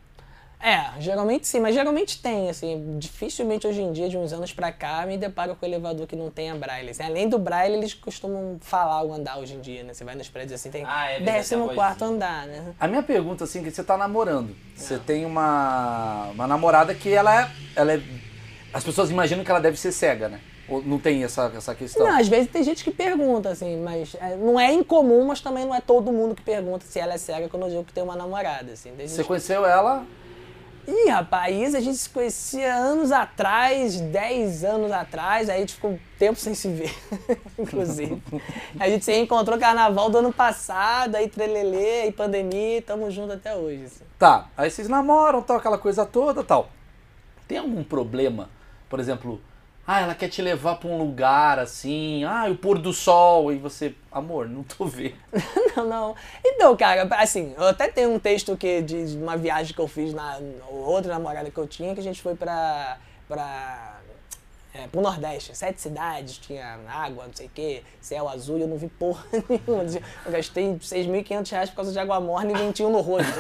É, 0.65 0.99
geralmente 0.99 1.47
sim, 1.47 1.59
mas 1.59 1.75
geralmente 1.75 2.19
tem, 2.19 2.49
assim, 2.49 2.97
dificilmente 2.97 3.67
hoje 3.67 3.83
em 3.83 3.91
dia, 3.93 4.09
de 4.09 4.17
uns 4.17 4.33
anos 4.33 4.51
pra 4.51 4.71
cá, 4.71 5.05
me 5.05 5.15
deparo 5.15 5.55
com 5.55 5.63
elevador 5.63 6.07
que 6.07 6.15
não 6.15 6.31
tenha 6.31 6.55
braille. 6.55 6.89
assim. 6.89 7.03
além 7.03 7.29
do 7.29 7.37
braille, 7.37 7.75
eles 7.75 7.93
costumam 7.93 8.57
falar 8.59 9.03
o 9.03 9.13
andar 9.13 9.37
hoje 9.37 9.53
em 9.53 9.61
dia, 9.61 9.83
né? 9.83 9.93
Você 9.93 10.03
vai 10.03 10.15
nos 10.15 10.27
prédios 10.27 10.59
assim, 10.59 10.71
tem 10.71 10.83
Ah, 10.87 11.11
é 11.11 11.19
décimo 11.19 11.69
a 11.69 11.73
quarto 11.75 12.03
andar, 12.03 12.47
né? 12.47 12.73
A 12.79 12.87
minha 12.87 13.03
pergunta, 13.03 13.43
assim, 13.43 13.61
que 13.61 13.69
você 13.69 13.83
tá 13.83 13.95
namorando. 13.95 14.55
Você 14.75 14.97
tem 14.97 15.23
uma, 15.23 16.31
uma 16.33 16.47
namorada 16.47 16.95
que 16.95 17.13
ela 17.13 17.43
é, 17.43 17.51
ela 17.75 17.93
é... 17.93 18.01
As 18.73 18.83
pessoas 18.83 19.11
imaginam 19.11 19.43
que 19.43 19.51
ela 19.51 19.61
deve 19.61 19.77
ser 19.77 19.91
cega, 19.91 20.29
né? 20.29 20.41
Ou 20.67 20.81
não 20.81 20.97
tem 20.97 21.23
essa, 21.23 21.51
essa 21.55 21.75
questão? 21.75 22.07
Não, 22.07 22.19
às 22.19 22.27
vezes 22.27 22.49
tem 22.49 22.63
gente 22.63 22.83
que 22.83 22.89
pergunta, 22.89 23.49
assim, 23.49 23.77
mas 23.83 24.15
é, 24.19 24.35
não 24.35 24.59
é 24.59 24.73
incomum, 24.73 25.27
mas 25.27 25.41
também 25.41 25.63
não 25.63 25.75
é 25.75 25.79
todo 25.79 26.11
mundo 26.11 26.33
que 26.33 26.41
pergunta 26.41 26.87
se 26.87 26.99
ela 26.99 27.13
é 27.13 27.19
cega 27.19 27.47
quando 27.49 27.67
eu 27.67 27.69
digo 27.69 27.83
que 27.83 27.93
tem 27.93 28.03
uma 28.03 28.15
namorada, 28.15 28.71
assim. 28.73 28.91
Você 28.97 29.23
conheceu 29.23 29.63
ela... 29.63 30.03
Ih, 30.87 31.09
rapaz, 31.09 31.73
a 31.73 31.79
gente 31.79 31.97
se 31.97 32.09
conhecia 32.09 32.75
anos 32.75 33.11
atrás, 33.11 33.99
10 33.99 34.63
anos 34.63 34.91
atrás, 34.91 35.49
aí 35.49 35.57
a 35.57 35.59
gente 35.59 35.73
ficou 35.73 35.91
um 35.91 35.99
tempo 36.19 36.39
sem 36.39 36.53
se 36.53 36.67
ver, 36.69 36.95
inclusive. 37.57 38.21
A 38.79 38.87
gente 38.87 39.03
se 39.03 39.11
reencontrou 39.11 39.57
carnaval 39.57 40.11
do 40.11 40.19
ano 40.19 40.31
passado, 40.31 41.15
aí 41.15 41.27
trelelê, 41.27 42.01
aí 42.01 42.11
pandemia, 42.11 42.81
tamo 42.83 43.09
junto 43.09 43.33
até 43.33 43.55
hoje. 43.55 43.85
assim. 43.85 44.03
Tá, 44.19 44.47
aí 44.55 44.69
vocês 44.69 44.87
namoram, 44.87 45.41
tal, 45.41 45.57
aquela 45.57 45.77
coisa 45.77 46.05
toda, 46.05 46.43
tal. 46.43 46.69
Tem 47.47 47.57
algum 47.57 47.83
problema? 47.83 48.49
Por 48.87 48.99
exemplo, 48.99 49.41
ah, 49.87 50.01
ela 50.01 50.15
quer 50.15 50.29
te 50.29 50.41
levar 50.41 50.75
pra 50.75 50.89
um 50.89 50.97
lugar 50.97 51.59
assim, 51.59 52.23
ah, 52.23 52.47
o 52.49 52.55
pôr 52.55 52.79
do 52.79 52.91
sol, 52.91 53.51
e 53.51 53.57
você, 53.57 53.93
amor, 54.11 54.47
não 54.49 54.63
tô 54.63 54.85
vendo. 54.85 55.15
Não, 55.75 55.85
não. 55.85 56.15
Então, 56.43 56.75
cara, 56.77 57.05
assim, 57.17 57.53
eu 57.57 57.67
até 57.67 57.89
tenho 57.89 58.09
um 58.13 58.17
texto 58.17 58.55
que, 58.55 58.81
de 58.81 59.17
uma 59.17 59.35
viagem 59.35 59.73
que 59.73 59.81
eu 59.81 59.89
fiz 59.89 60.13
na 60.13 60.39
outra 60.71 61.13
namorada 61.13 61.51
que 61.51 61.57
eu 61.57 61.67
tinha, 61.67 61.93
que 61.93 61.99
a 61.99 62.03
gente 62.03 62.21
foi 62.21 62.33
pra. 62.33 62.97
pra 63.27 63.94
é, 64.75 64.87
pro 64.87 65.01
Nordeste, 65.01 65.55
sete 65.55 65.81
cidades, 65.81 66.37
tinha 66.37 66.77
água, 66.89 67.25
não 67.25 67.33
sei 67.33 67.45
o 67.45 67.49
quê, 67.53 67.81
céu 68.01 68.27
azul, 68.27 68.57
e 68.57 68.61
eu 68.61 68.67
não 68.67 68.77
vi 68.77 68.87
porra 68.87 69.23
nenhuma. 69.31 69.85
Eu 70.25 70.31
gastei 70.31 70.73
6.500 70.73 71.51
reais 71.51 71.69
por 71.69 71.77
causa 71.77 71.93
de 71.93 71.99
água 71.99 72.19
morna 72.19 72.51
e 72.51 72.55
ventinho 72.55 72.89
no 72.89 72.99
rosto. 72.99 73.31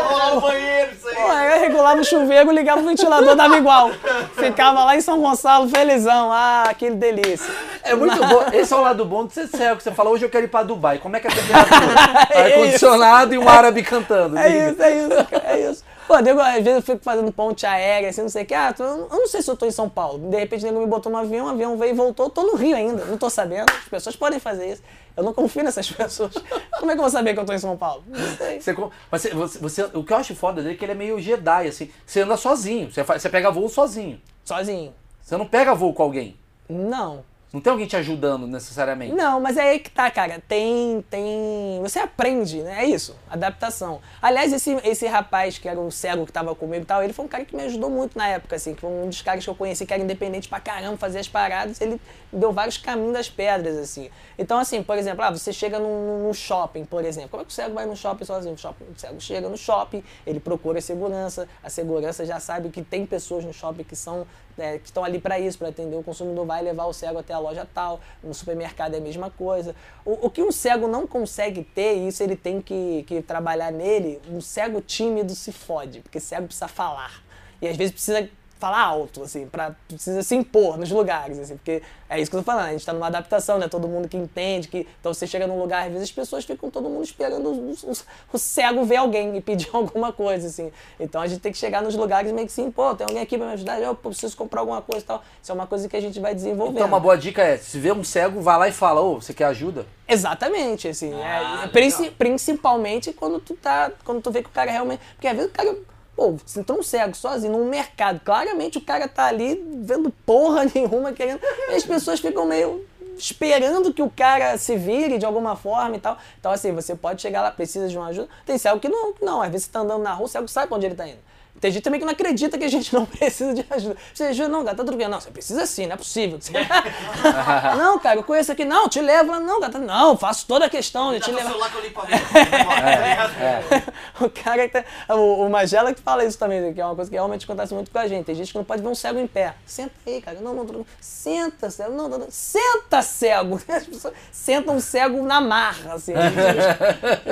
Eu 0.00 0.34
no 0.34 0.40
banheiro, 0.40 0.92
isso 0.92 1.08
aí. 1.08 1.14
Pô, 1.14 1.32
eu 1.32 1.60
regulava 1.60 2.00
o 2.00 2.04
chuveiro, 2.04 2.50
ligava 2.50 2.80
o 2.80 2.84
ventilador, 2.84 3.34
dava 3.34 3.56
igual. 3.56 3.90
Ficava 4.36 4.84
lá 4.84 4.96
em 4.96 5.00
São 5.00 5.20
Gonçalo, 5.20 5.68
felizão. 5.68 6.30
Ah, 6.32 6.72
que 6.76 6.90
delícia. 6.90 7.52
É 7.82 7.94
muito 7.94 8.16
bom. 8.26 8.44
Esse 8.52 8.72
é 8.72 8.76
o 8.76 8.80
lado 8.80 9.04
bom 9.04 9.26
de 9.26 9.34
ser 9.34 9.46
cego, 9.48 9.76
que 9.76 9.82
você 9.82 9.92
fala, 9.92 10.10
hoje 10.10 10.24
eu 10.24 10.30
quero 10.30 10.44
ir 10.44 10.48
pra 10.48 10.62
Dubai. 10.62 10.98
Como 10.98 11.16
é 11.16 11.20
que 11.20 11.26
é 11.26 11.30
a 11.30 11.34
temperatura? 11.34 12.28
É 12.30 12.42
Ar-condicionado 12.42 13.34
e 13.34 13.38
um 13.38 13.48
árabe 13.48 13.82
cantando. 13.82 14.38
É 14.38 14.70
isso, 14.70 14.82
é 14.82 14.96
isso, 14.96 15.26
é 15.44 15.70
isso. 15.70 15.84
Pô, 16.10 16.18
nego, 16.18 16.40
às 16.40 16.54
vezes 16.54 16.74
eu 16.74 16.82
fico 16.82 17.04
fazendo 17.04 17.30
ponte 17.30 17.64
aérea, 17.64 18.08
assim, 18.10 18.22
não 18.22 18.28
sei 18.28 18.42
o 18.42 18.46
que. 18.46 18.52
Ah, 18.52 18.74
eu 18.76 19.08
não 19.10 19.28
sei 19.28 19.40
se 19.42 19.48
eu 19.48 19.56
tô 19.56 19.64
em 19.64 19.70
São 19.70 19.88
Paulo. 19.88 20.28
De 20.28 20.36
repente 20.36 20.64
o 20.64 20.66
nego 20.66 20.80
me 20.80 20.86
botou 20.88 21.12
no 21.12 21.16
avião, 21.18 21.46
o 21.46 21.50
avião 21.50 21.78
veio 21.78 21.92
e 21.92 21.94
voltou, 21.94 22.26
eu 22.26 22.30
tô 22.30 22.42
no 22.42 22.56
Rio 22.56 22.74
ainda. 22.74 23.04
Não 23.04 23.16
tô 23.16 23.30
sabendo. 23.30 23.70
As 23.70 23.88
pessoas 23.88 24.16
podem 24.16 24.40
fazer 24.40 24.72
isso. 24.72 24.82
Eu 25.16 25.22
não 25.22 25.32
confio 25.32 25.62
nessas 25.62 25.86
pessoas. 25.92 26.32
Como 26.80 26.90
é 26.90 26.94
que 26.94 26.98
eu 26.98 27.04
vou 27.04 27.10
saber 27.12 27.32
que 27.32 27.38
eu 27.38 27.44
tô 27.46 27.52
em 27.52 27.60
São 27.60 27.76
Paulo? 27.76 28.02
Não 28.08 28.36
sei. 28.36 28.60
Você, 28.60 28.74
mas 29.08 29.22
você, 29.22 29.58
você- 29.60 29.82
o 29.94 30.02
que 30.02 30.12
eu 30.12 30.16
acho 30.16 30.34
foda 30.34 30.60
dele 30.60 30.74
é 30.74 30.76
que 30.76 30.84
ele 30.84 30.90
é 30.90 30.96
meio 30.96 31.20
Jedi, 31.20 31.68
assim. 31.68 31.88
Você 32.04 32.22
anda 32.22 32.36
sozinho, 32.36 32.90
você, 32.90 33.04
você 33.04 33.28
pega 33.28 33.48
voo 33.52 33.68
sozinho. 33.68 34.20
Sozinho. 34.44 34.92
Você 35.22 35.36
não 35.36 35.46
pega 35.46 35.76
voo 35.76 35.94
com 35.94 36.02
alguém. 36.02 36.36
Não. 36.68 37.24
Não 37.52 37.60
tem 37.60 37.70
alguém 37.72 37.86
te 37.86 37.96
ajudando 37.96 38.46
necessariamente. 38.46 39.12
Não, 39.12 39.40
mas 39.40 39.56
é 39.56 39.70
aí 39.70 39.80
que 39.80 39.90
tá, 39.90 40.08
cara. 40.08 40.40
Tem. 40.46 41.04
tem. 41.10 41.80
Você 41.82 41.98
aprende, 41.98 42.62
né? 42.62 42.84
É 42.84 42.86
isso. 42.86 43.16
Adaptação. 43.28 44.00
Aliás, 44.22 44.52
esse, 44.52 44.70
esse 44.84 45.06
rapaz 45.08 45.58
que 45.58 45.68
era 45.68 45.78
o 45.80 45.90
cego 45.90 46.24
que 46.24 46.32
tava 46.32 46.54
comigo 46.54 46.84
e 46.84 46.86
tal, 46.86 47.02
ele 47.02 47.12
foi 47.12 47.24
um 47.24 47.28
cara 47.28 47.44
que 47.44 47.56
me 47.56 47.64
ajudou 47.64 47.90
muito 47.90 48.16
na 48.16 48.28
época, 48.28 48.54
assim, 48.54 48.72
que 48.74 48.80
foi 48.80 48.90
um 48.90 49.08
dos 49.08 49.20
caras 49.20 49.42
que 49.42 49.50
eu 49.50 49.54
conheci 49.56 49.84
que 49.84 49.92
era 49.92 50.00
independente 50.00 50.48
pra 50.48 50.60
caramba, 50.60 50.96
fazia 50.96 51.20
as 51.20 51.26
paradas, 51.26 51.80
ele 51.80 52.00
deu 52.32 52.52
vários 52.52 52.76
caminhos 52.76 53.14
das 53.14 53.28
pedras, 53.28 53.76
assim. 53.76 54.10
Então, 54.38 54.56
assim, 54.58 54.80
por 54.80 54.96
exemplo, 54.96 55.24
ah, 55.24 55.30
você 55.30 55.52
chega 55.52 55.80
num, 55.80 56.32
shopping, 56.32 56.84
por 56.84 57.04
exemplo. 57.04 57.30
Como 57.30 57.42
é 57.42 57.44
que 57.44 57.50
o 57.50 57.54
cego 57.54 57.74
vai 57.74 57.84
no 57.84 57.96
shopping 57.96 58.24
sozinho? 58.24 58.54
O, 58.54 58.58
shopping, 58.58 58.84
o 58.84 58.98
cego 58.98 59.20
chega 59.20 59.48
no 59.48 59.56
shopping, 59.56 60.04
ele 60.24 60.38
procura 60.38 60.80
segurança, 60.80 61.48
a 61.64 61.68
segurança 61.68 62.24
já 62.24 62.38
sabe 62.38 62.68
que 62.68 62.82
tem 62.82 63.04
pessoas 63.04 63.44
no 63.44 63.52
shopping 63.52 63.82
que 63.82 63.96
são 63.96 64.24
é, 64.60 64.78
que 64.78 64.86
estão 64.86 65.02
ali 65.02 65.18
para 65.18 65.38
isso, 65.38 65.58
para 65.58 65.68
atender 65.68 65.96
o 65.96 66.02
consumidor, 66.02 66.46
vai 66.46 66.62
levar 66.62 66.84
o 66.84 66.92
cego 66.92 67.18
até 67.18 67.32
a 67.32 67.38
loja 67.38 67.66
tal, 67.74 68.00
no 68.22 68.34
supermercado 68.34 68.94
é 68.94 68.98
a 68.98 69.00
mesma 69.00 69.30
coisa. 69.30 69.74
O, 70.04 70.26
o 70.26 70.30
que 70.30 70.42
um 70.42 70.52
cego 70.52 70.86
não 70.86 71.06
consegue 71.06 71.64
ter, 71.64 71.96
e 71.96 72.08
isso 72.08 72.22
ele 72.22 72.36
tem 72.36 72.60
que, 72.60 73.04
que 73.06 73.22
trabalhar 73.22 73.72
nele, 73.72 74.20
um 74.30 74.40
cego 74.40 74.80
tímido 74.80 75.34
se 75.34 75.50
fode, 75.50 76.00
porque 76.00 76.20
cego 76.20 76.46
precisa 76.46 76.68
falar. 76.68 77.22
E 77.60 77.68
às 77.68 77.76
vezes 77.76 77.92
precisa 77.92 78.28
falar 78.60 78.78
alto, 78.82 79.22
assim, 79.22 79.46
pra, 79.46 79.74
precisa 79.88 80.22
se 80.22 80.34
impor 80.36 80.76
nos 80.78 80.90
lugares, 80.90 81.38
assim, 81.38 81.56
porque 81.56 81.82
é 82.10 82.20
isso 82.20 82.30
que 82.30 82.36
eu 82.36 82.40
tô 82.40 82.44
falando, 82.44 82.66
a 82.66 82.72
gente 82.72 82.84
tá 82.84 82.92
numa 82.92 83.06
adaptação, 83.06 83.56
né, 83.58 83.66
todo 83.68 83.88
mundo 83.88 84.06
que 84.06 84.16
entende, 84.16 84.68
que, 84.68 84.86
então 85.00 85.14
você 85.14 85.26
chega 85.26 85.46
num 85.46 85.58
lugar, 85.58 85.86
às 85.86 85.92
vezes 85.92 86.08
as 86.10 86.12
pessoas 86.12 86.44
ficam 86.44 86.70
todo 86.70 86.88
mundo 86.90 87.02
esperando 87.04 87.48
o, 87.48 87.70
o, 87.72 87.92
o 88.34 88.38
cego 88.38 88.84
ver 88.84 88.96
alguém 88.96 89.34
e 89.36 89.40
pedir 89.40 89.70
alguma 89.74 90.12
coisa, 90.12 90.46
assim, 90.46 90.70
então 91.00 91.22
a 91.22 91.26
gente 91.26 91.40
tem 91.40 91.50
que 91.50 91.56
chegar 91.58 91.80
nos 91.82 91.94
lugares 91.96 92.30
e 92.30 92.34
meio 92.34 92.46
que 92.46 92.52
se 92.52 92.60
impor, 92.60 92.94
tem 92.96 93.06
alguém 93.06 93.22
aqui 93.22 93.38
pra 93.38 93.46
me 93.46 93.52
ajudar, 93.54 93.80
eu 93.80 93.94
preciso 93.94 94.36
comprar 94.36 94.60
alguma 94.60 94.82
coisa 94.82 95.00
e 95.02 95.06
tal, 95.06 95.22
isso 95.42 95.50
é 95.50 95.54
uma 95.54 95.66
coisa 95.66 95.88
que 95.88 95.96
a 95.96 96.00
gente 96.00 96.20
vai 96.20 96.34
desenvolvendo. 96.34 96.76
Então 96.76 96.86
uma 96.88 97.00
boa 97.00 97.16
dica 97.16 97.42
é, 97.42 97.56
se 97.56 97.78
vê 97.78 97.90
um 97.92 98.04
cego, 98.04 98.42
vai 98.42 98.58
lá 98.58 98.68
e 98.68 98.72
fala, 98.72 99.00
ô, 99.00 99.14
você 99.22 99.32
quer 99.32 99.44
ajuda? 99.46 99.86
Exatamente, 100.06 100.86
assim, 100.88 101.14
Ah, 101.14 101.26
é, 101.26 101.40
legal. 101.56 101.68
princi- 101.70 102.10
principalmente 102.10 103.12
quando 103.12 103.40
tu 103.40 103.54
tá, 103.54 103.90
quando 104.04 104.20
tu 104.20 104.30
vê 104.30 104.42
que 104.42 104.48
o 104.48 104.52
cara 104.52 104.70
realmente, 104.70 105.00
porque 105.14 105.26
às 105.28 105.34
vezes 105.36 105.50
o 105.50 105.54
cara 105.54 105.76
Pô, 106.20 106.36
se 106.44 106.60
entrou 106.60 106.78
um 106.78 106.82
cego 106.82 107.16
sozinho 107.16 107.54
num 107.54 107.64
mercado, 107.64 108.20
claramente 108.20 108.76
o 108.76 108.80
cara 108.82 109.08
tá 109.08 109.24
ali 109.24 109.54
vendo 109.78 110.10
porra 110.10 110.66
nenhuma, 110.74 111.14
querendo. 111.14 111.40
E 111.70 111.74
as 111.74 111.82
pessoas 111.82 112.20
ficam 112.20 112.44
meio 112.44 112.86
esperando 113.16 113.90
que 113.90 114.02
o 114.02 114.10
cara 114.10 114.58
se 114.58 114.76
vire 114.76 115.16
de 115.16 115.24
alguma 115.24 115.56
forma 115.56 115.96
e 115.96 115.98
tal. 115.98 116.18
Então, 116.38 116.52
assim, 116.52 116.72
você 116.72 116.94
pode 116.94 117.22
chegar 117.22 117.40
lá, 117.40 117.50
precisa 117.50 117.88
de 117.88 117.96
uma 117.96 118.08
ajuda. 118.08 118.28
Tem 118.44 118.58
cego 118.58 118.78
que 118.78 118.86
não, 118.86 119.14
não. 119.22 119.40
Às 119.40 119.50
vezes 119.50 119.64
você 119.64 119.72
tá 119.72 119.80
andando 119.80 120.02
na 120.02 120.12
rua, 120.12 120.26
o 120.26 120.28
cego 120.28 120.46
sabe 120.46 120.66
pra 120.68 120.76
onde 120.76 120.84
ele 120.84 120.94
tá 120.94 121.08
indo. 121.08 121.29
Tem 121.60 121.70
gente 121.70 121.82
também 121.82 122.00
que 122.00 122.06
não 122.06 122.12
acredita 122.12 122.56
que 122.56 122.64
a 122.64 122.68
gente 122.68 122.92
não 122.94 123.04
precisa 123.06 123.52
de 123.52 123.66
ajuda. 123.68 123.96
Você 124.14 124.24
ajuda, 124.24 124.48
não, 124.48 124.64
cara, 124.64 124.76
tá 124.76 124.84
tudo 124.84 124.96
bem. 124.96 125.08
Não, 125.08 125.20
você 125.20 125.30
precisa 125.30 125.66
sim, 125.66 125.86
não 125.86 125.94
é 125.94 125.96
possível. 125.96 126.38
não, 127.76 127.98
cara, 127.98 128.18
eu 128.18 128.24
conheço 128.24 128.52
aqui. 128.52 128.64
Não, 128.64 128.88
te 128.88 129.00
levo. 129.00 129.38
Não, 129.40 129.60
tá- 129.60 129.78
não, 129.78 130.16
faço 130.16 130.46
toda 130.46 130.66
a 130.66 130.70
questão 130.70 131.12
de 131.12 131.18
Dá 131.18 131.24
te 131.26 131.30
teu 131.30 131.36
levar. 131.36 131.50
celular 131.50 131.70
que 131.70 131.76
eu 131.76 131.82
limpo 131.82 132.00
a 132.00 132.06
minha. 132.06 132.20
O 134.20 134.28
cara 134.30 134.68
que 134.68 134.82
tá, 134.82 135.14
o, 135.14 135.46
o 135.46 135.50
Magela 135.50 135.94
que 135.94 136.00
fala 136.02 136.24
isso 136.24 136.38
também, 136.38 136.72
que 136.74 136.80
é 136.80 136.84
uma 136.84 136.94
coisa 136.94 137.10
que 137.10 137.16
realmente 137.16 137.44
acontece 137.44 137.72
muito 137.74 137.90
com 137.90 137.98
a 137.98 138.06
gente. 138.06 138.26
Tem 138.26 138.34
gente 138.34 138.52
que 138.52 138.58
não 138.58 138.64
pode 138.64 138.82
ver 138.82 138.88
um 138.88 138.94
cego 138.94 139.18
em 139.18 139.26
pé. 139.26 139.54
Senta 139.64 139.92
aí, 140.06 140.20
cara. 140.20 140.38
Não, 140.40 140.54
não, 140.54 140.64
não. 140.64 140.86
Senta, 141.00 141.70
cego. 141.70 141.92
Não, 141.92 142.08
não, 142.08 142.18
não. 142.18 142.26
Senta, 142.30 143.00
cego. 143.02 143.60
As 143.68 143.84
pessoas 143.86 144.14
sentam 144.30 144.76
um 144.76 144.80
cego 144.80 145.22
na 145.22 145.40
marra, 145.40 145.94
assim. 145.94 146.12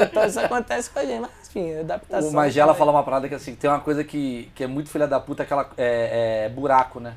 Então 0.02 0.26
isso 0.26 0.40
acontece 0.40 0.90
com 0.90 0.98
a 0.98 1.04
gente. 1.04 1.20
Mas, 1.20 1.30
enfim, 1.48 1.80
adaptação. 1.80 2.30
O 2.30 2.32
Magela 2.32 2.68
também. 2.68 2.78
fala 2.78 2.90
uma 2.92 3.02
parada 3.02 3.28
que 3.28 3.34
assim, 3.34 3.54
tem 3.54 3.68
uma 3.70 3.80
coisa 3.80 4.04
que, 4.04 4.50
que 4.54 4.64
é 4.64 4.66
muito 4.66 4.90
filha 4.90 5.06
da 5.06 5.18
puta, 5.18 5.42
aquela 5.42 5.68
é, 5.76 6.44
é, 6.46 6.48
buraco, 6.48 7.00
né? 7.00 7.14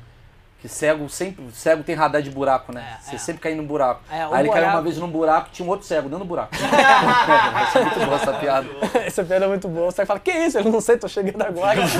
Que 0.60 0.68
cego 0.68 1.08
sempre. 1.08 1.44
Cego 1.52 1.82
tem 1.82 1.94
radar 1.94 2.22
de 2.22 2.30
buraco, 2.30 2.72
né? 2.72 2.96
É, 2.96 3.02
Você 3.02 3.16
é. 3.16 3.18
sempre 3.18 3.42
cai 3.42 3.52
num 3.54 3.66
buraco. 3.66 4.00
É, 4.08 4.22
Aí 4.22 4.28
ele 4.28 4.30
caiu 4.48 4.48
buraco- 4.50 4.68
uma 4.76 4.82
vez 4.82 4.96
num 4.96 5.08
buraco, 5.08 5.48
tinha 5.52 5.66
um 5.66 5.68
outro 5.68 5.84
cego 5.86 6.08
dentro 6.08 6.20
do 6.20 6.24
buraco. 6.24 6.54
Essa 7.66 7.78
é 7.80 7.82
muito 7.84 7.98
boa 8.06 8.14
essa 8.16 8.32
piada. 8.34 8.68
Essa 9.04 9.24
piada 9.24 9.44
é 9.44 9.48
muito 9.48 9.66
boa. 9.68 9.90
Você 9.90 10.06
fala, 10.06 10.20
que 10.20 10.30
isso? 10.30 10.58
Eu 10.58 10.64
não 10.64 10.80
sei, 10.80 10.96
tô 10.96 11.08
chegando 11.08 11.42
agora. 11.42 11.80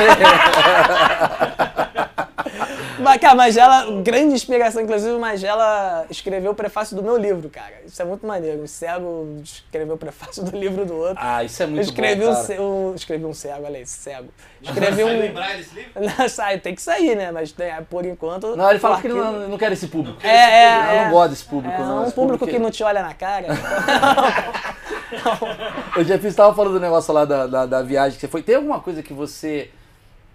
Mas, 3.02 3.20
cara, 3.20 3.34
Magela, 3.34 4.02
grande 4.02 4.34
inspiração. 4.34 4.82
Inclusive, 4.82 5.12
o 5.14 5.20
Magela 5.20 6.06
escreveu 6.10 6.52
o 6.52 6.54
prefácio 6.54 6.96
do 6.96 7.02
meu 7.02 7.16
livro, 7.16 7.48
cara. 7.50 7.72
Isso 7.86 8.00
é 8.00 8.04
muito 8.04 8.26
maneiro. 8.26 8.62
O 8.62 8.68
cego 8.68 9.40
escreveu 9.42 9.94
o 9.94 9.98
prefácio 9.98 10.42
do 10.44 10.56
livro 10.56 10.84
do 10.86 10.94
outro. 10.96 11.16
Ah, 11.18 11.42
isso 11.44 11.62
é 11.62 11.66
Eu 11.66 11.70
muito 11.70 11.84
escrevi, 11.84 12.24
bom, 12.24 12.30
um, 12.30 12.46
cara. 12.46 12.62
um- 12.62 12.94
escrevi 12.94 13.24
um 13.24 13.34
cego, 13.34 13.64
olha 13.64 13.78
aí, 13.78 13.86
cego. 13.86 14.28
Escrevi 14.62 15.02
Vai 15.02 15.14
um. 15.14 15.18
lembrar 15.20 15.56
desse 15.56 15.74
livro? 15.74 15.92
Não, 16.18 16.28
sai, 16.28 16.58
tem 16.58 16.74
que 16.74 16.82
sair, 16.82 17.16
né? 17.16 17.30
Mas 17.32 17.52
tem- 17.52 17.72
por 17.90 18.04
enquanto. 18.06 18.56
Não, 18.56 18.70
ele 18.70 18.78
fala 18.78 18.98
o 18.98 19.00
que 19.02 19.08
não, 19.08 19.48
não 19.48 19.58
quer 19.58 19.72
esse 19.72 19.88
público. 19.88 20.18
É, 20.24 20.28
é, 20.28 20.64
Eu 20.74 20.98
é. 21.00 21.04
não 21.04 21.10
gosto 21.12 21.30
desse 21.30 21.44
público, 21.44 21.74
É, 21.74 21.78
não. 21.84 22.02
um 22.02 22.04
Esse 22.04 22.14
público 22.14 22.46
que 22.46 22.58
não 22.58 22.70
te 22.70 22.82
olha 22.84 23.02
na 23.02 23.14
cara. 23.14 23.46
Eu 25.96 26.04
já 26.04 26.18
fiz, 26.18 26.34
tava 26.34 26.54
falando 26.54 26.74
do 26.74 26.80
negócio 26.80 27.12
lá 27.12 27.24
da, 27.24 27.46
da, 27.46 27.66
da 27.66 27.82
viagem 27.82 28.14
que 28.14 28.20
você 28.20 28.28
foi. 28.28 28.42
Tem 28.42 28.54
alguma 28.56 28.80
coisa 28.80 29.02
que 29.02 29.12
você 29.12 29.70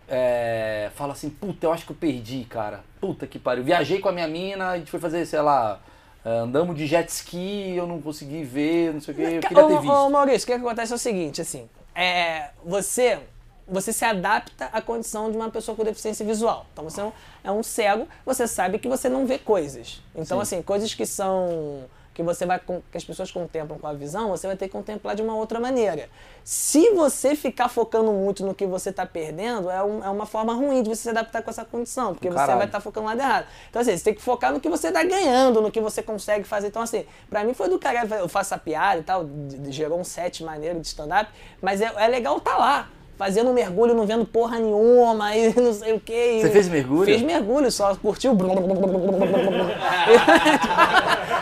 é, 0.07 0.89
fala 0.95 1.13
assim, 1.13 1.29
puta, 1.29 1.65
eu 1.65 1.73
acho 1.73 1.85
que 1.85 1.91
eu 1.91 1.95
perdi, 1.95 2.45
cara. 2.45 2.83
Puta 2.99 3.27
que 3.27 3.37
pariu. 3.37 3.63
Viajei 3.63 3.99
com 3.99 4.09
a 4.09 4.11
minha 4.11 4.27
mina, 4.27 4.69
a 4.69 4.77
gente 4.77 4.89
foi 4.89 4.99
fazer, 4.99 5.25
sei 5.25 5.41
lá, 5.41 5.79
é, 6.23 6.29
andamos 6.39 6.75
de 6.75 6.87
jet 6.87 7.09
ski, 7.09 7.75
eu 7.75 7.85
não 7.85 8.01
consegui 8.01 8.43
ver, 8.43 8.93
não 8.93 9.01
sei 9.01 9.13
o 9.13 9.17
que, 9.17 9.21
eu 9.21 9.41
queria 9.41 9.41
ter 9.41 9.55
Ô, 9.55 9.65
ô, 9.65 9.81
visto. 9.81 10.09
Maurício, 10.09 10.43
o 10.43 10.47
que 10.47 10.53
acontece 10.53 10.91
é 10.91 10.95
o 10.95 10.99
seguinte, 10.99 11.41
assim, 11.41 11.69
é, 11.93 12.49
você, 12.63 13.19
você 13.67 13.91
se 13.91 14.05
adapta 14.05 14.69
à 14.71 14.81
condição 14.81 15.29
de 15.29 15.37
uma 15.37 15.49
pessoa 15.49 15.75
com 15.75 15.83
deficiência 15.83 16.25
visual. 16.25 16.65
Então 16.71 16.83
você 16.83 17.01
é 17.01 17.03
um, 17.03 17.11
é 17.43 17.51
um 17.51 17.63
cego, 17.63 18.07
você 18.25 18.47
sabe 18.47 18.79
que 18.79 18.87
você 18.87 19.09
não 19.09 19.25
vê 19.25 19.37
coisas. 19.37 20.01
Então, 20.15 20.37
Sim. 20.37 20.41
assim, 20.41 20.61
coisas 20.61 20.93
que 20.93 21.05
são 21.05 21.85
que 22.17 22.23
você 22.23 22.47
vai 22.47 22.59
que 22.59 22.97
as 22.97 23.03
pessoas 23.05 23.31
contemplam 23.31 23.77
com 23.79 23.85
a 23.85 23.93
visão, 23.93 24.29
você 24.29 24.47
vai 24.47 24.55
ter 24.57 24.65
que 24.65 24.71
contemplar 24.73 25.15
de 25.15 25.21
uma 25.21 25.35
outra 25.35 25.59
maneira. 25.59 26.09
Se 26.43 26.89
você 26.95 27.35
ficar 27.35 27.69
focando 27.69 28.11
muito 28.11 28.43
no 28.43 28.55
que 28.55 28.65
você 28.65 28.89
está 28.89 29.05
perdendo, 29.05 29.69
é, 29.69 29.83
um- 29.83 30.03
é 30.03 30.09
uma 30.09 30.25
forma 30.25 30.51
ruim 30.55 30.81
de 30.81 30.89
você 30.89 31.03
se 31.03 31.09
adaptar 31.11 31.43
com 31.43 31.49
essa 31.51 31.63
condição, 31.63 32.15
porque 32.15 32.27
você 32.27 32.35
Caralho. 32.35 32.57
vai 32.57 32.65
estar 32.65 32.79
focando 32.79 33.03
no 33.05 33.09
lado 33.11 33.19
errado. 33.21 33.45
Então, 33.69 33.81
assim, 33.83 33.95
você 33.95 34.03
tem 34.03 34.13
que 34.15 34.21
focar 34.21 34.51
no 34.51 34.59
que 34.59 34.67
você 34.67 34.91
tá 34.91 35.03
ganhando, 35.03 35.61
no 35.61 35.69
que 35.69 35.79
você 35.79 36.01
consegue 36.01 36.43
fazer. 36.43 36.67
Então, 36.69 36.81
assim, 36.81 37.05
pra 37.29 37.43
mim 37.43 37.53
foi 37.53 37.69
do 37.69 37.77
cara, 37.77 38.03
eu 38.17 38.27
faço 38.27 38.55
a 38.55 38.57
piada 38.57 38.99
e 38.99 39.03
tal, 39.03 39.23
de- 39.23 39.59
de- 39.59 39.71
gerou 39.71 39.99
um 39.99 40.03
set 40.03 40.43
maneiro 40.43 40.79
de 40.79 40.87
stand-up, 40.87 41.29
mas 41.61 41.81
é, 41.81 41.91
é 41.97 42.07
legal 42.07 42.37
estar 42.37 42.57
lá. 42.57 42.89
Fazendo 43.17 43.49
um 43.49 43.53
mergulho, 43.53 43.95
não 43.95 44.05
vendo 44.05 44.25
porra 44.27 44.59
nenhuma, 44.59 45.35
e 45.35 45.51
não 45.59 45.73
sei 45.73 45.93
o 45.93 45.99
quê. 45.99 46.33
e- 46.37 46.41
Você 46.41 46.51
fez 46.51 46.67
mergulho? 46.67 47.05
Fiz 47.05 47.21
mergulho, 47.23 47.71
só 47.71 47.95
curtiu. 47.95 48.37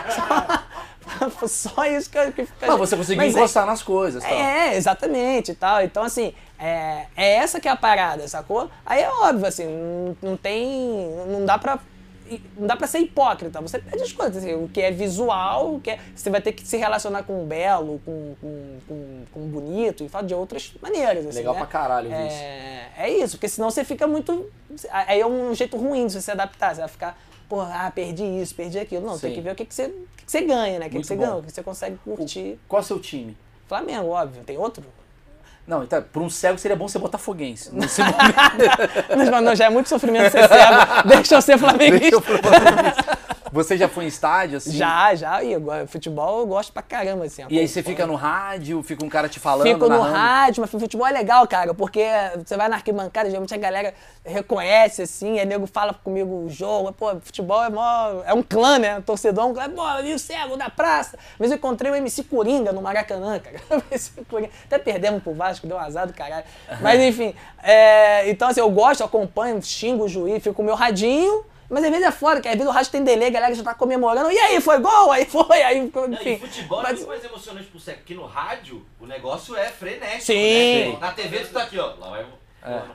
só, 0.08 0.58
só 1.48 1.84
isso 1.86 2.10
que, 2.10 2.32
que 2.32 2.46
fica. 2.46 2.66
Não, 2.66 2.78
você 2.78 2.96
conseguiu 2.96 3.22
Mas 3.24 3.34
é- 3.34 3.38
encostar 3.38 3.66
nas 3.66 3.82
coisas, 3.82 4.22
tal. 4.22 4.32
é, 4.32 4.76
exatamente 4.76 5.52
e 5.52 5.54
tal. 5.54 5.82
Então, 5.82 6.02
assim, 6.02 6.32
é, 6.58 7.06
é 7.16 7.34
essa 7.36 7.60
que 7.60 7.68
é 7.68 7.70
a 7.70 7.76
parada, 7.76 8.26
sacou? 8.28 8.70
Aí 8.84 9.02
é 9.02 9.10
óbvio, 9.10 9.46
assim, 9.46 9.64
não, 9.66 10.16
não 10.30 10.36
tem. 10.36 11.10
Não 11.28 11.44
dá 11.44 11.58
pra. 11.58 11.78
Não 12.58 12.66
dá 12.66 12.74
pra 12.74 12.88
ser 12.88 12.98
hipócrita, 12.98 13.60
você 13.60 13.78
pede 13.78 14.02
as 14.02 14.12
coisas, 14.12 14.38
assim, 14.38 14.52
o 14.52 14.66
que 14.68 14.80
é 14.80 14.90
visual, 14.90 15.74
o 15.76 15.80
que 15.80 15.90
é, 15.90 16.00
você 16.12 16.28
vai 16.28 16.40
ter 16.40 16.50
que 16.50 16.66
se 16.66 16.76
relacionar 16.76 17.22
com 17.22 17.40
o 17.40 17.46
belo, 17.46 18.00
com, 18.04 18.34
com, 18.40 18.78
com, 18.88 19.22
com 19.32 19.40
o 19.40 19.46
bonito 19.46 20.02
e 20.02 20.08
fala 20.08 20.26
de 20.26 20.34
outras 20.34 20.74
maneiras. 20.82 21.24
Assim, 21.24 21.38
Legal 21.38 21.54
né? 21.54 21.60
pra 21.60 21.68
caralho 21.68 22.10
ver 22.10 22.26
isso. 22.26 22.36
é, 22.42 22.88
é 22.98 23.10
isso, 23.10 23.36
porque 23.36 23.48
senão 23.48 23.70
você 23.70 23.84
fica 23.84 24.08
muito. 24.08 24.50
Aí 24.90 25.20
é 25.20 25.26
um 25.26 25.54
jeito 25.54 25.76
ruim 25.76 26.08
de 26.08 26.14
você 26.14 26.20
se 26.20 26.30
adaptar, 26.32 26.74
você 26.74 26.80
vai 26.80 26.88
ficar, 26.88 27.16
pô, 27.48 27.60
ah, 27.60 27.90
perdi 27.94 28.24
isso, 28.24 28.54
perdi 28.54 28.78
aquilo. 28.78 29.06
Não, 29.06 29.18
tem 29.18 29.30
Sim. 29.30 29.36
que 29.36 29.40
ver 29.40 29.52
o 29.52 29.54
que, 29.54 29.64
que, 29.64 29.74
você, 29.74 29.86
o 29.86 30.06
que, 30.16 30.24
que 30.24 30.32
você 30.32 30.40
ganha, 30.42 30.78
né? 30.78 30.86
O 30.86 30.90
que, 30.90 31.00
que 31.00 31.06
você 31.06 31.16
bom. 31.16 31.22
ganha, 31.22 31.36
o 31.36 31.42
que 31.42 31.52
você 31.52 31.62
consegue 31.62 31.96
curtir. 31.98 32.58
Qual 32.68 32.80
é 32.80 32.84
o 32.84 32.86
seu 32.86 32.98
time? 32.98 33.36
Flamengo, 33.68 34.08
óbvio. 34.08 34.42
Tem 34.44 34.56
outro? 34.56 34.84
Não, 35.66 35.82
então, 35.82 36.00
pra 36.00 36.22
um 36.22 36.30
cego 36.30 36.58
seria 36.58 36.76
bom 36.76 36.86
ser 36.86 37.00
botafoguense. 37.00 37.70
Nesse 37.74 38.00
momento, 38.00 38.16
Mas, 39.16 39.28
mas 39.30 39.42
não, 39.42 39.56
já 39.56 39.66
é 39.66 39.70
muito 39.70 39.88
sofrimento 39.88 40.30
ser 40.30 40.48
cego. 40.48 40.76
Deixa 41.08 41.34
eu 41.34 41.42
ser 41.42 41.58
flamenguista. 41.58 42.00
deixa 42.00 42.16
eu 42.16 42.22
falar 42.22 43.25
Você 43.56 43.76
já 43.78 43.88
foi 43.88 44.04
em 44.04 44.08
estádio, 44.08 44.58
assim? 44.58 44.72
Já, 44.72 45.14
já. 45.14 45.42
E 45.42 45.54
agora, 45.54 45.86
futebol 45.86 46.40
eu 46.40 46.46
gosto 46.46 46.72
pra 46.72 46.82
caramba, 46.82 47.24
assim. 47.24 47.42
E 47.48 47.58
aí 47.58 47.66
você 47.66 47.82
fica 47.82 48.06
no 48.06 48.14
rádio, 48.14 48.82
fica 48.82 49.02
um 49.02 49.08
cara 49.08 49.28
te 49.30 49.40
falando, 49.40 49.66
Fico 49.66 49.80
no 49.80 49.88
narrando. 49.88 50.14
rádio, 50.14 50.60
mas 50.60 50.70
futebol 50.70 51.06
é 51.06 51.12
legal, 51.12 51.46
cara, 51.48 51.72
porque 51.72 52.04
você 52.44 52.54
vai 52.54 52.68
na 52.68 52.76
arquibancada, 52.76 53.30
geralmente 53.30 53.54
a 53.54 53.56
galera 53.56 53.94
reconhece, 54.24 55.02
assim, 55.02 55.38
aí 55.38 55.46
nego 55.46 55.66
fala 55.66 55.94
comigo 55.94 56.44
o 56.44 56.50
jogo, 56.50 56.92
pô, 56.92 57.16
futebol 57.20 57.64
é 57.64 57.70
mó, 57.70 58.22
é 58.26 58.34
um 58.34 58.42
clã, 58.42 58.78
né? 58.78 59.00
Torcedor 59.00 59.44
é 59.44 59.46
um 59.48 59.54
clã, 59.54 59.70
pô, 59.70 60.02
vi 60.02 60.12
o 60.12 60.18
cego 60.18 60.56
da 60.56 60.68
praça. 60.68 61.18
Mas 61.38 61.50
eu 61.50 61.56
encontrei 61.56 61.90
o 61.90 61.94
MC 61.94 62.24
Coringa 62.24 62.72
no 62.72 62.82
Maracanã, 62.82 63.38
cara. 63.38 63.56
O 63.70 63.82
MC 63.90 64.12
Coringa. 64.28 64.50
Até 64.66 64.78
perdemos 64.78 65.22
pro 65.22 65.32
Vasco, 65.32 65.66
deu 65.66 65.76
um 65.76 65.80
azar 65.80 66.06
do 66.06 66.12
caralho. 66.12 66.44
Mas 66.82 67.00
enfim, 67.00 67.34
é, 67.62 68.28
então 68.28 68.48
assim, 68.48 68.60
eu 68.60 68.70
gosto, 68.70 69.02
acompanho, 69.02 69.62
xingo 69.62 70.04
o 70.04 70.08
juiz, 70.08 70.42
fico 70.42 70.54
com 70.54 70.62
o 70.62 70.64
meu 70.64 70.74
radinho. 70.74 71.44
Mas 71.68 71.84
às 71.84 71.90
vezes 71.90 72.06
é 72.06 72.10
foda, 72.12 72.40
que 72.40 72.48
às 72.48 72.54
vezes 72.54 72.68
o 72.68 72.72
rádio 72.72 72.92
tem 72.92 73.02
delay, 73.04 73.28
a 73.28 73.30
galera 73.30 73.54
já 73.54 73.62
tá 73.62 73.74
comemorando. 73.74 74.30
E 74.30 74.38
aí, 74.38 74.60
foi 74.60 74.78
gol? 74.78 75.10
Aí 75.12 75.24
foi, 75.26 75.62
aí, 75.62 75.90
Não, 75.94 76.12
enfim. 76.12 76.34
e 76.34 76.38
futebol 76.38 76.80
é 76.80 76.82
Mas- 76.84 76.92
muito 76.98 77.08
mais 77.08 77.24
emocionante 77.24 77.66
pro 77.68 77.80
cego, 77.80 77.98
porque 77.98 78.14
no 78.14 78.24
rádio 78.26 78.84
o 79.00 79.06
negócio 79.06 79.56
é 79.56 79.68
frenético. 79.68 80.22
Sim. 80.22 80.92
Né? 80.92 80.98
Na 81.00 81.12
TV 81.12 81.40
tu 81.40 81.52
tá 81.52 81.62
aqui, 81.62 81.78
ó. 81.78 81.94
Lá 81.98 82.10
vai. 82.10 82.26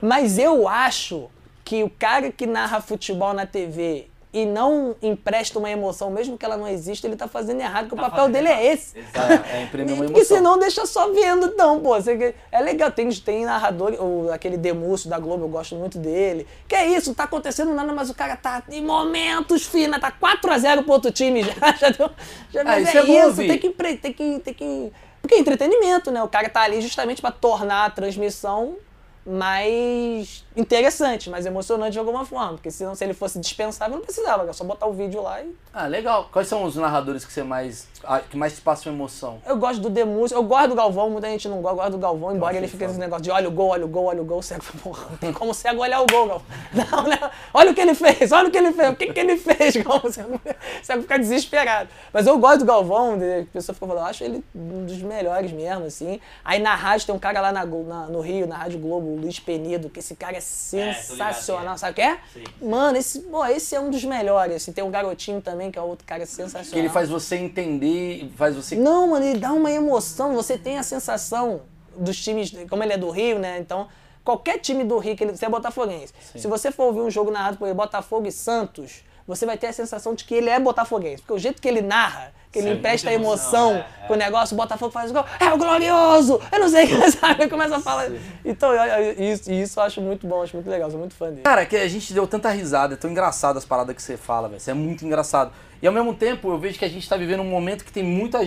Mas 0.00 0.38
eu 0.38 0.68
acho 0.68 1.30
que 1.64 1.82
o 1.82 1.90
cara 1.90 2.30
que 2.30 2.46
narra 2.46 2.80
futebol 2.80 3.32
na 3.32 3.46
TV 3.46 4.08
e 4.32 4.46
não 4.46 4.96
empresta 5.02 5.58
uma 5.58 5.70
emoção, 5.70 6.10
mesmo 6.10 6.38
que 6.38 6.44
ela 6.44 6.56
não 6.56 6.66
exista, 6.66 7.06
ele 7.06 7.16
tá 7.16 7.28
fazendo 7.28 7.60
errado, 7.60 7.88
porque 7.88 8.00
Tá 8.00 8.06
o 8.06 8.10
papel 8.10 8.28
dele 8.30 8.48
é 8.48 8.52
errado. 8.64 8.74
esse. 8.74 8.98
Exato. 8.98 9.32
É, 9.46 9.58
é 9.58 9.62
imprimir 9.62 9.92
uma 9.94 10.04
Porque 10.04 10.20
emoção. 10.20 10.36
senão 10.38 10.58
deixa 10.58 10.86
só 10.86 11.12
vendo, 11.12 11.46
então, 11.46 11.80
pô. 11.80 11.94
Você, 12.00 12.34
é 12.50 12.60
legal, 12.62 12.90
tem, 12.90 13.10
tem 13.10 13.44
narrador, 13.44 13.92
o, 14.02 14.30
aquele 14.32 14.56
Demúcio 14.56 15.10
da 15.10 15.18
Globo, 15.18 15.44
eu 15.44 15.48
gosto 15.48 15.74
muito 15.76 15.98
dele. 15.98 16.46
Que 16.66 16.74
é 16.74 16.86
isso, 16.88 17.10
não 17.10 17.14
tá 17.14 17.24
acontecendo 17.24 17.74
nada, 17.74 17.92
mas 17.92 18.08
o 18.08 18.14
cara 18.14 18.34
tá 18.36 18.62
em 18.70 18.82
momentos 18.82 19.66
finos, 19.66 20.00
tá 20.00 20.10
4x0 20.10 20.82
pro 20.84 20.92
outro 20.92 21.10
time 21.12 21.42
já. 21.42 21.52
Já, 21.78 21.88
deu, 21.90 22.10
já 22.50 22.64
mas 22.64 22.88
isso 22.88 22.96
é, 22.96 23.00
é 23.00 23.28
isso, 23.28 23.36
tem 23.36 23.58
que, 23.58 23.70
tem 23.70 24.12
que. 24.12 24.38
Tem 24.40 24.54
que. 24.54 24.92
Porque 25.20 25.34
é 25.34 25.38
entretenimento, 25.38 26.10
né? 26.10 26.22
O 26.22 26.28
cara 26.28 26.48
tá 26.48 26.62
ali 26.62 26.80
justamente 26.80 27.20
pra 27.20 27.30
tornar 27.30 27.86
a 27.86 27.90
transmissão 27.90 28.76
mais 29.24 30.44
interessante, 30.56 31.30
mais 31.30 31.46
emocionante 31.46 31.92
de 31.92 31.98
alguma 31.98 32.24
forma. 32.24 32.52
Porque 32.54 32.70
senão, 32.70 32.94
se 32.94 33.04
ele 33.04 33.14
fosse 33.14 33.38
dispensável, 33.38 33.96
não 33.96 34.04
precisava, 34.04 34.42
era 34.42 34.52
só 34.52 34.64
botar 34.64 34.86
o 34.86 34.92
vídeo 34.92 35.22
lá 35.22 35.40
e 35.42 35.54
Ah, 35.72 35.86
legal. 35.86 36.28
Quais 36.32 36.48
são 36.48 36.64
os 36.64 36.76
narradores 36.76 37.24
que 37.24 37.32
você 37.32 37.42
mais. 37.42 37.88
ah, 38.04 38.20
que 38.20 38.36
mais 38.36 38.54
te 38.54 38.60
passam 38.60 38.92
emoção? 38.92 39.38
Eu 39.46 39.56
gosto 39.56 39.80
do 39.80 39.88
Demúcio, 39.88 40.34
eu 40.36 40.42
gosto 40.42 40.68
do 40.68 40.74
Galvão, 40.74 41.08
muita 41.10 41.28
gente 41.28 41.48
não 41.48 41.60
gosta, 41.62 41.72
eu 41.72 41.76
gosto 41.76 41.90
do 41.92 41.98
Galvão, 41.98 42.34
embora 42.36 42.56
ele 42.56 42.68
fique 42.68 42.86
nesse 42.86 42.98
negócio 42.98 43.22
de 43.22 43.30
olha 43.30 43.48
o 43.48 43.50
gol, 43.52 43.68
olha 43.68 43.84
o 43.84 43.88
gol, 43.88 44.04
olha 44.06 44.20
o 44.20 44.24
gol, 44.24 44.42
cego, 44.42 44.62
porra, 44.82 45.06
não 45.10 45.16
tem 45.16 45.32
como 45.32 45.54
cego 45.54 45.80
olhar 45.80 46.00
o 46.02 46.06
gol, 46.06 46.26
Galvão. 46.26 46.46
Não, 46.72 47.02
não, 47.02 47.30
olha 47.54 47.70
o 47.70 47.74
que 47.74 47.80
ele 47.80 47.94
fez, 47.94 48.32
olha 48.32 48.48
o 48.48 48.50
que 48.50 48.56
ele 48.58 48.72
fez, 48.72 48.90
o 48.90 48.96
que, 48.96 49.12
que 49.12 49.20
ele 49.20 49.36
fez, 49.36 49.76
Galvão, 49.82 50.10
cego, 50.10 50.40
cego 50.82 51.02
fica 51.02 51.18
desesperado. 51.18 51.88
Mas 52.12 52.26
eu 52.26 52.38
gosto 52.38 52.60
do 52.60 52.64
Galvão, 52.64 53.14
a 53.14 53.44
pessoa 53.52 53.74
fica 53.74 53.86
falando, 53.86 54.02
eu 54.04 54.06
acho 54.08 54.24
ele 54.24 54.42
um 54.54 54.84
dos 54.84 55.00
melhores 55.02 55.52
mesmo, 55.52 55.84
assim. 55.86 56.20
Aí 56.44 56.58
na 56.58 56.74
rádio 56.74 57.06
tem 57.06 57.14
um 57.14 57.18
cara 57.18 57.40
lá 57.40 57.52
na, 57.52 57.64
na- 57.64 58.06
no 58.06 58.20
Rio, 58.20 58.46
na 58.46 58.56
Rádio 58.56 58.78
Globo, 58.78 59.11
o 59.12 59.20
Luiz 59.20 59.38
Penido, 59.38 59.90
que 59.90 60.00
esse 60.00 60.14
cara 60.14 60.36
é 60.36 60.40
sensacional, 60.40 61.64
quem 61.64 61.74
é. 61.74 61.76
sabe 61.76 61.92
o 61.92 61.94
que 61.94 62.00
é? 62.00 62.18
Sim. 62.32 62.44
Mano, 62.60 62.96
esse, 62.96 63.20
pô, 63.20 63.44
esse 63.46 63.74
é 63.74 63.80
um 63.80 63.90
dos 63.90 64.04
melhores, 64.04 64.56
assim. 64.56 64.72
Tem 64.72 64.82
um 64.82 64.90
garotinho 64.90 65.40
também, 65.40 65.70
que 65.70 65.78
é 65.78 65.82
outro 65.82 66.06
cara 66.06 66.24
sensacional. 66.26 66.72
Que 66.72 66.78
ele 66.78 66.88
faz 66.88 67.08
você 67.08 67.36
entender, 67.36 68.30
faz 68.36 68.56
você. 68.56 68.76
Não, 68.76 69.08
mano, 69.08 69.24
ele 69.24 69.38
dá 69.38 69.52
uma 69.52 69.70
emoção. 69.70 70.34
Você 70.34 70.56
tem 70.56 70.78
a 70.78 70.82
sensação 70.82 71.62
dos 71.96 72.22
times, 72.22 72.52
como 72.68 72.82
ele 72.82 72.92
é 72.92 72.98
do 72.98 73.10
Rio, 73.10 73.38
né? 73.38 73.58
Então, 73.58 73.88
qualquer 74.24 74.58
time 74.58 74.84
do 74.84 74.98
Rio, 74.98 75.16
que 75.16 75.24
ele, 75.24 75.36
você 75.36 75.46
é 75.46 75.48
botafoguense. 75.48 76.12
Se 76.36 76.46
você 76.46 76.70
for 76.70 76.84
ouvir 76.84 77.00
um 77.00 77.10
jogo 77.10 77.30
narrado 77.30 77.58
por 77.58 77.66
ele, 77.66 77.74
Botafogo 77.74 78.26
e 78.26 78.32
Santos, 78.32 79.04
você 79.26 79.46
vai 79.46 79.56
ter 79.56 79.68
a 79.68 79.72
sensação 79.72 80.14
de 80.14 80.24
que 80.24 80.34
ele 80.34 80.48
é 80.50 80.58
botafoguense. 80.58 81.22
Porque 81.22 81.34
o 81.34 81.38
jeito 81.38 81.60
que 81.60 81.68
ele 81.68 81.82
narra, 81.82 82.32
que 82.52 82.58
ele 82.58 82.74
empresta 82.74 83.10
emoção, 83.10 83.70
emoção, 83.70 83.74
é, 84.00 84.04
é. 84.04 84.06
com 84.06 84.12
o 84.12 84.16
negócio, 84.16 84.54
o 84.54 84.56
Botafogo 84.58 84.92
faz 84.92 85.10
o 85.10 85.14
gol, 85.14 85.24
é 85.40 85.52
o 85.52 85.56
glorioso! 85.56 86.38
Eu 86.52 86.60
não 86.60 86.68
sei 86.68 86.84
o 86.84 86.88
que, 87.00 87.10
sabe? 87.12 87.48
Começa 87.48 87.76
a 87.76 87.80
falar. 87.80 88.10
Então, 88.44 88.72
eu- 88.74 89.04
eu- 89.04 89.32
isso, 89.32 89.50
isso 89.50 89.80
eu 89.80 89.84
acho 89.84 90.00
muito 90.02 90.26
bom, 90.26 90.42
acho 90.42 90.54
muito 90.54 90.68
legal, 90.68 90.90
sou 90.90 91.00
muito 91.00 91.14
fã 91.14 91.30
dele. 91.30 91.40
Cara, 91.42 91.64
que 91.64 91.74
a 91.76 91.88
gente 91.88 92.12
deu 92.12 92.26
tanta 92.26 92.50
risada, 92.50 92.92
é 92.92 92.96
tão 92.96 93.10
engraçado 93.10 93.56
as 93.56 93.64
paradas 93.64 93.96
que 93.96 94.02
você 94.02 94.16
fala, 94.18 94.48
velho. 94.48 94.58
Isso 94.58 94.70
é 94.70 94.74
muito 94.74 95.04
engraçado. 95.06 95.50
E 95.80 95.86
ao 95.86 95.92
mesmo 95.92 96.14
tempo, 96.14 96.48
eu 96.50 96.58
vejo 96.58 96.78
que 96.78 96.84
a 96.84 96.88
gente 96.88 97.08
tá 97.08 97.16
vivendo 97.16 97.40
um 97.40 97.48
momento 97.50 97.84
que 97.84 97.90
tem 97.90 98.04
muita 98.04 98.38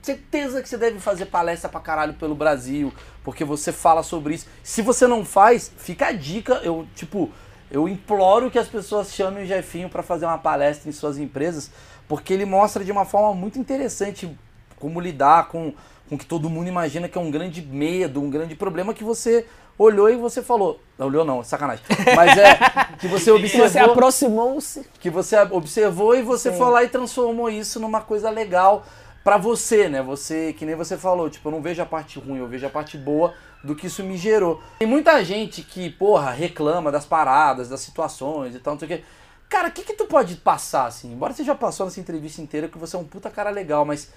Certeza 0.00 0.62
que 0.62 0.68
você 0.68 0.78
deve 0.78 0.98
fazer 0.98 1.26
palestra 1.26 1.68
pra 1.68 1.80
caralho 1.80 2.14
pelo 2.14 2.34
Brasil, 2.34 2.92
porque 3.22 3.44
você 3.44 3.72
fala 3.72 4.02
sobre 4.02 4.34
isso. 4.34 4.46
Se 4.62 4.80
você 4.80 5.06
não 5.06 5.24
faz, 5.24 5.70
fica 5.76 6.06
a 6.06 6.12
dica. 6.12 6.54
Eu, 6.64 6.86
tipo, 6.94 7.30
eu 7.70 7.86
imploro 7.88 8.50
que 8.50 8.58
as 8.58 8.66
pessoas 8.68 9.12
chamem 9.12 9.44
o 9.44 9.46
Jefinho 9.46 9.88
pra 9.90 10.02
fazer 10.02 10.24
uma 10.24 10.38
palestra 10.38 10.88
em 10.88 10.92
suas 10.92 11.18
empresas, 11.18 11.70
porque 12.10 12.34
ele 12.34 12.44
mostra 12.44 12.84
de 12.84 12.90
uma 12.90 13.04
forma 13.04 13.32
muito 13.32 13.56
interessante 13.56 14.36
como 14.80 15.00
lidar 15.00 15.46
com 15.46 15.72
com 16.08 16.18
que 16.18 16.26
todo 16.26 16.50
mundo 16.50 16.66
imagina 16.66 17.08
que 17.08 17.16
é 17.16 17.20
um 17.20 17.30
grande 17.30 17.62
medo, 17.62 18.20
um 18.20 18.28
grande 18.28 18.56
problema 18.56 18.92
que 18.92 19.04
você 19.04 19.46
olhou 19.78 20.10
e 20.10 20.16
você 20.16 20.42
falou. 20.42 20.80
Não 20.98 21.06
olhou 21.06 21.24
não, 21.24 21.44
sacanagem. 21.44 21.84
Mas 22.16 22.36
é 22.36 22.58
que 22.98 23.06
você 23.06 23.30
Você 23.38 23.60
observou, 23.60 23.92
aproximou-se. 23.92 24.84
que 24.98 25.08
você 25.08 25.36
observou 25.52 26.16
e 26.16 26.22
você 26.22 26.50
Sim. 26.50 26.58
foi 26.58 26.68
lá 26.68 26.82
e 26.82 26.88
transformou 26.88 27.48
isso 27.48 27.78
numa 27.78 28.00
coisa 28.00 28.28
legal 28.28 28.84
pra 29.22 29.36
você, 29.36 29.88
né? 29.88 30.02
Você, 30.02 30.52
que 30.52 30.66
nem 30.66 30.74
você 30.74 30.98
falou, 30.98 31.30
tipo, 31.30 31.46
eu 31.46 31.52
não 31.52 31.62
vejo 31.62 31.80
a 31.80 31.86
parte 31.86 32.18
ruim, 32.18 32.38
eu 32.38 32.48
vejo 32.48 32.66
a 32.66 32.70
parte 32.70 32.98
boa 32.98 33.32
do 33.62 33.76
que 33.76 33.86
isso 33.86 34.02
me 34.02 34.16
gerou. 34.16 34.60
Tem 34.80 34.88
muita 34.88 35.22
gente 35.24 35.62
que, 35.62 35.88
porra, 35.90 36.32
reclama 36.32 36.90
das 36.90 37.06
paradas, 37.06 37.68
das 37.68 37.82
situações 37.82 38.56
e 38.56 38.58
tal, 38.58 38.74
não 38.74 38.80
sei 38.80 38.86
o 38.86 38.98
quê. 38.98 39.04
Cara, 39.50 39.68
o 39.68 39.72
que 39.72 39.82
que 39.82 39.94
tu 39.94 40.06
pode 40.06 40.36
passar, 40.36 40.86
assim? 40.86 41.12
Embora 41.12 41.34
você 41.34 41.42
já 41.42 41.56
passou 41.56 41.84
nessa 41.84 41.98
entrevista 41.98 42.40
inteira 42.40 42.68
que 42.68 42.78
você 42.78 42.94
é 42.94 42.98
um 42.98 43.04
puta 43.04 43.28
cara 43.28 43.50
legal, 43.50 43.84
mas 43.84 44.10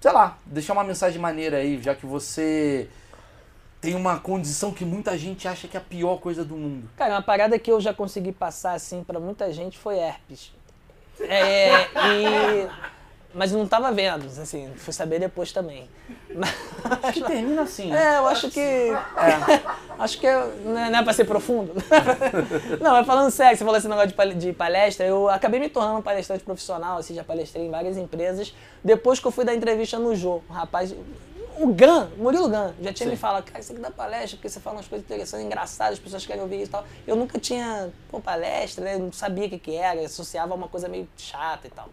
sei 0.00 0.10
lá, 0.10 0.38
deixar 0.46 0.72
uma 0.72 0.82
mensagem 0.82 1.20
maneira 1.20 1.58
aí, 1.58 1.80
já 1.80 1.94
que 1.94 2.06
você 2.06 2.88
tem 3.82 3.94
uma 3.94 4.18
condição 4.18 4.72
que 4.72 4.84
muita 4.84 5.16
gente 5.18 5.46
acha 5.46 5.68
que 5.68 5.76
é 5.76 5.80
a 5.80 5.82
pior 5.82 6.16
coisa 6.16 6.42
do 6.42 6.56
mundo. 6.56 6.88
Cara, 6.96 7.14
uma 7.14 7.22
parada 7.22 7.58
que 7.58 7.70
eu 7.70 7.80
já 7.82 7.92
consegui 7.92 8.32
passar 8.32 8.72
assim 8.72 9.04
pra 9.04 9.20
muita 9.20 9.52
gente 9.52 9.76
foi 9.76 9.98
herpes. 9.98 10.52
É, 11.20 11.82
e. 12.08 12.68
Mas 13.34 13.50
não 13.52 13.66
tava 13.66 13.90
vendo, 13.90 14.26
assim, 14.26 14.70
fui 14.76 14.92
saber 14.92 15.18
depois 15.18 15.52
também. 15.52 15.88
Mas- 16.34 16.54
Acho 17.02 17.12
que 17.14 17.24
termina 17.24 17.62
assim? 17.62 17.92
É, 17.94 18.18
eu 18.18 18.26
acho 18.26 18.50
que. 18.50 18.88
acho 19.98 20.18
que 20.18 20.26
é- 20.26 20.46
não 20.64 20.78
é, 20.78 20.90
não 20.90 20.98
é 20.98 21.02
pra 21.02 21.12
ser 21.12 21.24
profundo. 21.24 21.72
não, 22.80 22.92
mas 22.92 23.06
falando 23.06 23.30
sério, 23.30 23.56
você 23.56 23.64
falou 23.64 23.78
esse 23.78 23.88
negócio 23.88 24.08
de 24.08 24.14
pal- 24.14 24.32
de 24.34 24.52
palestra, 24.52 25.06
eu 25.06 25.28
acabei 25.28 25.60
me 25.60 25.68
tornando 25.68 25.98
um 25.98 26.02
palestrante 26.02 26.44
profissional, 26.44 26.98
assim, 26.98 27.14
já 27.14 27.24
palestrei 27.24 27.66
em 27.66 27.70
várias 27.70 27.96
empresas. 27.96 28.54
Depois 28.84 29.18
que 29.20 29.26
eu 29.26 29.30
fui 29.30 29.44
dar 29.44 29.54
entrevista 29.54 29.98
no 29.98 30.14
Jô, 30.14 30.42
um 30.48 30.52
rapaz. 30.52 30.94
O 31.58 31.66
Gan, 31.74 32.08
Murilo 32.16 32.48
Gan, 32.48 32.72
já 32.80 32.92
tinha 32.94 33.06
Sim. 33.06 33.10
me 33.10 33.16
falado, 33.16 33.44
cara, 33.44 33.62
você 33.62 33.74
que 33.74 33.80
dá 33.80 33.90
palestra, 33.90 34.36
porque 34.38 34.48
você 34.48 34.58
fala 34.58 34.76
umas 34.76 34.88
coisas 34.88 35.04
interessantes, 35.04 35.44
engraçadas, 35.46 35.94
as 35.94 35.98
pessoas 35.98 36.24
querem 36.24 36.40
ouvir 36.42 36.56
isso 36.62 36.70
e 36.70 36.72
tal. 36.72 36.84
Eu 37.06 37.14
nunca 37.14 37.38
tinha, 37.38 37.90
pô, 38.10 38.20
palestra, 38.20 38.82
né? 38.82 38.96
Não 38.96 39.12
sabia 39.12 39.46
o 39.46 39.50
que, 39.50 39.58
que 39.58 39.76
era, 39.76 40.00
associava 40.00 40.52
a 40.52 40.56
uma 40.56 40.66
coisa 40.66 40.88
meio 40.88 41.06
chata 41.16 41.66
e 41.66 41.70
tal. 41.70 41.88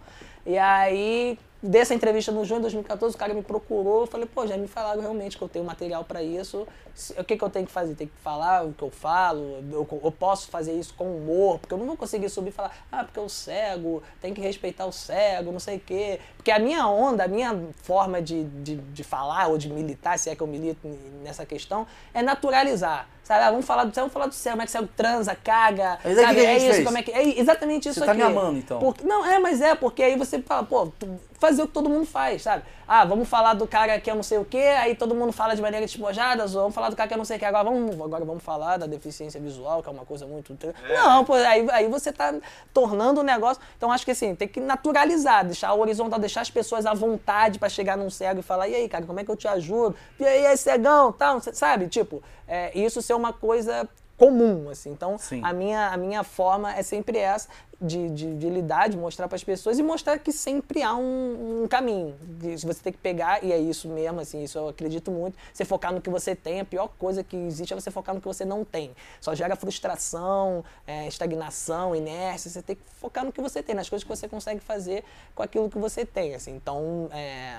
E 0.50 0.58
aí, 0.58 1.38
dessa 1.62 1.94
entrevista 1.94 2.32
no 2.32 2.44
junho 2.44 2.58
de 2.58 2.64
2014, 2.64 3.16
o 3.16 3.20
cara 3.20 3.36
me 3.36 3.44
procurou, 3.44 4.02
eu 4.02 4.08
falei, 4.08 4.26
pô, 4.26 4.48
já 4.48 4.58
me 4.58 4.68
falaram 4.68 5.00
realmente 5.00 5.38
que 5.38 5.44
eu 5.44 5.48
tenho 5.48 5.64
material 5.64 6.04
pra 6.04 6.24
isso. 6.24 6.68
O 7.16 7.24
que, 7.24 7.38
que 7.38 7.44
eu 7.44 7.52
tenho 7.52 7.68
que 7.68 7.72
fazer? 7.72 7.94
Tem 7.94 8.08
que 8.08 8.18
falar 8.18 8.66
o 8.66 8.74
que 8.74 8.82
eu 8.82 8.90
falo, 8.90 9.64
eu, 9.72 9.88
eu 10.04 10.12
posso 10.12 10.48
fazer 10.48 10.74
isso 10.74 10.96
com 10.96 11.18
humor, 11.18 11.60
porque 11.60 11.72
eu 11.72 11.78
não 11.78 11.86
vou 11.86 11.96
conseguir 11.96 12.30
subir 12.30 12.50
e 12.50 12.52
falar, 12.52 12.76
ah, 12.92 13.04
porque 13.04 13.20
o 13.20 13.30
cego, 13.30 14.02
tem 14.20 14.34
que 14.34 14.42
respeitar 14.42 14.88
o 14.88 14.92
cego, 14.92 15.52
não 15.52 15.60
sei 15.60 15.78
o 15.78 15.80
quê. 15.82 16.20
Porque 16.50 16.62
a 16.62 16.66
minha 16.66 16.88
onda, 16.88 17.26
a 17.26 17.28
minha 17.28 17.56
forma 17.84 18.20
de, 18.20 18.44
de, 18.46 18.76
de 18.78 19.04
falar 19.04 19.48
ou 19.48 19.58
de 19.58 19.70
militar, 19.70 20.18
se 20.18 20.32
é 20.32 20.36
que 20.36 20.42
eu 20.42 20.48
milito 20.48 20.88
nessa 21.24 21.46
questão, 21.46 21.86
é 22.12 22.24
naturalizar. 22.24 23.08
Sabe, 23.24 23.44
ah, 23.44 23.52
vamos 23.52 23.68
falar 23.68 23.84
do 23.84 23.94
céu, 23.94 24.02
vamos 24.06 24.14
falar 24.14 24.26
do 24.26 24.34
céu, 24.34 24.54
como 24.54 24.64
é 24.64 24.66
que 24.66 24.70
o 24.70 24.72
céu 24.72 24.90
transa, 24.98 25.36
caga, 25.36 26.00
o 26.04 26.16
sabe? 26.16 26.28
que 26.34 26.34
que 26.42 26.48
a 26.48 26.50
é 26.50 26.58
isso, 26.58 26.74
fez? 26.74 26.84
como 26.84 26.98
é 26.98 27.04
que. 27.04 27.12
É 27.12 27.40
exatamente 27.40 27.88
isso 27.88 28.00
Você 28.00 28.06
tá 28.08 28.14
aqui. 28.14 28.22
me 28.22 28.26
amando, 28.28 28.58
então. 28.58 28.80
Por- 28.80 28.96
não, 29.04 29.24
é, 29.24 29.38
mas 29.38 29.62
é, 29.62 29.76
porque 29.76 30.02
aí 30.02 30.18
você 30.18 30.42
fala, 30.42 30.64
pô, 30.64 30.92
fazer 31.34 31.62
o 31.62 31.68
que 31.68 31.74
todo 31.74 31.88
mundo 31.88 32.08
faz, 32.08 32.42
sabe? 32.42 32.64
Ah, 32.88 33.06
vamos 33.06 33.30
falar 33.30 33.54
do 33.54 33.68
cara 33.68 34.00
que 34.00 34.10
eu 34.10 34.16
não 34.16 34.24
sei 34.24 34.40
o 34.40 34.46
quê, 34.46 34.58
aí 34.80 34.96
todo 34.96 35.14
mundo 35.14 35.32
fala 35.32 35.56
de 35.56 35.62
maneira 35.62 35.86
despojada, 35.86 36.42
ou 36.42 36.50
vamos 36.50 36.74
falar 36.74 36.90
do 36.90 36.96
cara 36.96 37.08
que 37.08 37.14
eu 37.14 37.20
não 37.20 37.24
sei 37.26 37.38
o 37.38 37.40
quê, 37.40 37.46
agora 37.46 37.66
vamos, 37.66 38.02
agora 38.02 38.26
vamos 38.26 38.42
falar 38.44 38.78
da 38.78 38.88
deficiência 38.88 39.40
visual, 39.40 39.84
que 39.84 39.90
é 39.90 39.92
uma 39.92 40.06
coisa 40.06 40.26
muito. 40.26 40.58
Não, 40.92 41.24
pô, 41.24 41.34
aí, 41.36 41.68
aí 41.70 41.88
você 41.88 42.12
tá 42.12 42.34
tornando 42.74 43.22
o 43.22 43.24
negócio. 43.24 43.62
Então 43.78 43.92
acho 43.92 44.04
que 44.06 44.12
assim, 44.12 44.34
tem 44.34 44.48
que 44.48 44.60
naturalizar, 44.60 45.46
deixar 45.46 45.72
o 45.74 45.80
horizontal, 45.82 46.18
deixar 46.18 46.39
as 46.40 46.50
pessoas 46.50 46.86
à 46.86 46.94
vontade 46.94 47.60
pra 47.60 47.70
chegar 47.70 47.98
num 47.98 48.10
cego 48.10 48.40
e 48.40 48.44
falar, 48.44 48.68
e 48.68 48.76
aí, 48.76 48.90
cara, 48.90 49.06
como 49.06 49.20
é 49.20 49.24
que 49.24 49.32
eu 49.32 49.36
te 49.36 49.48
ajudo? 49.48 49.96
E 50.20 50.26
aí, 50.26 50.46
aí 50.46 50.58
cegão, 50.58 51.12
tal, 51.12 51.40
sabe? 51.42 51.88
Tipo, 51.88 52.22
é, 52.48 52.78
isso 52.78 53.02
ser 53.02 53.14
uma 53.14 53.34
coisa 53.34 53.88
comum, 54.18 54.70
assim. 54.70 54.92
Então, 54.92 55.18
Sim. 55.18 55.42
a 55.44 55.54
minha, 55.54 55.88
a 55.88 55.98
minha 55.98 56.24
forma 56.24 56.74
é 56.76 56.84
sempre 56.84 57.18
essa 57.18 57.48
de, 57.82 58.10
de, 58.10 58.36
de 58.36 58.50
lidar, 58.50 58.90
de 58.90 58.98
mostrar 58.98 59.28
para 59.28 59.36
as 59.36 59.44
pessoas 59.44 59.80
e 59.80 59.84
mostrar 59.84 60.20
que 60.20 60.32
sempre 60.32 60.84
há 60.84 60.96
um, 60.96 61.64
um 61.64 61.68
caminho. 61.68 62.16
Se 62.58 62.66
você 62.66 62.82
tem 62.84 62.94
que 62.94 63.00
pegar, 63.00 63.44
e 63.44 63.52
é 63.52 63.58
isso 63.58 63.88
mesmo, 63.88 64.20
assim, 64.20 64.44
isso 64.44 64.58
eu 64.58 64.68
acredito 64.68 65.12
muito, 65.12 65.38
você 65.54 65.64
focar 65.64 65.94
no 65.94 66.02
que 66.02 66.10
você 66.10 66.36
tem, 66.36 66.60
a 66.60 66.66
pior 66.66 66.90
coisa 67.00 67.24
que 67.24 67.38
existe 67.38 67.74
é 67.74 67.76
você 67.76 67.90
focar 67.90 68.14
no 68.14 68.20
que 68.20 68.28
você 68.28 68.44
não 68.44 68.66
tem. 68.66 68.92
Só 69.22 69.34
gera 69.34 69.56
frustração, 69.56 70.64
é, 70.86 71.08
estagnação, 71.08 71.96
inércia, 71.96 72.50
você 72.50 72.62
tem 72.62 72.76
que 72.76 72.82
focar 73.00 73.24
no 73.24 73.32
que 73.32 73.42
você 73.42 73.64
tem, 73.64 73.76
nas 73.76 73.90
coisas 73.90 74.04
que 74.04 74.10
você 74.10 74.28
consegue 74.28 74.60
fazer 74.60 75.04
com 75.34 75.44
aquilo 75.44 75.70
que 75.70 75.78
você 75.78 76.06
tem, 76.06 76.36
assim. 76.36 76.56
Então, 76.56 77.10
é, 77.14 77.58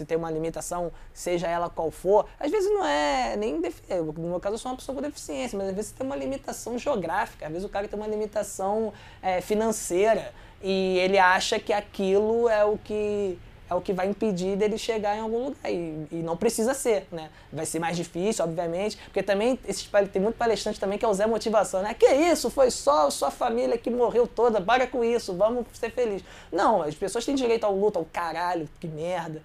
se 0.00 0.06
tem 0.06 0.16
uma 0.16 0.30
limitação, 0.30 0.90
seja 1.12 1.46
ela 1.46 1.68
qual 1.68 1.90
for, 1.90 2.26
às 2.38 2.50
vezes 2.50 2.70
não 2.70 2.84
é 2.84 3.36
nem. 3.36 3.60
defi- 3.60 3.82
No 4.16 4.28
meu 4.30 4.40
caso, 4.40 4.54
eu 4.54 4.58
sou 4.58 4.70
uma 4.72 4.76
pessoa 4.78 4.96
com 4.96 5.02
deficiência, 5.02 5.58
mas 5.58 5.68
às 5.68 5.74
vezes 5.74 5.92
tem 5.92 6.06
uma 6.06 6.16
limitação 6.16 6.78
geográfica, 6.78 7.46
às 7.46 7.52
vezes 7.52 7.66
o 7.66 7.68
cara 7.68 7.86
tem 7.86 7.98
uma 7.98 8.08
limitação 8.08 8.92
é, 9.22 9.40
financeira 9.40 10.32
e 10.62 10.98
ele 10.98 11.18
acha 11.18 11.58
que 11.58 11.72
aquilo 11.72 12.48
é 12.48 12.64
o 12.64 12.78
que. 12.78 13.38
É 13.68 13.74
o 13.74 13.80
que 13.80 13.92
vai 13.92 14.08
impedir 14.08 14.56
dele 14.56 14.76
chegar 14.76 15.16
em 15.16 15.20
algum 15.20 15.44
lugar. 15.44 15.70
E, 15.70 16.04
e 16.10 16.16
não 16.24 16.36
precisa 16.36 16.74
ser, 16.74 17.06
né? 17.12 17.30
Vai 17.52 17.64
ser 17.64 17.78
mais 17.78 17.96
difícil, 17.96 18.44
obviamente. 18.44 18.96
Porque 19.04 19.22
também 19.22 19.56
esses, 19.64 19.88
tem 20.12 20.20
muito 20.20 20.34
palestrante 20.34 20.80
também 20.80 20.98
que 20.98 21.04
é 21.04 21.08
o 21.08 21.14
Zé 21.14 21.24
Motivação, 21.24 21.80
né? 21.80 21.94
Que 21.94 22.04
isso? 22.06 22.50
Foi 22.50 22.68
só 22.68 23.08
sua 23.10 23.30
família 23.30 23.78
que 23.78 23.88
morreu 23.88 24.26
toda. 24.26 24.60
Para 24.60 24.88
com 24.88 25.04
isso, 25.04 25.34
vamos 25.36 25.66
ser 25.74 25.92
felizes. 25.92 26.24
Não, 26.50 26.82
as 26.82 26.96
pessoas 26.96 27.24
têm 27.24 27.36
direito 27.36 27.62
ao 27.62 27.72
luto, 27.72 27.96
ao 28.00 28.04
caralho, 28.04 28.68
que 28.80 28.88
merda 28.88 29.40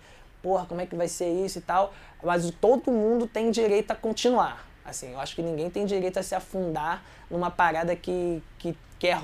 porra, 0.46 0.68
como 0.68 0.80
é 0.80 0.86
que 0.86 0.96
vai 0.96 1.08
ser 1.08 1.28
isso 1.44 1.58
e 1.58 1.62
tal. 1.62 1.92
Mas 2.24 2.52
todo 2.62 2.92
mundo 2.92 3.26
tem 3.26 3.50
direito 3.50 3.90
a 3.90 3.96
continuar. 3.96 4.68
Assim, 4.86 5.12
eu 5.12 5.20
acho 5.20 5.36
que 5.36 5.42
ninguém 5.42 5.72
tem 5.72 5.88
direito 5.88 6.20
a 6.20 6.24
se 6.24 6.36
afundar 6.36 7.04
numa 7.32 7.50
parada 7.50 7.96
que, 7.96 8.44
que 8.60 8.78
quer 9.00 9.20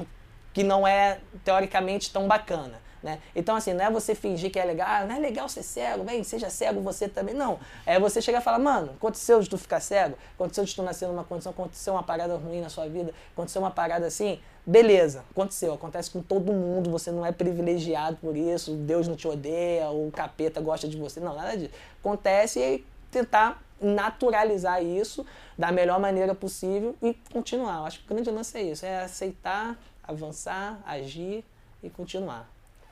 que 0.52 0.64
não 0.64 0.88
é 0.88 1.20
teoricamente 1.46 2.12
tão 2.12 2.28
bacana. 2.28 2.82
Né? 3.02 3.20
Então, 3.36 3.56
assim, 3.56 3.74
não 3.74 3.84
é 3.84 3.90
você 3.90 4.14
fingir 4.14 4.52
que 4.52 4.60
é 4.60 4.66
legal, 4.66 4.88
ah, 4.88 5.06
não 5.06 5.16
é 5.16 5.20
legal 5.20 5.50
ser 5.50 5.64
cego, 5.64 6.04
vem, 6.04 6.24
seja 6.24 6.50
cego 6.50 6.82
você 6.82 7.08
também. 7.08 7.34
Não. 7.34 7.60
É 7.86 8.00
você 8.00 8.22
chegar 8.22 8.42
e 8.42 8.44
falar, 8.44 8.60
mano, 8.60 8.92
aconteceu 8.92 9.40
de 9.42 9.50
tu 9.50 9.58
ficar 9.58 9.80
cego, 9.80 10.16
aconteceu 10.36 10.64
de 10.64 10.76
tu 10.76 10.84
nascer 10.84 11.08
numa 11.08 11.24
condição, 11.24 11.52
aconteceu 11.52 11.94
uma 11.94 12.04
parada 12.04 12.36
ruim 12.36 12.62
na 12.62 12.70
sua 12.70 12.88
vida, 12.88 13.12
aconteceu 13.34 13.62
uma 13.62 13.72
parada 13.72 14.06
assim, 14.06 14.40
beleza, 14.66 15.24
aconteceu, 15.32 15.74
acontece 15.74 16.12
com 16.12 16.22
todo 16.22 16.54
mundo, 16.54 16.92
você 16.92 17.12
não 17.12 17.26
é 17.26 17.32
privilegiado 17.32 18.18
por 18.18 18.38
isso, 18.38 18.76
Deus 18.76 19.08
não 19.08 19.16
te 19.16 19.28
odeia, 19.28 19.90
o 19.90 20.12
capeta 20.12 20.62
gosta 20.62 20.88
de 20.88 20.98
você, 20.98 21.20
não, 21.20 21.36
nada 21.36 21.58
disso. 21.58 21.74
Acontece 22.00 22.60
e 22.60 22.86
tentar 23.10 23.62
naturalizar 23.82 24.84
isso 24.84 25.26
da 25.58 25.72
melhor 25.72 26.00
maneira 26.00 26.36
possível 26.36 26.96
e 27.02 27.16
continuar. 27.34 27.80
Eu 27.80 27.86
acho 27.86 28.00
que 28.00 28.06
o 28.06 28.14
grande 28.14 28.30
lance 28.30 28.56
é 28.58 28.62
isso, 28.62 28.86
é 28.86 29.04
aceitar, 29.04 29.76
avançar, 30.04 30.80
agir 30.86 31.44
e 31.82 31.90
continuar. 31.90 32.51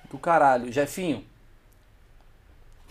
Do 0.09 0.17
caralho. 0.17 0.71
Jefinho. 0.71 1.25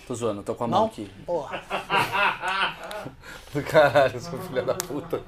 Tô 0.07 0.15
zoando, 0.15 0.43
tô 0.43 0.55
com 0.55 0.65
a 0.65 0.69
mão 0.69 0.81
Não? 0.81 0.87
aqui. 0.87 1.11
Porra. 1.27 1.61
Do 3.53 3.63
caralho, 3.63 4.19
seu 4.21 4.39
filho 4.41 4.65
da 4.65 4.75
puta. 4.75 5.21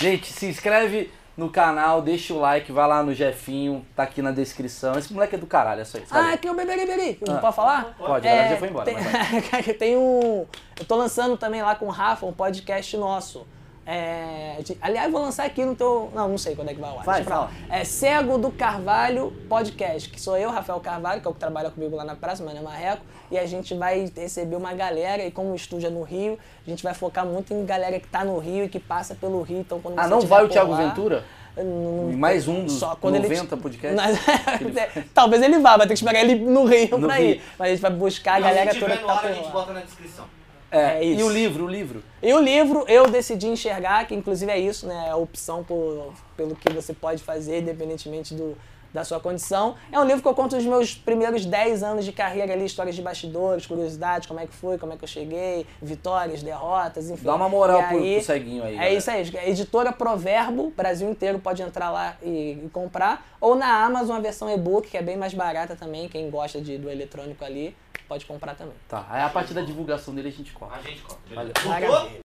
Gente, 0.00 0.32
se 0.32 0.46
inscreve 0.46 1.12
no 1.36 1.48
canal, 1.50 2.00
deixa 2.02 2.32
o 2.34 2.40
like, 2.40 2.72
vai 2.72 2.88
lá 2.88 3.02
no 3.02 3.12
Jefinho, 3.14 3.86
tá 3.94 4.02
aqui 4.04 4.22
na 4.22 4.32
descrição. 4.32 4.98
Esse 4.98 5.12
moleque 5.12 5.34
é 5.34 5.38
do 5.38 5.46
caralho, 5.46 5.82
é 5.82 5.84
só 5.84 5.98
isso. 5.98 6.08
Ah, 6.10 6.18
valeu. 6.18 6.34
aqui 6.34 6.48
é 6.48 6.50
o 6.50 6.54
Beberi 6.54 6.86
Beberi. 6.86 7.18
Não 7.26 7.36
Ah. 7.36 7.40
pode 7.40 7.54
falar? 7.56 7.94
Pode, 7.98 8.26
a 8.26 8.30
galera 8.30 8.48
já 8.50 8.56
foi 8.56 8.68
embora, 8.68 8.84
Tem, 8.84 8.94
mas 8.94 9.66
tem 9.78 9.96
um. 9.96 10.46
Eu 10.78 10.84
tô 10.86 10.96
lançando 10.96 11.36
também 11.36 11.62
lá 11.62 11.74
com 11.76 11.86
o 11.86 11.90
Rafa 11.90 12.26
um 12.26 12.32
podcast 12.32 12.96
nosso. 12.96 13.46
É, 13.88 14.56
de- 14.64 14.76
aliás, 14.82 15.10
vou 15.12 15.22
lançar 15.22 15.46
aqui 15.46 15.64
no 15.64 15.76
teu. 15.76 16.10
Não, 16.12 16.28
não 16.28 16.36
sei 16.38 16.56
quando 16.56 16.70
é 16.70 16.74
que 16.74 16.80
vai 16.80 16.90
ar. 16.90 17.04
Vai, 17.04 17.22
lá. 17.22 17.50
É 17.70 17.84
Cego 17.84 18.36
do 18.36 18.50
Carvalho 18.50 19.32
Podcast, 19.48 20.08
que 20.10 20.20
sou 20.20 20.36
eu, 20.36 20.50
Rafael 20.50 20.80
Carvalho, 20.80 21.20
que 21.20 21.26
é 21.28 21.30
o 21.30 21.34
que 21.34 21.38
trabalha 21.38 21.70
comigo 21.70 21.94
lá 21.94 22.04
na 22.04 22.16
Praça, 22.16 22.42
Mané 22.42 22.60
Marreco, 22.60 23.02
e 23.30 23.38
a 23.38 23.46
gente 23.46 23.74
vai 23.74 24.10
receber 24.16 24.56
uma 24.56 24.74
galera, 24.74 25.24
e 25.24 25.30
como 25.30 25.52
o 25.52 25.54
estúdio 25.54 25.86
é 25.86 25.90
no 25.90 26.02
Rio, 26.02 26.36
a 26.66 26.68
gente 26.70 26.82
vai 26.82 26.94
focar 26.94 27.24
muito 27.24 27.54
em 27.54 27.64
galera 27.64 28.00
que 28.00 28.08
tá 28.08 28.24
no 28.24 28.38
Rio 28.38 28.64
e 28.64 28.68
que 28.68 28.80
passa 28.80 29.14
pelo 29.14 29.40
Rio. 29.42 29.60
Então, 29.60 29.80
quando 29.80 29.96
Ah, 29.98 30.02
você 30.04 30.10
não 30.10 30.18
tiver 30.18 30.34
vai 30.34 30.44
o 30.44 30.48
Thiago 30.48 30.70
lá- 30.72 30.76
Ventura? 30.78 31.24
Não- 31.56 32.12
mais 32.18 32.46
um 32.48 32.64
dos 32.64 32.74
só 32.74 32.96
quando 33.00 33.14
ele- 33.14 33.28
90 33.28 33.56
podcasts? 33.56 33.96
Mas- 33.96 34.18
Talvez 35.14 35.40
ele 35.42 35.58
vá, 35.60 35.76
vai 35.76 35.86
ter 35.86 35.94
que 35.94 35.98
esperar 36.00 36.20
ele 36.20 36.34
no 36.34 36.64
Rio 36.66 36.98
No 36.98 37.06
pra 37.06 37.16
Rio. 37.16 37.30
ir. 37.30 37.42
Mas 37.58 37.68
a 37.68 37.70
gente 37.70 37.80
vai 37.80 37.90
buscar 37.92 38.32
a 38.34 38.40
Não, 38.40 38.48
galera 38.48 38.72
se 38.74 38.78
toda 38.80 38.92
tiver 38.92 38.96
que 39.00 39.02
no 39.02 39.06
tá 39.08 39.12
ar, 39.14 39.18
a 39.24 39.28
por 39.28 39.34
gente 39.34 39.44
lá. 39.46 39.50
bota 39.52 39.72
na 39.72 39.80
descrição. 39.80 40.24
É, 40.70 40.98
É 40.98 41.04
e 41.04 41.14
isso. 41.16 41.26
o 41.26 41.30
livro, 41.30 41.64
o 41.64 41.68
livro. 41.68 42.02
E 42.22 42.32
o 42.34 42.40
livro, 42.40 42.84
eu 42.88 43.08
decidi 43.08 43.46
enxergar, 43.46 44.06
que 44.06 44.14
inclusive 44.14 44.50
é 44.50 44.58
isso, 44.58 44.86
né? 44.86 45.04
É 45.08 45.10
a 45.10 45.16
opção 45.16 45.62
por, 45.62 46.12
pelo 46.36 46.54
que 46.56 46.72
você 46.72 46.92
pode 46.92 47.22
fazer, 47.22 47.60
independentemente 47.60 48.34
do, 48.34 48.56
da 48.92 49.04
sua 49.04 49.20
condição. 49.20 49.74
É 49.92 49.98
um 50.00 50.04
livro 50.04 50.22
que 50.22 50.28
eu 50.28 50.34
conto 50.34 50.56
os 50.56 50.64
meus 50.64 50.94
primeiros 50.94 51.44
10 51.46 51.82
anos 51.82 52.04
de 52.04 52.12
carreira 52.12 52.52
ali, 52.52 52.64
histórias 52.64 52.96
de 52.96 53.02
bastidores, 53.02 53.66
curiosidades, 53.66 54.26
como 54.26 54.40
é 54.40 54.46
que 54.46 54.54
foi, 54.54 54.76
como 54.78 54.92
é 54.92 54.96
que 54.96 55.04
eu 55.04 55.08
cheguei, 55.08 55.66
vitórias, 55.80 56.42
derrotas, 56.42 57.10
enfim. 57.10 57.24
Dá 57.24 57.34
uma 57.34 57.48
moral 57.48 57.80
E 57.82 57.84
pro, 57.86 57.98
aí- 57.98 58.14
pro 58.16 58.24
ceguinho 58.24 58.64
aí. 58.64 58.74
É 58.74 58.76
galera. 58.78 58.94
isso 58.94 59.10
aí, 59.10 59.30
a 59.38 59.48
editora 59.48 59.92
Proverbo, 59.92 60.72
Brasil 60.76 61.08
inteiro 61.10 61.38
pode 61.38 61.62
entrar 61.62 61.90
lá 61.90 62.16
e, 62.22 62.58
e 62.64 62.70
comprar. 62.72 63.24
Ou 63.40 63.54
na 63.54 63.84
Amazon 63.84 64.16
a 64.16 64.20
versão 64.20 64.50
e-book, 64.52 64.88
que 64.88 64.96
é 64.96 65.02
bem 65.02 65.16
mais 65.16 65.34
barata 65.34 65.76
também, 65.76 66.08
quem 66.08 66.30
gosta 66.30 66.60
de, 66.60 66.78
do 66.78 66.90
eletrônico 66.90 67.44
ali, 67.44 67.76
pode 68.06 68.26
comprar 68.26 68.54
também. 68.54 68.76
Tá, 68.88 69.06
aí 69.08 69.22
a 69.22 69.28
parte 69.28 69.52
da 69.52 69.62
divulgação 69.62 70.14
dele 70.14 70.28
a 70.28 70.32
gente 70.32 70.52
corta. 70.52 70.76
A 70.76 70.82
gente 70.82 71.02
corta. 71.02 71.34
Valeu. 71.34 71.52
Voltou? 71.90 72.20